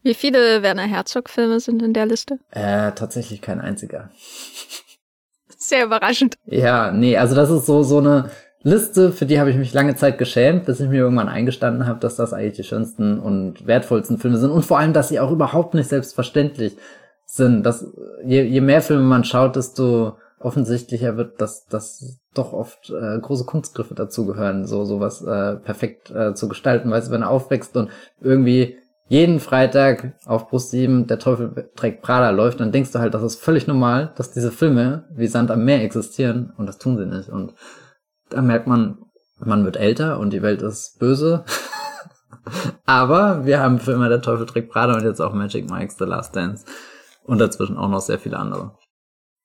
Wie 0.02 0.14
viele 0.14 0.62
Werner 0.62 0.86
Herzog-Filme 0.86 1.60
sind 1.60 1.82
in 1.82 1.92
der 1.92 2.06
Liste? 2.06 2.38
Äh, 2.50 2.92
tatsächlich 2.92 3.42
kein 3.42 3.60
einziger. 3.60 4.10
Sehr 5.70 5.86
überraschend. 5.86 6.34
Ja, 6.46 6.90
nee, 6.90 7.16
also 7.16 7.36
das 7.36 7.48
ist 7.48 7.64
so, 7.64 7.84
so 7.84 7.98
eine 7.98 8.28
Liste, 8.62 9.12
für 9.12 9.24
die 9.24 9.38
habe 9.38 9.50
ich 9.50 9.56
mich 9.56 9.72
lange 9.72 9.94
Zeit 9.94 10.18
geschämt, 10.18 10.66
bis 10.66 10.80
ich 10.80 10.88
mir 10.88 10.98
irgendwann 10.98 11.28
eingestanden 11.28 11.86
habe, 11.86 12.00
dass 12.00 12.16
das 12.16 12.32
eigentlich 12.32 12.56
die 12.56 12.64
schönsten 12.64 13.20
und 13.20 13.68
wertvollsten 13.68 14.18
Filme 14.18 14.38
sind 14.38 14.50
und 14.50 14.64
vor 14.64 14.80
allem, 14.80 14.92
dass 14.92 15.10
sie 15.10 15.20
auch 15.20 15.30
überhaupt 15.30 15.74
nicht 15.74 15.88
selbstverständlich 15.88 16.76
sind. 17.24 17.62
Dass 17.62 17.86
je, 18.24 18.42
je 18.42 18.60
mehr 18.60 18.82
Filme 18.82 19.04
man 19.04 19.22
schaut, 19.22 19.54
desto 19.54 20.16
offensichtlicher 20.40 21.16
wird, 21.16 21.40
dass 21.40 21.66
dass 21.66 22.18
doch 22.34 22.52
oft 22.52 22.90
äh, 22.90 23.20
große 23.20 23.44
Kunstgriffe 23.44 23.94
dazugehören, 23.94 24.66
so 24.66 24.84
sowas 24.84 25.22
äh, 25.22 25.54
perfekt 25.54 26.10
äh, 26.10 26.34
zu 26.34 26.48
gestalten, 26.48 26.90
weißt 26.90 27.08
du, 27.08 27.12
wenn 27.12 27.22
er 27.22 27.30
aufwächst 27.30 27.76
und 27.76 27.90
irgendwie 28.20 28.76
jeden 29.10 29.40
Freitag 29.40 30.12
auf 30.24 30.48
Brust 30.48 30.70
7 30.70 31.08
der 31.08 31.18
Teufel 31.18 31.68
trägt 31.74 32.00
Prada 32.00 32.30
läuft, 32.30 32.60
dann 32.60 32.70
denkst 32.70 32.92
du 32.92 33.00
halt, 33.00 33.12
das 33.12 33.24
ist 33.24 33.42
völlig 33.42 33.66
normal, 33.66 34.14
dass 34.16 34.30
diese 34.30 34.52
Filme 34.52 35.08
wie 35.12 35.26
Sand 35.26 35.50
am 35.50 35.64
Meer 35.64 35.82
existieren 35.82 36.52
und 36.56 36.66
das 36.66 36.78
tun 36.78 36.96
sie 36.96 37.06
nicht. 37.06 37.28
Und 37.28 37.52
da 38.28 38.40
merkt 38.40 38.68
man, 38.68 38.98
man 39.40 39.64
wird 39.64 39.76
älter 39.76 40.20
und 40.20 40.32
die 40.32 40.42
Welt 40.42 40.62
ist 40.62 41.00
böse. 41.00 41.44
Aber 42.86 43.44
wir 43.44 43.58
haben 43.58 43.80
für 43.80 43.90
immer 43.90 44.08
der 44.08 44.22
Teufel 44.22 44.46
trägt 44.46 44.70
Prada 44.70 44.94
und 44.94 45.02
jetzt 45.02 45.20
auch 45.20 45.32
Magic 45.32 45.68
Mike's 45.68 45.98
The 45.98 46.04
Last 46.04 46.36
Dance 46.36 46.64
und 47.24 47.38
dazwischen 47.38 47.78
auch 47.78 47.88
noch 47.88 48.00
sehr 48.00 48.20
viele 48.20 48.38
andere. 48.38 48.78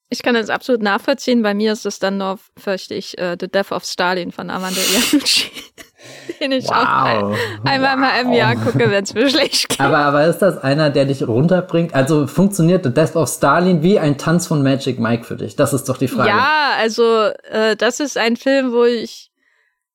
Ich 0.10 0.22
kann 0.22 0.36
das 0.36 0.52
absolut 0.52 0.84
nachvollziehen. 0.84 1.42
Bei 1.42 1.56
mir 1.56 1.74
ist 1.74 1.88
es 1.88 1.98
dann 1.98 2.20
nur, 2.20 2.38
fürchte 2.56 2.94
ich, 2.94 3.16
uh, 3.20 3.36
The 3.40 3.48
Death 3.48 3.72
of 3.72 3.84
Stalin 3.84 4.32
von 4.32 4.52
Amanda 4.52 4.80
Iannucci. 4.80 5.50
den 6.40 6.52
ich 6.52 6.66
wow. 6.66 6.74
auch 6.74 7.38
einmal 7.66 7.94
wow. 7.94 8.00
mal 8.00 8.22
im 8.22 8.34
Jahr 8.34 8.56
gucke, 8.56 8.92
wenn 8.92 9.04
es 9.04 9.14
mir 9.14 9.30
schlecht 9.30 9.70
geht. 9.70 9.80
Aber, 9.80 9.98
aber 10.00 10.26
ist 10.26 10.40
das 10.40 10.58
einer, 10.58 10.90
der 10.90 11.06
dich 11.06 11.28
runterbringt? 11.28 11.94
Also 11.94 12.28
funktioniert 12.28 12.84
The 12.84 12.94
Death 12.94 13.16
of 13.16 13.30
Stalin 13.30 13.84
wie 13.84 14.00
ein 14.00 14.18
Tanz 14.18 14.48
von 14.48 14.64
Magic 14.64 15.00
Mike 15.00 15.24
für 15.24 15.36
dich? 15.36 15.56
Das 15.56 15.74
ist 15.74 15.86
doch 15.90 15.98
die 15.98 16.08
Frage. 16.08 16.30
Ja, 16.30 16.72
also 16.78 17.30
äh, 17.50 17.76
das 17.76 18.00
ist 18.00 18.18
ein 18.18 18.38
Film, 18.38 18.72
wo 18.72 18.84
ich 18.84 19.32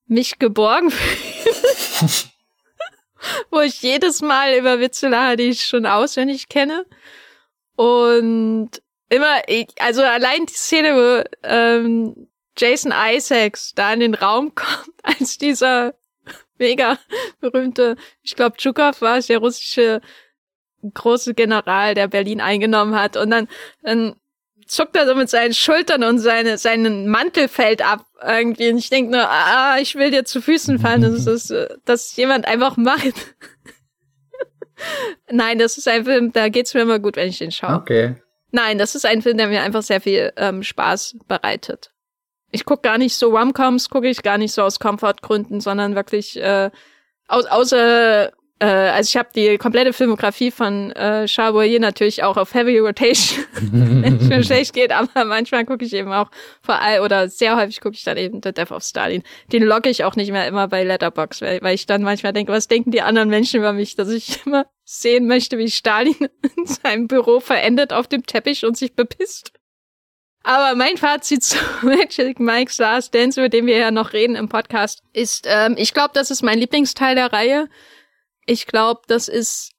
mich 0.07 0.39
geborgen 0.39 0.91
fühle. 0.91 1.55
wo 3.51 3.59
ich 3.59 3.81
jedes 3.81 4.21
Mal 4.21 4.57
über 4.57 4.79
Witze 4.79 5.07
lache, 5.09 5.37
die 5.37 5.49
ich 5.49 5.63
schon 5.63 5.85
auswendig 5.85 6.49
kenne. 6.49 6.85
Und 7.75 8.69
immer, 9.09 9.41
also 9.79 10.03
allein 10.03 10.45
die 10.45 10.53
Szene, 10.53 10.95
wo 10.95 11.23
ähm, 11.43 12.27
Jason 12.57 12.93
Isaacs 12.95 13.73
da 13.75 13.93
in 13.93 13.99
den 14.01 14.13
Raum 14.13 14.53
kommt, 14.55 14.95
als 15.03 15.37
dieser 15.37 15.93
mega 16.61 16.97
berühmte, 17.41 17.97
ich 18.21 18.37
glaube, 18.37 18.55
Tschukov 18.55 19.01
war 19.01 19.17
es, 19.17 19.27
der 19.27 19.39
russische 19.39 19.99
große 20.93 21.33
General, 21.33 21.93
der 21.93 22.07
Berlin 22.07 22.39
eingenommen 22.39 22.95
hat. 22.95 23.17
Und 23.17 23.31
dann, 23.31 23.47
dann 23.83 24.15
zuckt 24.65 24.95
er 24.95 25.05
so 25.05 25.13
mit 25.13 25.29
seinen 25.29 25.53
Schultern 25.53 26.03
und 26.03 26.19
seine, 26.19 26.57
seinen 26.57 27.07
Mantel 27.07 27.47
fällt 27.47 27.85
ab 27.85 28.05
irgendwie. 28.25 28.69
Und 28.69 28.77
ich 28.77 28.89
denke 28.89 29.11
nur, 29.11 29.29
ah, 29.29 29.77
ich 29.79 29.95
will 29.95 30.11
dir 30.11 30.23
zu 30.23 30.41
Füßen 30.41 30.79
fallen. 30.79 31.01
Das 31.01 31.27
ist, 31.27 31.53
dass 31.85 32.15
jemand 32.15 32.47
einfach 32.47 32.77
macht. 32.77 33.03
Nein, 35.29 35.59
das 35.59 35.77
ist 35.77 35.87
ein 35.87 36.05
Film, 36.05 36.31
da 36.31 36.49
geht's 36.49 36.73
mir 36.73 36.81
immer 36.81 36.99
gut, 36.99 37.15
wenn 37.15 37.27
ich 37.27 37.37
den 37.37 37.51
schaue. 37.51 37.75
Okay. 37.75 38.15
Nein, 38.49 38.79
das 38.79 38.95
ist 38.95 39.05
ein 39.05 39.21
Film, 39.21 39.37
der 39.37 39.47
mir 39.47 39.61
einfach 39.61 39.83
sehr 39.83 40.01
viel 40.01 40.33
ähm, 40.35 40.63
Spaß 40.63 41.17
bereitet 41.27 41.91
ich 42.51 42.65
gucke 42.65 42.81
gar 42.81 42.97
nicht 42.97 43.15
so 43.15 43.35
Romcoms, 43.35 43.89
gucke 43.89 44.09
ich 44.09 44.23
gar 44.23 44.37
nicht 44.37 44.53
so 44.53 44.61
aus 44.63 44.79
Komfortgründen, 44.79 45.61
sondern 45.61 45.95
wirklich 45.95 46.37
äh, 46.37 46.69
aus, 47.27 47.45
außer 47.45 48.31
äh, 48.61 48.65
also 48.65 49.07
ich 49.07 49.17
habe 49.17 49.29
die 49.35 49.57
komplette 49.57 49.91
Filmografie 49.91 50.51
von 50.51 50.91
äh, 50.91 51.27
Charboyer 51.27 51.79
natürlich 51.79 52.23
auch 52.23 52.37
auf 52.37 52.53
Heavy 52.53 52.77
Rotation, 52.77 53.43
wenn 53.71 54.17
es 54.17 54.27
mir 54.27 54.43
schlecht 54.43 54.73
geht, 54.73 54.91
aber 54.91 55.25
manchmal 55.25 55.65
gucke 55.65 55.83
ich 55.83 55.93
eben 55.93 56.13
auch 56.13 56.29
vor 56.61 56.79
allem 56.79 57.03
oder 57.03 57.27
sehr 57.27 57.57
häufig 57.57 57.81
gucke 57.81 57.95
ich 57.95 58.03
dann 58.03 58.17
eben 58.17 58.39
The 58.43 58.51
Death 58.51 58.71
of 58.71 58.83
Stalin. 58.83 59.23
Den 59.51 59.63
logge 59.63 59.89
ich 59.89 60.03
auch 60.03 60.15
nicht 60.15 60.31
mehr 60.31 60.47
immer 60.47 60.67
bei 60.67 60.83
Letterbox, 60.83 61.41
weil, 61.41 61.59
weil 61.63 61.73
ich 61.73 61.87
dann 61.87 62.03
manchmal 62.03 62.33
denke, 62.33 62.51
was 62.51 62.67
denken 62.67 62.91
die 62.91 63.01
anderen 63.01 63.29
Menschen 63.29 63.59
über 63.59 63.73
mich, 63.73 63.95
dass 63.95 64.09
ich 64.09 64.45
immer 64.45 64.67
sehen 64.85 65.25
möchte, 65.25 65.57
wie 65.57 65.71
Stalin 65.71 66.15
in 66.57 66.65
seinem 66.67 67.07
Büro 67.07 67.39
verendet 67.39 67.93
auf 67.93 68.07
dem 68.07 68.27
Teppich 68.27 68.63
und 68.63 68.77
sich 68.77 68.95
bepisst. 68.95 69.53
Aber 70.43 70.75
mein 70.75 70.97
Fazit 70.97 71.43
zu 71.43 71.57
Magic 71.81 72.39
Mike's 72.39 72.77
Last 72.77 73.13
Dance, 73.13 73.39
über 73.39 73.49
den 73.49 73.65
wir 73.65 73.77
ja 73.77 73.91
noch 73.91 74.13
reden 74.13 74.35
im 74.35 74.49
Podcast, 74.49 75.03
ist, 75.13 75.45
ähm, 75.47 75.75
ich 75.77 75.93
glaube, 75.93 76.11
das 76.13 76.31
ist 76.31 76.41
mein 76.41 76.59
Lieblingsteil 76.59 77.15
der 77.15 77.31
Reihe. 77.31 77.69
Ich 78.45 78.67
glaube, 78.67 79.01
das 79.07 79.27
ist 79.27 79.71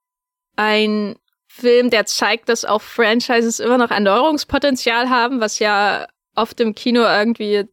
ein 0.57 1.17
Film, 1.47 1.91
der 1.91 2.07
zeigt, 2.07 2.49
dass 2.49 2.65
auch 2.65 2.81
Franchises 2.81 3.61
immer 3.61 3.77
noch 3.77 3.91
Erneuerungspotenzial 3.91 5.11
haben, 5.11 5.41
was 5.41 5.59
ja 5.59 6.07
oft 6.35 6.59
im 6.61 6.75
Kino 6.75 7.03
irgendwie 7.03 7.69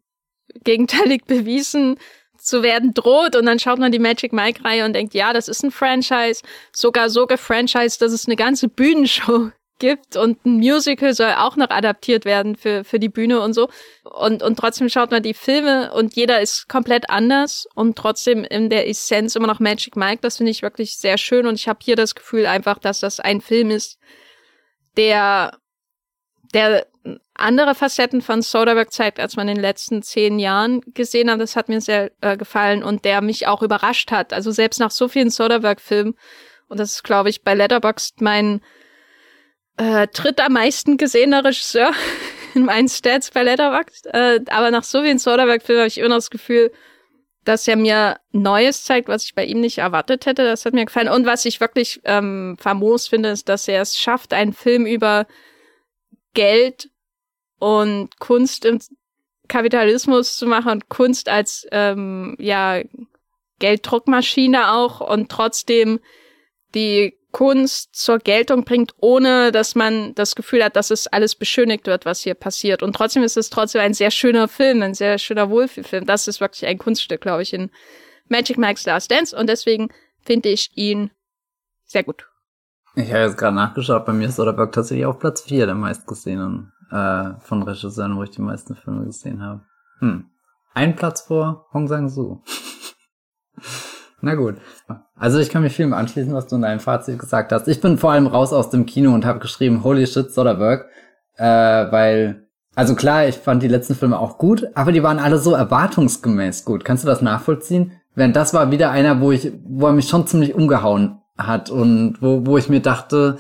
gegenteilig 0.64 1.24
bewiesen 1.28 1.98
zu 2.38 2.64
werden 2.64 2.94
droht. 2.94 3.36
Und 3.36 3.46
dann 3.46 3.60
schaut 3.60 3.80
man 3.80 3.92
die 3.92 4.00
Magic 4.00 4.34
Mike-Reihe 4.34 4.86
und 4.86 4.94
denkt, 4.94 5.14
ja, 5.14 5.32
das 5.34 5.48
ist 5.48 5.64
ein 5.64 5.72
Franchise, 5.72 6.42
sogar 6.74 7.10
so 7.10 7.28
gefranchised, 7.28 8.02
dass 8.02 8.12
es 8.12 8.26
eine 8.26 8.36
ganze 8.36 8.68
Bühnenshow 8.68 9.52
gibt 9.80 10.16
und 10.16 10.46
ein 10.46 10.58
Musical 10.58 11.14
soll 11.14 11.34
auch 11.38 11.56
noch 11.56 11.70
adaptiert 11.70 12.26
werden 12.26 12.56
für, 12.56 12.84
für 12.84 13.00
die 13.00 13.10
Bühne 13.10 13.42
und 13.42 13.54
so. 13.54 13.70
Und, 14.04 14.44
und 14.44 14.58
trotzdem 14.58 14.90
schaut 14.90 15.12
man 15.12 15.24
die 15.24 15.34
Filme 15.34 15.92
und 15.94 16.16
jeder 16.16 16.42
ist 16.42 16.68
komplett 16.70 17.10
anders 17.10 17.68
und 17.76 17.98
trotzdem 17.98 18.44
in 18.44 18.70
der 18.70 18.88
Essenz 18.88 19.36
immer 19.36 19.48
noch 19.48 19.60
Magic 19.60 19.96
Mike. 19.96 20.20
Das 20.22 20.38
finde 20.38 20.52
ich 20.52 20.62
wirklich 20.62 20.98
sehr 20.98 21.18
schön 21.18 21.48
und 21.48 21.56
ich 21.56 21.68
habe 21.68 21.80
hier 21.82 21.96
das 21.96 22.16
Gefühl 22.16 22.46
einfach, 22.46 22.78
dass 22.78 23.00
das 23.00 23.20
ein 23.20 23.42
Film 23.42 23.72
ist, 23.72 23.98
der, 24.98 25.58
der 26.54 26.86
andere 27.34 27.74
Facetten 27.74 28.22
von 28.22 28.42
Soderbergh 28.42 28.92
zeigt, 28.92 29.20
als 29.20 29.36
man 29.36 29.48
in 29.48 29.56
den 29.56 29.62
letzten 29.62 30.02
zehn 30.02 30.40
Jahren 30.40 30.82
gesehen 30.94 31.32
hat. 31.32 31.40
Das 31.40 31.56
hat 31.56 31.70
mir 31.70 31.82
sehr 31.82 32.12
äh, 32.22 32.38
gefallen 32.38 32.84
und 32.84 33.06
der 33.06 33.22
mich 33.22 33.48
auch 33.48 33.64
überrascht 33.64 34.12
hat. 34.12 34.34
Also 34.34 34.52
selbst 34.52 34.80
nach 34.80 34.92
so 34.92 35.08
vielen 35.08 35.30
Soderbergh-Filmen, 35.30 36.16
und 36.68 36.80
das 36.80 36.94
ist, 36.94 37.04
glaube 37.04 37.30
ich, 37.30 37.44
bei 37.44 37.56
Letterboxd 37.56 38.22
mein 38.22 38.62
äh, 39.80 40.08
dritt 40.08 40.42
am 40.42 40.54
meisten 40.54 40.98
gesehener 40.98 41.44
Regisseur 41.44 41.94
in 42.54 42.66
meinen 42.66 42.90
Stats 42.90 43.32
bei 43.32 43.44
Letterboxd. 43.44 44.08
Äh, 44.08 44.42
aber 44.50 44.72
nach 44.72 44.84
so 44.84 45.02
vielen 45.02 45.20
Soderbergh-Filmen 45.20 45.82
habe 45.82 45.88
ich 45.88 45.98
immer 45.98 46.10
noch 46.10 46.18
das 46.18 46.30
Gefühl, 46.30 46.72
dass 47.46 47.68
er 47.68 47.78
mir 47.78 48.20
Neues 48.32 48.84
zeigt, 48.84 49.08
was 49.08 49.24
ich 49.24 49.34
bei 49.34 49.46
ihm 49.46 49.62
nicht 49.62 49.78
erwartet 49.78 50.26
hätte. 50.26 50.44
Das 50.44 50.66
hat 50.66 50.74
mir 50.74 50.86
gefallen. 50.86 51.08
Und 51.08 51.26
was 51.26 51.46
ich 51.46 51.62
wirklich 51.62 52.02
ähm, 52.04 52.58
famos 52.60 53.08
finde, 53.08 53.30
ist, 53.30 53.48
dass 53.48 53.68
er 53.68 53.82
es 53.82 53.98
schafft, 53.98 54.34
einen 54.34 54.54
Film 54.54 54.86
über 54.86 55.26
Geld 56.34 56.90
und 57.58 58.20
Kunst 58.20 58.66
im 58.66 58.80
Kapitalismus 59.48 60.36
zu 60.36 60.46
machen 60.46 60.72
und 60.74 60.90
Kunst 60.90 61.30
als 61.30 61.66
ähm, 61.72 62.36
ja 62.38 62.82
Gelddruckmaschine 63.60 64.74
auch 64.74 65.02
und 65.02 65.30
trotzdem 65.30 66.00
die 66.76 67.19
Kunst 67.32 67.96
zur 67.96 68.18
Geltung 68.18 68.64
bringt, 68.64 68.94
ohne 68.98 69.52
dass 69.52 69.76
man 69.76 70.16
das 70.16 70.36
Gefühl 70.36 70.64
hat, 70.64 70.76
dass 70.76 70.90
es 70.90 71.08
alles 71.08 71.36
beschönigt 71.36 71.86
wird, 71.86 72.06
was 72.06 72.22
hier 72.22 72.34
passiert. 72.34 72.82
Und 72.82 72.96
trotzdem 72.96 73.24
ist 73.24 73.38
es 73.38 73.50
trotzdem 73.50 73.82
ein 73.82 73.94
sehr 73.94 74.12
schöner 74.12 74.48
Film, 74.48 74.82
ein 74.82 74.96
sehr 74.96 75.18
schöner 75.20 75.50
Wohlfühlfilm. 75.50 76.06
Das 76.06 76.28
ist 76.28 76.42
wirklich 76.42 76.66
ein 76.66 76.80
Kunststück, 76.80 77.22
glaube 77.22 77.44
ich, 77.44 77.54
in 77.54 77.70
Magic 78.28 78.58
Mike's 78.58 78.86
Last 78.86 79.12
Dance. 79.12 79.36
Und 79.36 79.48
deswegen 79.48 79.90
finde 80.22 80.50
ich 80.50 80.72
ihn 80.76 81.12
sehr 81.86 82.04
gut. 82.04 82.28
Ich 82.96 83.12
habe 83.12 83.24
jetzt 83.24 83.38
gerade 83.38 83.56
nachgeschaut, 83.56 84.06
bei 84.06 84.14
mir 84.14 84.30
ist 84.30 84.36
Soderbergh 84.36 84.72
tatsächlich 84.72 85.06
auf 85.06 85.20
Platz 85.20 85.42
4 85.42 85.68
der 85.68 85.76
meistgesehenen 85.76 86.74
äh, 86.92 87.40
von 87.40 87.64
Regisseuren, 87.64 88.18
wo 88.18 88.24
ich 88.24 88.32
die 88.32 88.42
meisten 88.42 88.76
Filme 88.76 89.06
gesehen 89.06 89.42
habe. 89.42 89.62
Hm. 90.00 90.30
Ein 90.74 90.96
Platz 90.96 91.22
vor 91.22 91.68
Hong 91.74 91.88
Sang-soo. 91.88 92.42
Na 94.22 94.36
gut. 94.36 94.56
Also 95.16 95.40
ich 95.40 95.50
kann 95.50 95.64
mich 95.64 95.76
vielem 95.76 95.94
anschließen, 95.94 96.34
was 96.34 96.48
du 96.48 96.56
in 96.58 96.62
deinem 96.62 96.80
Fazit 96.80 97.20
gesagt 97.20 97.52
hast. 97.52 97.68
Ich 97.68 97.82
bin 97.82 97.98
vor 97.98 98.12
allem 98.12 98.28
raus 98.28 98.54
aus 98.54 98.70
dem 98.70 98.86
Kino 98.86 99.14
und 99.14 99.26
habe 99.26 99.40
geschrieben, 99.40 99.84
holy 99.84 100.06
shit, 100.08 100.32
Soderbergh. 100.32 100.86
Äh, 101.38 101.44
weil, 101.92 102.48
also 102.76 102.96
klar, 102.96 103.28
ich 103.28 103.36
fand 103.36 103.64
die 103.64 103.68
letzten 103.68 103.96
Filme 103.96 104.20
auch 104.20 104.38
gut, 104.38 104.68
aber 104.76 104.92
die 104.92 105.04
waren 105.04 105.20
alle 105.20 105.38
so 105.38 105.54
erwartungsgemäß 105.54 106.66
gut. 106.66 106.84
Kannst 106.84 107.04
du 107.04 107.08
das 107.08 107.22
nachvollziehen? 107.22 107.94
Während 108.16 108.36
das 108.36 108.54
war 108.54 108.72
wieder 108.72 108.92
einer, 108.92 109.22
wo 109.22 109.32
ich, 109.32 109.54
wo 109.64 109.88
er 109.88 109.94
mich 109.94 110.10
schon 110.10 110.28
ziemlich 110.28 110.54
umgehauen 110.54 111.20
hat 111.38 111.70
und 111.70 112.18
wo, 112.20 112.46
wo 112.46 112.58
ich 112.58 112.68
mir 112.68 112.82
dachte, 112.82 113.38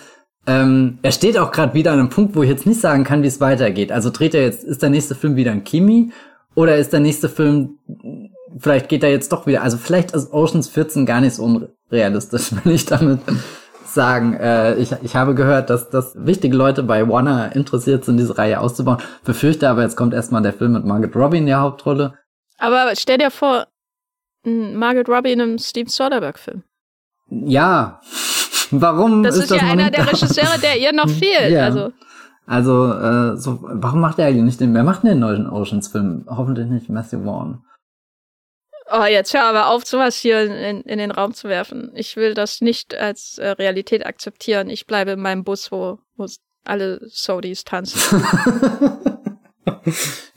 ähm, 0.48 1.00
er 1.02 1.12
steht 1.12 1.38
auch 1.38 1.52
gerade 1.52 1.74
wieder 1.74 1.92
an 1.92 2.00
einem 2.00 2.10
Punkt, 2.10 2.36
wo 2.36 2.44
ich 2.44 2.50
jetzt 2.50 2.66
nicht 2.66 2.80
sagen 2.80 3.04
kann, 3.04 3.22
wie 3.24 3.28
es 3.28 3.42
weitergeht. 3.42 3.92
Also 3.92 4.10
dreht 4.10 4.34
er 4.34 4.44
jetzt, 4.44 4.64
ist 4.64 4.82
der 4.82 4.90
nächste 4.90 5.16
Film 5.16 5.36
wieder 5.36 5.52
ein 5.52 5.66
Kimi 5.66 6.12
oder 6.56 6.78
ist 6.78 6.94
der 6.94 7.02
nächste 7.02 7.28
Film 7.28 7.78
vielleicht 8.58 8.90
geht 8.90 9.04
er 9.04 9.12
jetzt 9.12 9.32
doch 9.32 9.46
wieder. 9.46 9.62
Also 9.64 9.78
vielleicht 9.78 10.12
ist 10.12 10.32
Oceans 10.34 10.68
14 10.70 11.06
gar 11.06 11.22
nicht 11.22 11.36
so 11.36 11.44
unrealistisch, 11.44 12.52
will 12.64 12.74
ich 12.74 12.86
damit 12.86 13.20
sagen. 13.86 14.34
Äh, 14.34 14.76
ich, 14.76 14.92
ich 15.02 15.16
habe 15.16 15.36
gehört, 15.36 15.70
dass, 15.70 15.90
dass 15.90 16.14
wichtige 16.16 16.56
Leute 16.56 16.84
bei 16.84 17.08
Warner 17.08 17.56
interessiert 17.56 18.06
sind, 18.06 18.18
diese 18.18 18.38
Reihe 18.38 18.60
auszubauen. 18.60 19.00
Befürchte 19.24 19.70
aber, 19.70 19.84
jetzt 19.84 19.96
kommt 19.96 20.14
erstmal 20.14 20.42
der 20.42 20.54
Film 20.54 20.74
mit 20.74 20.86
Margaret 20.86 21.16
Robbie 21.16 21.38
in 21.38 21.46
der 21.46 21.62
Hauptrolle. 21.62 22.14
Aber 22.58 22.92
stell 22.96 23.18
dir 23.18 23.32
vor, 23.32 23.68
Margaret 24.44 25.10
Robbie 25.10 25.32
in 25.32 25.42
einem 25.42 25.58
Steve 25.58 25.90
Soderbergh-Film. 25.90 26.64
Ja. 27.30 28.02
Warum 28.72 29.24
das 29.24 29.36
ist, 29.36 29.44
ist 29.44 29.52
das 29.52 29.62
ja 29.62 29.68
einer 29.68 29.90
der 29.90 30.08
Regisseure, 30.08 30.60
der 30.62 30.78
ihr 30.78 30.94
noch 30.94 31.10
fehlt. 31.10 31.52
Ja. 31.52 31.66
Also. 31.66 31.92
Also, 32.46 32.94
äh, 32.94 33.38
so, 33.38 33.60
warum 33.62 34.02
macht 34.02 34.18
er 34.18 34.26
eigentlich 34.26 34.44
nicht 34.44 34.60
den, 34.60 34.74
wer 34.74 34.84
macht 34.84 35.04
denn 35.04 35.12
den 35.12 35.20
neuen 35.20 35.48
Oceans-Film? 35.48 36.26
Hoffentlich 36.28 36.68
nicht 36.68 36.90
Matthew 36.90 37.24
Vaughn. 37.24 37.62
Oh, 38.92 39.04
jetzt 39.04 39.34
hör 39.34 39.44
aber 39.44 39.70
auf, 39.70 39.86
sowas 39.86 40.16
hier 40.16 40.42
in, 40.42 40.82
in 40.82 40.98
den 40.98 41.12
Raum 41.12 41.34
zu 41.34 41.48
werfen. 41.48 41.92
Ich 41.96 42.16
will 42.16 42.34
das 42.34 42.62
nicht 42.62 42.96
als 42.96 43.38
äh, 43.38 43.50
Realität 43.50 44.06
akzeptieren. 44.06 44.70
Ich 44.70 44.88
bleibe 44.88 45.12
in 45.12 45.22
meinem 45.22 45.44
Bus, 45.44 45.72
wo, 45.72 46.00
wo 46.18 46.26
alle 46.66 47.00
Sodis 47.08 47.64
tanzen. 47.64 48.24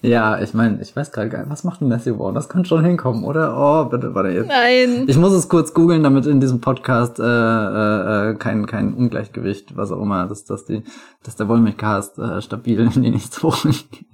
ja, 0.03 0.41
ich 0.41 0.55
meine, 0.55 0.81
ich 0.83 0.95
weiß 0.95 1.13
gerade 1.13 1.29
gar 1.29 1.39
nicht, 1.41 1.51
was 1.51 1.65
macht 1.65 1.81
ein 1.81 1.89
Matthew 1.89 2.17
Vaughn? 2.17 2.35
Das 2.35 2.49
kann 2.49 2.65
schon 2.65 2.85
hinkommen, 2.85 3.25
oder? 3.25 3.57
Oh, 3.57 3.85
bitte, 3.89 4.15
warte 4.15 4.31
jetzt. 4.31 4.49
Nein. 4.49 5.05
Ich 5.09 5.17
muss 5.17 5.33
es 5.33 5.49
kurz 5.49 5.73
googeln, 5.73 6.03
damit 6.03 6.27
in 6.27 6.41
diesem 6.41 6.61
Podcast 6.61 7.19
äh, 7.19 7.23
äh, 7.23 8.31
äh 8.31 8.35
kein, 8.35 8.67
kein 8.67 8.95
Ungleichgewicht, 8.95 9.77
was 9.77 9.93
auch 9.93 10.03
immer, 10.03 10.27
dass, 10.27 10.45
dass, 10.45 10.67
die, 10.67 10.83
dass 11.23 11.37
der 11.37 11.49
Wollmilchcast 11.49 12.19
äh, 12.19 12.43
stabil 12.43 12.81
in 12.81 13.03
die 13.03 13.11
nächste 13.11 13.43
Woche 13.43 13.69
geht. 13.91 14.07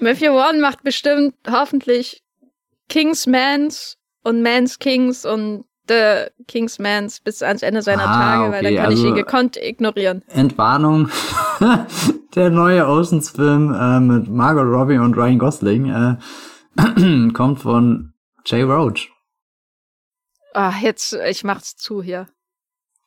Matthew 0.00 0.32
Vaughn 0.32 0.60
macht 0.60 0.82
bestimmt 0.82 1.34
hoffentlich 1.50 2.22
Kings 2.88 3.26
Mans 3.26 3.98
und 4.22 4.42
Mans 4.42 4.78
Kings 4.78 5.24
und 5.24 5.64
The 5.88 6.26
Kings 6.46 6.78
Mans 6.78 7.20
bis 7.20 7.42
ans 7.42 7.62
Ende 7.62 7.82
seiner 7.82 8.08
ah, 8.08 8.14
Tage, 8.14 8.52
weil 8.52 8.62
dann 8.62 8.76
kann 8.76 8.86
also, 8.86 9.02
ich 9.02 9.08
ihn 9.08 9.14
gekonnt 9.14 9.56
ignorieren. 9.56 10.22
Entwarnung. 10.28 11.08
Der 12.34 12.50
neue 12.50 12.86
Oceans-Film 12.86 13.74
äh, 13.74 14.00
mit 14.00 14.28
Margot 14.28 14.66
Robbie 14.66 14.98
und 14.98 15.16
Ryan 15.16 15.38
Gosling 15.38 15.90
äh, 15.90 16.16
kommt 17.32 17.60
von 17.60 18.12
Jay 18.44 18.62
Roach. 18.62 19.10
Ah, 20.52 20.74
jetzt, 20.80 21.14
ich 21.14 21.42
mach's 21.42 21.76
zu 21.76 22.02
hier. 22.02 22.28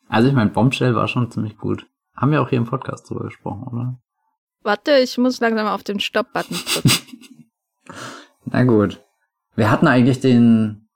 Also 0.10 0.28
ich 0.28 0.34
mein, 0.34 0.52
Bombshell 0.52 0.96
war 0.96 1.08
schon 1.08 1.32
ziemlich 1.32 1.58
gut. 1.58 1.86
Haben 2.16 2.32
wir 2.32 2.42
auch 2.42 2.50
hier 2.50 2.58
im 2.58 2.66
Podcast 2.66 3.10
drüber 3.10 3.26
gesprochen, 3.26 3.64
oder? 3.72 4.00
Warte, 4.64 4.98
ich 4.98 5.18
muss 5.18 5.40
langsam 5.40 5.68
auf 5.68 5.84
den 5.84 6.00
Stopp-Button 6.00 6.58
drücken. 6.66 6.92
Na 8.46 8.64
gut. 8.64 9.02
Wir 9.62 9.70
hatten 9.70 9.86
eigentlich 9.86 10.20
den 10.20 10.90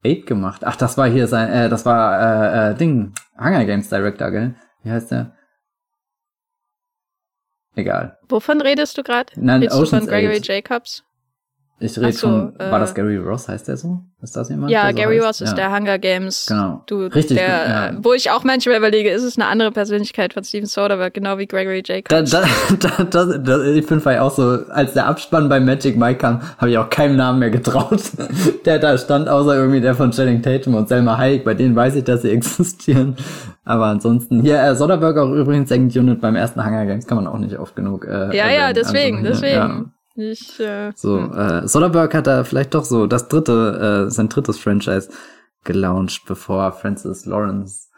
Ape 0.00 0.20
gemacht. 0.26 0.60
Ach, 0.66 0.76
das 0.76 0.98
war 0.98 1.08
hier 1.08 1.26
sein, 1.26 1.48
äh, 1.48 1.68
das 1.70 1.86
war 1.86 2.68
äh, 2.68 2.72
äh, 2.72 2.74
Ding, 2.74 3.14
Hunger 3.38 3.64
Games 3.64 3.88
Director, 3.88 4.30
gell? 4.30 4.54
Wie 4.82 4.90
heißt 4.90 5.10
der? 5.10 5.34
Egal. 7.74 8.18
Wovon 8.28 8.60
redest 8.60 8.98
du 8.98 9.02
gerade? 9.02 9.32
Ocean's 9.72 9.90
du 9.90 9.96
von 10.00 10.06
Gregory 10.06 10.36
8. 10.36 10.46
Jacobs? 10.48 11.02
Ich 11.82 11.98
rede 11.98 12.12
so, 12.12 12.28
von, 12.28 12.52
äh, 12.58 12.70
war 12.70 12.78
das 12.78 12.94
Gary 12.94 13.16
Ross, 13.16 13.48
heißt 13.48 13.66
der 13.66 13.78
so? 13.78 14.00
Ist 14.20 14.36
das 14.36 14.50
jemand? 14.50 14.70
Ja, 14.70 14.90
so 14.90 14.96
Gary 14.96 15.16
heißt? 15.16 15.26
Ross 15.26 15.40
ist 15.40 15.56
ja. 15.56 15.68
der 15.68 15.74
Hunger 15.74 15.98
Games 15.98 16.44
genau. 16.46 16.82
Dude. 16.86 17.14
Richtig, 17.14 17.38
der, 17.38 17.48
ja. 17.48 17.86
Äh, 17.88 17.92
wo 18.02 18.12
ich 18.12 18.30
auch 18.30 18.44
manchmal 18.44 18.76
überlege, 18.76 19.08
ist 19.08 19.22
es 19.22 19.38
eine 19.38 19.46
andere 19.46 19.72
Persönlichkeit 19.72 20.34
von 20.34 20.44
Steven 20.44 20.66
Soderbergh, 20.66 21.14
genau 21.14 21.38
wie 21.38 21.46
Gregory 21.46 21.82
Jacobs. 21.82 22.30
Da, 22.30 22.42
da, 22.42 22.46
da, 22.78 23.04
da, 23.04 23.38
da, 23.38 23.64
ich 23.64 23.86
finde 23.86 24.04
war 24.04 24.20
auch 24.20 24.30
so, 24.30 24.58
als 24.68 24.92
der 24.92 25.06
Abspann 25.06 25.48
bei 25.48 25.58
Magic 25.58 25.96
Mike 25.96 26.18
kam, 26.18 26.42
habe 26.58 26.70
ich 26.70 26.76
auch 26.76 26.90
keinem 26.90 27.16
Namen 27.16 27.38
mehr 27.38 27.50
getraut, 27.50 28.02
der 28.66 28.78
da 28.78 28.98
stand, 28.98 29.30
außer 29.30 29.56
irgendwie 29.56 29.80
der 29.80 29.94
von 29.94 30.10
Channing 30.10 30.42
Tatum 30.42 30.74
und 30.74 30.86
Selma 30.86 31.16
Hayek, 31.16 31.44
bei 31.44 31.54
denen 31.54 31.74
weiß 31.74 31.96
ich, 31.96 32.04
dass 32.04 32.20
sie 32.20 32.30
existieren. 32.30 33.16
Aber 33.64 33.86
ansonsten, 33.86 34.42
hier, 34.42 34.62
äh, 34.62 34.76
Soderbergh 34.76 35.18
auch 35.18 35.32
übrigens 35.32 35.70
Second 35.70 35.96
Unit 35.96 36.20
beim 36.20 36.36
ersten 36.36 36.62
Hunger 36.62 36.84
Games 36.84 37.06
kann 37.06 37.16
man 37.16 37.26
auch 37.26 37.38
nicht 37.38 37.58
oft 37.58 37.74
genug. 37.74 38.04
Äh, 38.04 38.36
ja, 38.36 38.50
ja, 38.50 38.72
deswegen, 38.74 39.18
also, 39.18 39.30
deswegen. 39.30 39.54
Ja. 39.54 39.84
Ich, 40.20 40.60
äh, 40.60 40.92
so, 40.94 41.18
äh, 41.18 41.66
Soderbergh 41.66 42.16
hat 42.16 42.26
da 42.26 42.44
vielleicht 42.44 42.74
doch 42.74 42.84
so 42.84 43.06
das 43.06 43.28
dritte, 43.28 44.06
äh, 44.06 44.10
sein 44.10 44.28
drittes 44.28 44.58
Franchise 44.58 45.10
gelauncht, 45.64 46.22
bevor 46.26 46.72
Francis 46.72 47.24
Lawrence, 47.24 47.88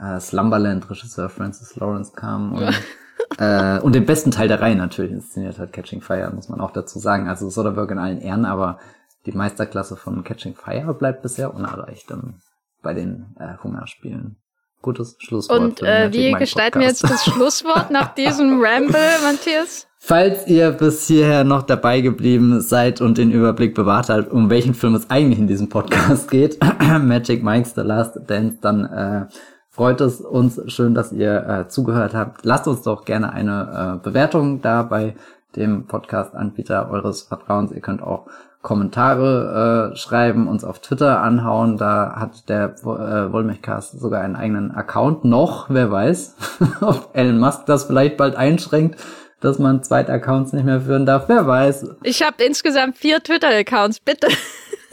äh, 0.00 0.18
Slumberland 0.18 0.90
Regisseur 0.90 1.28
Francis 1.28 1.76
Lawrence 1.76 2.12
kam 2.12 2.54
und, 2.54 2.74
äh, 3.38 3.78
und 3.80 3.94
den 3.94 4.06
besten 4.06 4.30
Teil 4.30 4.48
der 4.48 4.60
Reihe 4.60 4.76
natürlich 4.76 5.12
inszeniert 5.12 5.58
hat, 5.58 5.72
Catching 5.72 6.00
Fire, 6.00 6.32
muss 6.34 6.48
man 6.48 6.60
auch 6.60 6.72
dazu 6.72 6.98
sagen. 6.98 7.28
Also 7.28 7.48
Soderbergh 7.50 7.92
in 7.92 7.98
allen 7.98 8.20
Ehren, 8.20 8.44
aber 8.44 8.78
die 9.26 9.32
Meisterklasse 9.32 9.96
von 9.96 10.24
Catching 10.24 10.54
Fire 10.54 10.94
bleibt 10.94 11.22
bisher 11.22 11.54
unerreicht 11.54 12.10
ähm, 12.10 12.40
bei 12.82 12.94
den 12.94 13.36
äh, 13.38 13.56
Hungerspielen. 13.62 14.36
Gutes 14.82 15.16
Schlusswort. 15.18 15.60
Und 15.60 15.82
äh, 15.82 16.12
wie 16.12 16.32
gestalten 16.32 16.80
wir 16.80 16.86
jetzt 16.86 17.04
das 17.04 17.24
Schlusswort 17.24 17.90
nach 17.90 18.14
diesem 18.14 18.60
Ramble, 18.62 19.00
Matthias? 19.22 19.86
Falls 19.98 20.46
ihr 20.46 20.70
bis 20.70 21.06
hierher 21.06 21.44
noch 21.44 21.62
dabei 21.62 22.00
geblieben 22.00 22.62
seid 22.62 23.02
und 23.02 23.18
den 23.18 23.30
Überblick 23.30 23.74
bewahrt 23.74 24.08
habt, 24.08 24.32
um 24.32 24.48
welchen 24.48 24.72
Film 24.72 24.94
es 24.94 25.10
eigentlich 25.10 25.38
in 25.38 25.46
diesem 25.46 25.68
Podcast 25.68 26.30
geht, 26.30 26.58
Magic 27.02 27.42
Mike's 27.42 27.74
The 27.74 27.82
Last 27.82 28.18
Dance, 28.26 28.56
dann 28.62 28.86
äh, 28.86 29.26
freut 29.68 30.00
es 30.00 30.22
uns 30.22 30.58
schön, 30.72 30.94
dass 30.94 31.12
ihr 31.12 31.46
äh, 31.46 31.68
zugehört 31.68 32.14
habt. 32.14 32.46
Lasst 32.46 32.66
uns 32.66 32.80
doch 32.80 33.04
gerne 33.04 33.34
eine 33.34 33.98
äh, 34.00 34.02
Bewertung 34.02 34.62
da 34.62 34.82
bei 34.82 35.14
dem 35.56 35.86
Podcast-Anbieter 35.86 36.90
eures 36.90 37.22
Vertrauens. 37.22 37.70
Ihr 37.72 37.82
könnt 37.82 38.02
auch 38.02 38.26
Kommentare 38.62 39.92
äh, 39.92 39.96
schreiben, 39.96 40.46
uns 40.46 40.64
auf 40.64 40.80
Twitter 40.80 41.22
anhauen. 41.22 41.78
Da 41.78 42.16
hat 42.16 42.48
der 42.48 42.74
äh, 42.82 43.32
Wollmilchcast 43.32 43.98
sogar 43.98 44.20
einen 44.20 44.36
eigenen 44.36 44.70
Account 44.70 45.24
noch. 45.24 45.70
Wer 45.70 45.90
weiß, 45.90 46.36
ob 46.80 47.10
Elon 47.14 47.38
Musk 47.38 47.66
das 47.66 47.84
vielleicht 47.84 48.16
bald 48.16 48.36
einschränkt 48.36 48.98
dass 49.40 49.58
man 49.58 49.82
zweite 49.82 50.12
Accounts 50.12 50.52
nicht 50.52 50.64
mehr 50.64 50.82
führen 50.82 51.06
darf. 51.06 51.24
Wer 51.28 51.46
weiß. 51.46 51.96
Ich 52.02 52.22
habe 52.22 52.42
insgesamt 52.44 52.96
vier 52.96 53.22
Twitter-Accounts, 53.22 54.00
bitte. 54.00 54.28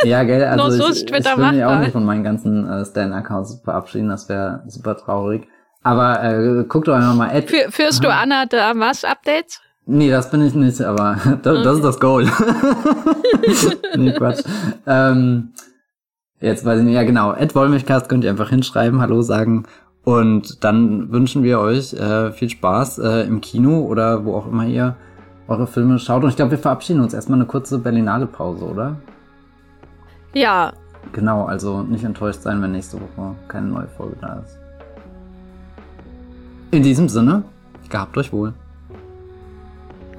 Ja, 0.04 0.24
gell, 0.24 0.44
also 0.46 0.64
Nur 0.64 0.72
so 0.72 0.84
ich, 0.86 0.90
ist 0.92 1.08
Twitter 1.10 1.32
ich 1.34 1.38
will 1.38 1.52
mich 1.52 1.64
auch 1.64 1.80
nicht 1.80 1.92
von 1.92 2.06
meinen 2.06 2.24
ganzen 2.24 2.68
äh, 2.68 2.86
Stan-Accounts 2.86 3.62
verabschieden, 3.64 4.10
das 4.10 4.30
wäre 4.30 4.64
super 4.68 4.96
traurig. 4.96 5.48
Aber 5.84 6.24
äh, 6.24 6.64
guckt 6.66 6.88
doch 6.88 6.96
einfach 6.96 7.16
mal. 7.16 7.30
Ad 7.30 7.48
Für, 7.48 7.72
führst 7.72 8.04
du 8.04 8.10
Anna 8.10 8.46
da 8.46 8.74
was 8.76 9.04
Updates? 9.04 9.62
Nee, 9.90 10.12
das 10.12 10.30
bin 10.30 10.42
ich 10.42 10.54
nicht, 10.54 10.82
aber 10.82 11.16
das, 11.42 11.54
okay. 11.54 11.64
das 11.64 11.76
ist 11.78 11.84
das 11.84 12.00
Goal. 12.00 12.26
nee, 13.96 14.12
Quatsch. 14.12 14.44
Ähm, 14.86 15.54
jetzt 16.42 16.66
weiß 16.66 16.80
ich 16.80 16.86
nicht, 16.86 16.96
ja 16.96 17.04
genau, 17.04 17.34
Ed 17.34 17.56
Wollmilchcast 17.56 18.10
könnt 18.10 18.26
ihr 18.26 18.30
einfach 18.30 18.50
hinschreiben, 18.50 19.00
Hallo 19.00 19.22
sagen. 19.22 19.64
Und 20.04 20.64
dann 20.66 21.12
wünschen 21.12 21.42
wir 21.42 21.60
euch 21.60 21.94
äh, 21.94 22.34
viel 22.34 22.50
Spaß 22.50 23.00
äh, 23.00 23.28
im 23.28 23.40
Kino 23.40 23.80
oder 23.86 24.26
wo 24.26 24.36
auch 24.36 24.48
immer 24.48 24.66
ihr 24.66 24.98
eure 25.48 25.68
Filme 25.68 26.00
schaut. 26.00 26.24
Und 26.24 26.30
ich 26.30 26.36
glaube, 26.36 26.52
wir 26.52 26.58
verabschieden 26.58 27.00
uns 27.00 27.14
erstmal 27.14 27.40
eine 27.40 27.48
kurze 27.48 27.80
Berlinale 27.80 28.28
Pause, 28.28 28.66
oder? 28.66 28.98
Ja. 30.34 30.74
Genau, 31.14 31.46
also 31.46 31.82
nicht 31.82 32.04
enttäuscht 32.04 32.42
sein, 32.42 32.62
wenn 32.62 32.74
nächste 32.74 32.98
Woche 32.98 33.36
keine 33.48 33.68
neue 33.68 33.88
Folge 33.88 34.18
da 34.20 34.42
ist. 34.46 34.58
In 36.72 36.84
diesem 36.84 37.08
Sinne, 37.08 37.44
gehabt 37.90 38.18
euch 38.18 38.34
wohl. 38.34 38.54